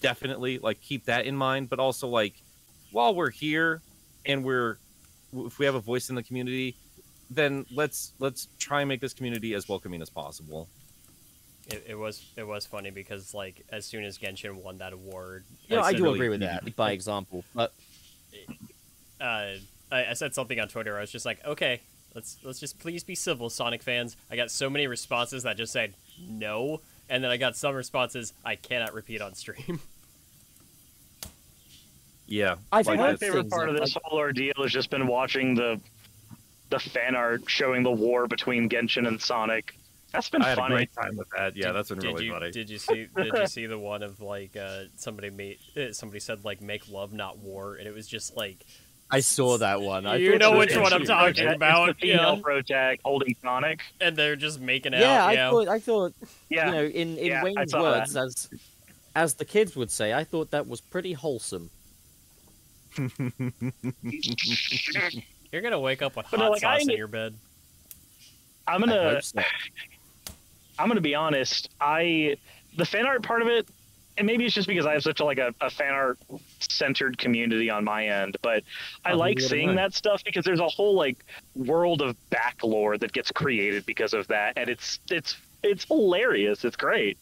Definitely 0.00 0.58
like 0.58 0.80
keep 0.80 1.04
that 1.06 1.26
in 1.26 1.34
mind, 1.36 1.70
but 1.70 1.78
also 1.78 2.08
like 2.08 2.34
while 2.92 3.14
we're 3.14 3.30
here 3.30 3.80
and 4.26 4.44
we're 4.44 4.78
if 5.34 5.58
we 5.58 5.66
have 5.66 5.74
a 5.74 5.80
voice 5.80 6.10
in 6.10 6.16
the 6.16 6.22
community, 6.22 6.76
then 7.30 7.66
let's 7.72 8.12
let's 8.18 8.48
try 8.58 8.80
and 8.80 8.88
make 8.88 9.00
this 9.00 9.14
community 9.14 9.54
as 9.54 9.68
welcoming 9.68 10.02
as 10.02 10.10
possible. 10.10 10.68
It, 11.68 11.84
it 11.88 11.94
was 11.94 12.24
it 12.36 12.46
was 12.46 12.66
funny 12.66 12.90
because 12.90 13.34
like 13.34 13.64
as 13.70 13.86
soon 13.86 14.04
as 14.04 14.18
Genshin 14.18 14.62
won 14.62 14.78
that 14.78 14.92
award, 14.92 15.44
You 15.68 15.76
know, 15.76 15.82
I 15.82 15.88
I 15.88 15.92
do 15.92 16.12
agree 16.12 16.28
with 16.28 16.40
that 16.40 16.74
by 16.76 16.92
example, 16.98 17.44
but 17.54 17.72
uh, 19.20 19.52
I, 19.90 20.06
I 20.06 20.12
said 20.14 20.34
something 20.34 20.58
on 20.60 20.68
Twitter. 20.68 20.96
I 20.96 21.00
was 21.00 21.10
just 21.10 21.26
like, 21.26 21.44
okay, 21.44 21.80
let's 22.14 22.38
let's 22.42 22.60
just 22.60 22.78
please 22.78 23.02
be 23.04 23.14
civil, 23.14 23.50
Sonic 23.50 23.82
fans. 23.82 24.16
I 24.30 24.36
got 24.36 24.50
so 24.50 24.68
many 24.68 24.86
responses 24.86 25.42
that 25.44 25.56
just 25.56 25.72
said 25.72 25.94
no, 26.28 26.80
and 27.08 27.22
then 27.22 27.30
I 27.30 27.36
got 27.36 27.56
some 27.56 27.74
responses 27.74 28.32
I 28.44 28.56
cannot 28.56 28.94
repeat 28.94 29.20
on 29.20 29.34
stream. 29.34 29.80
Yeah, 32.30 32.56
I 32.70 32.78
like 32.78 32.86
think 32.86 32.98
My 32.98 33.16
favorite 33.16 33.42
thing, 33.44 33.50
part 33.50 33.68
of 33.70 33.74
like- 33.76 33.84
this 33.84 33.96
whole 34.04 34.18
ordeal 34.18 34.52
has 34.58 34.70
just 34.70 34.90
been 34.90 35.06
watching 35.06 35.54
the 35.54 35.80
the 36.70 36.78
fan 36.78 37.14
art 37.16 37.48
showing 37.48 37.82
the 37.82 37.90
war 37.90 38.26
between 38.26 38.68
Genshin 38.68 39.08
and 39.08 39.18
Sonic. 39.18 39.74
That's 40.12 40.28
been 40.28 40.42
fun. 40.42 40.46
I 40.58 40.62
had 40.62 40.70
a 40.70 40.74
great 40.74 40.94
time 40.94 41.16
with 41.16 41.28
that. 41.30 41.56
Yeah, 41.56 41.68
Did- 41.68 41.76
that's 41.76 41.88
been 41.88 42.00
really 42.00 42.26
you, 42.26 42.32
funny. 42.32 42.50
Did 42.50 42.68
you 42.68 42.76
see? 42.76 43.06
Did 43.16 43.32
you 43.34 43.46
see 43.46 43.64
the 43.64 43.78
one 43.78 44.02
of 44.02 44.20
like 44.20 44.56
uh, 44.56 44.84
somebody 44.96 45.30
made 45.30 45.58
uh, 45.74 45.92
somebody 45.92 46.20
said 46.20 46.44
like 46.44 46.60
make 46.60 46.90
love 46.90 47.14
not 47.14 47.38
war, 47.38 47.76
and 47.76 47.86
it 47.86 47.94
was 47.94 48.06
just 48.06 48.36
like 48.36 48.66
I 49.10 49.20
saw 49.20 49.56
that 49.58 49.80
one. 49.80 50.06
I 50.06 50.16
You 50.16 50.36
know 50.38 50.58
which 50.58 50.76
one 50.76 50.92
I'm 50.92 51.04
talking 51.04 51.34
Protag- 51.44 51.56
about, 51.56 51.88
It's 51.88 52.00
the 52.00 52.08
female 52.08 52.36
yeah. 52.36 52.42
protag 52.42 53.00
holding 53.04 53.34
Sonic. 53.42 53.80
and 54.02 54.14
they're 54.16 54.36
just 54.36 54.60
making 54.60 54.92
out. 54.94 55.00
Yeah, 55.00 55.24
I 55.24 55.32
yeah. 55.32 55.50
thought. 55.50 55.68
I 55.68 55.78
thought. 55.78 56.12
Yeah. 56.50 56.66
You 56.66 56.72
know, 56.72 56.84
in 56.84 57.16
in 57.18 57.26
Yeah, 57.26 57.42
Wayne's 57.42 57.70
saw 57.70 57.80
words, 57.82 58.16
as 58.16 58.50
as 59.16 59.34
the 59.34 59.44
kids 59.46 59.74
would 59.76 59.90
say, 59.90 60.12
I 60.12 60.24
thought 60.24 60.50
that 60.50 60.68
was 60.68 60.80
pretty 60.82 61.14
wholesome. 61.14 61.70
You're 65.52 65.62
gonna 65.62 65.80
wake 65.80 66.02
up 66.02 66.16
with 66.16 66.26
But 66.30 66.40
hot 66.40 66.44
no, 66.46 66.50
like, 66.50 66.60
sauce 66.60 66.80
I- 66.80 66.92
in 66.92 66.96
your 66.98 67.06
bed. 67.08 67.34
I'm 68.66 68.80
gonna 68.80 69.14
hope 69.14 69.22
so. 69.22 69.40
I'm 70.78 70.88
gonna 70.88 71.00
be 71.00 71.14
honest. 71.14 71.70
I 71.80 72.36
the 72.76 72.84
fan 72.84 73.06
art 73.06 73.22
part 73.22 73.40
of 73.42 73.48
it, 73.48 73.66
and 74.18 74.26
maybe 74.26 74.44
it's 74.44 74.54
just 74.54 74.68
because 74.68 74.84
I 74.84 74.92
have 74.94 75.02
such 75.02 75.20
a 75.20 75.24
like 75.24 75.38
a, 75.38 75.54
a 75.60 75.70
fan 75.70 75.94
art 75.94 76.18
centered 76.58 77.16
community 77.18 77.70
on 77.70 77.84
my 77.84 78.06
end, 78.06 78.36
but 78.42 78.64
I 79.04 79.12
Oh, 79.12 79.16
like 79.16 79.40
seeing 79.40 79.74
that 79.76 79.94
stuff 79.94 80.22
because 80.24 80.44
there's 80.44 80.60
a 80.60 80.68
whole 80.68 80.94
like 80.94 81.24
world 81.54 82.02
of 82.02 82.16
back 82.30 82.56
lore 82.62 82.98
that 82.98 83.12
gets 83.12 83.30
created 83.30 83.86
because 83.86 84.12
of 84.12 84.26
that, 84.28 84.54
and 84.56 84.68
it's 84.68 84.98
it's 85.10 85.36
it's 85.62 85.84
hilarious. 85.84 86.64
It's 86.64 86.76
great. 86.76 87.16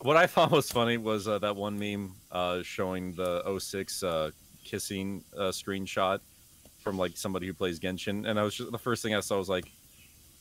What 0.00 0.16
I 0.16 0.26
thought 0.28 0.50
was 0.50 0.70
funny 0.70 0.96
was 0.96 1.28
uh, 1.28 1.38
that 1.40 1.56
one 1.56 1.78
meme 1.78 2.14
uh, 2.30 2.62
showing 2.62 3.12
the 3.14 3.58
06 3.58 4.02
uh, 4.02 4.30
kissing 4.64 5.24
uh, 5.36 5.50
screenshot 5.50 6.20
from 6.82 6.96
like 6.96 7.16
somebody 7.16 7.46
who 7.46 7.52
plays 7.52 7.78
Genshin, 7.78 8.28
and 8.28 8.38
I 8.38 8.42
was 8.42 8.54
just 8.54 8.70
the 8.70 8.78
first 8.78 9.02
thing 9.02 9.14
I 9.14 9.20
saw 9.20 9.38
was 9.38 9.48
like 9.48 9.66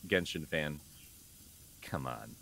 Genshin 0.07 0.47
fan. 0.47 0.79
Come 1.81 2.07
on, 2.07 2.35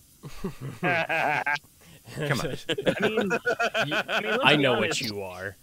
I 0.84 1.55
come 2.28 2.39
on. 2.41 2.58
mean, 3.01 3.32
I, 3.76 4.22
mean, 4.22 4.39
I 4.43 4.55
know 4.55 4.76
honest, 4.76 5.01
what 5.01 5.10
you 5.10 5.22
are. 5.22 5.55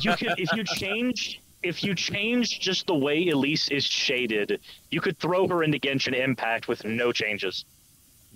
you 0.00 0.16
could 0.16 0.34
if 0.38 0.52
you 0.52 0.64
change 0.64 1.40
if 1.62 1.82
you 1.82 1.94
change 1.94 2.60
just 2.60 2.86
the 2.86 2.94
way 2.94 3.28
Elise 3.28 3.68
is 3.68 3.84
shaded, 3.84 4.60
you 4.90 5.00
could 5.00 5.18
throw 5.18 5.48
her 5.48 5.62
into 5.62 5.78
Genshin 5.78 6.14
Impact 6.14 6.68
with 6.68 6.84
no 6.84 7.10
changes. 7.10 7.64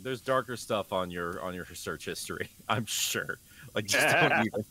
There's 0.03 0.21
darker 0.21 0.57
stuff 0.57 0.93
on 0.93 1.11
your 1.11 1.41
on 1.43 1.55
your 1.55 1.67
search 1.67 2.07
history. 2.07 2.49
I'm 2.69 2.87
sure. 2.87 3.39
Like 3.75 3.87
just 3.87 4.09
don't 4.09 4.47
even. 4.47 4.65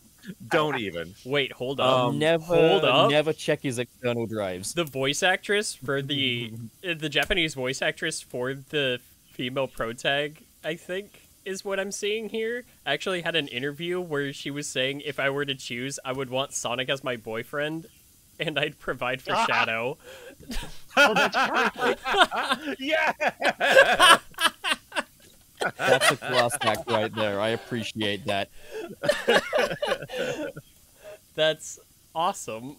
Don't 0.48 0.78
even. 0.78 1.14
Wait, 1.24 1.52
hold 1.52 1.80
up. 1.80 2.06
Um, 2.08 2.18
never, 2.18 2.44
hold 2.44 2.84
up. 2.84 3.10
never 3.10 3.32
check 3.32 3.62
his 3.62 3.78
external 3.78 4.26
drives. 4.26 4.74
the 4.74 4.84
voice 4.84 5.22
actress 5.22 5.74
for 5.74 6.02
the 6.02 6.52
uh, 6.84 6.94
the 6.98 7.08
Japanese 7.08 7.54
voice 7.54 7.80
actress 7.80 8.20
for 8.20 8.52
the 8.54 9.00
female 9.30 9.68
protag, 9.68 10.44
I 10.64 10.74
think, 10.74 11.27
is 11.48 11.64
what 11.64 11.80
I'm 11.80 11.90
seeing 11.90 12.28
here. 12.28 12.64
I 12.86 12.92
actually, 12.92 13.22
had 13.22 13.34
an 13.34 13.48
interview 13.48 14.00
where 14.00 14.32
she 14.32 14.50
was 14.50 14.66
saying 14.68 15.00
if 15.00 15.18
I 15.18 15.30
were 15.30 15.44
to 15.46 15.54
choose, 15.54 15.98
I 16.04 16.12
would 16.12 16.28
want 16.30 16.52
Sonic 16.52 16.88
as 16.90 17.02
my 17.02 17.16
boyfriend, 17.16 17.86
and 18.38 18.58
I'd 18.58 18.78
provide 18.78 19.22
for 19.22 19.32
Ah. 19.34 19.46
Shadow. 19.48 19.96
Oh, 20.96 21.14
that's 21.14 21.36
perfect. 21.74 22.80
yeah. 22.80 23.12
That's 25.76 26.10
a 26.12 26.16
class 26.16 26.56
act 26.60 26.88
right 26.88 27.12
there. 27.14 27.40
I 27.40 27.48
appreciate 27.48 28.24
that. 28.26 28.48
That's 31.34 31.78
awesome. 32.14 32.76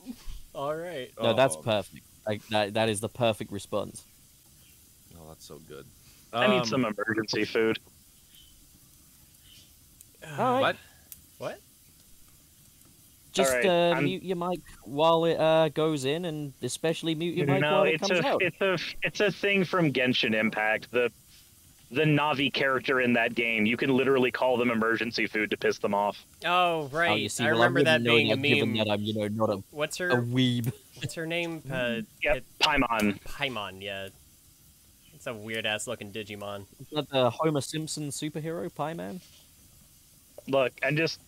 All 0.55 0.75
right. 0.75 1.11
No, 1.21 1.33
that's 1.33 1.55
Oh. 1.55 1.61
perfect. 1.61 2.03
Like 2.27 2.45
that, 2.49 2.73
that 2.73 2.89
is 2.89 2.99
the 2.99 3.07
perfect 3.09 3.51
response. 3.51 4.03
Oh, 5.15 5.25
that's 5.29 5.45
so 5.45 5.59
good. 5.67 5.85
I 6.33 6.47
need 6.47 6.59
Um, 6.59 6.65
some 6.65 6.85
emergency 6.85 7.45
food. 7.45 7.79
All 10.37 10.53
right. 10.53 10.61
What? 10.61 10.75
What? 11.37 11.59
Just 13.31 13.53
Alright, 13.53 13.65
uh, 13.97 14.01
mute 14.01 14.23
your 14.23 14.37
mic 14.37 14.59
while 14.83 15.25
it 15.25 15.35
uh, 15.39 15.69
goes 15.69 16.03
in, 16.05 16.25
and 16.25 16.51
especially 16.63 17.13
mute 17.15 17.35
your 17.35 17.45
mic 17.47 17.61
No, 17.61 17.71
while 17.73 17.83
it 17.83 17.93
it's 18.01 18.07
comes 18.07 18.19
a 18.19 18.27
out. 18.27 18.41
it's 18.41 18.59
a 18.61 18.77
it's 19.03 19.19
a 19.19 19.31
thing 19.31 19.63
from 19.63 19.93
Genshin 19.93 20.33
Impact. 20.33 20.91
The 20.91 21.11
the 21.91 22.03
Navi 22.03 22.51
character 22.51 23.01
in 23.01 23.13
that 23.13 23.35
game, 23.35 23.65
you 23.65 23.77
can 23.77 23.95
literally 23.95 24.31
call 24.31 24.57
them 24.57 24.69
emergency 24.71 25.25
food 25.27 25.51
to 25.51 25.57
piss 25.57 25.77
them 25.77 25.93
off. 25.93 26.23
Oh 26.43 26.87
right. 26.91 27.11
Oh, 27.11 27.15
you 27.15 27.29
see, 27.29 27.43
I 27.43 27.51
well, 27.51 27.57
remember 27.61 27.79
I 27.81 27.83
that 27.83 28.01
wouldn't 28.01 28.05
know 28.05 28.15
being 28.15 28.31
a 28.31 28.35
that, 28.35 28.41
given 28.41 28.73
meme. 28.73 28.87
that 28.87 28.91
I'm, 28.93 29.01
you 29.03 29.13
know, 29.13 29.27
not 29.27 29.49
a, 29.51 29.63
What's 29.71 29.97
her 29.97 30.09
a 30.09 30.15
her 30.17 30.21
weeb. 30.23 30.73
What's 30.95 31.13
her 31.13 31.27
name? 31.27 31.61
Uh, 31.71 32.01
Yep, 32.23 32.37
it- 32.37 32.45
Paimon. 32.59 33.21
Paimon. 33.21 33.81
Yeah. 33.81 34.09
It's 35.13 35.27
a 35.27 35.33
weird 35.33 35.65
ass 35.65 35.85
looking 35.85 36.11
Digimon. 36.11 36.65
Is 36.79 36.87
that 36.93 37.09
the 37.09 37.29
Homer 37.29 37.61
Simpson 37.61 38.09
superhero, 38.09 38.73
Pie 38.73 38.93
Man? 38.93 39.19
Look, 40.49 40.73
and 40.81 40.97
just 40.97 41.19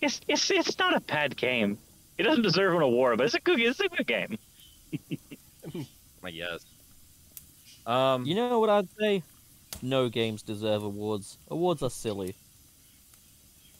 it's 0.00 0.20
it's 0.28 0.50
it's 0.50 0.78
not 0.78 0.96
a 0.96 1.00
bad 1.00 1.36
game. 1.36 1.78
It 2.18 2.24
doesn't 2.24 2.42
deserve 2.42 2.74
an 2.74 2.82
award, 2.82 3.18
but 3.18 3.24
it's 3.24 3.34
a 3.34 3.40
good 3.40 3.60
it's 3.60 3.80
a 3.80 3.88
good 3.88 4.06
game. 4.06 4.38
I 6.24 6.30
guess. 6.30 6.64
Um, 7.86 8.26
You 8.26 8.34
know 8.34 8.58
what 8.58 8.68
I'd 8.70 8.88
say? 8.98 9.22
No 9.82 10.08
games 10.08 10.42
deserve 10.42 10.82
awards. 10.82 11.38
Awards 11.50 11.82
are 11.82 11.90
silly. 11.90 12.34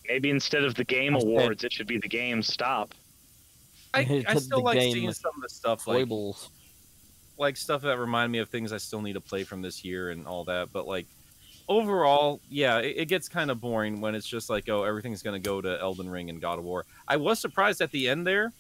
Maybe 0.09 0.31
instead 0.31 0.65
of 0.65 0.75
the 0.75 0.85
game 0.85 1.15
I 1.17 1.21
said- 1.21 1.29
awards, 1.29 1.65
it 1.65 1.73
should 1.73 1.87
be 1.87 1.99
the 1.99 2.09
game 2.09 2.43
stop. 2.43 2.95
I, 3.95 4.25
I 4.29 4.35
still 4.37 4.63
like 4.63 4.81
seeing 4.81 5.13
some 5.13 5.33
of 5.35 5.43
the 5.43 5.49
stuff 5.49 5.87
like 5.89 6.07
Foibles. 6.07 6.49
like 7.39 7.57
stuff 7.57 7.83
that 7.83 7.99
remind 7.99 8.31
me 8.31 8.39
of 8.39 8.49
things 8.49 8.73
I 8.73 8.77
still 8.79 9.03
need 9.03 9.15
to 9.15 9.21
play 9.21 9.43
from 9.43 9.63
this 9.63 9.85
year 9.85 10.11
and 10.11 10.27
all 10.29 10.45
that. 10.45 10.73
But 10.73 10.87
like 10.87 11.07
overall, 11.71 12.41
yeah, 12.51 12.79
it, 12.79 12.97
it 12.99 13.07
gets 13.07 13.29
kind 13.29 13.51
of 13.51 13.61
boring 13.61 14.01
when 14.03 14.15
it's 14.15 14.27
just 14.27 14.51
like, 14.51 14.69
oh, 14.69 14.83
everything's 14.83 15.23
gonna 15.23 15.39
go 15.39 15.63
to 15.63 15.81
Elden 15.81 16.11
Ring 16.11 16.29
and 16.29 16.41
God 16.41 16.59
of 16.59 16.65
War. 16.65 16.85
I 17.09 17.17
was 17.17 17.39
surprised 17.39 17.81
at 17.81 17.91
the 17.93 18.09
end 18.09 18.27
there, 18.27 18.53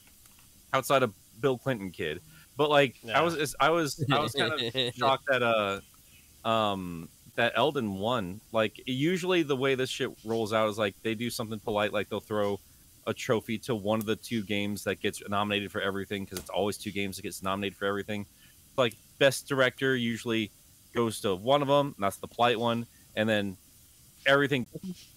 outside 0.72 1.02
of 1.02 1.12
Bill 1.40 1.58
Clinton 1.58 1.90
kid, 1.90 2.22
but 2.56 2.70
like 2.70 2.94
Yeah. 3.02 3.18
I 3.18 3.22
was 3.22 3.54
I 3.60 3.68
was 3.70 4.02
I 4.10 4.20
was 4.20 4.32
kind 4.32 4.52
of 4.52 4.60
shocked 4.94 5.26
that 5.28 5.42
uh 5.42 6.48
um 6.48 7.08
that 7.36 7.52
Elden 7.56 7.94
won. 7.94 8.40
Like 8.52 8.80
usually 8.86 9.42
the 9.42 9.56
way 9.56 9.74
this 9.74 9.90
shit 9.90 10.10
rolls 10.24 10.52
out 10.52 10.68
is 10.68 10.78
like 10.78 10.94
they 11.02 11.14
do 11.14 11.28
something 11.30 11.58
polite, 11.58 11.92
like 11.92 12.08
they'll 12.08 12.20
throw 12.20 12.58
a 13.06 13.14
trophy 13.14 13.58
to 13.58 13.74
one 13.74 13.98
of 13.98 14.06
the 14.06 14.16
two 14.16 14.42
games 14.44 14.84
that 14.84 15.00
gets 15.00 15.22
nominated 15.28 15.72
for 15.72 15.80
everything 15.80 16.24
because 16.24 16.38
it's 16.38 16.50
always 16.50 16.76
two 16.76 16.92
games 16.92 17.16
that 17.16 17.22
gets 17.22 17.42
nominated 17.42 17.76
for 17.76 17.86
everything. 17.86 18.24
Like 18.76 18.94
best 19.18 19.48
director 19.48 19.96
usually 19.96 20.50
goes 20.94 21.20
to 21.22 21.34
one 21.34 21.62
of 21.62 21.68
them, 21.68 21.94
and 21.96 22.04
that's 22.04 22.16
the 22.18 22.28
polite 22.28 22.58
one, 22.58 22.86
and 23.20 23.28
then 23.28 23.56
everything. 24.26 24.66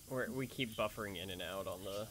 We're, 0.10 0.30
we 0.30 0.46
keep 0.46 0.76
buffering 0.76 1.22
in 1.22 1.30
and 1.30 1.42
out 1.42 1.68
on 1.68 1.80
the 1.86 2.08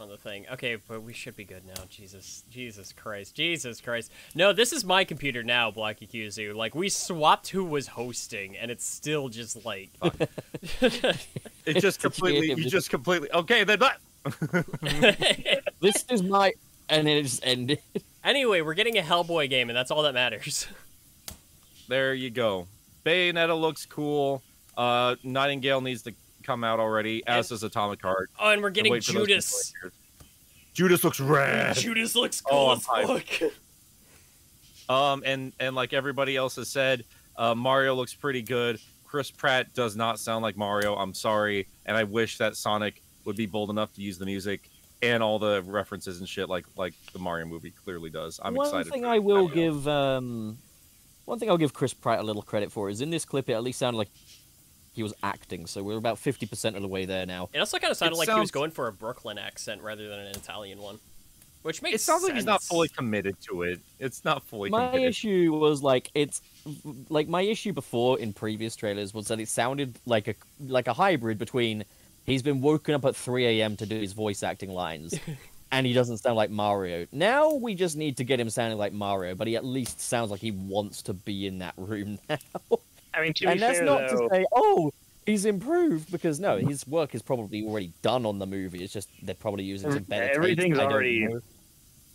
on 0.00 0.08
the 0.08 0.16
thing. 0.16 0.46
Okay, 0.52 0.76
but 0.88 1.04
we 1.04 1.12
should 1.12 1.36
be 1.36 1.44
good 1.44 1.64
now. 1.64 1.84
Jesus, 1.88 2.42
Jesus 2.50 2.92
Christ, 2.92 3.36
Jesus 3.36 3.80
Christ. 3.80 4.10
No, 4.34 4.52
this 4.52 4.72
is 4.72 4.84
my 4.84 5.04
computer 5.04 5.44
now, 5.44 5.70
Black 5.70 6.00
Yuzu. 6.00 6.56
Like 6.56 6.74
we 6.74 6.88
swapped 6.88 7.48
who 7.48 7.64
was 7.64 7.86
hosting, 7.86 8.56
and 8.56 8.70
it's 8.70 8.84
still 8.84 9.28
just 9.28 9.64
like. 9.64 9.90
It 11.66 11.80
just 11.80 11.98
completely, 11.98 12.48
you 12.48 12.68
just 12.68 12.90
completely. 12.90 13.32
Okay, 13.32 13.64
then 13.64 13.78
that. 13.78 13.98
This 15.80 16.04
is 16.10 16.22
my, 16.22 16.52
and 16.90 17.06
then 17.06 17.16
it 17.16 17.22
just 17.22 17.40
ended. 17.42 17.78
anyway, 18.22 18.60
we're 18.60 18.74
getting 18.74 18.98
a 18.98 19.00
Hellboy 19.00 19.48
game, 19.48 19.70
and 19.70 19.76
that's 19.76 19.90
all 19.90 20.02
that 20.02 20.12
matters. 20.12 20.66
There 21.88 22.12
you 22.12 22.28
go. 22.28 22.66
Bayonetta 23.04 23.58
looks 23.58 23.86
cool. 23.86 24.42
Uh, 24.76 25.16
Nightingale 25.22 25.80
needs 25.80 26.02
to 26.02 26.14
come 26.42 26.64
out 26.64 26.80
already, 26.80 27.22
as 27.26 27.48
does 27.48 27.62
Atomic 27.62 28.02
Heart. 28.02 28.30
Oh, 28.40 28.50
and 28.50 28.62
we're 28.62 28.70
getting 28.70 28.92
wait 28.92 29.04
for 29.04 29.12
those 29.12 29.26
Judas. 29.26 29.72
Judas 30.74 31.04
looks 31.04 31.20
rad. 31.20 31.76
Judas 31.76 32.16
looks 32.16 32.42
Oh, 32.46 32.50
cool 32.50 32.70
I'm 33.00 33.10
as 33.10 33.22
fuck. 33.30 33.50
Um, 34.88 35.22
and 35.24 35.52
and 35.60 35.74
like 35.74 35.92
everybody 35.92 36.36
else 36.36 36.56
has 36.56 36.68
said, 36.68 37.04
uh, 37.36 37.54
Mario 37.54 37.94
looks 37.94 38.12
pretty 38.14 38.42
good. 38.42 38.78
Chris 39.06 39.30
Pratt 39.30 39.72
does 39.74 39.96
not 39.96 40.18
sound 40.18 40.42
like 40.42 40.56
Mario. 40.56 40.94
I'm 40.96 41.14
sorry, 41.14 41.68
and 41.86 41.96
I 41.96 42.04
wish 42.04 42.38
that 42.38 42.56
Sonic 42.56 43.00
would 43.24 43.36
be 43.36 43.46
bold 43.46 43.70
enough 43.70 43.94
to 43.94 44.02
use 44.02 44.18
the 44.18 44.26
music 44.26 44.68
and 45.02 45.22
all 45.22 45.38
the 45.38 45.62
references 45.62 46.18
and 46.18 46.28
shit 46.28 46.48
like 46.48 46.66
like 46.76 46.94
the 47.12 47.18
Mario 47.18 47.46
movie 47.46 47.70
clearly 47.70 48.10
does. 48.10 48.40
I'm 48.42 48.54
one 48.54 48.66
excited. 48.66 48.92
thing 48.92 49.02
for 49.02 49.08
I 49.08 49.18
will 49.20 49.48
give, 49.48 49.86
um, 49.88 50.58
one 51.24 51.38
thing 51.38 51.48
I'll 51.50 51.56
give 51.58 51.72
Chris 51.72 51.94
Pratt 51.94 52.20
a 52.20 52.22
little 52.22 52.42
credit 52.42 52.70
for 52.72 52.88
is 52.90 53.00
in 53.00 53.10
this 53.10 53.24
clip 53.24 53.48
it 53.48 53.54
at 53.54 53.62
least 53.62 53.78
sounded 53.78 53.98
like 53.98 54.10
he 54.92 55.02
was 55.02 55.12
acting. 55.22 55.66
So 55.66 55.82
we're 55.82 55.96
about 55.96 56.18
fifty 56.18 56.46
percent 56.46 56.76
of 56.76 56.82
the 56.82 56.88
way 56.88 57.04
there 57.04 57.26
now. 57.26 57.48
It 57.52 57.58
also 57.58 57.78
kind 57.78 57.90
of 57.90 57.96
sounded 57.96 58.14
It 58.16 58.18
like 58.18 58.28
he 58.28 58.38
was 58.40 58.50
going 58.50 58.70
for 58.70 58.86
a 58.88 58.92
Brooklyn 58.92 59.38
accent 59.38 59.82
rather 59.82 60.08
than 60.08 60.20
an 60.20 60.28
Italian 60.36 60.80
one, 60.80 60.98
which 61.62 61.82
makes 61.82 61.96
It 61.96 62.00
sounds 62.00 62.22
like 62.22 62.34
he's 62.34 62.44
not 62.44 62.62
fully 62.62 62.88
committed 62.88 63.36
to 63.48 63.62
it. 63.62 63.80
It's 63.98 64.24
not 64.24 64.44
fully 64.44 64.70
My 64.70 64.88
committed. 64.88 65.08
issue 65.08 65.52
was 65.52 65.82
like 65.82 66.10
it's 66.14 66.42
like 67.08 67.26
my 67.28 67.42
issue 67.42 67.72
before 67.72 68.18
in 68.20 68.32
previous 68.32 68.76
trailers 68.76 69.12
was 69.12 69.28
that 69.28 69.40
it 69.40 69.48
sounded 69.48 69.96
like 70.06 70.28
a 70.28 70.34
like 70.60 70.86
a 70.86 70.92
hybrid 70.92 71.38
between 71.38 71.84
he's 72.24 72.42
been 72.42 72.60
woken 72.60 72.94
up 72.94 73.04
at 73.04 73.16
3 73.16 73.46
a.m. 73.46 73.76
to 73.76 73.86
do 73.86 73.98
his 73.98 74.12
voice 74.12 74.42
acting 74.42 74.70
lines 74.70 75.14
and 75.74 75.86
he 75.86 75.92
doesn't 75.92 76.18
sound 76.18 76.36
like 76.36 76.50
Mario. 76.50 77.06
Now 77.12 77.52
we 77.54 77.74
just 77.74 77.96
need 77.96 78.16
to 78.18 78.24
get 78.24 78.38
him 78.40 78.48
sounding 78.48 78.78
like 78.78 78.92
Mario, 78.92 79.34
but 79.34 79.46
he 79.46 79.56
at 79.56 79.64
least 79.64 80.00
sounds 80.00 80.30
like 80.30 80.40
he 80.40 80.52
wants 80.52 81.02
to 81.02 81.12
be 81.12 81.46
in 81.46 81.58
that 81.58 81.74
room 81.76 82.18
now. 82.28 82.38
I 83.12 83.22
mean, 83.22 83.32
to 83.34 83.40
be 83.46 83.52
and 83.52 83.60
that's 83.60 83.78
fair, 83.78 83.86
not 83.86 84.08
though, 84.08 84.28
to 84.28 84.34
say, 84.34 84.44
oh, 84.54 84.92
he's 85.26 85.44
improved 85.44 86.10
because 86.10 86.38
no, 86.40 86.56
his 86.58 86.86
work 86.86 87.14
is 87.14 87.22
probably 87.22 87.64
already 87.64 87.92
done 88.02 88.24
on 88.26 88.38
the 88.38 88.46
movie. 88.46 88.82
It's 88.84 88.92
just 88.92 89.08
they're 89.22 89.34
probably 89.34 89.64
using 89.64 89.90
some 89.92 90.02
better. 90.04 90.26
takes. 90.26 90.36
Everything's 90.36 90.78
I 90.78 90.82
don't 90.82 90.92
already- 90.92 91.28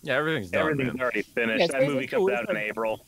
Yeah, 0.04 0.16
everything's 0.18 0.52
done. 0.52 0.62
everything's 0.62 0.94
man. 0.94 1.02
already 1.02 1.22
finished. 1.24 1.60
Yes, 1.60 1.72
that 1.72 1.84
movie 1.84 2.08
cool, 2.08 2.28
comes 2.28 2.40
it's 2.40 2.50
out 2.50 2.56
in 2.56 2.62
April. 2.62 3.06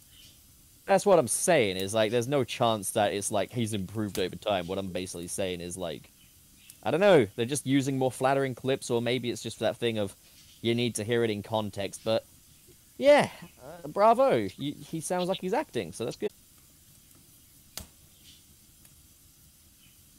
That's 0.85 1.05
what 1.05 1.19
I'm 1.19 1.27
saying. 1.27 1.77
Is 1.77 1.93
like, 1.93 2.11
there's 2.11 2.27
no 2.27 2.43
chance 2.43 2.91
that 2.91 3.13
it's 3.13 3.31
like 3.31 3.51
he's 3.51 3.73
improved 3.73 4.19
over 4.19 4.35
time. 4.35 4.67
What 4.67 4.77
I'm 4.77 4.87
basically 4.91 5.27
saying 5.27 5.61
is 5.61 5.77
like, 5.77 6.09
I 6.83 6.91
don't 6.91 6.99
know. 6.99 7.27
They're 7.35 7.45
just 7.45 7.65
using 7.67 7.97
more 7.97 8.11
flattering 8.11 8.55
clips, 8.55 8.89
or 8.89 9.01
maybe 9.01 9.29
it's 9.29 9.43
just 9.43 9.59
that 9.59 9.77
thing 9.77 9.99
of 9.99 10.15
you 10.61 10.75
need 10.75 10.95
to 10.95 11.03
hear 11.03 11.23
it 11.23 11.29
in 11.29 11.43
context. 11.43 12.01
But 12.03 12.25
yeah, 12.97 13.29
uh, 13.63 13.87
bravo. 13.87 14.47
He, 14.47 14.71
he 14.71 15.01
sounds 15.01 15.27
like 15.27 15.39
he's 15.41 15.53
acting, 15.53 15.91
so 15.91 16.05
that's 16.05 16.17
good. 16.17 16.31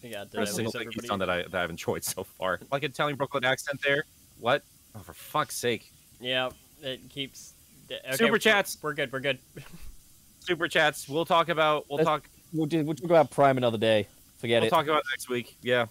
Yeah, 0.03 0.25
did 0.25 0.39
I 0.39 0.43
Every 0.43 0.47
single 0.47 0.73
lose 0.75 0.83
thing 0.83 0.91
he's 0.93 1.09
done 1.09 1.21
that 1.21 1.31
I 1.31 1.43
that 1.43 1.55
I've 1.55 1.71
enjoyed 1.71 2.03
so 2.03 2.25
far. 2.25 2.59
Like 2.73 2.83
Italian 2.83 3.17
Brooklyn 3.17 3.45
accent 3.45 3.81
there. 3.85 4.05
What? 4.41 4.65
Oh, 4.97 4.99
for 4.99 5.13
fuck's 5.13 5.57
sake! 5.57 5.93
Yeah, 6.21 6.51
it 6.83 7.09
keeps. 7.09 7.55
Okay, 7.91 8.17
Super 8.17 8.39
chats. 8.39 8.77
We're 8.83 8.95
good. 8.95 9.13
We're 9.13 9.21
good. 9.21 9.39
Super 10.41 10.67
chats. 10.67 11.09
We'll 11.09 11.25
talk 11.25 11.49
about. 11.49 11.89
We'll 11.89 11.99
Let's- 11.99 12.07
talk. 12.07 12.29
We'll, 12.53 12.67
do, 12.67 12.85
we'll 12.85 12.95
talk 12.95 13.07
about 13.07 13.31
Prime 13.31 13.57
another 13.57 13.79
day. 13.79 14.07
Forget 14.37 14.59
it. 14.59 14.65
We'll 14.65 14.71
talk 14.71 14.85
about 14.85 14.99
it 14.99 15.07
next 15.11 15.31
week. 15.31 15.57
Yeah. 15.63 15.87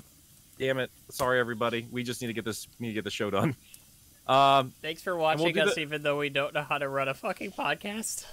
Damn 0.59 0.77
it. 0.77 0.91
Sorry, 1.09 1.39
everybody. 1.39 1.87
We 1.89 2.03
just 2.03 2.21
need 2.21 2.27
to 2.27 2.33
get 2.33 2.45
this. 2.45 2.67
Need 2.79 2.89
to 2.89 2.93
get 2.93 3.03
the 3.03 3.09
show 3.09 3.31
done. 3.31 3.55
Um, 4.27 4.73
Thanks 4.81 5.01
for 5.01 5.15
we'll 5.15 5.23
watching 5.23 5.57
us, 5.59 5.75
the- 5.75 5.81
even 5.81 6.03
though 6.03 6.17
we 6.19 6.29
don't 6.29 6.53
know 6.53 6.63
how 6.63 6.77
to 6.77 6.87
run 6.87 7.07
a 7.07 7.13
fucking 7.13 7.51
podcast. 7.51 8.25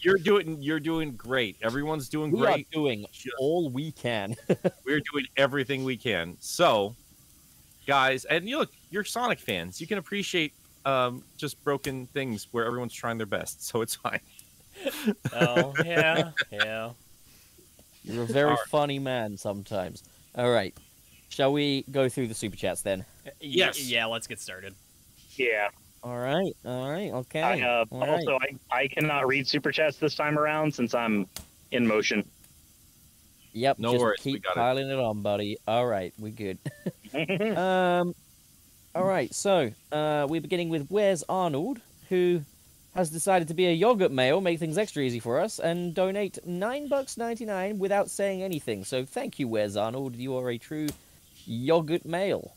you're 0.00 0.16
doing. 0.18 0.62
You're 0.62 0.80
doing 0.80 1.12
great. 1.16 1.56
Everyone's 1.62 2.08
doing 2.08 2.30
we 2.30 2.38
great. 2.40 2.66
are 2.66 2.70
doing 2.72 3.06
Just- 3.12 3.34
all 3.38 3.68
we 3.70 3.92
can. 3.92 4.36
We're 4.84 5.00
doing 5.12 5.26
everything 5.36 5.84
we 5.84 5.96
can. 5.96 6.36
So, 6.40 6.94
guys, 7.86 8.24
and 8.26 8.48
you 8.48 8.58
look, 8.58 8.70
you're 8.90 9.04
Sonic 9.04 9.38
fans. 9.38 9.80
You 9.80 9.86
can 9.86 9.98
appreciate 9.98 10.52
um, 10.86 11.22
just 11.36 11.62
broken 11.64 12.06
things 12.08 12.48
where 12.52 12.64
everyone's 12.66 12.92
trying 12.94 13.16
their 13.18 13.26
best. 13.26 13.64
So 13.66 13.80
it's 13.82 13.94
fine. 13.96 14.20
Oh 15.32 15.72
yeah, 15.84 16.30
yeah. 16.50 16.90
You're 18.02 18.24
a 18.24 18.26
very 18.26 18.50
Alright. 18.50 18.68
funny 18.68 18.98
man 18.98 19.36
sometimes. 19.36 20.02
All 20.34 20.50
right. 20.50 20.74
Shall 21.28 21.52
we 21.52 21.84
go 21.90 22.08
through 22.08 22.26
the 22.28 22.34
super 22.34 22.56
chats 22.56 22.82
then? 22.82 23.04
Y- 23.24 23.32
Yes. 23.40 23.80
Yeah. 23.88 24.06
Let's 24.06 24.26
get 24.26 24.40
started. 24.40 24.74
Yeah. 25.36 25.68
All 26.02 26.18
right. 26.18 26.52
All 26.64 26.90
right. 26.90 27.12
Okay. 27.12 27.40
I, 27.40 27.60
uh, 27.62 27.84
all 27.90 28.00
right. 28.00 28.10
also, 28.10 28.38
I, 28.38 28.56
I 28.70 28.88
cannot 28.88 29.26
read 29.26 29.48
super 29.48 29.72
chats 29.72 29.96
this 29.96 30.14
time 30.14 30.38
around 30.38 30.74
since 30.74 30.94
I'm 30.94 31.26
in 31.70 31.86
motion. 31.86 32.28
Yep. 33.52 33.78
No 33.78 33.92
just 33.92 34.02
worries, 34.02 34.24
we 34.24 34.32
Keep 34.32 34.44
got 34.44 34.50
it. 34.52 34.54
piling 34.56 34.90
it. 34.90 34.98
on, 34.98 35.22
buddy. 35.22 35.56
All 35.66 35.86
right. 35.86 36.12
We're 36.18 36.32
good. 36.32 36.58
um. 37.56 38.14
All 38.94 39.04
right. 39.04 39.32
So, 39.34 39.70
uh, 39.92 40.26
we're 40.28 40.40
beginning 40.40 40.68
with 40.68 40.88
Where's 40.88 41.24
Arnold, 41.28 41.80
who 42.08 42.42
has 42.94 43.10
decided 43.10 43.48
to 43.48 43.54
be 43.54 43.66
a 43.66 43.72
yogurt 43.72 44.12
male, 44.12 44.40
make 44.40 44.58
things 44.58 44.78
extra 44.78 45.02
easy 45.02 45.20
for 45.20 45.40
us, 45.40 45.58
and 45.58 45.94
donate 45.94 46.38
nine 46.46 46.88
bucks 46.88 47.16
ninety 47.16 47.44
nine 47.44 47.78
without 47.78 48.10
saying 48.10 48.42
anything. 48.42 48.84
So, 48.84 49.04
thank 49.04 49.38
you, 49.38 49.48
Where's 49.48 49.76
Arnold. 49.76 50.16
You 50.16 50.36
are 50.36 50.50
a 50.50 50.58
true 50.58 50.88
yogurt 51.46 52.04
male. 52.04 52.54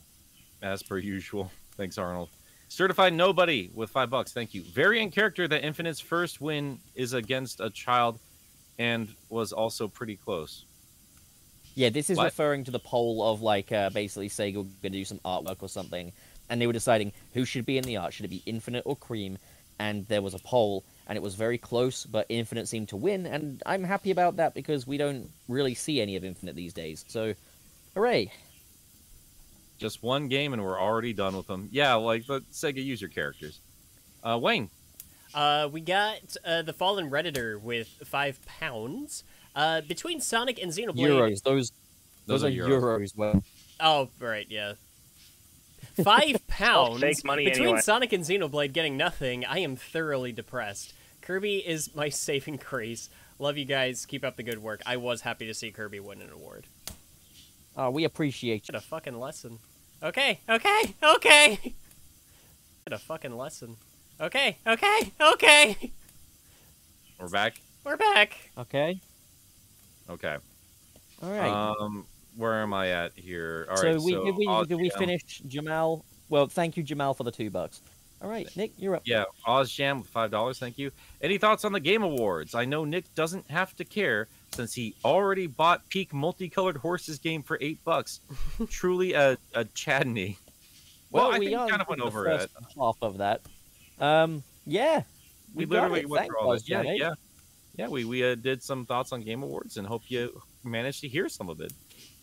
As 0.62 0.84
per 0.84 0.98
usual. 0.98 1.52
Thanks, 1.76 1.98
Arnold. 1.98 2.30
Certified 2.70 3.14
nobody 3.14 3.70
with 3.74 3.90
five 3.90 4.10
bucks. 4.10 4.34
Thank 4.34 4.54
you. 4.54 4.64
Variant 4.64 5.14
character 5.14 5.48
that 5.48 5.64
Infinite's 5.66 6.00
first 6.00 6.42
win 6.42 6.80
is 6.96 7.14
against 7.14 7.62
a 7.62 7.70
child 7.70 8.20
and 8.78 9.08
was 9.30 9.54
also 9.54 9.88
pretty 9.88 10.16
close. 10.18 10.66
Yeah, 11.76 11.90
this 11.90 12.10
is 12.10 12.18
What? 12.18 12.26
referring 12.26 12.64
to 12.66 12.72
the 12.72 12.80
poll 12.80 13.24
of 13.24 13.42
like 13.42 13.72
uh, 13.72 13.90
basically 13.92 14.30
Sega 14.30 14.54
going 14.56 14.68
to 14.82 14.90
do 14.90 15.06
some 15.06 15.20
artwork 15.20 15.58
or 15.62 15.70
something, 15.70 16.12
and 16.50 16.60
they 16.60 16.68
were 16.68 16.74
deciding 16.74 17.14
who 17.34 17.46
should 17.46 17.66
be 17.66 17.78
in 17.78 17.84
the 17.84 17.98
art. 17.98 18.14
Should 18.14 18.26
it 18.26 18.30
be 18.30 18.44
Infinite 18.46 18.84
or 18.86 18.96
Cream? 18.96 19.38
And 19.80 20.08
there 20.08 20.24
was 20.24 20.34
a 20.34 20.40
poll, 20.40 20.84
and 21.08 21.16
it 21.16 21.22
was 21.22 21.36
very 21.36 21.60
close, 21.60 22.06
but 22.06 22.26
Infinite 22.30 22.68
seemed 22.68 22.90
to 22.90 22.96
win, 22.98 23.28
and 23.28 23.62
I'm 23.64 23.84
happy 23.84 24.10
about 24.10 24.38
that 24.38 24.56
because 24.56 24.88
we 24.88 24.98
don't 24.98 25.30
really 25.48 25.76
see 25.76 26.02
any 26.02 26.16
of 26.16 26.26
Infinite 26.26 26.56
these 26.56 26.74
days. 26.74 27.06
So, 27.08 27.36
hooray! 27.94 28.32
Just 29.78 30.02
one 30.04 30.28
game 30.28 30.54
and 30.54 30.64
we're 30.64 30.80
already 30.80 31.14
done 31.14 31.36
with 31.38 31.48
them. 31.48 31.70
Yeah, 31.72 31.94
like 31.96 32.26
the 32.26 32.42
Sega 32.52 32.84
user 32.84 33.08
characters. 33.08 33.60
Uh, 34.24 34.40
Wayne, 34.42 34.70
Uh, 35.34 35.70
we 35.72 35.82
got 35.82 36.36
uh, 36.44 36.62
the 36.64 36.74
Fallen 36.74 37.10
Redditor 37.12 37.62
with 37.62 37.88
five 38.06 38.40
pounds. 38.46 39.24
Uh, 39.56 39.82
between 39.82 40.20
Sonic 40.22 40.60
and 40.62 40.72
Xenoblade. 40.72 40.96
Euros, 40.98 41.44
those 41.44 41.72
those, 42.26 42.42
Those 42.42 42.44
are 42.44 42.48
are 42.48 42.52
euros. 42.52 42.82
euros. 42.82 43.16
Well, 43.18 43.44
Oh, 43.80 44.10
right, 44.20 44.46
yeah. 44.50 44.74
Five 46.04 46.46
pounds 46.48 47.00
fake 47.02 47.24
money 47.24 47.44
anyway. 47.44 47.52
between 47.52 47.68
anyway. 47.70 47.82
Sonic 47.82 48.14
and 48.14 48.24
Xenoblade 48.24 48.74
getting 48.74 48.98
nothing. 48.98 49.46
I 49.46 49.60
am 49.60 49.76
thoroughly 49.76 50.32
depressed. 50.32 50.94
Kirby 51.22 51.58
is 51.68 51.94
my 51.96 52.10
saving 52.26 52.58
grace. 52.58 53.10
Love 53.40 53.58
you 53.58 53.66
guys. 53.66 54.06
Keep 54.06 54.24
up 54.26 54.36
the 54.36 54.44
good 54.44 54.62
work. 54.62 54.82
I 54.86 54.98
was 54.98 55.22
happy 55.22 55.46
to 55.48 55.54
see 55.54 55.72
Kirby 55.72 56.00
win 56.00 56.22
an 56.22 56.32
award. 56.32 56.66
Uh, 57.78 57.90
we 57.92 58.04
appreciate 58.04 58.68
you. 58.68 58.74
Get 58.74 58.76
a 58.76 58.86
fucking 58.86 59.18
lesson. 59.20 59.60
Okay, 60.04 60.40
okay, 60.50 60.96
okay. 61.04 61.60
Get 61.64 62.94
a 62.94 62.98
fucking 62.98 63.36
lesson. 63.38 63.76
Okay, 64.20 64.58
okay, 64.66 65.12
okay. 65.22 65.92
we're 67.20 67.30
back. 67.30 67.56
We're 67.84 67.98
back. 67.98 68.34
Okay, 68.58 69.00
Okay. 70.10 70.38
all 71.24 71.32
right. 71.32 71.50
Um, 71.50 72.06
where 72.36 72.62
am 72.62 72.74
I 72.74 72.90
at 72.90 73.14
here? 73.16 73.68
All 73.70 73.78
so 73.78 73.92
right. 73.94 74.02
we 74.02 74.12
so 74.12 74.26
did 74.26 74.36
we 74.36 74.48
Oz 74.48 74.68
did 74.68 74.76
we 74.80 74.90
Jam- 74.90 75.00
finish 75.00 75.42
Jamal? 75.48 76.04
Well, 76.30 76.48
thank 76.48 76.78
you, 76.78 76.84
Jamal, 76.84 77.14
for 77.14 77.24
the 77.24 77.32
two 77.32 77.50
bucks. 77.50 77.82
All 78.22 78.30
right, 78.30 78.48
Nick, 78.58 78.72
you're 78.78 78.96
up. 78.96 79.04
Yeah, 79.06 79.26
Oz 79.46 79.72
Jam 79.72 80.00
with 80.00 80.08
five 80.08 80.32
dollars. 80.32 80.60
Thank 80.60 80.78
you. 80.78 80.92
Any 81.22 81.38
thoughts 81.38 81.66
on 81.66 81.72
the 81.72 81.80
Game 81.80 82.04
Awards? 82.04 82.56
I 82.56 82.66
know 82.66 82.84
Nick 82.86 83.14
doesn't 83.16 83.50
have 83.50 83.76
to 83.78 83.86
care, 83.86 84.28
since 84.54 84.74
he 84.74 84.96
already 85.06 85.48
bought 85.48 85.88
Peak 85.90 86.14
Multicolored 86.14 86.78
Horses 86.78 87.20
game 87.20 87.44
for 87.44 87.58
eight 87.62 87.84
bucks. 87.84 88.22
Truly 88.70 89.14
a, 89.14 89.38
a 89.54 89.66
Chadney. 89.66 90.38
Well, 91.12 91.32
I 91.32 91.40
we 91.40 91.48
think 91.50 91.70
kind 91.70 91.82
of 91.82 91.88
went 91.88 92.02
over 92.02 92.26
first 92.26 92.46
it. 92.46 92.52
half 92.80 92.98
of 93.02 93.18
that. 93.20 93.42
Um, 94.00 94.44
yeah, 94.66 95.04
We 95.56 95.66
got 95.66 95.90
literally 95.92 96.06
went 96.06 96.22
Thanks, 96.22 96.34
through 96.36 96.46
all 96.46 96.52
this. 96.54 96.64
guys, 96.64 96.70
Yeah, 96.70 96.84
Johnny. 96.84 97.00
yeah. 97.00 97.14
Yeah, 97.78 97.88
we, 97.90 98.06
we 98.06 98.24
uh, 98.30 98.36
did 98.36 98.64
some 98.64 98.86
thoughts 98.86 99.12
on 99.12 99.22
Game 99.22 99.44
Awards 99.44 99.78
and 99.78 99.86
hope 99.88 100.02
you 100.08 100.42
managed 100.64 101.02
to 101.02 101.08
hear 101.08 101.30
some 101.30 101.48
of 101.48 101.62
it. 101.62 101.72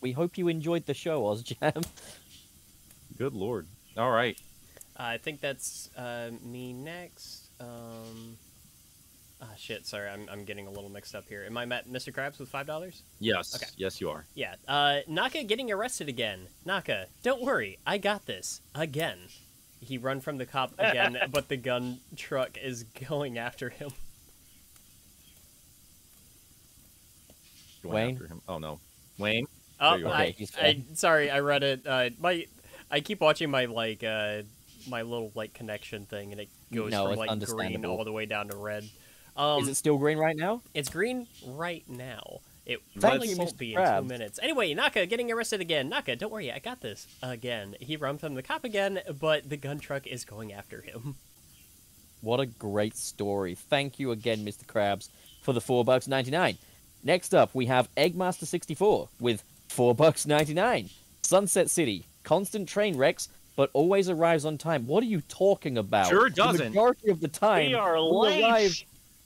We 0.01 0.11
hope 0.11 0.37
you 0.37 0.49
enjoyed 0.49 0.85
the 0.85 0.93
show, 0.93 1.23
OzJam. 1.23 1.85
Good 3.17 3.33
lord. 3.33 3.65
All 3.97 4.11
right. 4.11 4.37
I 4.97 5.17
think 5.17 5.39
that's 5.41 5.89
uh, 5.97 6.31
me 6.43 6.73
next. 6.73 7.49
Um, 7.59 8.37
ah, 9.41 9.47
shit. 9.57 9.85
Sorry, 9.85 10.09
I'm 10.09 10.27
I'm 10.31 10.43
getting 10.45 10.67
a 10.67 10.71
little 10.71 10.89
mixed 10.89 11.15
up 11.15 11.27
here. 11.27 11.43
Am 11.45 11.57
I 11.57 11.65
met 11.65 11.89
Mr. 11.89 12.13
Krabs 12.13 12.39
with 12.39 12.49
five 12.49 12.65
dollars? 12.67 13.03
Yes. 13.19 13.55
Okay. 13.55 13.67
Yes, 13.77 13.99
you 14.01 14.09
are. 14.09 14.25
Yeah. 14.33 14.55
Uh, 14.67 14.99
Naka 15.07 15.43
getting 15.43 15.71
arrested 15.71 16.09
again. 16.09 16.47
Naka, 16.65 17.07
don't 17.23 17.41
worry, 17.41 17.77
I 17.85 17.97
got 17.97 18.25
this 18.25 18.61
again. 18.73 19.19
He 19.81 19.97
run 19.97 20.19
from 20.21 20.37
the 20.37 20.45
cop 20.45 20.73
again, 20.79 21.17
but 21.31 21.47
the 21.49 21.57
gun 21.57 21.99
truck 22.15 22.57
is 22.57 22.83
going 23.07 23.37
after 23.37 23.69
him. 23.69 23.91
Wayne? 27.83 28.15
after 28.15 28.27
him. 28.27 28.41
Oh 28.47 28.57
no, 28.57 28.79
Wayne. 29.17 29.45
Oh, 29.79 29.91
There 29.91 29.99
you 29.99 30.07
are. 30.07 30.13
I, 30.13 30.27
Okay, 30.29 30.47
I, 30.59 30.83
sorry, 30.95 31.29
I 31.29 31.39
read 31.39 31.63
it. 31.63 31.85
Uh, 31.85 32.09
my, 32.19 32.45
I 32.89 33.01
keep 33.01 33.19
watching 33.19 33.51
my 33.51 33.65
like, 33.65 34.03
uh, 34.03 34.43
my 34.89 35.01
little 35.01 35.31
like 35.35 35.53
connection 35.53 36.05
thing, 36.05 36.31
and 36.31 36.41
it 36.41 36.49
goes 36.73 36.91
No, 36.91 37.03
from 37.03 37.11
it's 37.11 37.19
like 37.19 37.27
green 37.27 37.33
understandable. 37.33 37.97
all 37.97 38.05
the 38.05 38.11
way 38.11 38.25
down 38.25 38.47
to 38.49 38.55
red. 38.55 38.85
Um, 39.35 39.63
Is 39.63 39.69
it 39.69 39.75
still 39.75 39.97
green 39.97 40.17
right 40.17 40.35
now? 40.35 40.61
It's 40.73 40.89
green 40.89 41.27
right 41.45 41.83
now. 41.87 42.39
It 42.65 42.81
Thank 42.93 43.01
probably 43.01 43.29
you, 43.29 43.37
won't 43.37 43.53
Mr. 43.53 43.57
be 43.57 43.73
in 43.75 43.85
two 44.01 44.07
minutes. 44.07 44.39
Anyway, 44.41 44.73
Naka 44.73 45.05
getting 45.05 45.31
arrested 45.31 45.61
again. 45.61 45.89
Naka, 45.89 46.15
don't 46.15 46.31
worry, 46.31 46.51
I 46.51 46.59
got 46.59 46.81
this 46.81 47.05
again. 47.21 47.75
He 47.79 47.95
runs 47.95 48.21
from 48.21 48.33
the 48.33 48.41
cop 48.41 48.63
again, 48.63 49.01
but 49.19 49.47
the 49.47 49.57
gun 49.57 49.77
truck 49.79 50.07
is 50.07 50.25
going 50.25 50.51
after 50.51 50.81
him. 50.81 51.15
What 52.21 52.39
a 52.39 52.47
great 52.47 52.97
story. 52.97 53.53
Thank 53.53 53.99
you 53.99 54.11
again, 54.11 54.43
Mr. 54.43 54.65
Krabs, 54.65 55.09
for 55.43 55.53
the 55.53 55.61
four 55.61 55.85
bucks 55.85 56.07
ninety 56.07 56.31
nine. 56.31 56.57
Next 57.03 57.35
up, 57.35 57.53
we 57.53 57.67
have 57.67 57.93
Eggmaster 57.95 58.45
sixty 58.45 58.73
four 58.73 59.09
with 59.19 59.43
four 59.69 59.93
bucks 59.93 60.25
ninety 60.25 60.55
nine. 60.55 60.89
Sunset 61.21 61.69
City, 61.69 62.07
constant 62.23 62.67
train 62.67 62.97
wrecks, 62.97 63.29
but 63.55 63.69
always 63.73 64.09
arrives 64.09 64.43
on 64.43 64.57
time. 64.57 64.87
What 64.87 65.03
are 65.03 65.07
you 65.07 65.21
talking 65.21 65.77
about? 65.77 66.07
Sure 66.07 66.29
doesn't. 66.29 66.57
The 66.57 66.69
majority 66.69 67.11
of 67.11 67.19
the 67.19 67.27
time, 67.27 67.67
We 67.67 67.73
are 67.75 67.95
we 67.95 68.41
late. 68.41 68.85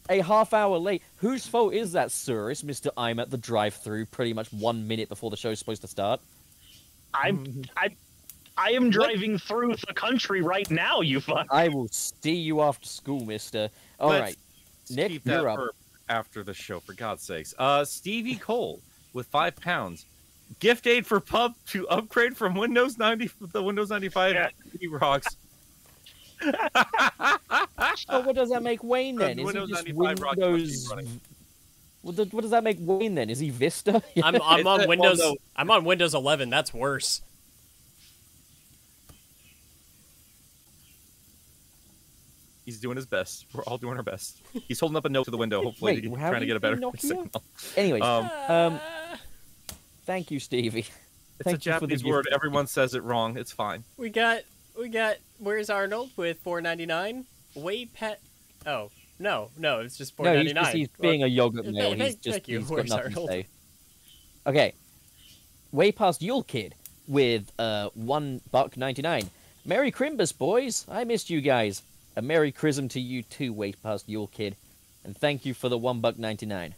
Arrive 0.09 0.19
a 0.19 0.23
half 0.23 0.53
hour 0.53 0.77
late. 0.77 1.01
Whose 1.17 1.45
fault 1.45 1.73
is 1.73 1.91
that, 1.91 2.11
sir? 2.11 2.49
It's 2.51 2.63
Mr. 2.63 2.89
I'm 2.97 3.19
at 3.19 3.29
the 3.29 3.37
drive 3.37 3.75
through 3.75 4.05
pretty 4.07 4.33
much 4.33 4.51
one 4.51 4.87
minute 4.87 5.09
before 5.09 5.29
the 5.29 5.37
show's 5.37 5.59
supposed 5.59 5.81
to 5.81 5.87
start. 5.87 6.19
I'm 7.13 7.63
I 7.77 7.89
I 8.57 8.71
am 8.71 8.89
driving 8.89 9.37
through 9.37 9.75
the 9.87 9.93
country 9.93 10.41
right 10.41 10.69
now. 10.69 11.01
You 11.01 11.19
fuck. 11.19 11.47
I 11.51 11.69
will 11.69 11.87
see 11.89 12.35
you 12.35 12.61
after 12.61 12.87
school, 12.87 13.25
mister. 13.25 13.69
All 13.99 14.09
Let's 14.09 14.21
right. 14.21 14.37
Nick, 14.95 15.11
keep 15.11 15.23
that 15.25 15.41
you're 15.41 15.49
up. 15.49 15.75
after 16.09 16.43
the 16.43 16.53
show, 16.53 16.79
for 16.79 16.93
God's 16.93 17.23
sakes. 17.23 17.53
Uh, 17.57 17.85
Stevie 17.85 18.35
Cole 18.35 18.79
with 19.13 19.27
five 19.27 19.55
pounds. 19.55 20.05
Gift 20.59 20.87
aid 20.87 21.05
for 21.05 21.19
Pup 21.19 21.53
to 21.67 21.87
upgrade 21.89 22.35
from 22.35 22.55
Windows 22.55 22.97
90 22.97 23.29
the 23.51 23.61
Windows 23.61 23.91
95 23.91 24.33
Yeah. 24.33 24.49
He 24.79 24.87
rocks. 24.87 25.35
Oh, 28.09 28.21
what 28.21 28.35
does 28.35 28.49
that 28.49 28.63
make 28.63 28.83
Wayne 28.83 29.15
then? 29.15 29.39
Is 29.39 29.45
Windows 29.45 29.69
he 29.69 29.73
just 29.75 29.87
95 29.87 30.19
Rocky 30.19 30.39
must 30.39 30.39
be 30.39 30.51
Windows? 30.51 30.89
running. 30.89 31.21
What, 32.01 32.15
the, 32.15 32.25
what 32.25 32.41
does 32.41 32.51
that 32.51 32.63
make 32.63 32.77
Wayne 32.79 33.15
then? 33.15 33.29
Is 33.29 33.39
he 33.39 33.49
Vista? 33.49 34.01
I'm, 34.23 34.35
I'm 34.35 34.35
a- 34.35 34.43
on 34.43 34.63
well, 34.79 34.87
Windows. 34.87 35.19
no. 35.19 35.35
I'm 35.55 35.69
on 35.71 35.83
Windows 35.85 36.13
11. 36.13 36.49
That's 36.49 36.73
worse. 36.73 37.21
He's 42.65 42.79
doing 42.79 42.97
his 42.97 43.07
best. 43.07 43.45
We're 43.53 43.63
all 43.63 43.77
doing 43.79 43.97
our 43.97 44.03
best. 44.03 44.37
He's 44.67 44.79
holding 44.79 44.95
up 44.95 45.05
a 45.05 45.09
note 45.09 45.25
to 45.25 45.31
the 45.31 45.37
window, 45.37 45.63
hopefully, 45.63 45.95
Wait, 45.95 46.01
to- 46.03 46.09
trying 46.15 46.39
to 46.41 46.45
get 46.45 46.55
a 46.55 46.59
better 46.59 46.79
signal. 46.97 47.29
Anyways, 47.75 48.03
Um, 48.03 48.29
um, 48.47 48.79
thank 50.05 50.29
you, 50.29 50.39
Stevie. 50.39 50.79
it's 50.81 50.89
Thank 51.43 51.47
a 51.47 51.51
you 51.51 51.57
for 51.57 51.59
Japanese 51.79 52.03
word. 52.03 52.25
gift. 52.25 52.35
Everyone 52.35 52.67
says 52.67 52.93
it 52.93 53.01
wrong. 53.03 53.37
It's 53.37 53.51
fine. 53.51 53.83
we 53.97 54.09
got 54.09 54.41
we 54.77 54.87
got. 54.89 55.15
Where's 55.39 55.69
Arnold 55.69 56.11
with 56.17 56.43
4.99? 56.43 57.23
Way 57.61 57.85
pet. 57.85 58.21
Oh 58.65 58.91
no, 59.19 59.49
no, 59.57 59.81
it's 59.81 59.97
just 59.97 60.15
4.99. 60.17 60.23
No, 60.23 60.41
he's, 60.41 60.53
just, 60.53 60.71
he's 60.73 60.87
being 61.01 61.23
a 61.23 61.27
yogurt 61.27 61.63
Th- 61.63 61.75
male. 61.75 61.93
He's 61.93 62.15
just 62.15 62.35
thank 62.35 62.47
you. 62.47 62.59
he's 62.59 62.69
got 62.69 62.75
Where's 62.75 62.89
nothing 62.89 63.13
to 63.13 63.27
say. 63.27 63.47
Okay, 64.47 64.73
way 65.71 65.91
past 65.91 66.21
Yule 66.21 66.43
Kid 66.43 66.75
with 67.07 67.51
uh 67.59 67.89
one 67.93 68.41
buck 68.51 68.77
ninety 68.77 69.01
nine. 69.01 69.29
Merry 69.65 69.91
Crimbus, 69.91 70.35
boys! 70.35 70.85
I 70.89 71.03
missed 71.03 71.29
you 71.29 71.41
guys. 71.41 71.83
A 72.15 72.21
Merry 72.21 72.51
Chrism 72.51 72.87
to 72.89 72.99
you 72.99 73.23
too, 73.23 73.53
way 73.53 73.73
past 73.73 74.07
Yule 74.09 74.27
Kid, 74.27 74.55
and 75.03 75.15
thank 75.15 75.45
you 75.45 75.53
for 75.53 75.69
the 75.69 75.77
one 75.77 75.99
buck 75.99 76.17
ninety 76.17 76.45
nine. 76.45 76.75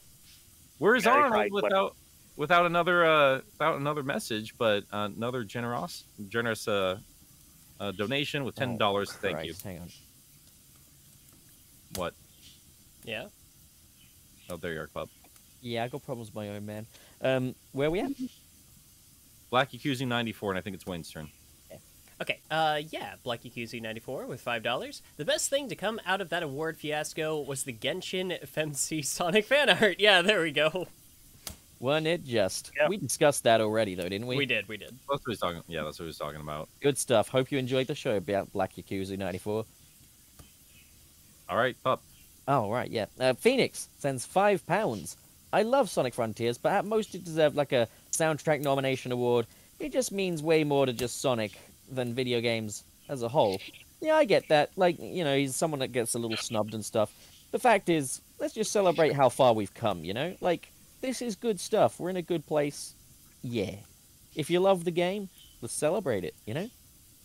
Where's 0.79 1.05
Merry 1.05 1.23
Arnold 1.23 1.51
Chrysler. 1.51 1.63
without 1.63 1.95
without 2.35 2.65
another 2.65 3.05
uh 3.05 3.41
without 3.53 3.77
another 3.77 4.01
message, 4.03 4.57
but 4.57 4.83
uh, 4.91 5.09
another 5.15 5.43
generous 5.43 6.05
generous 6.27 6.67
uh, 6.67 6.97
uh 7.79 7.91
donation 7.91 8.43
with 8.43 8.55
ten 8.55 8.77
dollars. 8.77 9.11
Thank 9.13 9.45
you. 9.45 9.53
Hang 9.63 9.79
on. 9.79 9.89
What? 11.95 12.13
Yeah. 13.03 13.27
Oh, 14.49 14.57
there 14.57 14.73
you 14.73 14.81
are, 14.81 14.87
Club. 14.87 15.09
Yeah, 15.61 15.83
I 15.83 15.87
got 15.87 16.03
problems 16.03 16.29
of 16.29 16.35
my 16.35 16.49
own, 16.49 16.65
man. 16.65 16.85
Um, 17.21 17.55
where 17.71 17.91
we 17.91 17.99
at? 17.99 18.11
Black 19.49 19.71
Yakuza 19.71 20.07
94, 20.07 20.51
and 20.51 20.57
I 20.57 20.61
think 20.61 20.75
it's 20.75 20.85
Wayne's 20.85 21.11
turn. 21.11 21.29
Okay, 22.21 22.39
uh, 22.51 22.79
yeah, 22.89 23.15
Black 23.23 23.41
Yakuza 23.41 23.81
94 23.81 24.27
with 24.27 24.45
$5. 24.45 25.01
The 25.17 25.25
best 25.25 25.49
thing 25.49 25.69
to 25.69 25.75
come 25.75 25.99
out 26.05 26.21
of 26.21 26.29
that 26.29 26.43
award 26.43 26.77
fiasco 26.77 27.41
was 27.41 27.63
the 27.63 27.73
Genshin 27.73 28.39
FMC 28.43 29.03
Sonic 29.05 29.45
fan 29.45 29.69
art. 29.69 29.95
Yeah, 29.99 30.21
there 30.21 30.41
we 30.41 30.51
go. 30.51 30.87
Wasn't 31.79 32.05
it 32.05 32.23
just? 32.23 32.71
Yep. 32.79 32.89
We 32.89 32.97
discussed 32.97 33.43
that 33.45 33.59
already, 33.59 33.95
though, 33.95 34.07
didn't 34.07 34.27
we? 34.27 34.37
We 34.37 34.45
did, 34.45 34.67
we 34.67 34.77
did. 34.77 34.91
That's 35.09 35.25
what 35.25 35.31
he's 35.31 35.39
talking. 35.39 35.63
Yeah, 35.67 35.81
that's 35.83 35.99
what 35.99 36.05
he's 36.05 36.17
talking 36.19 36.41
about. 36.41 36.69
Good 36.79 36.99
stuff. 36.99 37.27
Hope 37.29 37.51
you 37.51 37.57
enjoyed 37.57 37.87
the 37.87 37.95
show 37.95 38.17
about 38.17 38.51
Black 38.53 38.75
Yakuza 38.75 39.17
94. 39.17 39.65
All 41.51 41.57
right, 41.57 41.75
pup. 41.83 42.01
Oh, 42.47 42.71
right, 42.71 42.89
yeah. 42.89 43.07
Uh, 43.19 43.33
Phoenix 43.33 43.89
sends 43.97 44.25
five 44.25 44.65
pounds. 44.65 45.17
I 45.51 45.63
love 45.63 45.89
Sonic 45.89 46.13
Frontiers, 46.13 46.57
but 46.57 46.71
at 46.71 46.85
most 46.85 47.13
it 47.13 47.25
deserved 47.25 47.57
like 47.57 47.73
a 47.73 47.89
soundtrack 48.13 48.61
nomination 48.61 49.11
award. 49.11 49.47
It 49.77 49.91
just 49.91 50.13
means 50.13 50.41
way 50.41 50.63
more 50.63 50.85
to 50.85 50.93
just 50.93 51.19
Sonic 51.19 51.51
than 51.91 52.13
video 52.13 52.39
games 52.39 52.85
as 53.09 53.21
a 53.21 53.27
whole. 53.27 53.59
Yeah, 53.99 54.15
I 54.15 54.23
get 54.23 54.47
that. 54.47 54.71
Like, 54.77 54.97
you 54.97 55.25
know, 55.25 55.35
he's 55.35 55.53
someone 55.53 55.81
that 55.81 55.91
gets 55.91 56.13
a 56.13 56.19
little 56.19 56.37
snubbed 56.37 56.73
and 56.73 56.85
stuff. 56.85 57.13
The 57.51 57.59
fact 57.59 57.89
is, 57.89 58.21
let's 58.39 58.53
just 58.53 58.71
celebrate 58.71 59.11
how 59.11 59.27
far 59.27 59.53
we've 59.53 59.73
come, 59.73 60.05
you 60.05 60.13
know? 60.13 60.33
Like, 60.39 60.71
this 61.01 61.21
is 61.21 61.35
good 61.35 61.59
stuff. 61.59 61.99
We're 61.99 62.11
in 62.11 62.17
a 62.17 62.21
good 62.21 62.47
place. 62.47 62.93
Yeah. 63.41 63.75
If 64.35 64.49
you 64.49 64.61
love 64.61 64.85
the 64.85 64.91
game, 64.91 65.27
let's 65.61 65.73
celebrate 65.73 66.23
it, 66.23 66.33
you 66.45 66.53
know? 66.53 66.69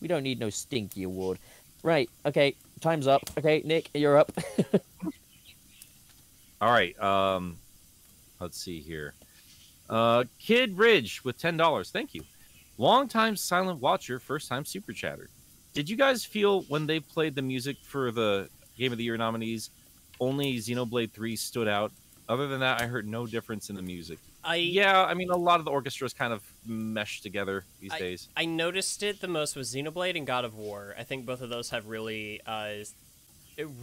We 0.01 0.09
don't 0.09 0.23
need 0.23 0.39
no 0.39 0.49
stinky 0.49 1.03
award. 1.03 1.39
Right, 1.81 2.09
okay, 2.25 2.55
time's 2.81 3.07
up. 3.07 3.21
Okay, 3.37 3.61
Nick, 3.65 3.89
you're 3.93 4.17
up. 4.17 4.31
All 6.61 6.71
right. 6.71 6.99
Um, 6.99 7.57
let's 8.39 8.59
see 8.59 8.79
here. 8.79 9.13
Uh, 9.89 10.25
Kid 10.39 10.77
Ridge 10.77 11.23
with 11.23 11.37
ten 11.37 11.57
dollars. 11.57 11.91
Thank 11.91 12.13
you. 12.13 12.21
Longtime 12.77 13.35
silent 13.35 13.81
watcher, 13.81 14.19
first 14.19 14.49
time 14.49 14.65
super 14.65 14.93
chatter. 14.93 15.29
Did 15.73 15.89
you 15.89 15.95
guys 15.95 16.25
feel 16.25 16.61
when 16.63 16.87
they 16.87 16.99
played 16.99 17.35
the 17.35 17.41
music 17.41 17.77
for 17.83 18.11
the 18.11 18.49
Game 18.77 18.91
of 18.91 18.97
the 18.97 19.03
Year 19.03 19.17
nominees, 19.17 19.69
only 20.19 20.57
Xenoblade 20.57 21.11
Three 21.11 21.35
stood 21.35 21.67
out? 21.67 21.91
Other 22.29 22.47
than 22.47 22.59
that, 22.59 22.81
I 22.81 22.87
heard 22.87 23.07
no 23.07 23.25
difference 23.25 23.69
in 23.69 23.75
the 23.75 23.81
music. 23.81 24.19
I 24.47 24.55
Yeah, 24.55 25.03
I 25.03 25.13
mean, 25.13 25.29
a 25.29 25.35
lot 25.37 25.59
of 25.59 25.65
the 25.65 25.71
orchestras 25.71 26.13
kind 26.13 26.31
of 26.31 26.41
mesh 26.65 27.21
together 27.21 27.65
these 27.81 27.91
days. 27.99 28.29
I 28.35 28.45
noticed 28.45 29.03
it 29.03 29.19
the 29.19 29.27
most 29.27 29.55
with 29.55 29.67
Xenoblade 29.67 30.15
and 30.15 30.25
God 30.25 30.45
of 30.45 30.55
War. 30.55 30.95
I 30.97 31.03
think 31.03 31.25
both 31.25 31.41
of 31.41 31.49
those 31.49 31.69
have 31.71 31.87
really, 31.87 32.39
uh, 32.47 32.69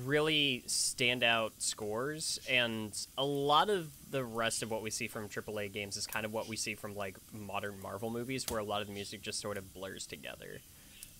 really 0.05 0.65
standout 0.67 1.51
scores, 1.59 2.41
and 2.49 2.97
a 3.19 3.25
lot 3.25 3.69
of 3.69 3.91
the 4.11 4.25
rest 4.25 4.63
of 4.63 4.71
what 4.71 4.83
we 4.83 4.91
see 4.91 5.07
from 5.07 5.29
AAA 5.29 5.71
games 5.73 5.97
is 5.97 6.07
kind 6.07 6.25
of 6.25 6.33
what 6.33 6.49
we 6.49 6.57
see 6.57 6.75
from 6.75 6.97
like 6.97 7.17
modern 7.33 7.81
Marvel 7.83 8.11
movies, 8.11 8.47
where 8.49 8.61
a 8.61 8.65
lot 8.65 8.81
of 8.81 8.87
the 8.87 8.95
music 8.95 9.21
just 9.21 9.41
sort 9.41 9.59
of 9.59 9.75
blurs 9.75 10.07
together. 10.07 10.61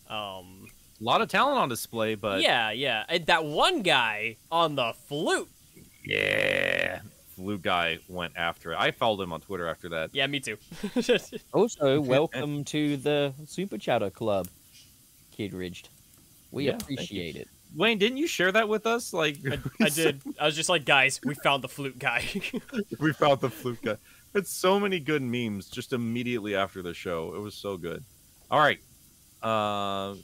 Um, 0.09 0.69
A 1.01 1.05
lot 1.05 1.21
of 1.21 1.29
talent 1.29 1.59
on 1.59 1.69
display, 1.69 2.15
but 2.15 2.41
yeah, 2.41 2.71
yeah, 2.71 3.05
and 3.09 3.27
that 3.27 3.45
one 3.45 3.83
guy 3.83 4.37
on 4.51 4.77
the 4.77 4.95
flute. 5.07 5.49
yeah, 6.05 7.01
Blue 7.37 7.59
guy 7.59 7.99
went 8.09 8.35
after 8.37 8.73
it. 8.73 8.79
I 8.79 8.91
followed 8.91 9.23
him 9.23 9.33
on 9.33 9.41
Twitter 9.41 9.69
after 9.69 9.89
that. 9.91 10.11
Yeah, 10.13 10.27
me 10.27 10.41
too. 10.41 10.57
Also, 11.53 12.01
welcome 12.17 12.65
to 12.65 12.97
the 12.97 13.33
Super 13.47 13.79
Chatter 13.79 14.11
Club, 14.11 14.49
Kid 15.33 15.53
Ridged. 15.55 15.89
We 16.51 16.67
Yeah, 16.67 16.77
appreciate 16.77 17.37
it. 17.37 17.49
Wayne, 17.77 17.99
didn't 17.99 18.19
you 18.19 18.29
share 18.29 18.53
that 18.53 18.69
with 18.69 18.87
us? 18.87 19.13
Like 19.13 19.39
I, 19.51 19.59
I 19.87 19.89
did. 19.89 20.23
I 20.41 20.47
was 20.47 20.55
just 20.55 20.69
like, 20.69 20.85
guys, 20.85 21.21
we 21.25 21.35
found 21.35 21.65
the 21.65 21.69
flute 21.69 21.99
guy. 21.99 22.25
we 23.01 23.13
found 23.13 23.41
the 23.41 23.51
flute 23.51 23.83
guy. 23.83 23.97
It's 24.35 24.51
so 24.53 24.79
many 24.79 25.01
good 25.01 25.23
memes 25.23 25.69
just 25.69 25.93
immediately 25.93 26.55
after 26.55 26.83
the 26.83 26.95
show. 26.95 27.35
It 27.35 27.41
was 27.41 27.55
so 27.55 27.77
good. 27.77 28.05
All 28.51 28.61
right. 28.61 28.79
Uh, 29.43 30.15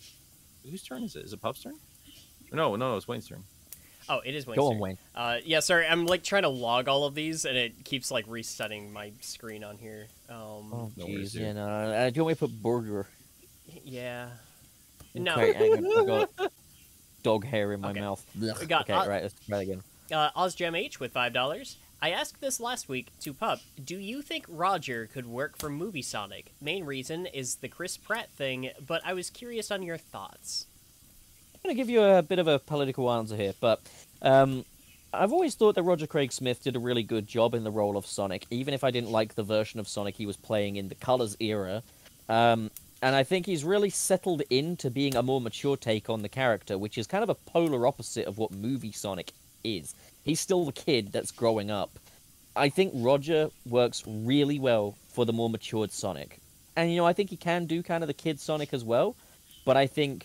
whose 0.69 0.83
turn 0.83 1.03
is 1.03 1.17
it? 1.17 1.25
Is 1.25 1.33
it 1.33 1.41
Pup's 1.41 1.63
turn? 1.63 1.75
No, 2.53 2.77
no, 2.77 2.91
no, 2.91 2.97
it's 2.97 3.07
Wayne's 3.09 3.29
turn. 3.29 3.45
Oh, 4.09 4.21
it 4.25 4.35
is 4.35 4.47
Wayne's 4.47 4.59
Go 4.59 4.67
on, 4.67 4.73
turn. 4.73 4.81
Wayne. 4.81 4.99
Uh, 5.15 5.37
yeah, 5.45 5.61
sorry, 5.61 5.87
I'm 5.87 6.07
like 6.07 6.23
trying 6.23 6.43
to 6.43 6.49
log 6.49 6.89
all 6.89 7.05
of 7.05 7.15
these, 7.15 7.45
and 7.45 7.57
it 7.57 7.85
keeps 7.85 8.11
like 8.11 8.25
resetting 8.29 8.93
my 8.93 9.13
screen 9.21 9.63
on 9.65 9.77
here. 9.79 10.07
Um, 10.29 10.37
Oh, 10.73 10.93
No 10.97 11.07
jeez. 11.07 11.35
Yeah, 11.35 11.53
no. 11.53 11.67
Uh, 11.67 12.11
do 12.11 12.17
you 12.17 12.25
want 12.25 12.41
me 12.41 12.47
to 12.47 12.53
put 12.55 12.63
burger? 12.63 13.07
yeah. 13.85 14.29
No. 15.15 15.33
Okay, 15.35 15.53
hang 15.55 15.87
I've 15.99 16.07
got 16.39 16.53
dog 17.23 17.45
hair 17.45 17.73
in 17.73 17.81
my 17.81 17.91
Okay. 17.91 18.01
mouth. 18.01 18.25
We 18.41 18.67
got- 18.67 18.83
okay, 18.83 18.93
uh, 18.93 19.07
right, 19.09 19.23
let's 19.23 19.35
try 19.47 19.63
again. 19.63 19.83
Uh, 20.13 20.31
OzGem 20.37 20.77
H 20.77 20.99
with 21.01 21.13
five 21.13 21.33
dollars. 21.33 21.77
I 22.03 22.11
asked 22.13 22.41
this 22.41 22.61
last 22.61 22.89
week 22.89 23.09
to 23.21 23.35
Pup. 23.35 23.61
Do 23.85 23.99
you 23.99 24.23
think 24.23 24.47
Roger 24.49 25.07
could 25.07 25.27
work 25.27 25.59
for 25.59 25.69
Movie 25.69 26.01
Sonic? 26.01 26.53
Main 26.61 26.85
reason 26.85 27.27
is 27.27 27.57
the 27.57 27.69
Chris 27.69 27.97
Pratt 27.99 28.31
thing, 28.31 28.71
but 28.85 29.03
I 29.05 29.13
was 29.13 29.29
curious 29.29 29.71
on 29.71 29.83
your 29.83 29.99
thoughts. 29.99 30.67
I'm 31.63 31.69
going 31.69 31.77
to 31.77 31.81
give 31.83 31.91
you 31.91 32.03
a 32.03 32.23
bit 32.23 32.39
of 32.39 32.49
a 32.49 32.59
political 32.59 33.13
answer 33.13 33.37
here, 33.37 33.53
but 33.61 33.81
um, 34.23 34.65
I've 35.13 35.31
always 35.31 35.55
thought 35.55 35.75
that 35.75 35.83
Roger 35.83 36.07
Craig 36.07 36.33
Smith 36.33 36.65
did 36.65 36.75
a 36.75 36.79
really 36.79 37.03
good 37.03 37.27
job 37.27 37.55
in 37.55 37.65
the 37.65 37.71
role 37.71 37.99
of 37.99 38.07
Sonic, 38.07 38.47
even 38.51 38.73
if 38.73 38.83
I 38.83 38.91
didn't 38.91 39.11
like 39.11 39.35
the 39.35 39.43
version 39.43 39.79
of 39.79 39.87
Sonic 39.87 40.17
he 40.17 40.25
was 40.25 40.39
playing 40.39 40.77
in 40.77 40.89
the 40.89 40.95
Colors 40.95 41.37
era. 41.39 41.83
Um, 42.31 42.71
and 43.03 43.15
I 43.15 43.25
think 43.25 43.45
he's 43.45 43.63
really 43.63 43.91
settled 43.91 44.41
into 44.49 44.89
being 44.89 45.15
a 45.15 45.23
more 45.23 45.39
mature 45.39 45.77
take 45.77 46.09
on 46.09 46.23
the 46.23 46.31
character, 46.31 46.79
which 46.79 46.97
is 46.97 47.07
kind 47.07 47.23
of 47.23 47.29
a 47.29 47.35
polar 47.35 47.87
opposite 47.87 48.27
of 48.27 48.39
what 48.39 48.53
movie 48.53 48.93
Sonic 48.93 49.33
is. 49.63 49.95
He's 50.25 50.41
still 50.41 50.65
the 50.65 50.73
kid 50.73 51.13
that's 51.13 51.31
growing 51.31 51.71
up. 51.71 51.91
I 52.57 52.71
think 52.71 52.93
Roger 52.95 53.51
works 53.69 54.03
really 54.07 54.59
well 54.59 54.95
for 55.11 55.27
the 55.27 55.35
more 55.35 55.51
matured 55.51 55.93
Sonic. 55.93 56.39
And, 56.75 56.91
you 56.91 56.97
know, 56.97 57.07
I 57.07 57.13
think 57.13 57.29
he 57.29 57.37
can 57.37 57.67
do 57.67 57.83
kind 57.83 58.03
of 58.03 58.09
the 58.09 58.15
kid 58.15 58.41
Sonic 58.41 58.73
as 58.73 58.83
well, 58.83 59.15
but 59.67 59.77
I 59.77 59.87
think 59.87 60.25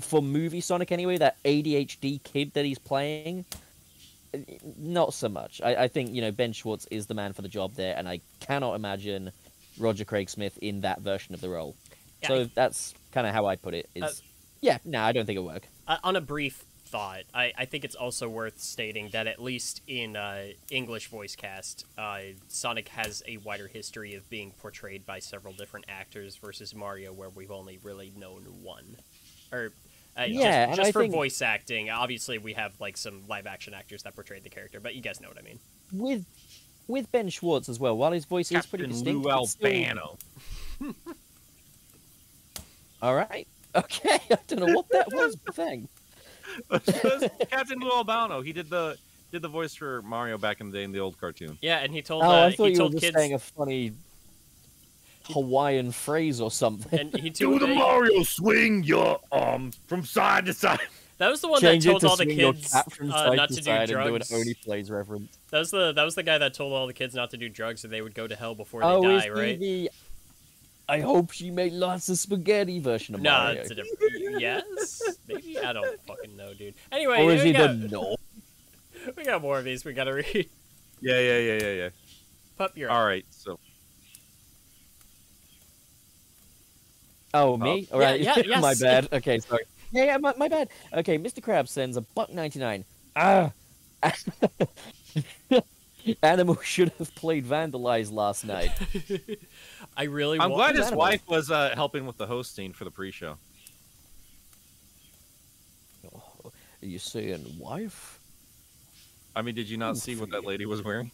for 0.00 0.22
movie 0.22 0.60
Sonic 0.60 0.92
anyway, 0.92 1.18
that 1.18 1.36
ADHD 1.44 2.22
kid 2.22 2.52
that 2.54 2.64
he's 2.64 2.78
playing, 2.78 3.44
not 4.76 5.14
so 5.14 5.28
much. 5.28 5.60
I, 5.64 5.74
I 5.84 5.88
think 5.88 6.12
you 6.12 6.20
know 6.20 6.30
Ben 6.30 6.52
Schwartz 6.52 6.86
is 6.90 7.06
the 7.06 7.14
man 7.14 7.32
for 7.32 7.42
the 7.42 7.48
job 7.48 7.74
there, 7.74 7.96
and 7.96 8.08
I 8.08 8.20
cannot 8.40 8.74
imagine 8.74 9.32
Roger 9.78 10.04
Craig 10.04 10.28
Smith 10.28 10.58
in 10.58 10.82
that 10.82 11.00
version 11.00 11.34
of 11.34 11.40
the 11.40 11.48
role. 11.48 11.74
Yeah, 12.22 12.28
so 12.28 12.40
I- 12.42 12.50
that's 12.54 12.94
kind 13.12 13.26
of 13.26 13.32
how 13.32 13.46
I 13.46 13.56
put 13.56 13.74
it. 13.74 13.88
Is 13.94 14.02
Uh, 14.02 14.10
yeah, 14.60 14.78
no, 14.84 15.00
I 15.02 15.12
don't 15.12 15.24
think 15.24 15.36
it'll 15.36 15.48
work. 15.48 15.66
Uh, 15.86 15.98
on 16.02 16.16
a 16.16 16.20
brief 16.20 16.64
thought, 16.86 17.22
I, 17.34 17.52
I 17.56 17.64
think 17.66 17.84
it's 17.84 17.94
also 17.94 18.28
worth 18.28 18.60
stating 18.60 19.10
that 19.12 19.26
at 19.26 19.40
least 19.40 19.82
in 19.86 20.16
uh, 20.16 20.48
English 20.70 21.08
voice 21.08 21.36
cast, 21.36 21.84
uh, 21.96 22.20
Sonic 22.48 22.88
has 22.88 23.22
a 23.28 23.36
wider 23.38 23.68
history 23.68 24.14
of 24.14 24.28
being 24.30 24.52
portrayed 24.52 25.04
by 25.06 25.18
several 25.18 25.52
different 25.52 25.84
actors 25.88 26.36
versus 26.36 26.74
Mario, 26.74 27.12
where 27.12 27.28
we've 27.30 27.50
only 27.50 27.78
really 27.82 28.12
known 28.16 28.42
one. 28.62 28.96
Or 29.52 29.72
uh, 30.18 30.22
Yeah, 30.28 30.66
just, 30.66 30.76
just 30.78 30.92
for 30.92 31.02
think- 31.02 31.14
voice 31.14 31.40
acting, 31.42 31.90
obviously 31.90 32.38
we 32.38 32.52
have 32.54 32.72
like 32.80 32.96
some 32.96 33.22
live 33.28 33.46
action 33.46 33.74
actors 33.74 34.02
that 34.04 34.14
portrayed 34.14 34.42
the 34.44 34.48
character, 34.50 34.80
but 34.80 34.94
you 34.94 35.00
guys 35.02 35.20
know 35.20 35.28
what 35.28 35.38
I 35.38 35.42
mean. 35.42 35.58
With 35.92 36.24
with 36.86 37.10
Ben 37.12 37.28
Schwartz 37.28 37.68
as 37.68 37.78
well. 37.78 37.96
While 37.96 38.12
his 38.12 38.24
voice 38.24 38.50
is 38.50 38.64
pretty 38.66 38.84
Captain 38.84 38.90
distinct, 39.04 39.24
Lou 39.26 39.42
it's 39.42 39.50
still- 39.52 39.66
Albano. 39.68 40.18
All 43.02 43.14
right. 43.14 43.46
Okay. 43.74 44.18
I 44.30 44.38
don't 44.48 44.60
know 44.66 44.74
what 44.74 44.88
that 44.90 45.08
was, 45.12 45.36
but 45.36 45.54
thanks. 45.54 45.88
Captain 47.50 47.78
Lou 47.78 47.90
Albano. 47.90 48.40
He 48.40 48.52
did 48.52 48.70
the 48.70 48.96
did 49.30 49.42
the 49.42 49.48
voice 49.48 49.74
for 49.74 50.00
Mario 50.02 50.38
back 50.38 50.60
in 50.60 50.70
the 50.70 50.78
day 50.78 50.84
in 50.84 50.92
the 50.92 50.98
old 51.00 51.20
cartoon. 51.20 51.58
Yeah, 51.60 51.78
and 51.78 51.92
he 51.92 52.00
told 52.02 52.24
Oh, 52.24 52.28
uh, 52.30 52.46
I 52.46 52.52
thought 52.56 52.68
he 52.70 52.74
you 52.74 52.82
were 52.84 52.88
just 52.90 53.02
kids 53.02 53.16
saying 53.16 53.34
a 53.34 53.38
funny 53.38 53.92
Hawaiian 55.28 55.92
phrase 55.92 56.40
or 56.40 56.50
something. 56.50 56.98
and 56.98 57.14
he 57.14 57.30
told 57.30 57.62
Mario 57.62 58.22
swing 58.22 58.82
your 58.84 59.20
arms 59.30 59.78
from 59.86 60.04
side 60.04 60.46
to 60.46 60.54
side. 60.54 60.80
that 61.18 61.28
was 61.28 61.40
the 61.40 61.48
one 61.48 61.60
Change 61.60 61.84
that 61.84 61.90
told 61.90 62.00
to 62.02 62.08
all 62.08 62.16
the 62.16 62.26
kids 62.26 62.74
uh, 62.74 62.82
not 63.34 63.48
to 63.48 63.56
to 63.56 63.60
do 63.60 63.62
side 63.62 63.90
and 63.90 63.90
do 63.90 63.98
an 63.98 64.04
drugs. 64.04 64.32
Only 64.32 64.54
Plays 64.54 64.90
reference. 64.90 65.38
That 65.50 65.58
was 65.58 65.70
the 65.70 65.92
that 65.92 66.04
was 66.04 66.14
the 66.14 66.22
guy 66.22 66.38
that 66.38 66.54
told 66.54 66.72
all 66.72 66.86
the 66.86 66.92
kids 66.92 67.14
not 67.14 67.30
to 67.30 67.36
do 67.36 67.48
drugs 67.48 67.84
or 67.84 67.88
they 67.88 68.02
would 68.02 68.14
go 68.14 68.26
to 68.26 68.36
hell 68.36 68.54
before 68.54 68.80
they 68.80 68.86
oh, 68.86 69.02
die, 69.02 69.16
is 69.16 69.24
he 69.24 69.30
right? 69.30 69.60
the 69.60 69.90
I 70.88 71.00
hope 71.00 71.32
she 71.32 71.50
made 71.50 71.74
lots 71.74 72.08
of 72.08 72.18
spaghetti 72.18 72.78
version 72.78 73.14
of 73.14 73.20
No, 73.20 73.30
Mario? 73.30 73.60
it's 73.60 73.70
a 73.70 73.74
different. 73.74 74.40
yes, 74.40 75.02
maybe 75.28 75.58
I 75.58 75.74
don't 75.74 76.00
fucking 76.06 76.34
know, 76.34 76.54
dude. 76.54 76.74
Anyway, 76.90 77.22
or 77.22 77.32
is 77.32 77.42
he 77.42 77.52
got, 77.52 77.78
the 77.78 77.88
no? 77.88 78.16
we 79.16 79.24
got 79.24 79.42
more 79.42 79.58
of 79.58 79.64
these. 79.64 79.84
We 79.84 79.92
gotta 79.92 80.14
read. 80.14 80.48
Yeah, 81.00 81.20
yeah, 81.20 81.38
yeah, 81.38 81.58
yeah, 81.62 81.72
yeah. 81.72 81.88
Pup, 82.56 82.72
you're 82.74 82.90
All 82.90 83.02
up. 83.02 83.06
right, 83.06 83.26
so 83.30 83.60
Oh, 87.34 87.56
me? 87.56 87.88
Oh. 87.90 87.94
All 87.94 88.00
right. 88.00 88.20
Yeah, 88.20 88.38
yeah, 88.44 88.60
my 88.60 88.74
bad. 88.74 89.08
Okay, 89.12 89.38
sorry. 89.38 89.64
Yeah, 89.90 90.04
yeah, 90.04 90.16
my, 90.18 90.34
my 90.36 90.48
bad. 90.48 90.68
Okay, 90.92 91.18
Mr. 91.18 91.40
Krabs 91.40 91.68
sends 91.68 91.96
a 91.96 92.00
buck 92.00 92.30
ninety 92.32 92.58
nine. 92.58 92.84
Ah. 93.16 93.52
Animal 96.22 96.58
should 96.62 96.90
have 96.98 97.14
played 97.14 97.44
Vandalize 97.44 98.10
last 98.12 98.44
night. 98.46 98.70
I 99.96 100.04
really. 100.04 100.38
I'm 100.40 100.52
glad 100.52 100.76
his 100.76 100.86
Animal. 100.86 101.00
wife 101.00 101.22
was 101.28 101.50
uh, 101.50 101.72
helping 101.74 102.06
with 102.06 102.16
the 102.16 102.26
hosting 102.26 102.72
for 102.72 102.84
the 102.84 102.90
pre-show. 102.90 103.36
Are 106.80 106.86
you 106.86 106.98
saying 106.98 107.44
wife? 107.58 108.20
I 109.34 109.42
mean, 109.42 109.54
did 109.54 109.68
you 109.68 109.76
not 109.76 109.96
Ooh, 109.96 109.98
see 109.98 110.16
what 110.16 110.30
that 110.30 110.44
lady 110.44 110.64
was 110.64 110.82
wearing? 110.82 111.10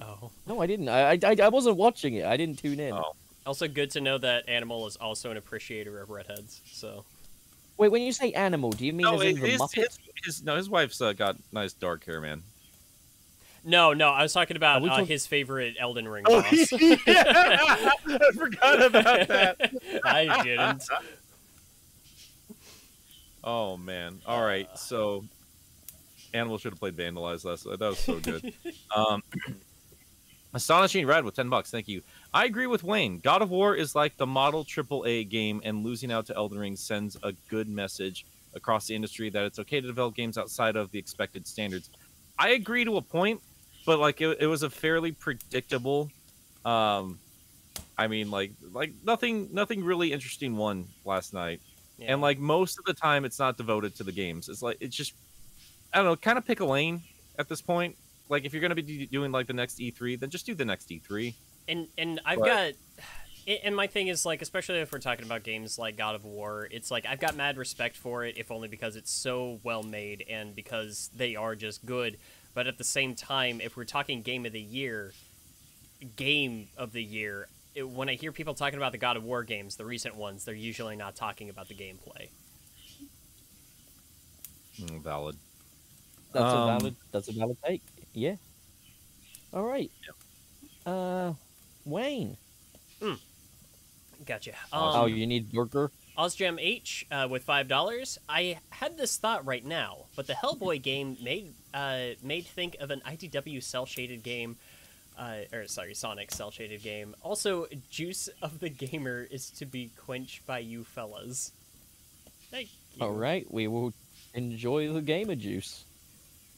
Oh, 0.00 0.30
No, 0.46 0.60
I 0.60 0.66
didn't. 0.66 0.88
I, 0.88 1.18
I, 1.22 1.36
I 1.42 1.48
wasn't 1.48 1.76
watching 1.76 2.14
it. 2.14 2.24
I 2.24 2.36
didn't 2.36 2.58
tune 2.58 2.78
in. 2.78 2.92
Oh. 2.92 3.14
Also 3.46 3.68
good 3.68 3.90
to 3.92 4.00
know 4.00 4.18
that 4.18 4.48
Animal 4.48 4.86
is 4.86 4.96
also 4.96 5.30
an 5.30 5.36
appreciator 5.36 6.00
of 6.00 6.10
redheads. 6.10 6.60
So 6.70 7.04
Wait, 7.78 7.90
when 7.90 8.02
you 8.02 8.12
say 8.12 8.32
animal, 8.32 8.70
do 8.70 8.86
you 8.86 8.92
mean 8.92 9.04
No, 9.04 9.16
as 9.20 9.22
in 9.22 9.40
the 9.40 9.46
his, 9.48 9.60
Muppet? 9.60 9.74
his, 9.74 9.98
his, 10.24 10.42
no, 10.42 10.56
his 10.56 10.68
wife's 10.70 11.00
uh, 11.00 11.12
got 11.12 11.36
nice 11.52 11.72
dark 11.74 12.04
hair, 12.06 12.20
man. 12.22 12.42
no, 13.64 13.92
no, 13.92 14.08
I 14.08 14.22
was 14.22 14.32
talking 14.32 14.56
about 14.56 14.82
uh, 14.82 14.86
talk- 14.88 15.06
his 15.08 15.26
favorite 15.26 15.76
Elden 15.78 16.08
Ring 16.08 16.24
Oh, 16.26 16.40
boss. 16.40 16.72
yeah, 16.72 16.96
I 17.06 18.30
forgot 18.34 18.82
about 18.82 19.28
that. 19.28 19.72
I 20.04 20.42
didn't. 20.42 20.84
Oh 23.44 23.76
man! 23.76 24.20
All 24.26 24.42
right, 24.42 24.68
so 24.76 25.24
Animal 26.34 26.58
should 26.58 26.72
have 26.72 26.80
played 26.80 26.96
Vandalize 26.96 27.44
last. 27.44 27.64
That 27.64 27.78
was 27.80 27.98
so 27.98 28.18
good. 28.18 28.52
um, 28.94 29.22
Astonishing 30.54 31.06
Red 31.06 31.24
with 31.24 31.36
ten 31.36 31.48
bucks. 31.48 31.70
Thank 31.70 31.86
you. 31.88 32.02
I 32.36 32.44
agree 32.44 32.66
with 32.66 32.84
Wayne. 32.84 33.18
God 33.20 33.40
of 33.40 33.48
War 33.48 33.74
is 33.74 33.94
like 33.94 34.18
the 34.18 34.26
model 34.26 34.62
AAA 34.62 35.26
game, 35.30 35.62
and 35.64 35.82
losing 35.82 36.12
out 36.12 36.26
to 36.26 36.36
Elden 36.36 36.58
Ring 36.58 36.76
sends 36.76 37.16
a 37.22 37.32
good 37.48 37.66
message 37.66 38.26
across 38.54 38.86
the 38.86 38.94
industry 38.94 39.30
that 39.30 39.44
it's 39.44 39.58
okay 39.58 39.80
to 39.80 39.86
develop 39.86 40.14
games 40.14 40.36
outside 40.36 40.76
of 40.76 40.90
the 40.90 40.98
expected 40.98 41.46
standards. 41.46 41.88
I 42.38 42.50
agree 42.50 42.84
to 42.84 42.98
a 42.98 43.00
point, 43.00 43.40
but 43.86 43.98
like 44.00 44.20
it, 44.20 44.36
it 44.38 44.46
was 44.48 44.62
a 44.62 44.68
fairly 44.68 45.12
predictable. 45.12 46.10
Um, 46.62 47.18
I 47.96 48.06
mean, 48.06 48.30
like 48.30 48.50
like 48.70 48.92
nothing 49.02 49.48
nothing 49.54 49.82
really 49.82 50.12
interesting 50.12 50.58
won 50.58 50.88
last 51.06 51.32
night 51.32 51.62
Yeah. 51.96 52.12
and 52.12 52.20
like 52.20 52.38
most 52.38 52.78
of 52.78 52.84
the 52.84 52.92
time 52.92 53.24
it's 53.24 53.38
not 53.38 53.56
devoted 53.56 53.96
to 53.96 54.04
the 54.04 54.12
games 54.12 54.50
it's 54.50 54.60
like 54.60 54.76
it's 54.80 54.94
just 54.94 55.14
i 55.94 55.96
don't 55.96 56.04
know 56.04 56.16
kind 56.16 56.36
of 56.36 56.44
pick 56.44 56.60
a 56.60 56.64
lane 56.64 57.02
at 57.38 57.48
this 57.48 57.62
point 57.62 57.96
like 58.28 58.44
if 58.44 58.52
you're 58.52 58.60
going 58.60 58.74
to 58.76 58.82
be 58.82 59.06
doing 59.06 59.32
like 59.32 59.46
the 59.46 59.54
next 59.54 59.78
e3 59.78 60.20
then 60.20 60.28
just 60.28 60.44
do 60.44 60.54
the 60.54 60.64
next 60.64 60.90
E 60.92 61.00
e3 61.00 61.32
and 61.68 61.88
and 61.98 62.20
I've 62.24 62.38
But- 62.38 62.44
got 62.46 62.72
and- 63.46 63.58
and 63.64 63.76
my 63.76 63.86
thing 63.86 64.08
is 64.08 64.24
like 64.26 64.42
especially 64.42 64.78
if 64.80 64.92
we're 64.92 64.98
talking 64.98 65.24
about 65.24 65.42
games 65.42 65.78
like 65.78 65.96
God 65.96 66.14
of 66.14 66.24
War 66.24 66.68
it's 66.70 66.90
like 66.90 67.06
I've 67.06 67.20
got 67.20 67.36
mad 67.36 67.56
respect 67.56 67.96
for 67.96 68.24
it 68.24 68.36
if 68.38 68.50
only 68.50 68.68
because 68.68 68.96
it's 68.96 69.10
so 69.10 69.60
well 69.62 69.82
made 69.82 70.24
and 70.28 70.54
because 70.54 71.10
they 71.16 71.36
are 71.36 71.54
just 71.54 71.84
good 71.86 72.18
but 72.54 72.66
at 72.66 72.78
the 72.78 72.84
same 72.84 73.14
time 73.14 73.60
if 73.60 73.76
we're 73.76 73.84
talking 73.84 74.22
game 74.22 74.46
of 74.46 74.52
the 74.52 74.60
year 74.60 75.12
game 76.16 76.68
of 76.76 76.92
the 76.92 77.02
year 77.02 77.48
it, 77.74 77.88
when 77.88 78.08
I 78.08 78.14
hear 78.14 78.32
people 78.32 78.54
talking 78.54 78.78
about 78.78 78.92
the 78.92 78.98
God 78.98 79.16
of 79.16 79.24
War 79.24 79.42
games 79.44 79.76
the 79.76 79.84
recent 79.84 80.16
ones 80.16 80.44
they're 80.44 80.54
usually 80.54 80.96
not 80.96 81.14
talking 81.16 81.48
about 81.48 81.68
the 81.68 81.74
gameplay 81.74 82.28
Mm, 84.80 85.02
valid 85.02 85.36
That's 86.32 86.44
Um, 86.52 86.58
a 86.62 86.66
valid. 86.78 86.96
That's 87.12 87.28
a 87.28 87.32
valid 87.32 87.56
take. 87.64 87.82
Yeah. 88.12 88.36
All 89.54 89.62
right. 89.64 89.90
Uh, 90.84 91.32
Wayne. 91.86 92.36
gotcha 94.26 94.52
Awesome. 94.72 95.00
oh, 95.00 95.04
um, 95.04 95.14
you 95.14 95.26
need 95.26 95.52
burger. 95.52 95.90
Ozgem 96.18 96.58
H 96.58 97.06
uh, 97.10 97.28
with 97.30 97.44
five 97.44 97.68
dollars. 97.68 98.18
I 98.28 98.58
had 98.70 98.96
this 98.96 99.16
thought 99.16 99.44
right 99.46 99.64
now, 99.64 100.06
but 100.16 100.26
the 100.26 100.32
Hellboy 100.32 100.82
game 100.90 101.16
made 101.22 101.52
uh, 101.74 102.08
made 102.22 102.46
think 102.46 102.76
of 102.80 102.90
an 102.90 103.02
IDW 103.06 103.62
cel 103.62 103.86
shaded 103.86 104.22
game, 104.22 104.56
uh, 105.18 105.40
or 105.52 105.66
sorry, 105.66 105.94
Sonic 105.94 106.30
cel 106.30 106.50
shaded 106.50 106.82
game. 106.82 107.14
Also, 107.22 107.66
juice 107.90 108.28
of 108.40 108.60
the 108.60 108.70
gamer 108.70 109.26
is 109.30 109.50
to 109.50 109.66
be 109.66 109.90
quenched 109.96 110.46
by 110.46 110.58
you 110.58 110.84
fellas. 110.84 111.52
Thank 112.50 112.68
you. 112.94 113.02
All 113.04 113.12
right, 113.12 113.46
we 113.50 113.68
will 113.68 113.92
enjoy 114.32 114.90
the 114.92 115.02
gamer 115.02 115.34
juice. 115.34 115.84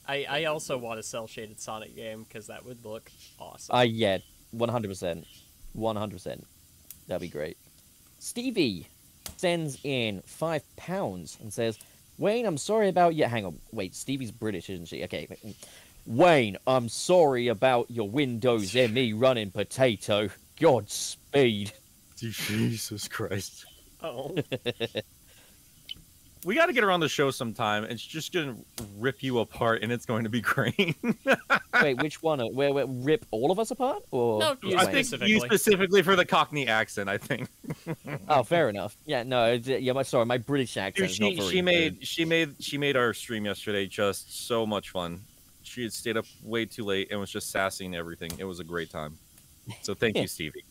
I, 0.07 0.25
I 0.29 0.45
also 0.45 0.79
want 0.79 1.01
a 1.01 1.03
cel 1.03 1.27
shaded 1.27 1.61
Sonic 1.61 1.95
game 1.95 2.23
because 2.23 2.47
that 2.47 2.65
would 2.65 2.85
look 2.85 3.11
awesome. 3.39 3.75
Uh, 3.75 3.83
yeah, 3.83 4.19
100%. 4.57 5.25
100%. 5.77 6.43
That'd 7.07 7.21
be 7.21 7.29
great. 7.29 7.57
Stevie 8.19 8.89
sends 9.37 9.79
in 9.85 10.23
five 10.23 10.63
pounds 10.77 11.39
and 11.41 11.53
says, 11.53 11.79
Wayne, 12.19 12.47
I'm 12.47 12.59
sorry 12.59 12.89
about 12.89 13.15
your. 13.15 13.29
Hang 13.29 13.47
on. 13.47 13.59
Wait, 13.73 13.95
Stevie's 13.95 14.33
British, 14.33 14.69
isn't 14.71 14.87
she? 14.87 15.05
Okay. 15.05 15.29
Wayne, 16.05 16.57
I'm 16.67 16.89
sorry 16.89 17.49
about 17.49 17.91
your 17.91 18.09
Windows 18.09 18.75
ME 18.75 19.13
running 19.13 19.51
potato. 19.51 20.29
Godspeed. 20.59 21.73
Jesus 22.17 23.07
Christ. 23.07 23.67
oh, 24.03 24.35
We 26.45 26.55
got 26.55 26.67
to 26.67 26.73
get 26.73 26.83
her 26.85 26.91
on 26.91 27.01
the 27.01 27.09
show 27.09 27.31
sometime. 27.31 27.85
It's 27.85 28.03
just 28.05 28.33
going 28.33 28.55
to 28.77 28.85
rip 28.99 29.23
you 29.23 29.41
apart, 29.41 29.83
and 29.83 29.91
it's 29.91 30.07
going 30.07 30.25
to 30.25 30.31
be 30.31 30.41
great. 30.43 30.97
Wait, 31.83 32.03
which 32.03 32.23
one? 32.23 32.41
Where, 32.55 32.73
where 32.73 32.87
rip 32.87 33.27
all 33.31 33.51
of 33.51 33.59
us 33.59 33.71
apart? 33.71 34.03
Or 34.11 34.39
No, 34.41 34.57
you 34.63 34.77
I 34.77 34.85
think 34.85 35.07
specifically. 35.07 35.33
you 35.33 35.41
specifically 35.41 36.03
for 36.03 36.17
the 36.17 36.25
Cockney 36.25 36.69
accent. 36.69 37.09
I 37.09 37.19
think 37.19 37.49
Oh, 38.29 38.43
fair 38.43 38.69
enough. 38.69 38.97
Yeah, 39.05 39.23
no, 39.25 39.53
yeah. 39.53 39.93
My 39.93 40.03
sorry, 40.03 40.27
my 40.27 40.39
British 40.39 40.77
accent 40.77 40.97
Dude, 40.97 41.11
is 41.11 41.21
not 41.21 41.31
she 41.33 41.37
very 41.37 41.49
she 41.51 41.57
good. 41.57 41.65
made 41.65 42.07
she 42.07 42.25
made 42.25 42.55
she 42.61 42.79
made 42.79 42.97
our 42.97 43.13
stream 43.15 43.45
yesterday 43.45 43.87
just 43.87 44.47
so 44.47 44.65
much 44.67 44.91
fun. 44.91 45.21
She 45.63 45.83
had 45.83 45.93
stayed 45.93 46.17
up 46.17 46.25
way 46.43 46.65
too 46.65 46.85
late 46.85 47.09
and 47.11 47.21
was 47.21 47.31
just 47.31 47.51
sassing 47.51 47.95
everything. 47.95 48.31
It 48.39 48.45
was 48.45 48.59
a 48.61 48.65
great 48.65 48.91
time. 48.91 49.19
So 49.83 49.95
thank 49.95 50.17
you, 50.21 50.27
Stevie. 50.29 50.65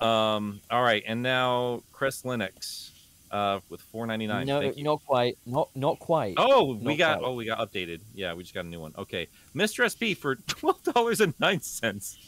Um. 0.00 0.60
All 0.70 0.82
right, 0.82 1.02
and 1.06 1.22
now 1.22 1.82
Chris 1.92 2.24
Lennox, 2.24 2.92
uh, 3.30 3.60
with 3.68 3.80
four 3.80 4.06
ninety 4.06 4.26
nine. 4.26 4.46
No, 4.46 4.60
Thank 4.60 4.76
you. 4.76 4.84
not 4.84 5.04
quite. 5.04 5.38
Not 5.46 5.68
not 5.74 5.98
quite. 5.98 6.34
Oh, 6.36 6.74
we 6.74 6.96
Not 6.96 6.98
got 6.98 7.18
quite. 7.20 7.28
oh 7.28 7.34
we 7.34 7.44
got 7.44 7.58
updated. 7.58 8.00
Yeah, 8.14 8.34
we 8.34 8.42
just 8.42 8.54
got 8.54 8.64
a 8.64 8.68
new 8.68 8.80
one. 8.80 8.92
Okay, 8.98 9.28
Mr. 9.54 9.88
SP 9.88 10.18
for 10.18 10.34
twelve 10.46 10.82
dollars 10.82 11.20
and 11.20 11.34
nine 11.38 11.60
cents. 11.60 12.18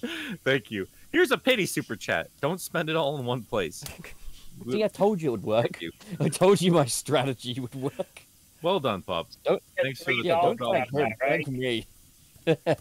Thank 0.44 0.70
you. 0.70 0.86
Here's 1.10 1.30
a 1.30 1.38
pity 1.38 1.66
super 1.66 1.96
chat. 1.96 2.28
Don't 2.40 2.60
spend 2.60 2.88
it 2.88 2.96
all 2.96 3.18
in 3.18 3.24
one 3.24 3.42
place. 3.42 3.84
See, 4.70 4.84
I 4.84 4.88
told 4.88 5.20
you 5.20 5.30
it 5.30 5.32
would 5.32 5.42
work. 5.44 5.62
Thank 5.62 5.80
you. 5.80 5.92
I 6.20 6.28
told 6.28 6.60
you 6.60 6.72
my 6.72 6.84
strategy 6.86 7.58
would 7.58 7.74
work. 7.74 8.22
Well 8.60 8.78
done, 8.80 9.02
pup. 9.02 9.26
Don't, 9.44 9.62
Thanks 9.80 10.02
for 10.02 10.12
the 10.12 10.22
yeah, 10.22 10.40
don't 10.40 10.58
$12. 10.60 10.72
thank 10.72 10.92
him. 10.92 11.14
Thank 11.18 11.48
me. 11.48 11.86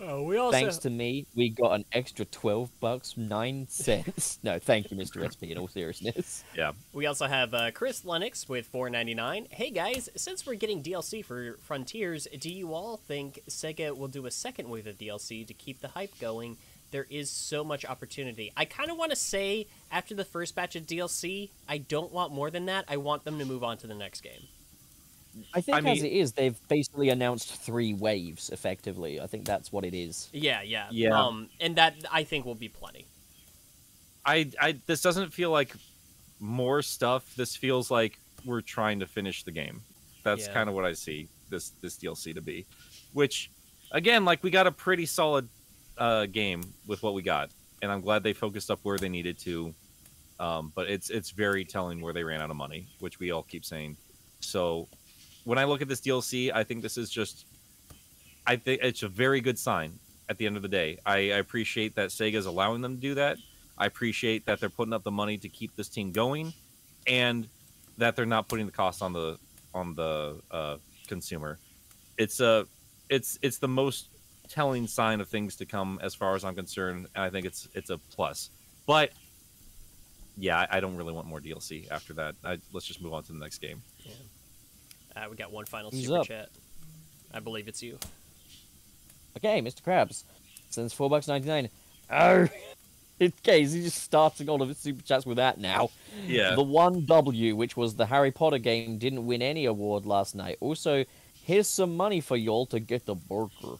oh, 0.00 0.22
we 0.22 0.36
also 0.36 0.52
Thanks 0.58 0.78
to 0.78 0.90
me, 0.90 1.26
we 1.34 1.48
got 1.48 1.72
an 1.72 1.84
extra 1.92 2.24
twelve 2.24 2.70
bucks 2.80 3.16
nine 3.16 3.66
cents. 3.70 4.38
no, 4.42 4.58
thank 4.58 4.90
you, 4.90 4.96
Mr. 4.96 5.24
SP. 5.26 5.44
In 5.50 5.58
all 5.58 5.68
seriousness, 5.68 6.44
yeah. 6.56 6.72
We 6.92 7.06
also 7.06 7.26
have 7.26 7.54
uh, 7.54 7.70
Chris 7.72 8.04
Lennox 8.04 8.48
with 8.48 8.70
4.99. 8.72 9.52
Hey 9.52 9.70
guys, 9.70 10.08
since 10.16 10.46
we're 10.46 10.54
getting 10.54 10.82
DLC 10.82 11.24
for 11.24 11.58
Frontiers, 11.62 12.26
do 12.40 12.50
you 12.50 12.74
all 12.74 12.96
think 12.96 13.40
Sega 13.48 13.96
will 13.96 14.08
do 14.08 14.26
a 14.26 14.30
second 14.30 14.68
wave 14.68 14.86
of 14.86 14.98
DLC 14.98 15.46
to 15.46 15.54
keep 15.54 15.80
the 15.80 15.88
hype 15.88 16.18
going? 16.20 16.56
There 16.90 17.06
is 17.10 17.30
so 17.30 17.64
much 17.64 17.84
opportunity. 17.84 18.52
I 18.56 18.64
kind 18.64 18.90
of 18.90 18.96
want 18.96 19.10
to 19.10 19.16
say 19.16 19.66
after 19.92 20.14
the 20.14 20.24
first 20.24 20.54
batch 20.54 20.74
of 20.74 20.86
DLC, 20.86 21.50
I 21.68 21.78
don't 21.78 22.12
want 22.12 22.32
more 22.32 22.50
than 22.50 22.66
that. 22.66 22.86
I 22.88 22.96
want 22.96 23.24
them 23.24 23.38
to 23.38 23.44
move 23.44 23.62
on 23.62 23.76
to 23.78 23.86
the 23.86 23.94
next 23.94 24.22
game. 24.22 24.48
I 25.54 25.60
think 25.60 25.76
I 25.76 25.78
as 25.78 25.84
mean- 26.02 26.04
it 26.06 26.12
is, 26.12 26.32
they've 26.32 26.58
basically 26.68 27.08
announced 27.10 27.54
three 27.54 27.94
waves. 27.94 28.50
Effectively, 28.50 29.20
I 29.20 29.26
think 29.26 29.44
that's 29.44 29.70
what 29.72 29.84
it 29.84 29.94
is. 29.94 30.28
Yeah, 30.32 30.62
yeah, 30.62 30.88
Yeah. 30.90 31.10
Um, 31.20 31.48
and 31.60 31.76
that 31.76 31.94
I 32.12 32.24
think 32.24 32.44
will 32.44 32.54
be 32.54 32.68
plenty. 32.68 33.06
I, 34.24 34.50
I 34.60 34.78
this 34.86 35.00
doesn't 35.00 35.32
feel 35.32 35.50
like 35.50 35.74
more 36.40 36.82
stuff. 36.82 37.34
This 37.36 37.56
feels 37.56 37.90
like 37.90 38.18
we're 38.44 38.60
trying 38.60 39.00
to 39.00 39.06
finish 39.06 39.42
the 39.44 39.52
game. 39.52 39.82
That's 40.22 40.46
Yeah. 40.46 40.52
kind 40.54 40.68
of 40.68 40.74
what 40.74 40.84
I 40.84 40.92
see 40.92 41.28
this 41.50 41.70
this 41.80 41.96
DLC 41.96 42.34
to 42.34 42.40
be. 42.42 42.66
Which, 43.12 43.50
again, 43.92 44.24
like 44.24 44.42
we 44.42 44.50
got 44.50 44.66
a 44.66 44.72
pretty 44.72 45.06
solid 45.06 45.48
uh, 45.96 46.26
game 46.26 46.62
with 46.86 47.02
what 47.02 47.14
we 47.14 47.22
got, 47.22 47.50
and 47.82 47.90
I'm 47.90 48.00
glad 48.00 48.22
they 48.22 48.32
focused 48.34 48.70
up 48.70 48.80
where 48.82 48.98
they 48.98 49.08
needed 49.08 49.38
to. 49.40 49.74
Um, 50.40 50.72
but 50.74 50.88
it's 50.90 51.10
it's 51.10 51.30
very 51.30 51.64
telling 51.64 52.00
where 52.00 52.12
they 52.12 52.22
ran 52.22 52.40
out 52.40 52.50
of 52.50 52.56
money, 52.56 52.86
which 53.00 53.18
we 53.18 53.30
all 53.30 53.42
keep 53.42 53.64
saying. 53.64 53.96
So, 54.40 54.86
when 55.44 55.58
I 55.58 55.64
look 55.64 55.82
at 55.82 55.88
this 55.88 56.00
DLC, 56.00 56.50
I 56.54 56.64
think 56.64 56.82
this 56.82 56.96
is 56.96 57.10
just, 57.10 57.46
I 58.46 58.56
think 58.56 58.80
it's 58.82 59.02
a 59.02 59.08
very 59.08 59.40
good 59.40 59.58
sign. 59.58 59.98
At 60.30 60.36
the 60.36 60.44
end 60.44 60.56
of 60.56 60.62
the 60.62 60.68
day, 60.68 60.98
I, 61.06 61.16
I 61.16 61.38
appreciate 61.38 61.94
that 61.94 62.10
Sega's 62.10 62.44
allowing 62.44 62.82
them 62.82 62.96
to 62.96 63.00
do 63.00 63.14
that. 63.14 63.38
I 63.78 63.86
appreciate 63.86 64.44
that 64.44 64.60
they're 64.60 64.68
putting 64.68 64.92
up 64.92 65.02
the 65.02 65.10
money 65.10 65.38
to 65.38 65.48
keep 65.48 65.74
this 65.74 65.88
team 65.88 66.12
going, 66.12 66.52
and 67.06 67.48
that 67.96 68.14
they're 68.14 68.26
not 68.26 68.46
putting 68.46 68.66
the 68.66 68.72
cost 68.72 69.00
on 69.00 69.14
the 69.14 69.38
on 69.72 69.94
the 69.94 70.40
uh, 70.50 70.76
consumer. 71.06 71.58
It's 72.18 72.40
a 72.40 72.66
it's 73.08 73.38
it's 73.40 73.56
the 73.56 73.68
most 73.68 74.08
telling 74.48 74.86
sign 74.86 75.20
of 75.20 75.28
things 75.28 75.56
to 75.56 75.66
come 75.66 75.98
as 76.02 76.14
far 76.14 76.34
as 76.34 76.44
I'm 76.44 76.54
concerned, 76.54 77.06
and 77.14 77.24
I 77.24 77.30
think 77.30 77.46
it's 77.46 77.68
it's 77.74 77.88
a 77.88 77.96
plus. 77.96 78.50
But 78.86 79.12
yeah, 80.36 80.58
I, 80.58 80.76
I 80.76 80.80
don't 80.80 80.96
really 80.96 81.12
want 81.12 81.26
more 81.26 81.40
DLC 81.40 81.90
after 81.90 82.12
that. 82.14 82.34
I, 82.44 82.58
let's 82.72 82.86
just 82.86 83.00
move 83.00 83.12
on 83.14 83.22
to 83.24 83.32
the 83.32 83.38
next 83.38 83.58
game. 83.58 83.82
Uh, 85.18 85.28
we 85.30 85.36
got 85.36 85.50
one 85.50 85.64
final 85.64 85.90
Who's 85.90 86.04
super 86.06 86.20
up? 86.20 86.26
chat. 86.26 86.48
I 87.32 87.40
believe 87.40 87.66
it's 87.68 87.82
you. 87.82 87.98
Okay, 89.36 89.60
Mr. 89.60 89.82
Krabs 89.82 90.24
sends 90.70 90.92
four 90.92 91.08
bucks 91.10 91.28
ninety 91.28 91.48
nine. 91.48 91.68
Oh, 92.10 92.48
okay, 93.22 93.60
he's 93.60 93.72
just 93.74 94.02
starting 94.02 94.48
all 94.48 94.62
of 94.62 94.68
his 94.68 94.78
super 94.78 95.02
chats 95.02 95.26
with 95.26 95.36
that 95.36 95.58
now. 95.58 95.90
Yeah, 96.26 96.54
The 96.54 96.62
one 96.62 97.04
W, 97.06 97.56
which 97.56 97.76
was 97.76 97.94
the 97.96 98.06
Harry 98.06 98.30
Potter 98.30 98.58
game, 98.58 98.98
didn't 98.98 99.26
win 99.26 99.42
any 99.42 99.64
award 99.66 100.06
last 100.06 100.34
night. 100.34 100.56
Also, 100.60 101.04
here's 101.42 101.66
some 101.68 101.96
money 101.96 102.20
for 102.20 102.36
y'all 102.36 102.66
to 102.66 102.80
get 102.80 103.04
the 103.06 103.14
burger. 103.14 103.76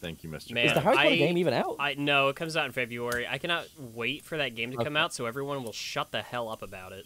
thank 0.00 0.22
you, 0.22 0.30
Mr. 0.30 0.52
Man, 0.52 0.66
Is 0.66 0.74
the 0.74 0.80
Harry 0.80 0.96
Potter 0.96 1.08
I- 1.08 1.16
game 1.16 1.38
even 1.38 1.54
out? 1.54 1.76
I 1.80 1.94
no, 1.94 2.28
it 2.28 2.36
comes 2.36 2.56
out 2.56 2.66
in 2.66 2.72
February. 2.72 3.26
I 3.26 3.38
cannot 3.38 3.66
wait 3.94 4.24
for 4.24 4.36
that 4.38 4.54
game 4.54 4.70
to 4.72 4.76
come 4.82 4.96
out 4.96 5.12
so 5.14 5.26
everyone 5.26 5.62
will 5.64 5.72
shut 5.72 6.12
the 6.12 6.22
hell 6.22 6.48
up 6.48 6.62
about 6.62 6.92
it. 6.92 7.04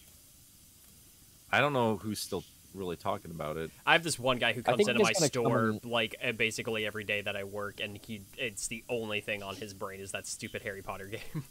I 1.53 1.61
don't 1.61 1.73
know 1.73 1.97
who's 1.97 2.21
still 2.21 2.45
really 2.75 2.97
talking 2.97 3.31
about 3.31 3.57
it. 3.57 3.71
I 3.87 3.93
have 3.93 4.03
this 4.03 4.19
one 4.19 4.39
guy 4.39 4.53
who 4.53 4.63
comes 4.63 4.87
into 4.87 5.03
my 5.03 5.11
it's 5.11 5.19
gonna 5.21 5.31
come 5.31 5.43
store 5.45 5.69
in- 5.71 5.81
like 5.91 6.17
uh, 6.25 6.33
basically 6.33 6.87
every 6.87 7.05
day 7.05 7.21
that 7.23 7.37
I 7.37 7.45
work, 7.45 7.81
and 7.81 7.99
he 8.07 8.23
it's 8.39 8.69
the 8.69 8.85
only 8.89 9.21
thing 9.21 9.43
on 9.43 9.57
his 9.57 9.75
brain 9.75 10.01
is 10.01 10.13
that 10.13 10.27
stupid 10.27 10.63
Harry 10.63 10.83
Potter 10.83 11.07
game. 11.35 11.45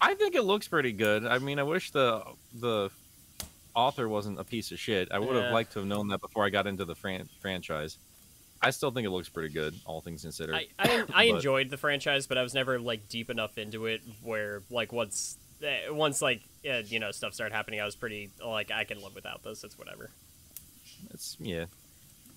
I 0.00 0.14
think 0.14 0.34
it 0.34 0.42
looks 0.42 0.66
pretty 0.68 0.92
good. 0.92 1.24
I 1.26 1.38
mean, 1.38 1.58
I 1.58 1.62
wish 1.62 1.90
the 1.92 2.22
the 2.54 2.90
author 3.74 4.08
wasn't 4.08 4.38
a 4.38 4.44
piece 4.44 4.70
of 4.72 4.78
shit. 4.78 5.10
I 5.10 5.18
would 5.18 5.34
have 5.34 5.44
Yeah. 5.46 5.52
liked 5.52 5.72
to 5.72 5.78
have 5.80 5.88
known 5.88 6.08
that 6.08 6.20
before 6.20 6.44
I 6.44 6.50
got 6.50 6.66
into 6.66 6.84
the 6.84 6.94
fran- 6.94 7.28
franchise. 7.40 7.96
I 8.60 8.70
still 8.70 8.90
think 8.92 9.06
it 9.06 9.10
looks 9.10 9.28
pretty 9.28 9.52
good, 9.52 9.74
all 9.86 10.00
things 10.00 10.22
considered. 10.22 10.54
I 10.54 10.66
I, 10.78 11.04
I 11.14 11.28
But- 11.28 11.36
enjoyed 11.36 11.70
the 11.70 11.76
franchise, 11.78 12.26
but 12.26 12.36
I 12.38 12.42
was 12.42 12.54
never 12.54 12.78
like 12.78 13.08
deep 13.08 13.30
enough 13.30 13.58
into 13.58 13.86
it 13.86 14.02
where 14.22 14.62
like 14.70 14.92
once 14.92 15.36
eh, 15.62 15.88
once 15.90 16.20
like 16.20 16.42
uh, 16.68 16.82
you 16.86 16.98
know 17.00 17.10
stuff 17.12 17.34
started 17.34 17.54
happening, 17.54 17.80
I 17.80 17.84
was 17.84 17.96
pretty 17.96 18.30
like 18.44 18.70
I 18.70 18.84
can 18.84 19.00
live 19.02 19.14
without 19.14 19.42
this. 19.42 19.64
It's 19.64 19.78
whatever. 19.78 20.10
It's 21.10 21.36
yeah, 21.40 21.64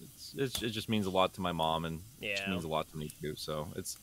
it's, 0.01 0.33
it's 0.37 0.61
it 0.63 0.69
just 0.69 0.89
means 0.89 1.05
a 1.05 1.09
lot 1.09 1.33
to 1.35 1.41
my 1.41 1.51
mom, 1.51 1.85
and 1.85 2.01
yeah. 2.19 2.29
it 2.31 2.39
Yeah. 2.45 2.51
means 2.51 2.63
a 2.63 2.67
lot 2.67 2.89
to 2.91 2.97
me 2.97 3.09
too. 3.21 3.35
So 3.35 3.67
it's 3.75 3.97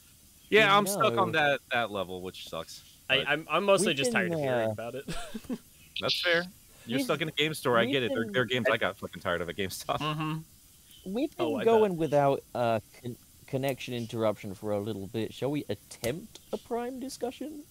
yeah, 0.48 0.76
I'm 0.76 0.86
stuck 0.86 1.16
on 1.16 1.32
that 1.32 1.60
that 1.72 1.90
level, 1.90 2.20
which 2.22 2.48
sucks. 2.48 2.82
I, 3.10 3.18
but 3.18 3.28
I'm 3.28 3.46
I'm 3.50 3.64
mostly 3.64 3.88
We've 3.88 3.96
just 3.96 4.12
tired 4.12 4.30
been, 4.30 4.38
of 4.38 4.44
hearing 4.44 4.68
uh, 4.68 4.72
about 4.72 4.94
it. 4.94 5.04
that's 6.00 6.20
fair. 6.22 6.44
You're 6.86 6.98
We've- 6.98 7.04
stuck 7.04 7.20
in 7.20 7.28
a 7.28 7.32
game 7.32 7.54
store. 7.54 7.78
I 7.78 7.82
we've 7.84 7.92
get 7.92 8.02
it. 8.02 8.10
They're, 8.12 8.24
been- 8.24 8.32
they're 8.32 8.44
games 8.44 8.66
I 8.70 8.76
got 8.76 8.96
fucking 8.98 9.22
tired 9.22 9.40
of 9.40 9.48
at 9.48 9.56
GameStop. 9.56 9.98
mm-hmm. 9.98 10.38
We've 11.04 11.36
been 11.36 11.46
Oh, 11.46 11.56
I 11.56 11.58
bet. 11.60 11.66
going 11.66 11.96
without 11.96 12.42
uh, 12.54 12.80
con- 13.02 13.16
connection 13.46 13.92
interruption 13.94 14.54
for 14.54 14.72
a 14.72 14.78
little 14.80 15.06
bit. 15.08 15.32
Shall 15.34 15.50
we 15.50 15.64
attempt 15.68 16.38
a 16.52 16.56
prime 16.56 17.00
discussion? 17.00 17.64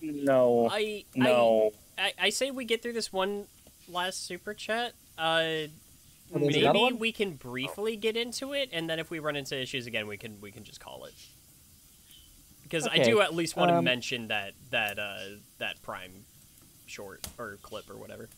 No, 0.00 0.68
I 0.70 1.04
no. 1.14 1.72
I, 1.98 2.02
I 2.06 2.12
I 2.26 2.30
say 2.30 2.50
we 2.50 2.64
get 2.64 2.80
through 2.82 2.94
this 2.94 3.12
one 3.12 3.44
last 3.88 4.24
super 4.26 4.54
chat. 4.54 4.92
Uh, 5.18 5.42
Oh, 5.42 5.48
there's 5.48 5.66
another 5.66 5.88
maybe 6.32 6.92
we 6.98 7.12
can 7.12 7.32
briefly 7.34 7.96
get 7.96 8.16
into 8.16 8.52
it, 8.52 8.70
and 8.72 8.88
then 8.88 8.98
if 8.98 9.10
we 9.10 9.18
run 9.18 9.36
into 9.36 9.60
issues 9.60 9.86
again, 9.86 10.06
we 10.06 10.16
can 10.16 10.40
we 10.40 10.50
can 10.50 10.64
just 10.64 10.80
call 10.80 11.04
it. 11.04 11.14
Because 12.62 12.86
I 12.86 12.98
do 12.98 13.20
at 13.20 13.34
least 13.34 13.56
want 13.56 13.70
to 13.70 13.76
um, 13.76 13.84
mention 13.84 14.28
that 14.28 14.52
that 14.70 14.98
uh 14.98 15.18
that 15.58 15.82
prime 15.82 16.24
short 16.86 17.26
or 17.38 17.58
clip 17.62 17.90
or 17.90 17.96
whatever. 17.96 18.28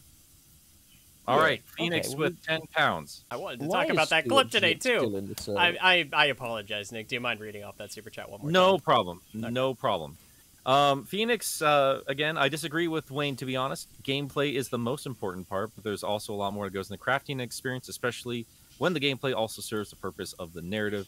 All 1.26 1.36
Yeah, 1.36 1.44
right, 1.44 1.62
Phoenix 1.76 2.08
okay, 2.08 2.16
with 2.16 2.42
ten 2.42 2.60
pounds. 2.74 3.24
I 3.30 3.36
wanted 3.36 3.60
to 3.60 3.66
Why 3.66 3.84
talk 3.84 3.92
about 3.92 4.10
that 4.10 4.28
clip 4.28 4.50
today 4.50 4.74
too. 4.74 5.14
in 5.16 5.28
the 5.28 5.40
server? 5.40 5.58
I, 5.58 5.76
I 5.80 6.08
I 6.12 6.26
apologize, 6.26 6.90
Nick. 6.90 7.08
Do 7.08 7.14
you 7.14 7.20
mind 7.20 7.40
reading 7.40 7.62
off 7.62 7.76
that 7.78 7.92
super 7.92 8.10
chat 8.10 8.28
one 8.28 8.40
more 8.40 8.48
time? 8.48 8.52
No 8.52 8.72
time? 8.72 8.80
problem. 8.80 9.20
No 9.34 9.74
problem. 9.74 10.16
Um, 10.64 11.04
Phoenix, 11.04 11.60
uh, 11.60 12.02
again, 12.06 12.38
I 12.38 12.48
disagree 12.48 12.86
with 12.86 13.10
Wayne, 13.10 13.36
to 13.36 13.44
be 13.44 13.56
honest. 13.56 13.88
Gameplay 14.04 14.54
is 14.54 14.68
the 14.68 14.78
most 14.78 15.06
important 15.06 15.48
part, 15.48 15.70
but 15.74 15.82
there's 15.82 16.04
also 16.04 16.32
a 16.32 16.36
lot 16.36 16.52
more 16.52 16.66
that 16.66 16.72
goes 16.72 16.88
in 16.88 16.94
the 16.94 16.98
crafting 16.98 17.40
experience, 17.40 17.88
especially 17.88 18.46
when 18.78 18.92
the 18.92 19.00
gameplay 19.00 19.34
also 19.34 19.60
serves 19.60 19.90
the 19.90 19.96
purpose 19.96 20.34
of 20.34 20.52
the 20.52 20.62
narrative. 20.62 21.06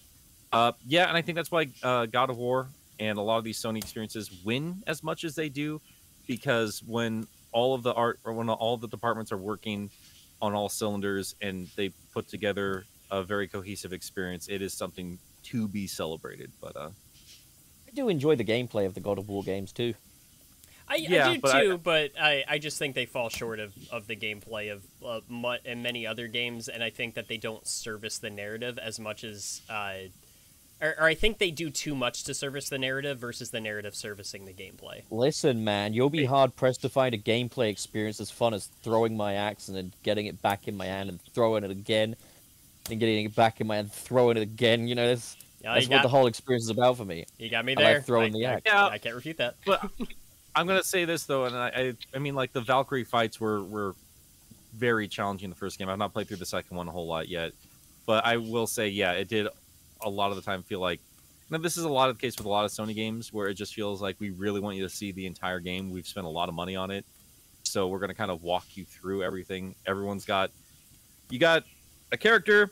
Uh, 0.53 0.73
yeah, 0.87 1.09
and 1.09 1.17
I 1.17 1.23
think 1.23 1.37
that's 1.37 1.51
why 1.51 1.69
uh, 1.83 2.07
God 2.07 2.31
of 2.31 2.37
War 2.37 2.69
and 2.99 3.19
a 3.19 3.23
lot 3.23 3.39
of 3.39 3.45
these 3.45 3.61
Sony 3.61 3.79
experiences 3.79 4.31
win 4.45 4.83
as 4.87 5.03
much 5.03 5.25
as 5.25 5.35
they 5.35 5.49
do, 5.49 5.81
because 6.27 6.83
when 6.83 7.27
all 7.53 7.75
of 7.75 7.83
the 7.83 7.93
art 7.95 8.19
or 8.25 8.33
when 8.33 8.49
all 8.49 8.77
the 8.77 8.89
departments 8.89 9.31
are 9.31 9.37
working 9.37 9.91
on 10.43 10.53
all 10.53 10.69
cylinders 10.69 11.37
and 11.41 11.69
they 11.77 11.91
put 12.13 12.29
together 12.29 12.85
a 13.11 13.23
very 13.23 13.47
cohesive 13.47 13.93
experience, 13.93 14.49
it 14.49 14.63
is 14.63 14.75
something 14.75 15.19
to 15.45 15.69
be 15.69 15.87
celebrated. 15.87 16.51
But 16.61 16.77
uh, 16.77 16.91
do 17.95 18.09
enjoy 18.09 18.37
the 18.37 18.45
gameplay 18.45 18.87
of 18.87 18.95
the 18.95 19.01
God 19.01 19.19
of 19.19 19.29
War 19.29 19.43
games 19.43 19.73
too. 19.73 19.95
I, 20.87 20.97
Yeah, 20.97 21.31
I 21.31 21.35
do 21.37 21.41
but 21.41 21.55
I- 21.55 21.61
too, 21.63 21.79
but 21.79 22.11
I, 22.21 22.45
I 22.47 22.59
just 22.59 22.79
think 22.79 22.95
they 22.95 23.07
fall 23.07 23.31
short 23.31 23.59
of, 23.59 23.73
of 23.91 24.07
the 24.07 24.17
gameplay 24.17 24.71
of 24.71 24.83
uh, 25.05 25.21
mu- 25.29 25.57
and 25.65 25.83
many 25.83 26.07
other 26.07 26.29
games, 26.29 26.69
and 26.69 26.83
I 26.83 26.91
think 26.91 27.15
that 27.15 27.27
they 27.29 27.39
don't 27.39 27.67
service 27.67 28.19
the 28.19 28.29
narrative 28.29 28.79
as 28.79 29.01
much 29.01 29.25
as, 29.25 29.63
uh, 29.71 29.95
or, 30.83 30.95
or 30.99 31.05
I 31.05 31.15
think 31.15 31.39
they 31.39 31.51
do 31.51 31.71
too 31.71 31.95
much 31.95 32.25
to 32.25 32.35
service 32.35 32.69
the 32.69 32.77
narrative 32.79 33.19
versus 33.19 33.49
the 33.51 33.63
narrative 33.63 33.95
servicing 33.95 34.45
the 34.45 34.53
gameplay. 34.53 35.03
Listen, 35.11 35.65
man, 35.65 35.95
you'll 35.95 36.11
be 36.11 36.27
hard 36.27 36.55
pressed 36.55 36.83
to 36.83 36.91
find 36.91 37.15
a 37.15 37.19
gameplay 37.19 37.71
experience 37.71 38.21
as 38.21 38.31
fun 38.31 38.53
as 38.53 38.67
throwing 38.83 39.17
my 39.17 39.33
axe 39.35 39.69
and 39.69 39.77
then 39.77 39.91
getting 40.03 40.27
it 40.27 40.43
back 40.43 40.69
in 40.69 40.77
my 40.77 40.85
hand 40.87 41.09
and 41.09 41.19
throwing 41.33 41.65
it 41.65 41.71
again, 41.71 42.15
and 42.91 43.01
getting 43.01 43.25
it 43.25 43.35
back 43.35 43.59
in 43.63 43.67
my 43.67 43.77
hand, 43.77 43.91
throwing 43.91 44.37
it 44.37 44.43
again. 44.43 44.87
You 44.87 44.97
know, 44.97 45.07
that's 45.07 45.35
Yeah, 45.65 45.75
that's 45.75 45.89
what 45.89 45.97
got, 45.97 46.03
the 46.03 46.09
whole 46.11 46.27
experience 46.27 46.65
is 46.65 46.71
about 46.71 46.99
for 46.99 47.07
me. 47.07 47.25
you 47.39 47.49
got 47.49 47.65
me 47.65 47.73
I 47.73 47.81
like 47.81 47.85
there. 47.85 48.03
throwing 48.03 48.35
I, 48.35 48.39
the 48.39 48.45
axe. 48.45 48.63
Yeah. 48.67 48.85
I 48.85 48.99
can't 48.99 49.15
refute 49.15 49.39
that. 49.39 49.55
but 49.67 49.91
I'm 50.55 50.67
gonna 50.67 50.83
say 50.83 51.07
this 51.07 51.25
though, 51.25 51.47
and 51.47 51.57
I, 51.57 51.69
I, 51.69 51.93
I 52.15 52.19
mean, 52.19 52.35
like 52.35 52.53
the 52.53 52.61
Valkyrie 52.61 53.05
fights 53.05 53.41
were 53.41 53.65
were 53.65 53.95
very 54.77 55.09
challenging 55.09 55.49
the 55.49 55.57
first 55.57 55.79
game. 55.79 55.89
I've 55.89 55.99
not 55.99 56.13
played 56.13 56.29
through 56.29 56.37
the 56.37 56.47
second 56.47 56.77
one 56.77 56.87
a 56.87 56.91
whole 56.91 57.07
lot 57.07 57.29
yet, 57.29 57.53
but 58.05 58.27
I 58.27 58.37
will 58.37 58.67
say, 58.67 58.89
yeah, 58.89 59.13
it 59.13 59.29
did 59.29 59.49
a 60.03 60.11
lot 60.11 60.31
of 60.31 60.37
the 60.37 60.43
time 60.43 60.63
feel 60.63 60.81
like. 60.81 61.01
Now, 61.51 61.59
this 61.59 61.77
is 61.77 61.85
a 61.85 61.89
lot 61.89 62.11
of 62.11 62.17
the 62.17 62.21
case 62.21 62.37
with 62.37 62.47
a 62.47 62.51
lot 62.51 62.65
of 62.65 62.71
Sony 62.71 62.95
games 62.95 63.33
where 63.33 63.49
it 63.49 63.55
just 63.55 63.75
feels 63.75 64.03
like 64.03 64.17
we 64.19 64.31
really 64.31 64.61
want 64.61 64.77
you 64.77 64.83
to 64.83 64.89
see 64.89 65.13
the 65.13 65.27
entire 65.27 65.61
game. 65.61 65.91
We've 65.91 66.07
spent 66.07 66.27
a 66.27 66.31
lot 66.31 66.49
of 66.49 66.55
money 66.55 66.77
on 66.77 66.91
it, 66.91 67.07
so 67.63 67.89
we're 67.89 68.01
gonna 68.01 68.15
kind 68.15 68.31
of 68.31 68.43
walk 68.43 68.67
you 68.75 68.85
through 68.85 69.23
everything. 69.23 69.75
Everyone's 69.87 70.27
got, 70.27 70.51
you 71.31 71.39
got 71.39 71.65
a 72.13 72.19
character, 72.19 72.71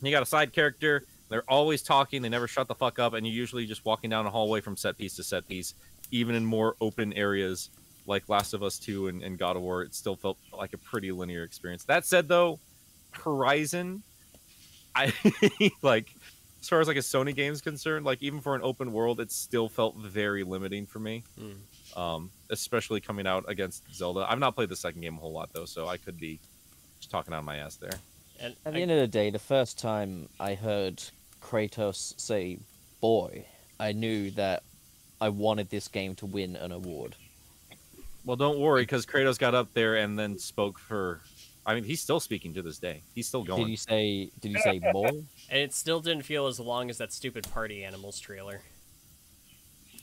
you 0.00 0.10
got 0.12 0.22
a 0.22 0.26
side 0.26 0.52
character. 0.52 1.04
They're 1.28 1.48
always 1.48 1.82
talking. 1.82 2.22
They 2.22 2.28
never 2.28 2.46
shut 2.46 2.68
the 2.68 2.74
fuck 2.74 2.98
up, 2.98 3.14
and 3.14 3.26
you're 3.26 3.34
usually 3.34 3.66
just 3.66 3.84
walking 3.84 4.10
down 4.10 4.26
a 4.26 4.30
hallway 4.30 4.60
from 4.60 4.76
set 4.76 4.98
piece 4.98 5.16
to 5.16 5.24
set 5.24 5.48
piece 5.48 5.74
even 6.10 6.34
in 6.34 6.44
more 6.44 6.76
open 6.80 7.12
areas 7.14 7.70
like 8.06 8.28
Last 8.28 8.54
of 8.54 8.62
Us 8.62 8.78
2 8.78 9.08
and, 9.08 9.22
and 9.22 9.38
God 9.38 9.56
of 9.56 9.62
War, 9.62 9.82
it 9.82 9.94
still 9.94 10.16
felt 10.16 10.38
like 10.52 10.74
a 10.74 10.78
pretty 10.78 11.10
linear 11.10 11.42
experience. 11.42 11.84
That 11.84 12.04
said, 12.04 12.28
though, 12.28 12.60
Horizon, 13.12 14.02
I 14.94 15.12
like 15.82 16.14
as 16.60 16.68
far 16.68 16.80
as 16.80 16.88
like 16.88 16.96
a 16.96 17.00
Sony 17.00 17.34
game 17.34 17.52
is 17.52 17.60
concerned, 17.60 18.06
like 18.06 18.22
even 18.22 18.40
for 18.40 18.54
an 18.54 18.62
open 18.62 18.92
world, 18.92 19.20
it 19.20 19.32
still 19.32 19.68
felt 19.68 19.96
very 19.96 20.44
limiting 20.44 20.86
for 20.86 20.98
me. 20.98 21.24
Mm. 21.38 21.98
Um, 21.98 22.30
especially 22.48 23.00
coming 23.00 23.26
out 23.26 23.44
against 23.48 23.82
Zelda. 23.94 24.26
I've 24.28 24.38
not 24.38 24.54
played 24.54 24.68
the 24.68 24.76
second 24.76 25.00
game 25.00 25.16
a 25.16 25.20
whole 25.20 25.32
lot 25.32 25.50
though, 25.52 25.64
so 25.64 25.88
I 25.88 25.96
could 25.96 26.18
be 26.18 26.40
just 27.00 27.10
talking 27.10 27.34
out 27.34 27.40
of 27.40 27.44
my 27.44 27.56
ass 27.56 27.76
there. 27.76 27.92
And 28.40 28.54
At 28.64 28.72
I- 28.72 28.76
the 28.76 28.82
end 28.82 28.90
of 28.90 28.98
the 28.98 29.06
day, 29.08 29.30
the 29.30 29.38
first 29.38 29.78
time 29.78 30.28
I 30.40 30.54
heard 30.54 31.02
Kratos 31.40 32.18
say 32.18 32.58
"boy," 33.00 33.46
I 33.78 33.92
knew 33.92 34.30
that 34.32 34.62
I 35.20 35.28
wanted 35.28 35.70
this 35.70 35.88
game 35.88 36.14
to 36.16 36.26
win 36.26 36.56
an 36.56 36.72
award. 36.72 37.16
Well, 38.24 38.36
don't 38.36 38.58
worry, 38.58 38.82
because 38.82 39.04
Kratos 39.04 39.38
got 39.38 39.54
up 39.54 39.72
there 39.74 39.96
and 39.96 40.18
then 40.18 40.38
spoke 40.38 40.78
for. 40.78 41.20
I 41.66 41.74
mean, 41.74 41.84
he's 41.84 42.00
still 42.00 42.20
speaking 42.20 42.52
to 42.54 42.62
this 42.62 42.78
day. 42.78 43.02
He's 43.14 43.26
still 43.26 43.42
going. 43.44 43.62
Did 43.64 43.70
you 43.70 43.76
say? 43.76 44.30
Did 44.40 44.52
you 44.52 44.58
say 44.60 44.80
more? 44.92 45.08
and 45.08 45.58
it 45.58 45.72
still 45.72 46.00
didn't 46.00 46.24
feel 46.24 46.46
as 46.46 46.58
long 46.60 46.90
as 46.90 46.98
that 46.98 47.12
stupid 47.12 47.48
Party 47.50 47.84
Animals 47.84 48.18
trailer. 48.18 48.62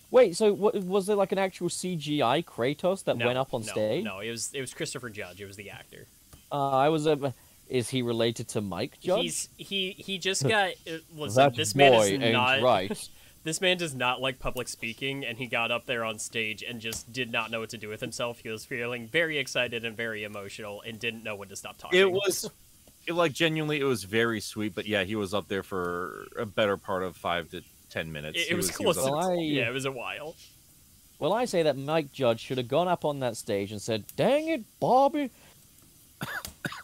Wait, 0.09 0.35
so 0.35 0.53
what, 0.53 0.75
was 0.75 1.05
there 1.05 1.15
like 1.15 1.31
an 1.31 1.37
actual 1.37 1.69
CGI 1.69 2.43
Kratos 2.43 3.05
that 3.05 3.15
No, 3.17 3.27
went 3.27 3.37
up 3.37 3.53
on 3.53 3.61
no, 3.61 3.71
stage? 3.71 4.03
No, 4.03 4.19
it 4.19 4.29
was 4.29 4.51
it 4.53 4.61
was 4.61 4.73
Christopher 4.73 5.09
Judge. 5.09 5.39
It 5.39 5.45
was 5.45 5.55
the 5.55 5.69
actor. 5.69 6.07
Uh, 6.51 6.69
I 6.69 6.89
was. 6.89 7.07
Uh, 7.07 7.31
is 7.71 7.89
he 7.89 8.01
related 8.01 8.49
to 8.49 8.61
Mike 8.61 8.99
Judge? 8.99 9.21
He's 9.21 9.49
he 9.57 9.91
he 9.97 10.17
just 10.17 10.43
got 10.47 10.71
uh, 10.87 10.97
listen. 11.15 11.43
that 11.43 11.55
this 11.55 11.73
man 11.73 11.93
is 11.93 12.11
ain't 12.11 12.33
not 12.33 12.61
right. 12.61 13.09
This 13.43 13.59
man 13.59 13.77
does 13.77 13.95
not 13.95 14.21
like 14.21 14.37
public 14.37 14.67
speaking, 14.67 15.25
and 15.25 15.35
he 15.35 15.47
got 15.47 15.71
up 15.71 15.87
there 15.87 16.05
on 16.05 16.19
stage 16.19 16.61
and 16.61 16.79
just 16.79 17.11
did 17.11 17.31
not 17.31 17.49
know 17.49 17.59
what 17.59 17.71
to 17.71 17.77
do 17.79 17.89
with 17.89 17.99
himself. 17.99 18.37
He 18.37 18.49
was 18.49 18.65
feeling 18.65 19.07
very 19.07 19.39
excited 19.39 19.83
and 19.83 19.97
very 19.97 20.23
emotional, 20.23 20.83
and 20.85 20.99
didn't 20.99 21.23
know 21.23 21.35
when 21.35 21.49
to 21.49 21.55
stop 21.55 21.79
talking. 21.79 21.99
It 21.99 22.11
was, 22.11 22.47
it, 23.07 23.13
like 23.13 23.33
genuinely, 23.33 23.79
it 23.79 23.85
was 23.85 24.03
very 24.03 24.41
sweet. 24.41 24.75
But 24.75 24.85
yeah, 24.85 25.05
he 25.05 25.15
was 25.15 25.33
up 25.33 25.47
there 25.47 25.63
for 25.63 26.27
a 26.37 26.45
better 26.45 26.77
part 26.77 27.01
of 27.01 27.15
five 27.17 27.49
to 27.49 27.63
ten 27.89 28.11
minutes. 28.11 28.37
It, 28.37 28.51
it 28.51 28.55
was, 28.55 28.69
he 28.69 28.83
close. 28.83 28.99
up 28.99 29.05
Well, 29.05 29.31
I- 29.31 29.33
yeah, 29.37 29.67
it 29.67 29.73
was 29.73 29.85
a 29.85 29.91
while. 29.91 30.35
Well, 31.17 31.33
I 31.33 31.45
say 31.45 31.63
that 31.63 31.79
Mike 31.79 32.11
Judge 32.11 32.41
should 32.41 32.59
have 32.59 32.67
gone 32.67 32.87
up 32.87 33.05
on 33.05 33.21
that 33.21 33.37
stage 33.37 33.71
and 33.71 33.81
said, 33.81 34.03
"Dang 34.15 34.49
it, 34.49 34.61
Bobby! 34.79 35.31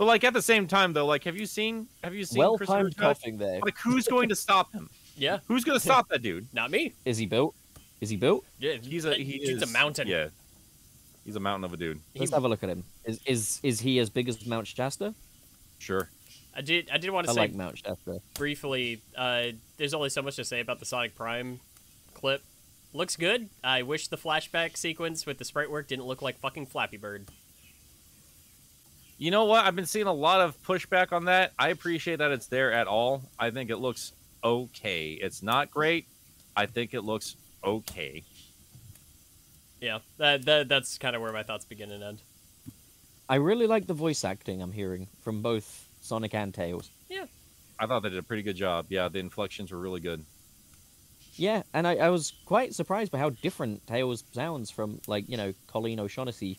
But 0.00 0.06
like 0.06 0.24
at 0.24 0.32
the 0.32 0.40
same 0.40 0.66
time, 0.66 0.94
though, 0.94 1.04
like 1.04 1.24
have 1.24 1.36
you 1.36 1.44
seen 1.44 1.86
have 2.02 2.14
you 2.14 2.24
seen 2.24 2.38
Well 2.38 2.56
Christopher 2.56 2.78
timed 2.84 2.92
Judge? 2.92 3.02
coughing 3.02 3.36
there. 3.36 3.60
Like 3.60 3.76
who's 3.76 4.08
going 4.08 4.30
to 4.30 4.34
stop 4.34 4.72
him? 4.72 4.88
Yeah, 5.16 5.40
Who's 5.48 5.64
going 5.64 5.76
to 5.76 5.84
stop 5.84 6.08
that 6.08 6.22
dude? 6.22 6.46
not 6.54 6.70
me. 6.70 6.94
Is 7.04 7.18
he 7.18 7.26
built? 7.26 7.54
Is 8.00 8.08
he 8.08 8.16
built? 8.16 8.46
Yeah, 8.58 8.76
He's 8.80 9.04
a 9.04 9.14
he 9.14 9.24
he's 9.24 9.50
is 9.50 9.62
a 9.62 9.66
mountain. 9.66 10.08
Yeah, 10.08 10.28
he's 11.26 11.36
a 11.36 11.40
mountain 11.40 11.64
of 11.64 11.74
a 11.74 11.76
dude. 11.76 12.00
Let's 12.16 12.30
have 12.32 12.44
a 12.44 12.48
look 12.48 12.62
at 12.62 12.70
him. 12.70 12.84
Is 13.04 13.20
is 13.26 13.60
is 13.62 13.80
he 13.80 13.98
as 13.98 14.08
big 14.08 14.30
as 14.30 14.46
Mount 14.46 14.66
Shasta? 14.66 15.12
Sure. 15.78 16.08
I 16.56 16.62
did. 16.62 16.88
I 16.90 16.96
did 16.96 17.10
want 17.10 17.26
to 17.26 17.32
I 17.32 17.34
say 17.34 17.40
like 17.40 17.54
Mount 17.54 17.76
Shasta. 17.76 18.22
briefly. 18.32 19.02
Uh, 19.14 19.48
there's 19.76 19.92
only 19.92 20.08
so 20.08 20.22
much 20.22 20.36
to 20.36 20.44
say 20.46 20.60
about 20.60 20.78
the 20.78 20.86
Sonic 20.86 21.14
Prime 21.14 21.60
clip. 22.14 22.42
Looks 22.94 23.16
good. 23.16 23.50
I 23.62 23.82
wish 23.82 24.08
the 24.08 24.16
flashback 24.16 24.78
sequence 24.78 25.26
with 25.26 25.36
the 25.36 25.44
sprite 25.44 25.70
work 25.70 25.86
didn't 25.86 26.06
look 26.06 26.22
like 26.22 26.38
fucking 26.38 26.64
Flappy 26.64 26.96
Bird. 26.96 27.26
You 29.20 29.30
know 29.30 29.44
what? 29.44 29.66
I've 29.66 29.76
been 29.76 29.84
seeing 29.84 30.06
a 30.06 30.12
lot 30.14 30.40
of 30.40 30.60
pushback 30.62 31.12
on 31.12 31.26
that. 31.26 31.52
I 31.58 31.68
appreciate 31.68 32.20
that 32.20 32.30
it's 32.30 32.46
there 32.46 32.72
at 32.72 32.86
all. 32.86 33.22
I 33.38 33.50
think 33.50 33.68
it 33.68 33.76
looks 33.76 34.12
okay. 34.42 35.10
It's 35.10 35.42
not 35.42 35.70
great. 35.70 36.06
I 36.56 36.64
think 36.64 36.94
it 36.94 37.02
looks 37.02 37.36
okay. 37.62 38.24
Yeah, 39.78 39.98
that, 40.16 40.46
that 40.46 40.68
that's 40.70 40.96
kind 40.96 41.14
of 41.14 41.20
where 41.20 41.34
my 41.34 41.42
thoughts 41.42 41.66
begin 41.66 41.90
and 41.90 42.02
end. 42.02 42.22
I 43.28 43.34
really 43.34 43.66
like 43.66 43.86
the 43.86 43.92
voice 43.92 44.24
acting 44.24 44.62
I'm 44.62 44.72
hearing 44.72 45.06
from 45.20 45.42
both 45.42 45.86
Sonic 46.00 46.34
and 46.34 46.54
Tails. 46.54 46.88
Yeah. 47.10 47.26
I 47.78 47.86
thought 47.86 48.02
they 48.02 48.08
did 48.08 48.18
a 48.18 48.22
pretty 48.22 48.42
good 48.42 48.56
job. 48.56 48.86
Yeah, 48.88 49.10
the 49.10 49.18
inflections 49.18 49.70
were 49.70 49.78
really 49.78 50.00
good. 50.00 50.24
Yeah, 51.34 51.62
and 51.74 51.86
I, 51.86 51.96
I 51.96 52.08
was 52.08 52.32
quite 52.46 52.74
surprised 52.74 53.12
by 53.12 53.18
how 53.18 53.28
different 53.28 53.86
Tails 53.86 54.24
sounds 54.32 54.70
from, 54.70 55.02
like, 55.06 55.28
you 55.28 55.36
know, 55.36 55.52
Colleen 55.66 56.00
O'Shaughnessy. 56.00 56.58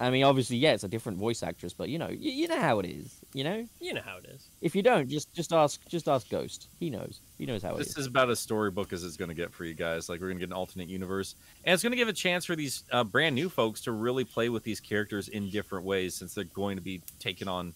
I 0.00 0.10
mean, 0.10 0.24
obviously, 0.24 0.56
yeah, 0.56 0.72
it's 0.72 0.84
a 0.84 0.88
different 0.88 1.18
voice 1.18 1.42
actress, 1.42 1.72
but 1.72 1.88
you 1.88 1.98
know, 1.98 2.08
you, 2.08 2.30
you 2.30 2.48
know 2.48 2.60
how 2.60 2.78
it 2.80 2.86
is. 2.86 3.20
You 3.34 3.44
know, 3.44 3.66
You 3.80 3.94
know 3.94 4.00
how 4.04 4.16
it 4.16 4.24
is. 4.26 4.48
if 4.60 4.74
you 4.74 4.82
don't, 4.82 5.08
just 5.08 5.32
just 5.32 5.52
ask 5.52 5.80
just 5.88 6.08
ask 6.08 6.28
Ghost. 6.28 6.68
He 6.80 6.90
knows. 6.90 7.20
He 7.38 7.46
knows 7.46 7.62
how 7.62 7.74
it 7.76 7.80
is. 7.80 7.86
This 7.88 7.96
is. 7.96 7.98
is 7.98 8.06
about 8.06 8.30
as 8.30 8.40
storybook 8.40 8.92
as 8.92 9.04
it's 9.04 9.16
going 9.16 9.28
to 9.28 9.34
get 9.34 9.52
for 9.52 9.64
you 9.64 9.74
guys. 9.74 10.08
Like 10.08 10.20
we're 10.20 10.28
going 10.28 10.38
to 10.38 10.46
get 10.46 10.48
an 10.50 10.56
alternate 10.56 10.88
universe, 10.88 11.34
and 11.64 11.74
it's 11.74 11.82
going 11.82 11.92
to 11.92 11.96
give 11.96 12.08
a 12.08 12.12
chance 12.12 12.44
for 12.44 12.56
these 12.56 12.84
uh, 12.90 13.04
brand 13.04 13.34
new 13.34 13.48
folks 13.48 13.80
to 13.82 13.92
really 13.92 14.24
play 14.24 14.48
with 14.48 14.64
these 14.64 14.80
characters 14.80 15.28
in 15.28 15.50
different 15.50 15.84
ways, 15.84 16.14
since 16.14 16.34
they're 16.34 16.44
going 16.44 16.76
to 16.76 16.82
be 16.82 17.02
taking 17.18 17.46
on, 17.46 17.74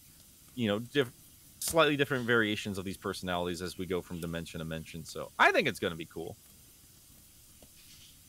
you 0.54 0.68
know, 0.68 0.78
diff- 0.78 1.12
slightly 1.60 1.96
different 1.96 2.24
variations 2.26 2.78
of 2.78 2.84
these 2.84 2.96
personalities 2.96 3.60
as 3.62 3.78
we 3.78 3.86
go 3.86 4.00
from 4.00 4.20
dimension 4.20 4.58
to 4.58 4.64
dimension. 4.64 5.04
So 5.04 5.30
I 5.38 5.52
think 5.52 5.68
it's 5.68 5.78
going 5.80 5.92
to 5.92 5.96
be 5.96 6.06
cool. 6.06 6.36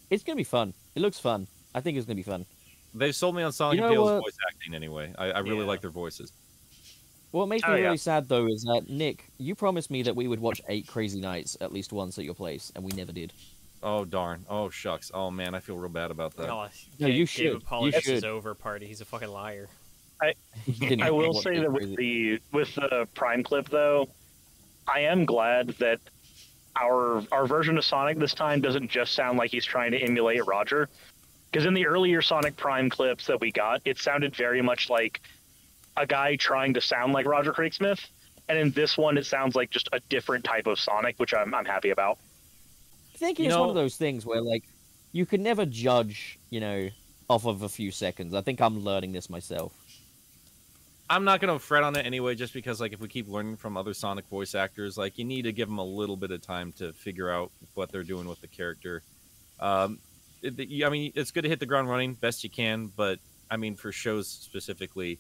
It's 0.10 0.24
gonna 0.24 0.38
be 0.38 0.46
fun. 0.46 0.74
It 0.96 1.02
looks 1.02 1.20
fun. 1.20 1.48
I 1.76 1.82
think 1.82 1.98
it's 1.98 2.06
gonna 2.08 2.16
be 2.16 2.24
fun. 2.24 2.46
They've 2.94 3.16
sold 3.16 3.36
me 3.36 3.44
on 3.44 3.52
Sonic 3.52 3.80
You 3.80 3.86
and 3.86 3.94
know 3.96 4.02
Tails 4.06 4.12
what? 4.14 4.24
voice 4.26 4.38
acting 4.50 4.74
anyway. 4.74 5.14
I, 5.18 5.32
I 5.32 5.40
really 5.40 5.60
Yeah. 5.60 5.64
like 5.66 5.82
their 5.82 5.90
voices. 5.92 6.32
What 7.32 7.48
makes 7.48 7.64
Oh, 7.68 7.74
me 7.74 7.80
yeah. 7.80 7.86
really 7.86 7.98
sad 7.98 8.28
though 8.30 8.48
is 8.48 8.64
that 8.64 8.90
Nick, 8.90 9.26
you 9.38 9.54
promised 9.54 9.92
me 9.92 10.02
that 10.04 10.16
we 10.16 10.28
would 10.28 10.40
watch 10.40 10.62
Eight 10.70 10.88
Crazy 10.88 11.20
Nights 11.20 11.58
at 11.62 11.72
least 11.74 11.92
once 11.92 12.18
at 12.18 12.24
your 12.26 12.34
place, 12.34 12.72
and 12.76 12.84
we 12.84 12.92
never 12.94 13.12
did. 13.12 13.34
Oh 13.84 14.06
darn! 14.06 14.44
Oh 14.50 14.70
shucks! 14.70 15.12
Oh 15.14 15.30
man, 15.30 15.54
I 15.54 15.60
feel 15.60 15.78
real 15.78 15.90
bad 15.90 16.10
about 16.10 16.36
that. 16.38 16.50
Oh, 16.50 16.68
No, 17.00 17.08
Ga- 17.08 17.14
you 17.14 17.20
Gabe 17.26 17.28
should. 17.28 17.44
You 17.46 17.56
apologizes 17.58 18.04
should. 18.22 18.24
over 18.24 18.56
party. 18.56 18.88
He's 18.88 19.02
a 19.02 19.06
fucking 19.06 19.28
liar. 19.30 19.68
You 20.66 20.74
didn't 20.90 21.04
I 21.04 21.12
will 21.12 21.34
say 21.36 21.60
that 21.60 21.72
with 21.72 21.96
the 21.96 22.40
with 22.52 22.74
the 22.74 23.08
Prime 23.14 23.44
clip 23.44 23.70
though, 23.70 24.10
I 24.88 25.02
am 25.02 25.26
glad 25.26 25.70
that 25.80 26.00
our 26.76 27.22
our 27.32 27.46
version 27.46 27.78
of 27.78 27.86
Sonic 27.86 28.18
this 28.18 28.34
time 28.34 28.62
doesn't 28.62 28.90
just 28.90 29.14
sound 29.14 29.38
like 29.38 29.52
he's 29.52 29.66
trying 29.66 29.92
to 29.92 30.00
emulate 30.00 30.44
Roger. 30.48 30.90
Because 31.58 31.66
in 31.66 31.74
the 31.74 31.88
earlier 31.88 32.22
Sonic 32.22 32.56
Prime 32.56 32.88
clips 32.88 33.26
that 33.26 33.42
we 33.42 33.52
got, 33.52 33.82
it 33.84 33.98
sounded 33.98 34.36
very 34.36 34.62
much 34.62 34.92
like 34.92 35.22
a 35.98 36.06
guy 36.06 36.36
trying 36.36 36.76
to 36.76 36.82
sound 36.82 37.14
like 37.14 37.26
Roger 37.26 37.52
Craig 37.52 37.74
Smith. 37.74 38.00
And 38.48 38.60
in 38.60 38.70
this 38.74 38.96
one, 38.96 39.18
it 39.18 39.26
sounds 39.26 39.56
like 39.56 39.72
just 39.72 39.90
a 39.92 40.00
different 40.02 40.44
type 40.44 40.68
of 40.68 40.80
Sonic, 40.80 41.16
which 41.18 41.34
I'm, 41.34 41.56
I'm 41.56 41.66
happy 41.66 41.90
about. 41.90 42.20
I 43.16 43.18
think 43.18 43.40
You 43.40 43.48
it's 43.48 43.58
one 43.58 43.70
of 43.70 43.74
those 43.74 43.96
things 43.96 44.24
where 44.24 44.40
like 44.40 44.66
you 45.14 45.26
can 45.26 45.42
never 45.42 45.66
judge, 45.66 46.38
you 46.52 46.60
know, 46.60 46.92
off 47.28 47.48
of 47.48 47.64
a 47.64 47.70
few 47.70 47.90
seconds. 47.90 48.36
I 48.36 48.42
think 48.42 48.62
I'm 48.62 48.84
learning 48.84 49.14
this 49.14 49.28
myself. 49.28 49.74
I'm 51.10 51.24
not 51.24 51.42
gonna 51.42 51.58
fret 51.58 51.82
on 51.82 51.96
it 51.96 52.06
anyway, 52.06 52.36
just 52.36 52.54
because 52.54 52.80
like 52.80 52.94
if 52.94 53.00
we 53.00 53.08
keep 53.08 53.28
learning 53.28 53.58
from 53.58 53.78
other 53.78 53.96
Sonic 53.96 54.28
voice 54.28 54.54
actors, 54.54 54.96
like 54.96 55.18
you 55.18 55.26
need 55.26 55.42
to 55.46 55.52
give 55.52 55.70
them 55.70 55.80
a 55.80 55.84
little 55.84 56.18
bit 56.18 56.30
of 56.30 56.40
time 56.40 56.72
to 56.74 56.94
figure 56.94 57.32
out 57.32 57.52
what 57.74 57.92
they're 57.92 58.04
doing 58.04 58.28
with 58.28 58.42
the 58.42 58.48
character. 58.48 59.02
Um, 59.60 59.94
it, 59.94 59.96
the- 59.96 60.07
I 60.48 60.90
mean, 60.90 61.12
it's 61.16 61.32
good 61.32 61.44
to 61.44 61.50
hit 61.50 61.60
the 61.60 61.66
ground 61.66 61.90
running 61.90 62.14
best 62.14 62.44
you 62.44 62.50
can, 62.50 62.92
but 62.96 63.20
I 63.50 63.58
mean, 63.58 63.76
for 63.76 63.92
shows 63.92 64.28
specifically, 64.28 65.20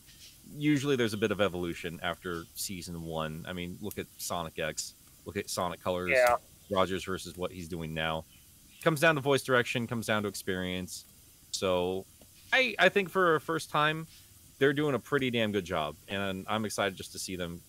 usually 0.55 0.95
there's 0.95 1.13
a 1.13 1.17
bit 1.17 1.31
of 1.31 1.41
evolution 1.41 1.99
after 2.03 2.43
season 2.55 3.03
one. 3.03 3.45
I 3.47 3.53
mean, 3.53 3.77
look 3.81 3.97
at 3.97 4.07
Sonic 4.17 4.59
X, 4.59 4.93
look 5.25 5.37
at 5.37 5.49
Sonic 5.49 5.81
Colors, 5.81 6.11
Yeah. 6.13 6.35
Rogers 6.69 7.05
versus 7.05 7.37
what 7.37 7.51
he's 7.51 7.67
doing 7.67 7.93
now. 7.93 8.25
Comes 8.83 8.99
down 8.99 9.15
to 9.15 9.21
voice 9.21 9.43
direction, 9.43 9.87
comes 9.87 10.05
down 10.05 10.23
to 10.23 10.29
experience. 10.29 11.05
So, 11.51 12.05
I 12.51 12.75
I 12.77 12.89
think 12.89 13.09
for 13.09 13.35
a 13.35 13.41
first 13.41 13.69
time, 13.69 14.07
they're 14.59 14.73
doing 14.73 14.95
a 14.95 14.99
pretty 14.99 15.31
damn 15.31 15.51
good 15.51 15.65
job, 15.65 15.95
and 16.07 16.45
I'm 16.47 16.65
excited 16.65 16.95
just 16.97 17.11
to 17.13 17.19
see 17.19 17.35
them 17.35 17.61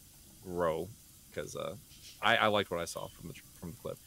grow 0.44 0.88
because 1.30 1.54
uh, 1.56 1.74
I, 2.22 2.36
I 2.36 2.46
liked 2.48 2.70
what 2.70 2.80
I 2.80 2.84
saw 2.84 3.06
from 3.08 3.28
the 3.28 3.34
from 3.60 3.70
the 3.70 3.76
clip. 3.76 3.98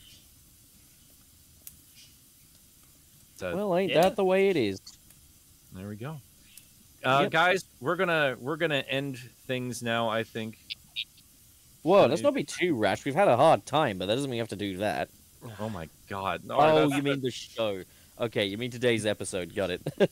So, 3.42 3.56
Well, 3.56 3.76
ain't 3.76 3.92
Yeah. 3.92 4.04
that 4.04 4.16
the 4.16 4.24
way 4.24 4.50
it 4.50 4.56
is? 4.56 4.80
there 5.74 5.88
we 5.88 5.96
go. 5.96 6.22
Uh, 7.04 7.22
Yep. 7.24 7.32
Guys, 7.32 7.66
we're 7.80 7.96
gonna 7.96 8.38
we're 8.40 8.56
gonna 8.58 8.84
end 8.88 9.18
things 9.48 9.82
now. 9.82 10.10
I 10.10 10.24
think. 10.24 10.60
Whoa, 11.82 12.06
let's 12.06 12.22
not 12.22 12.36
be 12.36 12.44
too 12.44 12.76
rash. 12.76 13.04
We've 13.04 13.16
had 13.16 13.28
a 13.28 13.36
hard 13.36 13.66
time, 13.66 13.98
but 13.98 14.06
that 14.06 14.14
doesn't 14.14 14.30
mean 14.30 14.38
you 14.38 14.44
have 14.44 14.50
to 14.50 14.56
do 14.56 14.78
that. 14.78 15.10
Oh 15.60 15.70
my 15.70 15.90
god! 16.08 16.44
No, 16.44 16.56
oh, 16.60 16.88
you 16.96 17.02
mean 17.02 17.22
the 17.22 17.32
show? 17.32 17.82
Okay, 18.20 18.46
you 18.46 18.60
mean 18.60 18.70
today's 18.70 19.08
episode. 19.08 19.56
Got 19.56 19.72
it. 19.72 19.82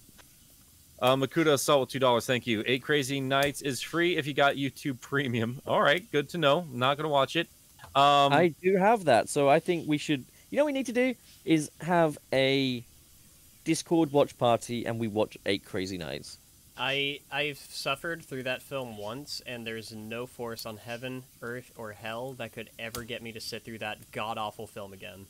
Uh, 1.01 1.15
Makuta 1.15 1.53
Assault 1.53 1.79
with 1.79 1.89
two 1.91 1.99
dollars. 1.99 2.25
Thank 2.25 2.45
you. 2.45 2.61
Eight 2.67 2.83
Crazy 2.83 3.21
Nights 3.21 3.61
is 3.61 3.79
free 3.81 4.17
if 4.17 4.27
you 4.27 4.33
got 4.33 4.55
YouTube 4.55 4.99
Premium. 5.09 5.61
All 5.65 5.81
right, 5.81 6.03
good 6.11 6.27
to 6.31 6.37
know. 6.37 6.67
Not 6.73 6.97
gonna 6.97 7.07
watch 7.07 7.37
it. 7.37 7.47
Um, 7.95 8.33
I 8.33 8.53
do 8.61 8.75
have 8.75 9.05
that, 9.05 9.29
so 9.29 9.47
I 9.47 9.61
think 9.61 9.87
we 9.87 9.97
should. 9.97 10.25
You 10.49 10.57
know, 10.57 10.63
what 10.65 10.73
we 10.73 10.73
need 10.73 10.87
to 10.87 10.91
do 10.91 11.15
is 11.45 11.71
have 11.79 12.17
a 12.33 12.83
Discord 13.69 14.11
watch 14.11 14.35
party, 14.35 14.87
and 14.87 14.99
we 14.99 15.07
watch 15.07 15.37
Eight 15.45 15.63
Crazy 15.63 15.99
Nights. 15.99 16.39
I 16.75 17.19
I've 17.31 17.59
suffered 17.59 18.25
through 18.25 18.41
that 18.43 18.63
film 18.63 18.97
once, 18.97 19.43
and 19.45 19.67
there's 19.67 19.93
no 19.93 20.25
force 20.25 20.65
on 20.65 20.77
heaven, 20.77 21.23
earth, 21.43 21.71
or 21.77 21.91
hell 21.91 22.33
that 22.39 22.51
could 22.51 22.71
ever 22.79 23.03
get 23.03 23.21
me 23.21 23.31
to 23.33 23.39
sit 23.39 23.63
through 23.63 23.77
that 23.77 24.11
god 24.11 24.39
awful 24.39 24.65
film 24.65 24.91
again. 24.91 25.27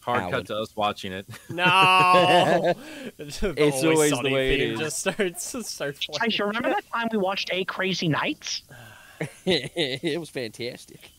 hard 0.00 0.20
Howard. 0.20 0.32
cut 0.32 0.46
to 0.46 0.56
us 0.56 0.74
watching 0.74 1.12
it. 1.12 1.26
No, 1.50 2.72
It's 3.18 3.42
always 3.42 4.12
the 4.12 4.30
way 4.32 4.54
it 4.54 4.58
theme 4.60 4.72
is. 4.72 4.78
Just 4.80 4.98
starts 5.00 5.44
starts 5.68 6.06
playing. 6.06 6.30
Guys, 6.30 6.38
you 6.38 6.46
remember 6.46 6.70
that 6.70 6.90
time 6.90 7.08
we 7.12 7.18
watched 7.18 7.50
Eight 7.52 7.68
Crazy 7.68 8.08
Nights? 8.08 8.62
it 9.44 10.18
was 10.18 10.30
fantastic. 10.30 11.10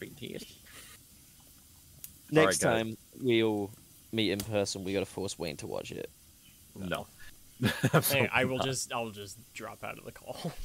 Fantastic. 0.00 0.48
Next 2.32 2.58
guys. 2.58 2.82
time 2.82 2.96
we'll 3.20 3.70
meet 4.12 4.30
in 4.30 4.38
person, 4.38 4.84
we 4.84 4.92
gotta 4.92 5.06
force 5.06 5.38
Wayne 5.38 5.56
to 5.58 5.66
watch 5.66 5.90
it. 5.90 6.10
No. 6.76 7.06
Hey, 8.10 8.28
I 8.32 8.44
will 8.44 8.58
just 8.58 8.92
I'll 8.92 9.10
just 9.10 9.38
drop 9.54 9.84
out 9.84 9.98
of 9.98 10.04
the 10.04 10.12
call. 10.12 10.52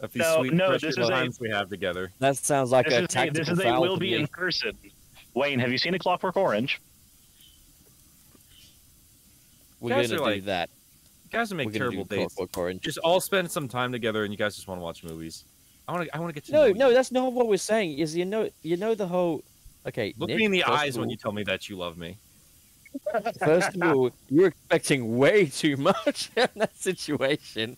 Of 0.00 0.12
these 0.12 0.22
No, 0.22 0.38
sweet 0.40 0.52
no, 0.52 0.72
this 0.72 0.82
is 0.82 0.98
a- 0.98 1.08
times 1.08 1.38
we 1.38 1.48
have 1.50 1.68
together. 1.68 2.10
That 2.18 2.36
sounds 2.36 2.72
like 2.72 2.86
This 2.86 2.94
a 2.94 2.98
is 2.98 3.04
a, 3.04 3.08
tactical 3.08 3.54
This 3.54 3.64
is 3.64 3.64
a 3.64 3.80
will 3.80 3.96
be 3.96 4.10
me. 4.10 4.14
in 4.22 4.26
person. 4.26 4.72
Wayne, 5.34 5.60
have 5.60 5.70
you 5.70 5.78
seen 5.78 5.94
A 5.94 6.00
Clockwork 6.00 6.36
Orange? 6.36 6.80
We're 9.80 9.90
Guys 9.90 10.08
gonna 10.08 10.18
do 10.18 10.24
like 10.24 10.44
that. 10.46 10.68
Guys 11.30 11.52
We're 11.52 11.58
make 11.58 11.68
gonna 11.68 11.78
terrible 11.78 12.04
do 12.04 12.16
dates. 12.16 12.34
Clockwork 12.34 12.58
Orange. 12.58 12.80
Just 12.82 12.98
all 12.98 13.20
spend 13.20 13.48
some 13.50 13.68
time 13.68 13.92
together, 13.92 14.24
and 14.24 14.32
you 14.32 14.36
guys 14.36 14.56
just 14.56 14.66
want 14.66 14.80
to 14.80 14.82
watch 14.82 15.04
movies. 15.04 15.44
I 15.86 15.92
want 15.92 16.06
to. 16.06 16.16
I 16.16 16.18
want 16.18 16.30
to 16.30 16.34
get 16.34 16.44
to 16.46 16.52
No, 16.52 16.66
know 16.68 16.72
no, 16.72 16.88
you. 16.88 16.94
that's 16.94 17.12
not 17.12 17.32
what 17.32 17.46
we're 17.46 17.56
saying. 17.56 17.98
Is 17.98 18.16
you 18.16 18.24
know, 18.24 18.48
you 18.62 18.76
know 18.76 18.94
the 18.96 19.06
whole. 19.06 19.44
Okay, 19.86 20.12
Look 20.18 20.28
Nick, 20.30 20.38
me 20.38 20.44
in 20.46 20.50
the 20.50 20.64
eyes 20.64 20.96
of 20.96 21.00
when 21.00 21.10
you 21.10 21.16
tell 21.16 21.32
me 21.32 21.44
that 21.44 21.68
you 21.68 21.76
love 21.76 21.96
me. 21.96 22.18
First 23.38 23.76
of 23.76 23.82
all, 23.82 24.10
you're 24.28 24.48
expecting 24.48 25.16
way 25.16 25.46
too 25.46 25.76
much 25.76 26.30
in 26.36 26.48
that 26.56 26.76
situation. 26.76 27.76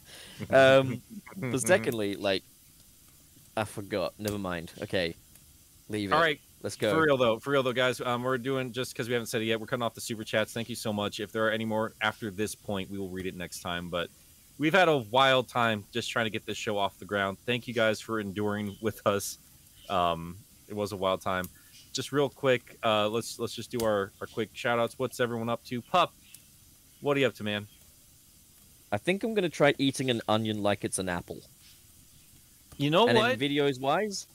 Um, 0.51 1.03
but 1.37 1.61
secondly, 1.67 2.17
like, 2.17 2.43
I 3.57 3.65
forgot. 3.65 4.15
Never 4.19 4.39
mind. 4.39 4.73
Okay, 4.83 5.15
leave 5.89 6.13
it. 6.13 6.15
All 6.15 6.21
right, 6.21 6.41
let's 6.63 6.77
go. 6.77 6.93
For 6.93 7.03
real 7.03 7.17
though, 7.17 7.39
for 7.39 7.51
real 7.51 7.63
though, 7.63 7.73
guys, 7.73 8.01
um, 8.01 8.23
we're 8.23 8.39
doing 8.39 8.73
just 8.73 8.93
because 8.93 9.09
we 9.09 9.15
haven't 9.15 9.27
said 9.27 9.43
it 9.43 9.47
yet. 9.47 9.61
We're 9.61 9.67
cutting 9.67 9.83
off 9.83 9.95
the 9.95 10.01
super 10.01 10.25
chats. 10.25 10.53
Thank 10.53 10.69
you 10.69 10.77
so 10.77 10.93
much. 10.93 11.21
If 11.21 11.33
there 11.33 11.47
are 11.47 11.51
any 11.51 11.65
more 11.65 11.95
after 12.01 12.31
this 12.31 12.55
point, 12.55 12.91
we 12.91 12.99
will 12.99 13.11
read 13.11 13.27
it 13.27 13.37
next 13.37 13.61
time. 13.61 13.89
But 13.89 14.09
we've 14.59 14.75
had 14.75 14.89
a 14.89 14.99
wild 14.99 15.49
time 15.49 15.85
just 15.93 16.11
trying 16.11 16.27
to 16.27 16.31
get 16.31 16.47
this 16.47 16.57
show 16.57 16.77
off 16.79 16.99
the 16.99 17.05
ground. 17.05 17.39
Thank 17.47 17.67
you 17.67 17.75
guys 17.75 18.01
for 18.01 18.21
enduring 18.21 18.77
with 18.81 19.01
us. 19.07 19.39
Um, 19.89 20.37
it 20.69 20.75
was 20.75 20.93
a 20.93 20.97
wild 20.97 21.21
time. 21.21 21.47
Just 21.97 22.13
real 22.13 22.29
quick, 22.29 22.77
uh, 22.85 23.09
let's 23.09 23.39
let's 23.39 23.55
just 23.55 23.71
do 23.71 23.79
our 23.83 24.13
our 24.21 24.27
quick 24.27 24.51
shout 24.53 24.79
outs. 24.79 24.99
What's 24.99 25.19
everyone 25.19 25.49
up 25.49 25.65
to? 25.65 25.81
Pup, 25.81 26.13
what 27.01 27.17
are 27.17 27.21
you 27.21 27.27
up 27.27 27.33
to, 27.37 27.43
man? 27.43 27.67
I 28.93 28.99
think 28.99 29.25
I'm 29.25 29.33
gonna 29.33 29.49
try 29.49 29.73
eating 29.79 30.11
an 30.11 30.21
onion 30.29 30.63
like 30.63 30.85
it's 30.85 30.99
an 30.99 31.09
apple. 31.09 31.41
You 32.77 32.91
know 32.91 33.09
and 33.09 33.17
what? 33.17 33.33
in 33.33 33.41
videos 33.41 33.81
wise, 33.81 34.27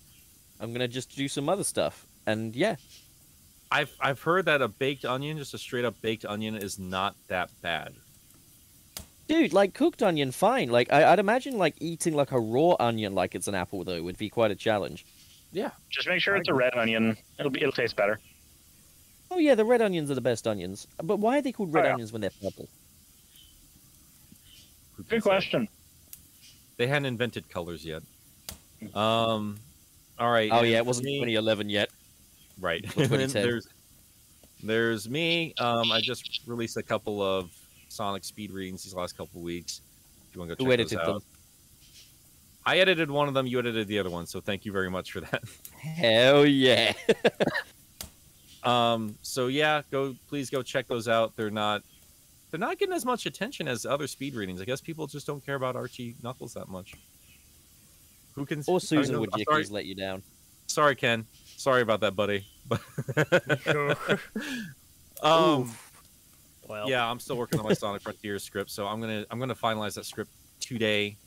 I'm 0.60 0.74
gonna 0.74 0.88
just 0.88 1.16
do 1.16 1.28
some 1.28 1.50
other 1.50 1.64
stuff. 1.64 2.08
And 2.26 2.56
yeah, 2.56 2.78
I've 3.72 3.96
I've 4.00 4.20
heard 4.24 4.46
that 4.46 4.64
a 4.64 4.68
baked 4.68 5.06
onion, 5.06 5.38
just 5.38 5.54
a 5.54 5.60
straight 5.60 5.86
up 5.86 6.02
baked 6.02 6.26
onion, 6.26 6.56
is 6.56 6.80
not 6.80 7.16
that 7.28 7.52
bad. 7.62 7.94
dude, 9.28 9.54
like 9.54 9.76
cooked 9.76 10.02
onion, 10.02 10.32
fine. 10.32 10.70
Like 10.70 10.92
I, 10.92 11.14
I'd 11.14 11.20
imagine 11.20 11.60
like 11.60 11.76
eating 11.80 12.16
like 12.16 12.32
a 12.32 12.40
raw 12.40 12.76
onion 12.80 13.14
like 13.14 13.36
it's 13.36 13.48
an 13.48 13.54
apple 13.54 13.84
though 13.84 14.02
would 14.02 14.18
be 14.18 14.30
quite 14.30 14.50
a 14.50 14.56
challenge. 14.56 15.06
Yeah, 15.54 15.72
Just 15.90 16.08
make 16.08 16.22
sure 16.22 16.36
I 16.36 16.40
it's 16.40 16.48
a 16.50 16.54
red 16.54 16.76
onion. 16.76 17.18
It'll 17.38 17.52
be 17.52 17.60
it'll 17.62 17.72
taste 17.74 17.96
better. 17.96 18.20
Oh 19.30 19.38
yeah, 19.38 19.56
the 19.56 19.66
red 19.66 19.82
onions 19.82 20.10
are 20.12 20.16
the 20.16 20.22
best 20.22 20.48
onions. 20.48 20.88
But 21.04 21.18
why 21.18 21.38
are 21.38 21.42
they 21.42 21.52
called 21.52 21.74
red 21.74 21.86
Oh, 21.86 21.88
yeah. 21.88 21.94
onions 21.94 22.12
when 22.14 22.22
they're 22.22 22.32
purple? 22.42 22.68
Good 25.10 25.24
question. 25.24 25.68
They 26.78 26.88
hadn't 26.88 27.06
invented 27.06 27.50
colors 27.50 27.84
yet. 27.86 28.04
Um, 28.96 29.58
all 30.20 30.32
right. 30.32 30.50
Oh 30.52 30.64
yeah, 30.64 30.78
it 30.78 30.86
wasn't 30.86 31.06
me- 31.06 31.16
2011 31.20 31.70
yet. 31.70 31.90
Right. 32.60 32.84
Or 32.98 33.04
And 33.04 33.12
then 33.12 33.30
2010. 33.30 33.44
there's 33.44 33.68
there's 34.64 35.10
me. 35.10 35.54
Um, 35.58 35.92
I 35.92 36.02
just 36.02 36.42
released 36.46 36.78
a 36.78 36.84
couple 36.84 37.22
of 37.22 37.50
Sonic 37.90 38.24
speed 38.24 38.52
readings 38.52 38.84
these 38.84 38.94
last 38.94 39.18
couple 39.18 39.42
weeks. 39.42 39.82
If 40.30 40.36
you 40.36 40.40
want 40.40 40.52
to 40.52 40.56
go 40.56 40.64
Who 40.64 40.70
check 40.72 40.80
edited 40.80 41.00
those 41.00 41.22
them? 41.24 41.41
Out. 42.66 42.72
I 42.74 42.78
edited 42.78 43.10
one 43.12 43.28
of 43.28 43.34
them. 43.34 43.48
You 43.48 43.60
edited 43.60 43.88
the 43.88 44.00
other 44.00 44.10
one. 44.10 44.26
So 44.26 44.40
thank 44.42 44.66
you 44.66 44.72
very 44.72 44.90
much 44.90 45.12
for 45.12 45.22
that. 45.22 45.44
Hell 45.80 46.46
yeah. 46.46 46.94
Um, 48.64 49.16
so 49.22 49.48
yeah, 49.48 49.82
go 49.92 50.16
please 50.28 50.50
go 50.50 50.62
check 50.62 50.88
those 50.88 51.08
out. 51.08 51.36
They're 51.36 51.50
not 51.50 51.82
they're 52.52 52.60
not 52.60 52.78
getting 52.78 52.94
as 52.94 53.06
much 53.06 53.26
attention 53.26 53.68
as 53.68 53.86
other 53.86 54.06
speed 54.08 54.36
readings. 54.36 54.62
I 54.62 54.66
guess 54.66 54.82
people 54.82 55.08
just 55.08 55.26
don't 55.26 55.44
care 55.44 55.56
about 55.56 55.76
Archie 55.76 56.16
Knuckles 56.22 56.54
that 56.54 56.68
much. 56.68 56.94
Who 58.36 58.46
can 58.46 58.64
or 58.68 58.80
Susan 58.80 59.14
know- 59.16 59.22
would 59.22 59.30
I'm 59.34 59.64
let 59.72 59.86
you 59.86 59.96
down. 59.96 60.22
sorry, 60.68 60.96
Ken. 60.96 61.26
Sorry 61.58 61.82
about 61.82 62.02
that, 62.02 62.16
buddy. 62.16 62.46
um, 65.22 65.72
Well, 66.68 66.90
yeah, 66.90 67.10
I'm 67.10 67.20
still 67.20 67.38
working 67.38 67.60
on 67.60 67.66
my 67.66 67.74
Sonic 67.74 68.02
Frontier 68.02 68.40
script, 68.40 68.70
so 68.72 68.88
I'm 68.88 69.02
gonna 69.02 69.26
I'm 69.30 69.40
gonna 69.40 69.56
finalize 69.56 69.96
that 69.96 70.06
script 70.06 70.32
today, 70.60 71.18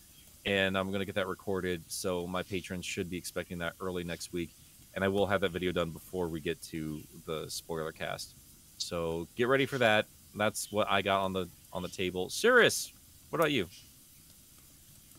and 0.47 0.77
I'm 0.77 0.91
gonna 0.93 1.05
get 1.05 1.15
that 1.17 1.27
recorded. 1.27 1.83
So 1.89 2.27
my 2.27 2.43
patrons 2.43 2.85
should 2.85 3.11
be 3.11 3.17
expecting 3.17 3.59
that 3.59 3.75
early 3.81 4.05
next 4.05 4.33
week, 4.33 4.51
and 4.95 5.05
I 5.05 5.09
will 5.09 5.27
have 5.27 5.41
that 5.43 5.51
video 5.51 5.73
done 5.73 5.91
before 5.91 6.29
we 6.29 6.41
get 6.41 6.61
to 6.65 7.01
the 7.27 7.47
spoiler 7.49 7.93
cast. 7.93 8.35
So 8.79 9.29
get 9.37 9.49
ready 9.49 9.67
for 9.67 9.79
that. 9.79 10.07
That's 10.35 10.71
what 10.73 10.91
I 10.91 11.03
got 11.03 11.23
on 11.23 11.33
the 11.33 11.49
on 11.73 11.83
the 11.83 11.89
table. 11.89 12.29
Cyrus, 12.29 12.93
what 13.31 13.39
about 13.39 13.53
you? 13.53 13.69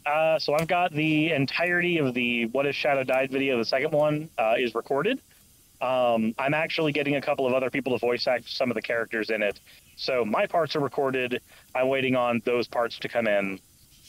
Uh, 0.06 0.38
so 0.38 0.54
I've 0.54 0.68
got 0.68 0.92
the 0.92 1.32
entirety 1.32 1.98
of 1.98 2.14
the 2.14 2.46
"What 2.48 2.66
If 2.66 2.76
Shadow 2.76 3.04
Died" 3.04 3.32
video. 3.32 3.58
The 3.58 3.66
second 3.66 3.92
one 3.92 4.30
uh, 4.38 4.56
is 4.58 4.76
recorded. 4.76 5.20
Um, 5.82 6.34
I'm 6.38 6.54
actually 6.54 6.92
getting 6.92 7.16
a 7.16 7.22
couple 7.22 7.46
of 7.46 7.54
other 7.54 7.70
people 7.70 7.92
to 7.94 8.00
voice 8.00 8.28
act 8.28 8.50
some 8.50 8.72
of 8.72 8.76
the 8.76 8.82
characters 8.82 9.30
in 9.30 9.42
it. 9.42 9.60
So 9.98 10.24
my 10.24 10.46
parts 10.46 10.76
are 10.76 10.80
recorded. 10.80 11.42
I'm 11.74 11.90
waiting 11.90 12.16
on 12.16 12.42
those 12.46 12.68
parts 12.68 12.98
to 13.00 13.10
come 13.10 13.28
in. 13.28 13.60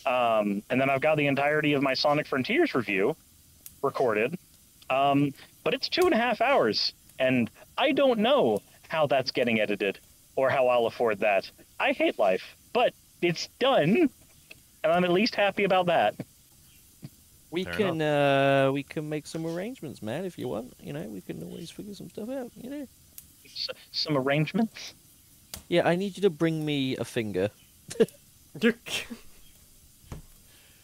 Um, 0.06 0.62
and 0.70 0.80
then 0.80 0.88
I've 0.88 1.00
got 1.00 1.16
the 1.16 1.26
entirety 1.26 1.72
of 1.72 1.82
my 1.82 1.94
Sonic 1.94 2.26
Frontiers 2.26 2.74
review 2.74 3.16
recorded. 3.82 4.38
Um, 4.88 5.34
but 5.64 5.74
it's 5.74 5.88
two 5.88 6.02
and 6.02 6.14
a 6.14 6.16
half 6.16 6.40
hours, 6.40 6.92
and 7.18 7.50
I 7.76 7.92
don't 7.92 8.20
know 8.20 8.60
how 8.88 9.06
that's 9.08 9.32
getting 9.32 9.60
edited 9.60 9.98
or 10.36 10.48
how 10.48 10.68
I'll 10.68 10.86
afford 10.86 11.20
that. 11.20 11.50
I 11.80 11.92
hate 11.92 12.18
life, 12.18 12.56
but 12.72 12.94
it's 13.20 13.48
done, 13.58 14.08
and 14.84 14.92
I'm 14.92 15.04
at 15.04 15.10
least 15.10 15.34
happy 15.34 15.64
about 15.64 15.86
that. 15.86 16.14
We 17.50 17.64
Fair 17.64 17.74
can 17.74 18.02
uh 18.02 18.70
we 18.72 18.82
can 18.82 19.08
make 19.08 19.26
some 19.26 19.46
arrangements, 19.46 20.02
man, 20.02 20.24
if 20.24 20.38
you 20.38 20.48
want. 20.48 20.74
You 20.80 20.92
know, 20.92 21.02
we 21.02 21.20
can 21.20 21.42
always 21.42 21.70
figure 21.70 21.94
some 21.94 22.10
stuff 22.10 22.28
out, 22.28 22.50
you 22.56 22.70
know. 22.70 22.86
S- 23.44 23.68
some 23.92 24.16
arrangements. 24.16 24.94
Yeah, 25.68 25.88
I 25.88 25.96
need 25.96 26.16
you 26.16 26.22
to 26.22 26.30
bring 26.30 26.64
me 26.64 26.96
a 26.96 27.04
finger. 27.04 27.50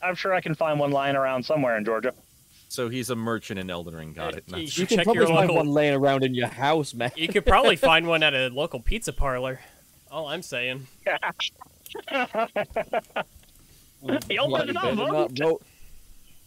I'm 0.02 0.14
sure 0.14 0.34
I 0.34 0.40
can 0.40 0.54
find 0.54 0.78
one 0.80 0.90
lying 0.90 1.16
around 1.16 1.44
somewhere 1.44 1.76
in 1.76 1.84
Georgia. 1.84 2.12
So 2.68 2.88
he's 2.88 3.10
a 3.10 3.16
merchant 3.16 3.60
in 3.60 3.68
Elden 3.70 3.94
Ring. 3.94 4.12
Got 4.14 4.34
it. 4.36 4.44
You 4.46 4.56
Nice. 4.56 4.78
You 4.78 4.86
can 4.86 4.96
check 4.98 5.04
probably 5.04 5.20
your 5.20 5.28
find 5.28 5.40
local. 5.48 5.56
one 5.56 5.68
laying 5.68 5.94
around 5.94 6.24
in 6.24 6.34
your 6.34 6.48
house, 6.48 6.94
man. 6.94 7.12
You 7.16 7.28
could 7.28 7.44
probably 7.44 7.76
find 7.90 8.06
one 8.06 8.22
at 8.22 8.34
a 8.34 8.48
local 8.48 8.80
pizza 8.80 9.12
parlor. 9.12 9.60
All 10.10 10.28
I'm 10.28 10.42
saying. 10.42 10.86
Y'all 12.10 12.28
Yeah, 14.02 14.18
better 14.28 14.66
you 14.66 14.72
not 14.72 14.82
better 14.82 14.94
vote. 14.96 15.12
not 15.12 15.38
vote. 15.38 15.62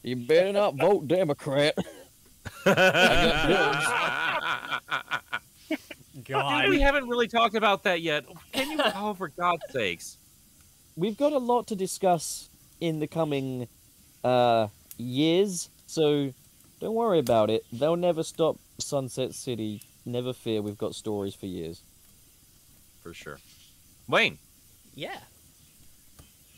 You 0.04 0.16
better 0.16 0.52
not 0.52 0.76
vote 0.76 1.08
Democrat. 1.08 1.78
God. 6.24 6.70
we 6.70 6.80
haven't 6.82 7.08
really 7.08 7.28
talked 7.28 7.56
about 7.56 7.84
that 7.84 8.02
yet. 8.02 8.26
Can 8.52 8.72
you? 8.72 8.80
Oh, 8.96 9.14
for 9.14 9.30
God's 9.30 9.64
sakes! 9.72 10.18
We've 10.96 11.18
got 11.18 11.34
a 11.34 11.38
lot 11.38 11.68
to 11.68 11.76
discuss 11.76 12.50
in 12.80 13.00
the 13.00 13.08
coming 13.08 13.68
uh, 14.24 14.68
years, 14.98 15.70
so 15.88 16.34
don't 16.80 16.96
worry 16.96 17.20
about 17.20 17.50
it. 17.50 17.64
They'll 17.72 17.96
never 17.96 18.24
stop 18.24 18.58
Sunset 18.80 19.34
City. 19.34 19.82
Never 20.06 20.34
fear, 20.34 20.62
we've 20.62 20.78
got 20.78 20.94
stories 20.96 21.34
for 21.34 21.48
years. 21.48 21.82
For 23.02 23.14
sure. 23.14 23.40
Wayne, 24.08 24.38
Yeah. 24.94 25.18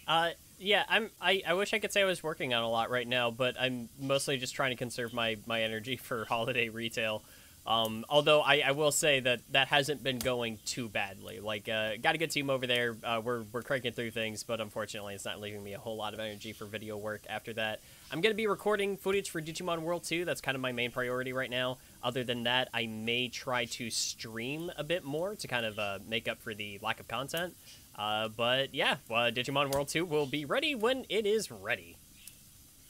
Uh, 0.08 0.30
yeah. 0.60 0.84
I'm. 0.90 1.12
I, 1.22 1.44
I 1.46 1.54
wish 1.54 1.74
I 1.74 1.80
could 1.80 1.92
say 1.92 2.02
I 2.02 2.06
was 2.06 2.24
working 2.24 2.54
on 2.54 2.64
a 2.64 2.70
lot 2.70 2.90
right 2.90 3.08
now, 3.08 3.32
but 3.32 3.56
I'm 3.60 3.90
mostly 4.00 4.38
just 4.38 4.56
trying 4.56 4.72
to 4.72 4.76
conserve 4.78 5.14
my 5.14 5.38
my 5.46 5.62
energy 5.62 5.98
for 6.08 6.26
holiday 6.26 6.70
retail. 6.70 7.24
Um, 7.68 8.06
although 8.08 8.40
I, 8.40 8.64
I 8.66 8.72
will 8.72 8.92
say 8.94 9.20
that 9.20 9.42
that 9.52 9.68
hasn't 9.68 10.02
been 10.02 10.20
going 10.20 10.58
too 10.66 10.88
badly. 10.88 11.42
Like, 11.42 11.68
uh, 11.68 11.98
got 12.02 12.16
a 12.16 12.18
good 12.18 12.32
team 12.32 12.50
over 12.50 12.66
there. 12.66 12.96
Uh, 13.04 13.22
we're 13.22 13.44
we're 13.52 13.62
cranking 13.62 13.92
through 13.92 14.12
things, 14.12 14.44
but 14.44 14.62
unfortunately, 14.62 15.14
it's 15.16 15.26
not 15.26 15.42
leaving 15.42 15.62
me 15.64 15.74
a 15.74 15.78
whole 15.78 15.98
lot 15.98 16.14
of 16.14 16.22
energy 16.22 16.54
for 16.54 16.64
video 16.64 16.96
work 16.96 17.22
after 17.30 17.52
that. 17.54 17.82
I'm 18.10 18.22
gonna 18.22 18.36
be 18.36 18.48
recording 18.48 18.96
footage 18.96 19.30
for 19.30 19.42
Digimon 19.42 19.82
World 19.82 20.06
2. 20.06 20.24
That's 20.24 20.40
kind 20.40 20.56
of 20.56 20.62
my 20.62 20.72
main 20.72 20.92
priority 20.92 21.34
right 21.34 21.50
now. 21.50 21.78
Other 22.02 22.24
than 22.24 22.44
that, 22.44 22.70
I 22.74 22.86
may 22.86 23.28
try 23.28 23.66
to 23.66 23.90
stream 23.90 24.72
a 24.78 24.84
bit 24.86 25.04
more 25.04 25.36
to 25.36 25.48
kind 25.48 25.66
of 25.66 25.78
uh, 25.78 26.00
make 26.08 26.30
up 26.30 26.42
for 26.42 26.54
the 26.54 26.80
lack 26.82 27.02
of 27.02 27.10
content. 27.10 27.54
Uh, 27.98 28.30
but 28.30 28.74
yeah, 28.74 28.96
uh, 29.10 29.30
Digimon 29.34 29.72
World 29.74 29.90
2 29.90 30.06
will 30.06 30.26
be 30.26 30.46
ready 30.46 30.74
when 30.74 31.06
it 31.10 31.26
is 31.26 31.52
ready. 31.52 31.98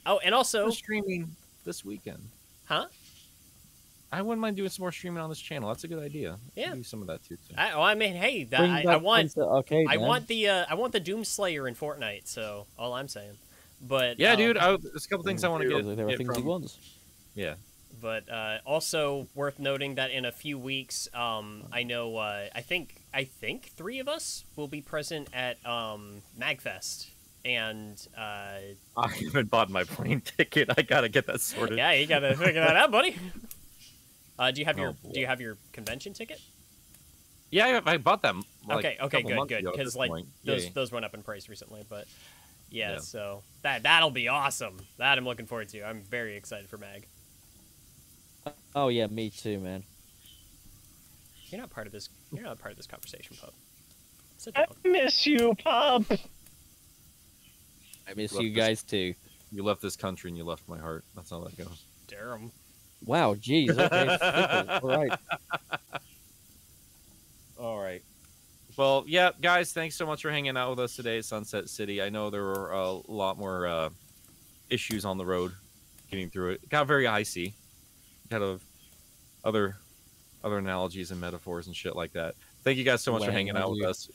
Oh, 0.05 0.19
and 0.23 0.35
also, 0.35 0.65
we're 0.65 0.71
streaming 0.71 1.35
this 1.65 1.83
weekend. 1.83 2.19
huh? 2.65 2.85
I 4.11 4.21
wouldn't 4.21 4.39
mind 4.41 4.55
doing 4.55 4.69
some 4.69 4.83
more 4.83 4.91
streaming 4.91 5.21
on 5.21 5.29
this 5.29 5.39
channel. 5.39 5.67
That's 5.67 5.83
a 5.83 5.87
good 5.87 6.01
idea. 6.01 6.37
Yeah. 6.55 6.73
do 6.73 6.83
some 6.83 7.01
of 7.01 7.07
that 7.07 7.23
too. 7.23 7.35
too. 7.35 7.55
I, 7.57 7.71
oh, 7.71 7.81
I 7.81 7.95
mean, 7.95 8.13
hey, 8.15 8.45
that, 8.45 8.59
Bring 8.59 8.71
I, 8.71 8.83
I 8.93 8.95
want, 8.97 9.31
Sunset 9.31 9.49
Arcade, 9.51 9.87
I 9.89 9.97
man. 9.97 10.07
want 10.07 10.27
the, 10.27 10.47
uh, 10.49 10.65
I 10.69 10.75
want 10.75 10.93
the 10.93 11.01
Doomslayer 11.01 11.67
in 11.67 11.75
Fortnite. 11.75 12.27
So 12.27 12.67
all 12.79 12.93
I'm 12.93 13.07
saying. 13.09 13.33
But 13.85 14.17
Yeah, 14.19 14.31
um, 14.31 14.37
dude. 14.37 14.57
I, 14.57 14.77
there's 14.77 15.05
a 15.05 15.09
couple 15.09 15.25
things 15.25 15.43
I 15.43 15.49
want 15.49 15.63
to 15.63 15.69
There 15.69 15.81
get. 15.83 15.99
are 16.03 16.07
get 16.07 16.17
things 16.17 16.29
he 16.29 16.41
from- 16.41 16.45
wants. 16.45 16.77
Yeah. 17.35 17.55
But 17.99 18.29
uh, 18.29 18.59
also 18.65 19.27
worth 19.33 19.57
noting 19.59 19.95
that 19.95 20.11
in 20.11 20.23
a 20.23 20.31
few 20.31 20.57
weeks, 20.59 21.09
um, 21.15 21.63
I 21.73 21.81
know, 21.83 22.15
uh, 22.17 22.47
I 22.53 22.61
think, 22.61 23.01
I 23.13 23.23
think 23.23 23.71
three 23.75 23.97
of 23.99 24.07
us 24.07 24.45
will 24.55 24.67
be 24.67 24.81
present 24.81 25.29
at 25.33 25.57
um, 25.65 26.21
Magfest, 26.39 27.07
and 27.43 27.99
uh, 28.15 28.21
I 28.95 29.07
haven't 29.23 29.49
bought 29.49 29.71
my 29.71 29.83
plane 29.83 30.21
ticket. 30.37 30.69
I 30.77 30.83
gotta 30.83 31.09
get 31.09 31.25
that 31.25 31.41
sorted. 31.41 31.77
yeah, 31.79 31.91
you 31.93 32.05
gotta 32.05 32.35
figure 32.35 32.61
that 32.61 32.75
out, 32.75 32.91
buddy. 32.91 33.17
Uh, 34.39 34.51
do 34.51 34.61
you 34.61 34.65
have 34.65 34.77
your 34.77 34.89
Oh, 34.89 34.95
boy. 35.03 35.11
Do 35.13 35.19
you 35.19 35.27
have 35.27 35.41
your 35.41 35.57
convention 35.73 36.13
ticket? 36.13 36.39
Yeah, 37.49 37.79
I 37.85 37.93
I 37.93 37.97
bought 37.97 38.21
them. 38.21 38.43
Like, 38.67 38.79
okay, 38.79 38.97
okay, 39.01 39.21
good, 39.23 39.47
good. 39.47 39.65
Because 39.65 39.95
like 39.95 40.09
point. 40.11 40.27
Those 40.43 40.65
yeah. 40.65 40.71
those 40.73 40.91
went 40.91 41.05
up 41.05 41.13
in 41.13 41.23
price 41.23 41.47
recently, 41.47 41.85
but 41.89 42.05
yeah, 42.69 42.93
Yeah. 42.93 42.99
so 42.99 43.43
that 43.63 43.83
that'll 43.83 44.11
be 44.11 44.27
awesome. 44.27 44.77
That 44.97 45.17
I'm 45.17 45.25
looking 45.25 45.45
forward 45.45 45.69
to. 45.69 45.81
I'm 45.83 46.01
very 46.03 46.35
excited 46.35 46.69
for 46.69 46.77
Mag. 46.77 47.07
Oh 48.75 48.89
yeah, 48.89 49.07
me 49.07 49.29
too, 49.29 49.59
man. 49.59 49.83
You're 51.49 51.61
not 51.61 51.69
part 51.69 51.87
of 51.87 51.93
this. 51.93 52.09
You're 52.33 52.43
not 52.43 52.59
part 52.59 52.71
of 52.71 52.77
this 52.77 52.87
conversation, 52.87 53.37
pup. 53.39 53.53
Sit 54.37 54.53
down. 54.53 54.65
I 54.85 54.89
miss 54.89 55.25
you, 55.25 55.55
Pop. 55.63 56.03
I 56.11 58.13
miss 58.15 58.33
Left 58.33 58.43
you 58.43 58.53
this- 58.53 58.57
guys 58.57 58.83
too. 58.83 59.13
You 59.51 59.63
left 59.63 59.81
this 59.81 59.95
country 59.95 60.29
and 60.29 60.37
you 60.37 60.43
left 60.43 60.67
my 60.67 60.77
heart. 60.77 61.05
That's 61.15 61.29
how 61.29 61.39
that 61.45 61.57
goes. 61.57 61.83
Durham. 62.07 62.51
Wow, 63.05 63.35
jeez. 63.35 63.69
Okay, 63.77 64.79
all 64.83 64.89
right. 64.89 65.19
All 67.59 67.79
right. 67.79 68.03
Well, 68.77 69.03
yeah, 69.07 69.31
guys, 69.41 69.73
thanks 69.73 69.95
so 69.95 70.05
much 70.05 70.21
for 70.21 70.29
hanging 70.29 70.55
out 70.55 70.69
with 70.71 70.79
us 70.79 70.95
today 70.95 71.17
at 71.17 71.25
Sunset 71.25 71.67
City. 71.69 72.01
I 72.01 72.09
know 72.09 72.29
there 72.29 72.43
were 72.43 72.71
a 72.71 72.91
lot 73.07 73.37
more 73.39 73.65
uh, 73.65 73.89
issues 74.69 75.03
on 75.05 75.17
the 75.17 75.25
road 75.25 75.51
getting 76.11 76.29
through 76.29 76.51
it. 76.51 76.61
It 76.63 76.69
got 76.69 76.85
very 76.85 77.07
icy. 77.07 77.53
Kind 78.29 78.43
of 78.43 78.61
other 79.43 79.77
other 80.43 80.57
analogies 80.57 81.09
and 81.11 81.19
metaphors 81.19 81.67
and 81.67 81.75
shit 81.75 81.95
like 81.95 82.13
that. 82.13 82.35
Thank 82.63 82.77
you 82.77 82.83
guys 82.83 83.01
so 83.01 83.11
much 83.11 83.25
for 83.25 83.31
hanging 83.31 83.57
out 83.57 83.71
with 83.71 83.79
you- 83.79 83.87
us. 83.87 84.09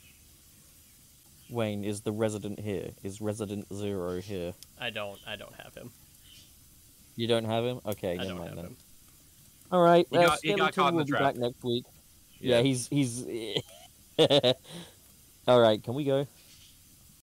Wayne 1.50 1.84
is 1.84 2.00
the 2.00 2.12
resident 2.12 2.58
here. 2.60 2.90
Is 3.02 3.20
resident 3.20 3.66
zero 3.74 4.20
here? 4.20 4.54
I 4.80 4.88
don't. 4.90 5.18
I 5.26 5.36
don't 5.36 5.54
have 5.54 5.74
him. 5.74 5.90
You 7.16 7.26
don't 7.26 7.44
have 7.44 7.64
him? 7.64 7.80
Okay, 7.86 8.12
I 8.12 8.16
never 8.16 8.28
don't 8.28 8.38
mind 8.38 8.48
have 8.50 8.56
then. 8.56 8.64
him. 8.66 8.76
All 9.70 9.82
right. 9.82 10.06
He 10.10 10.16
uh, 10.18 10.22
got- 10.26 10.38
he 10.42 10.48
got 10.54 10.72
Skeleton 10.72 10.74
caught 10.74 10.88
in 10.88 10.94
will 10.96 11.04
the 11.04 11.12
be 11.12 11.18
back 11.18 11.36
next 11.36 11.62
week. 11.64 11.84
Yeah, 12.40 12.60
he's 12.60 12.88
he's. 12.88 13.24
All 15.48 15.60
right, 15.60 15.82
can 15.82 15.94
we 15.94 16.04
go? 16.04 16.26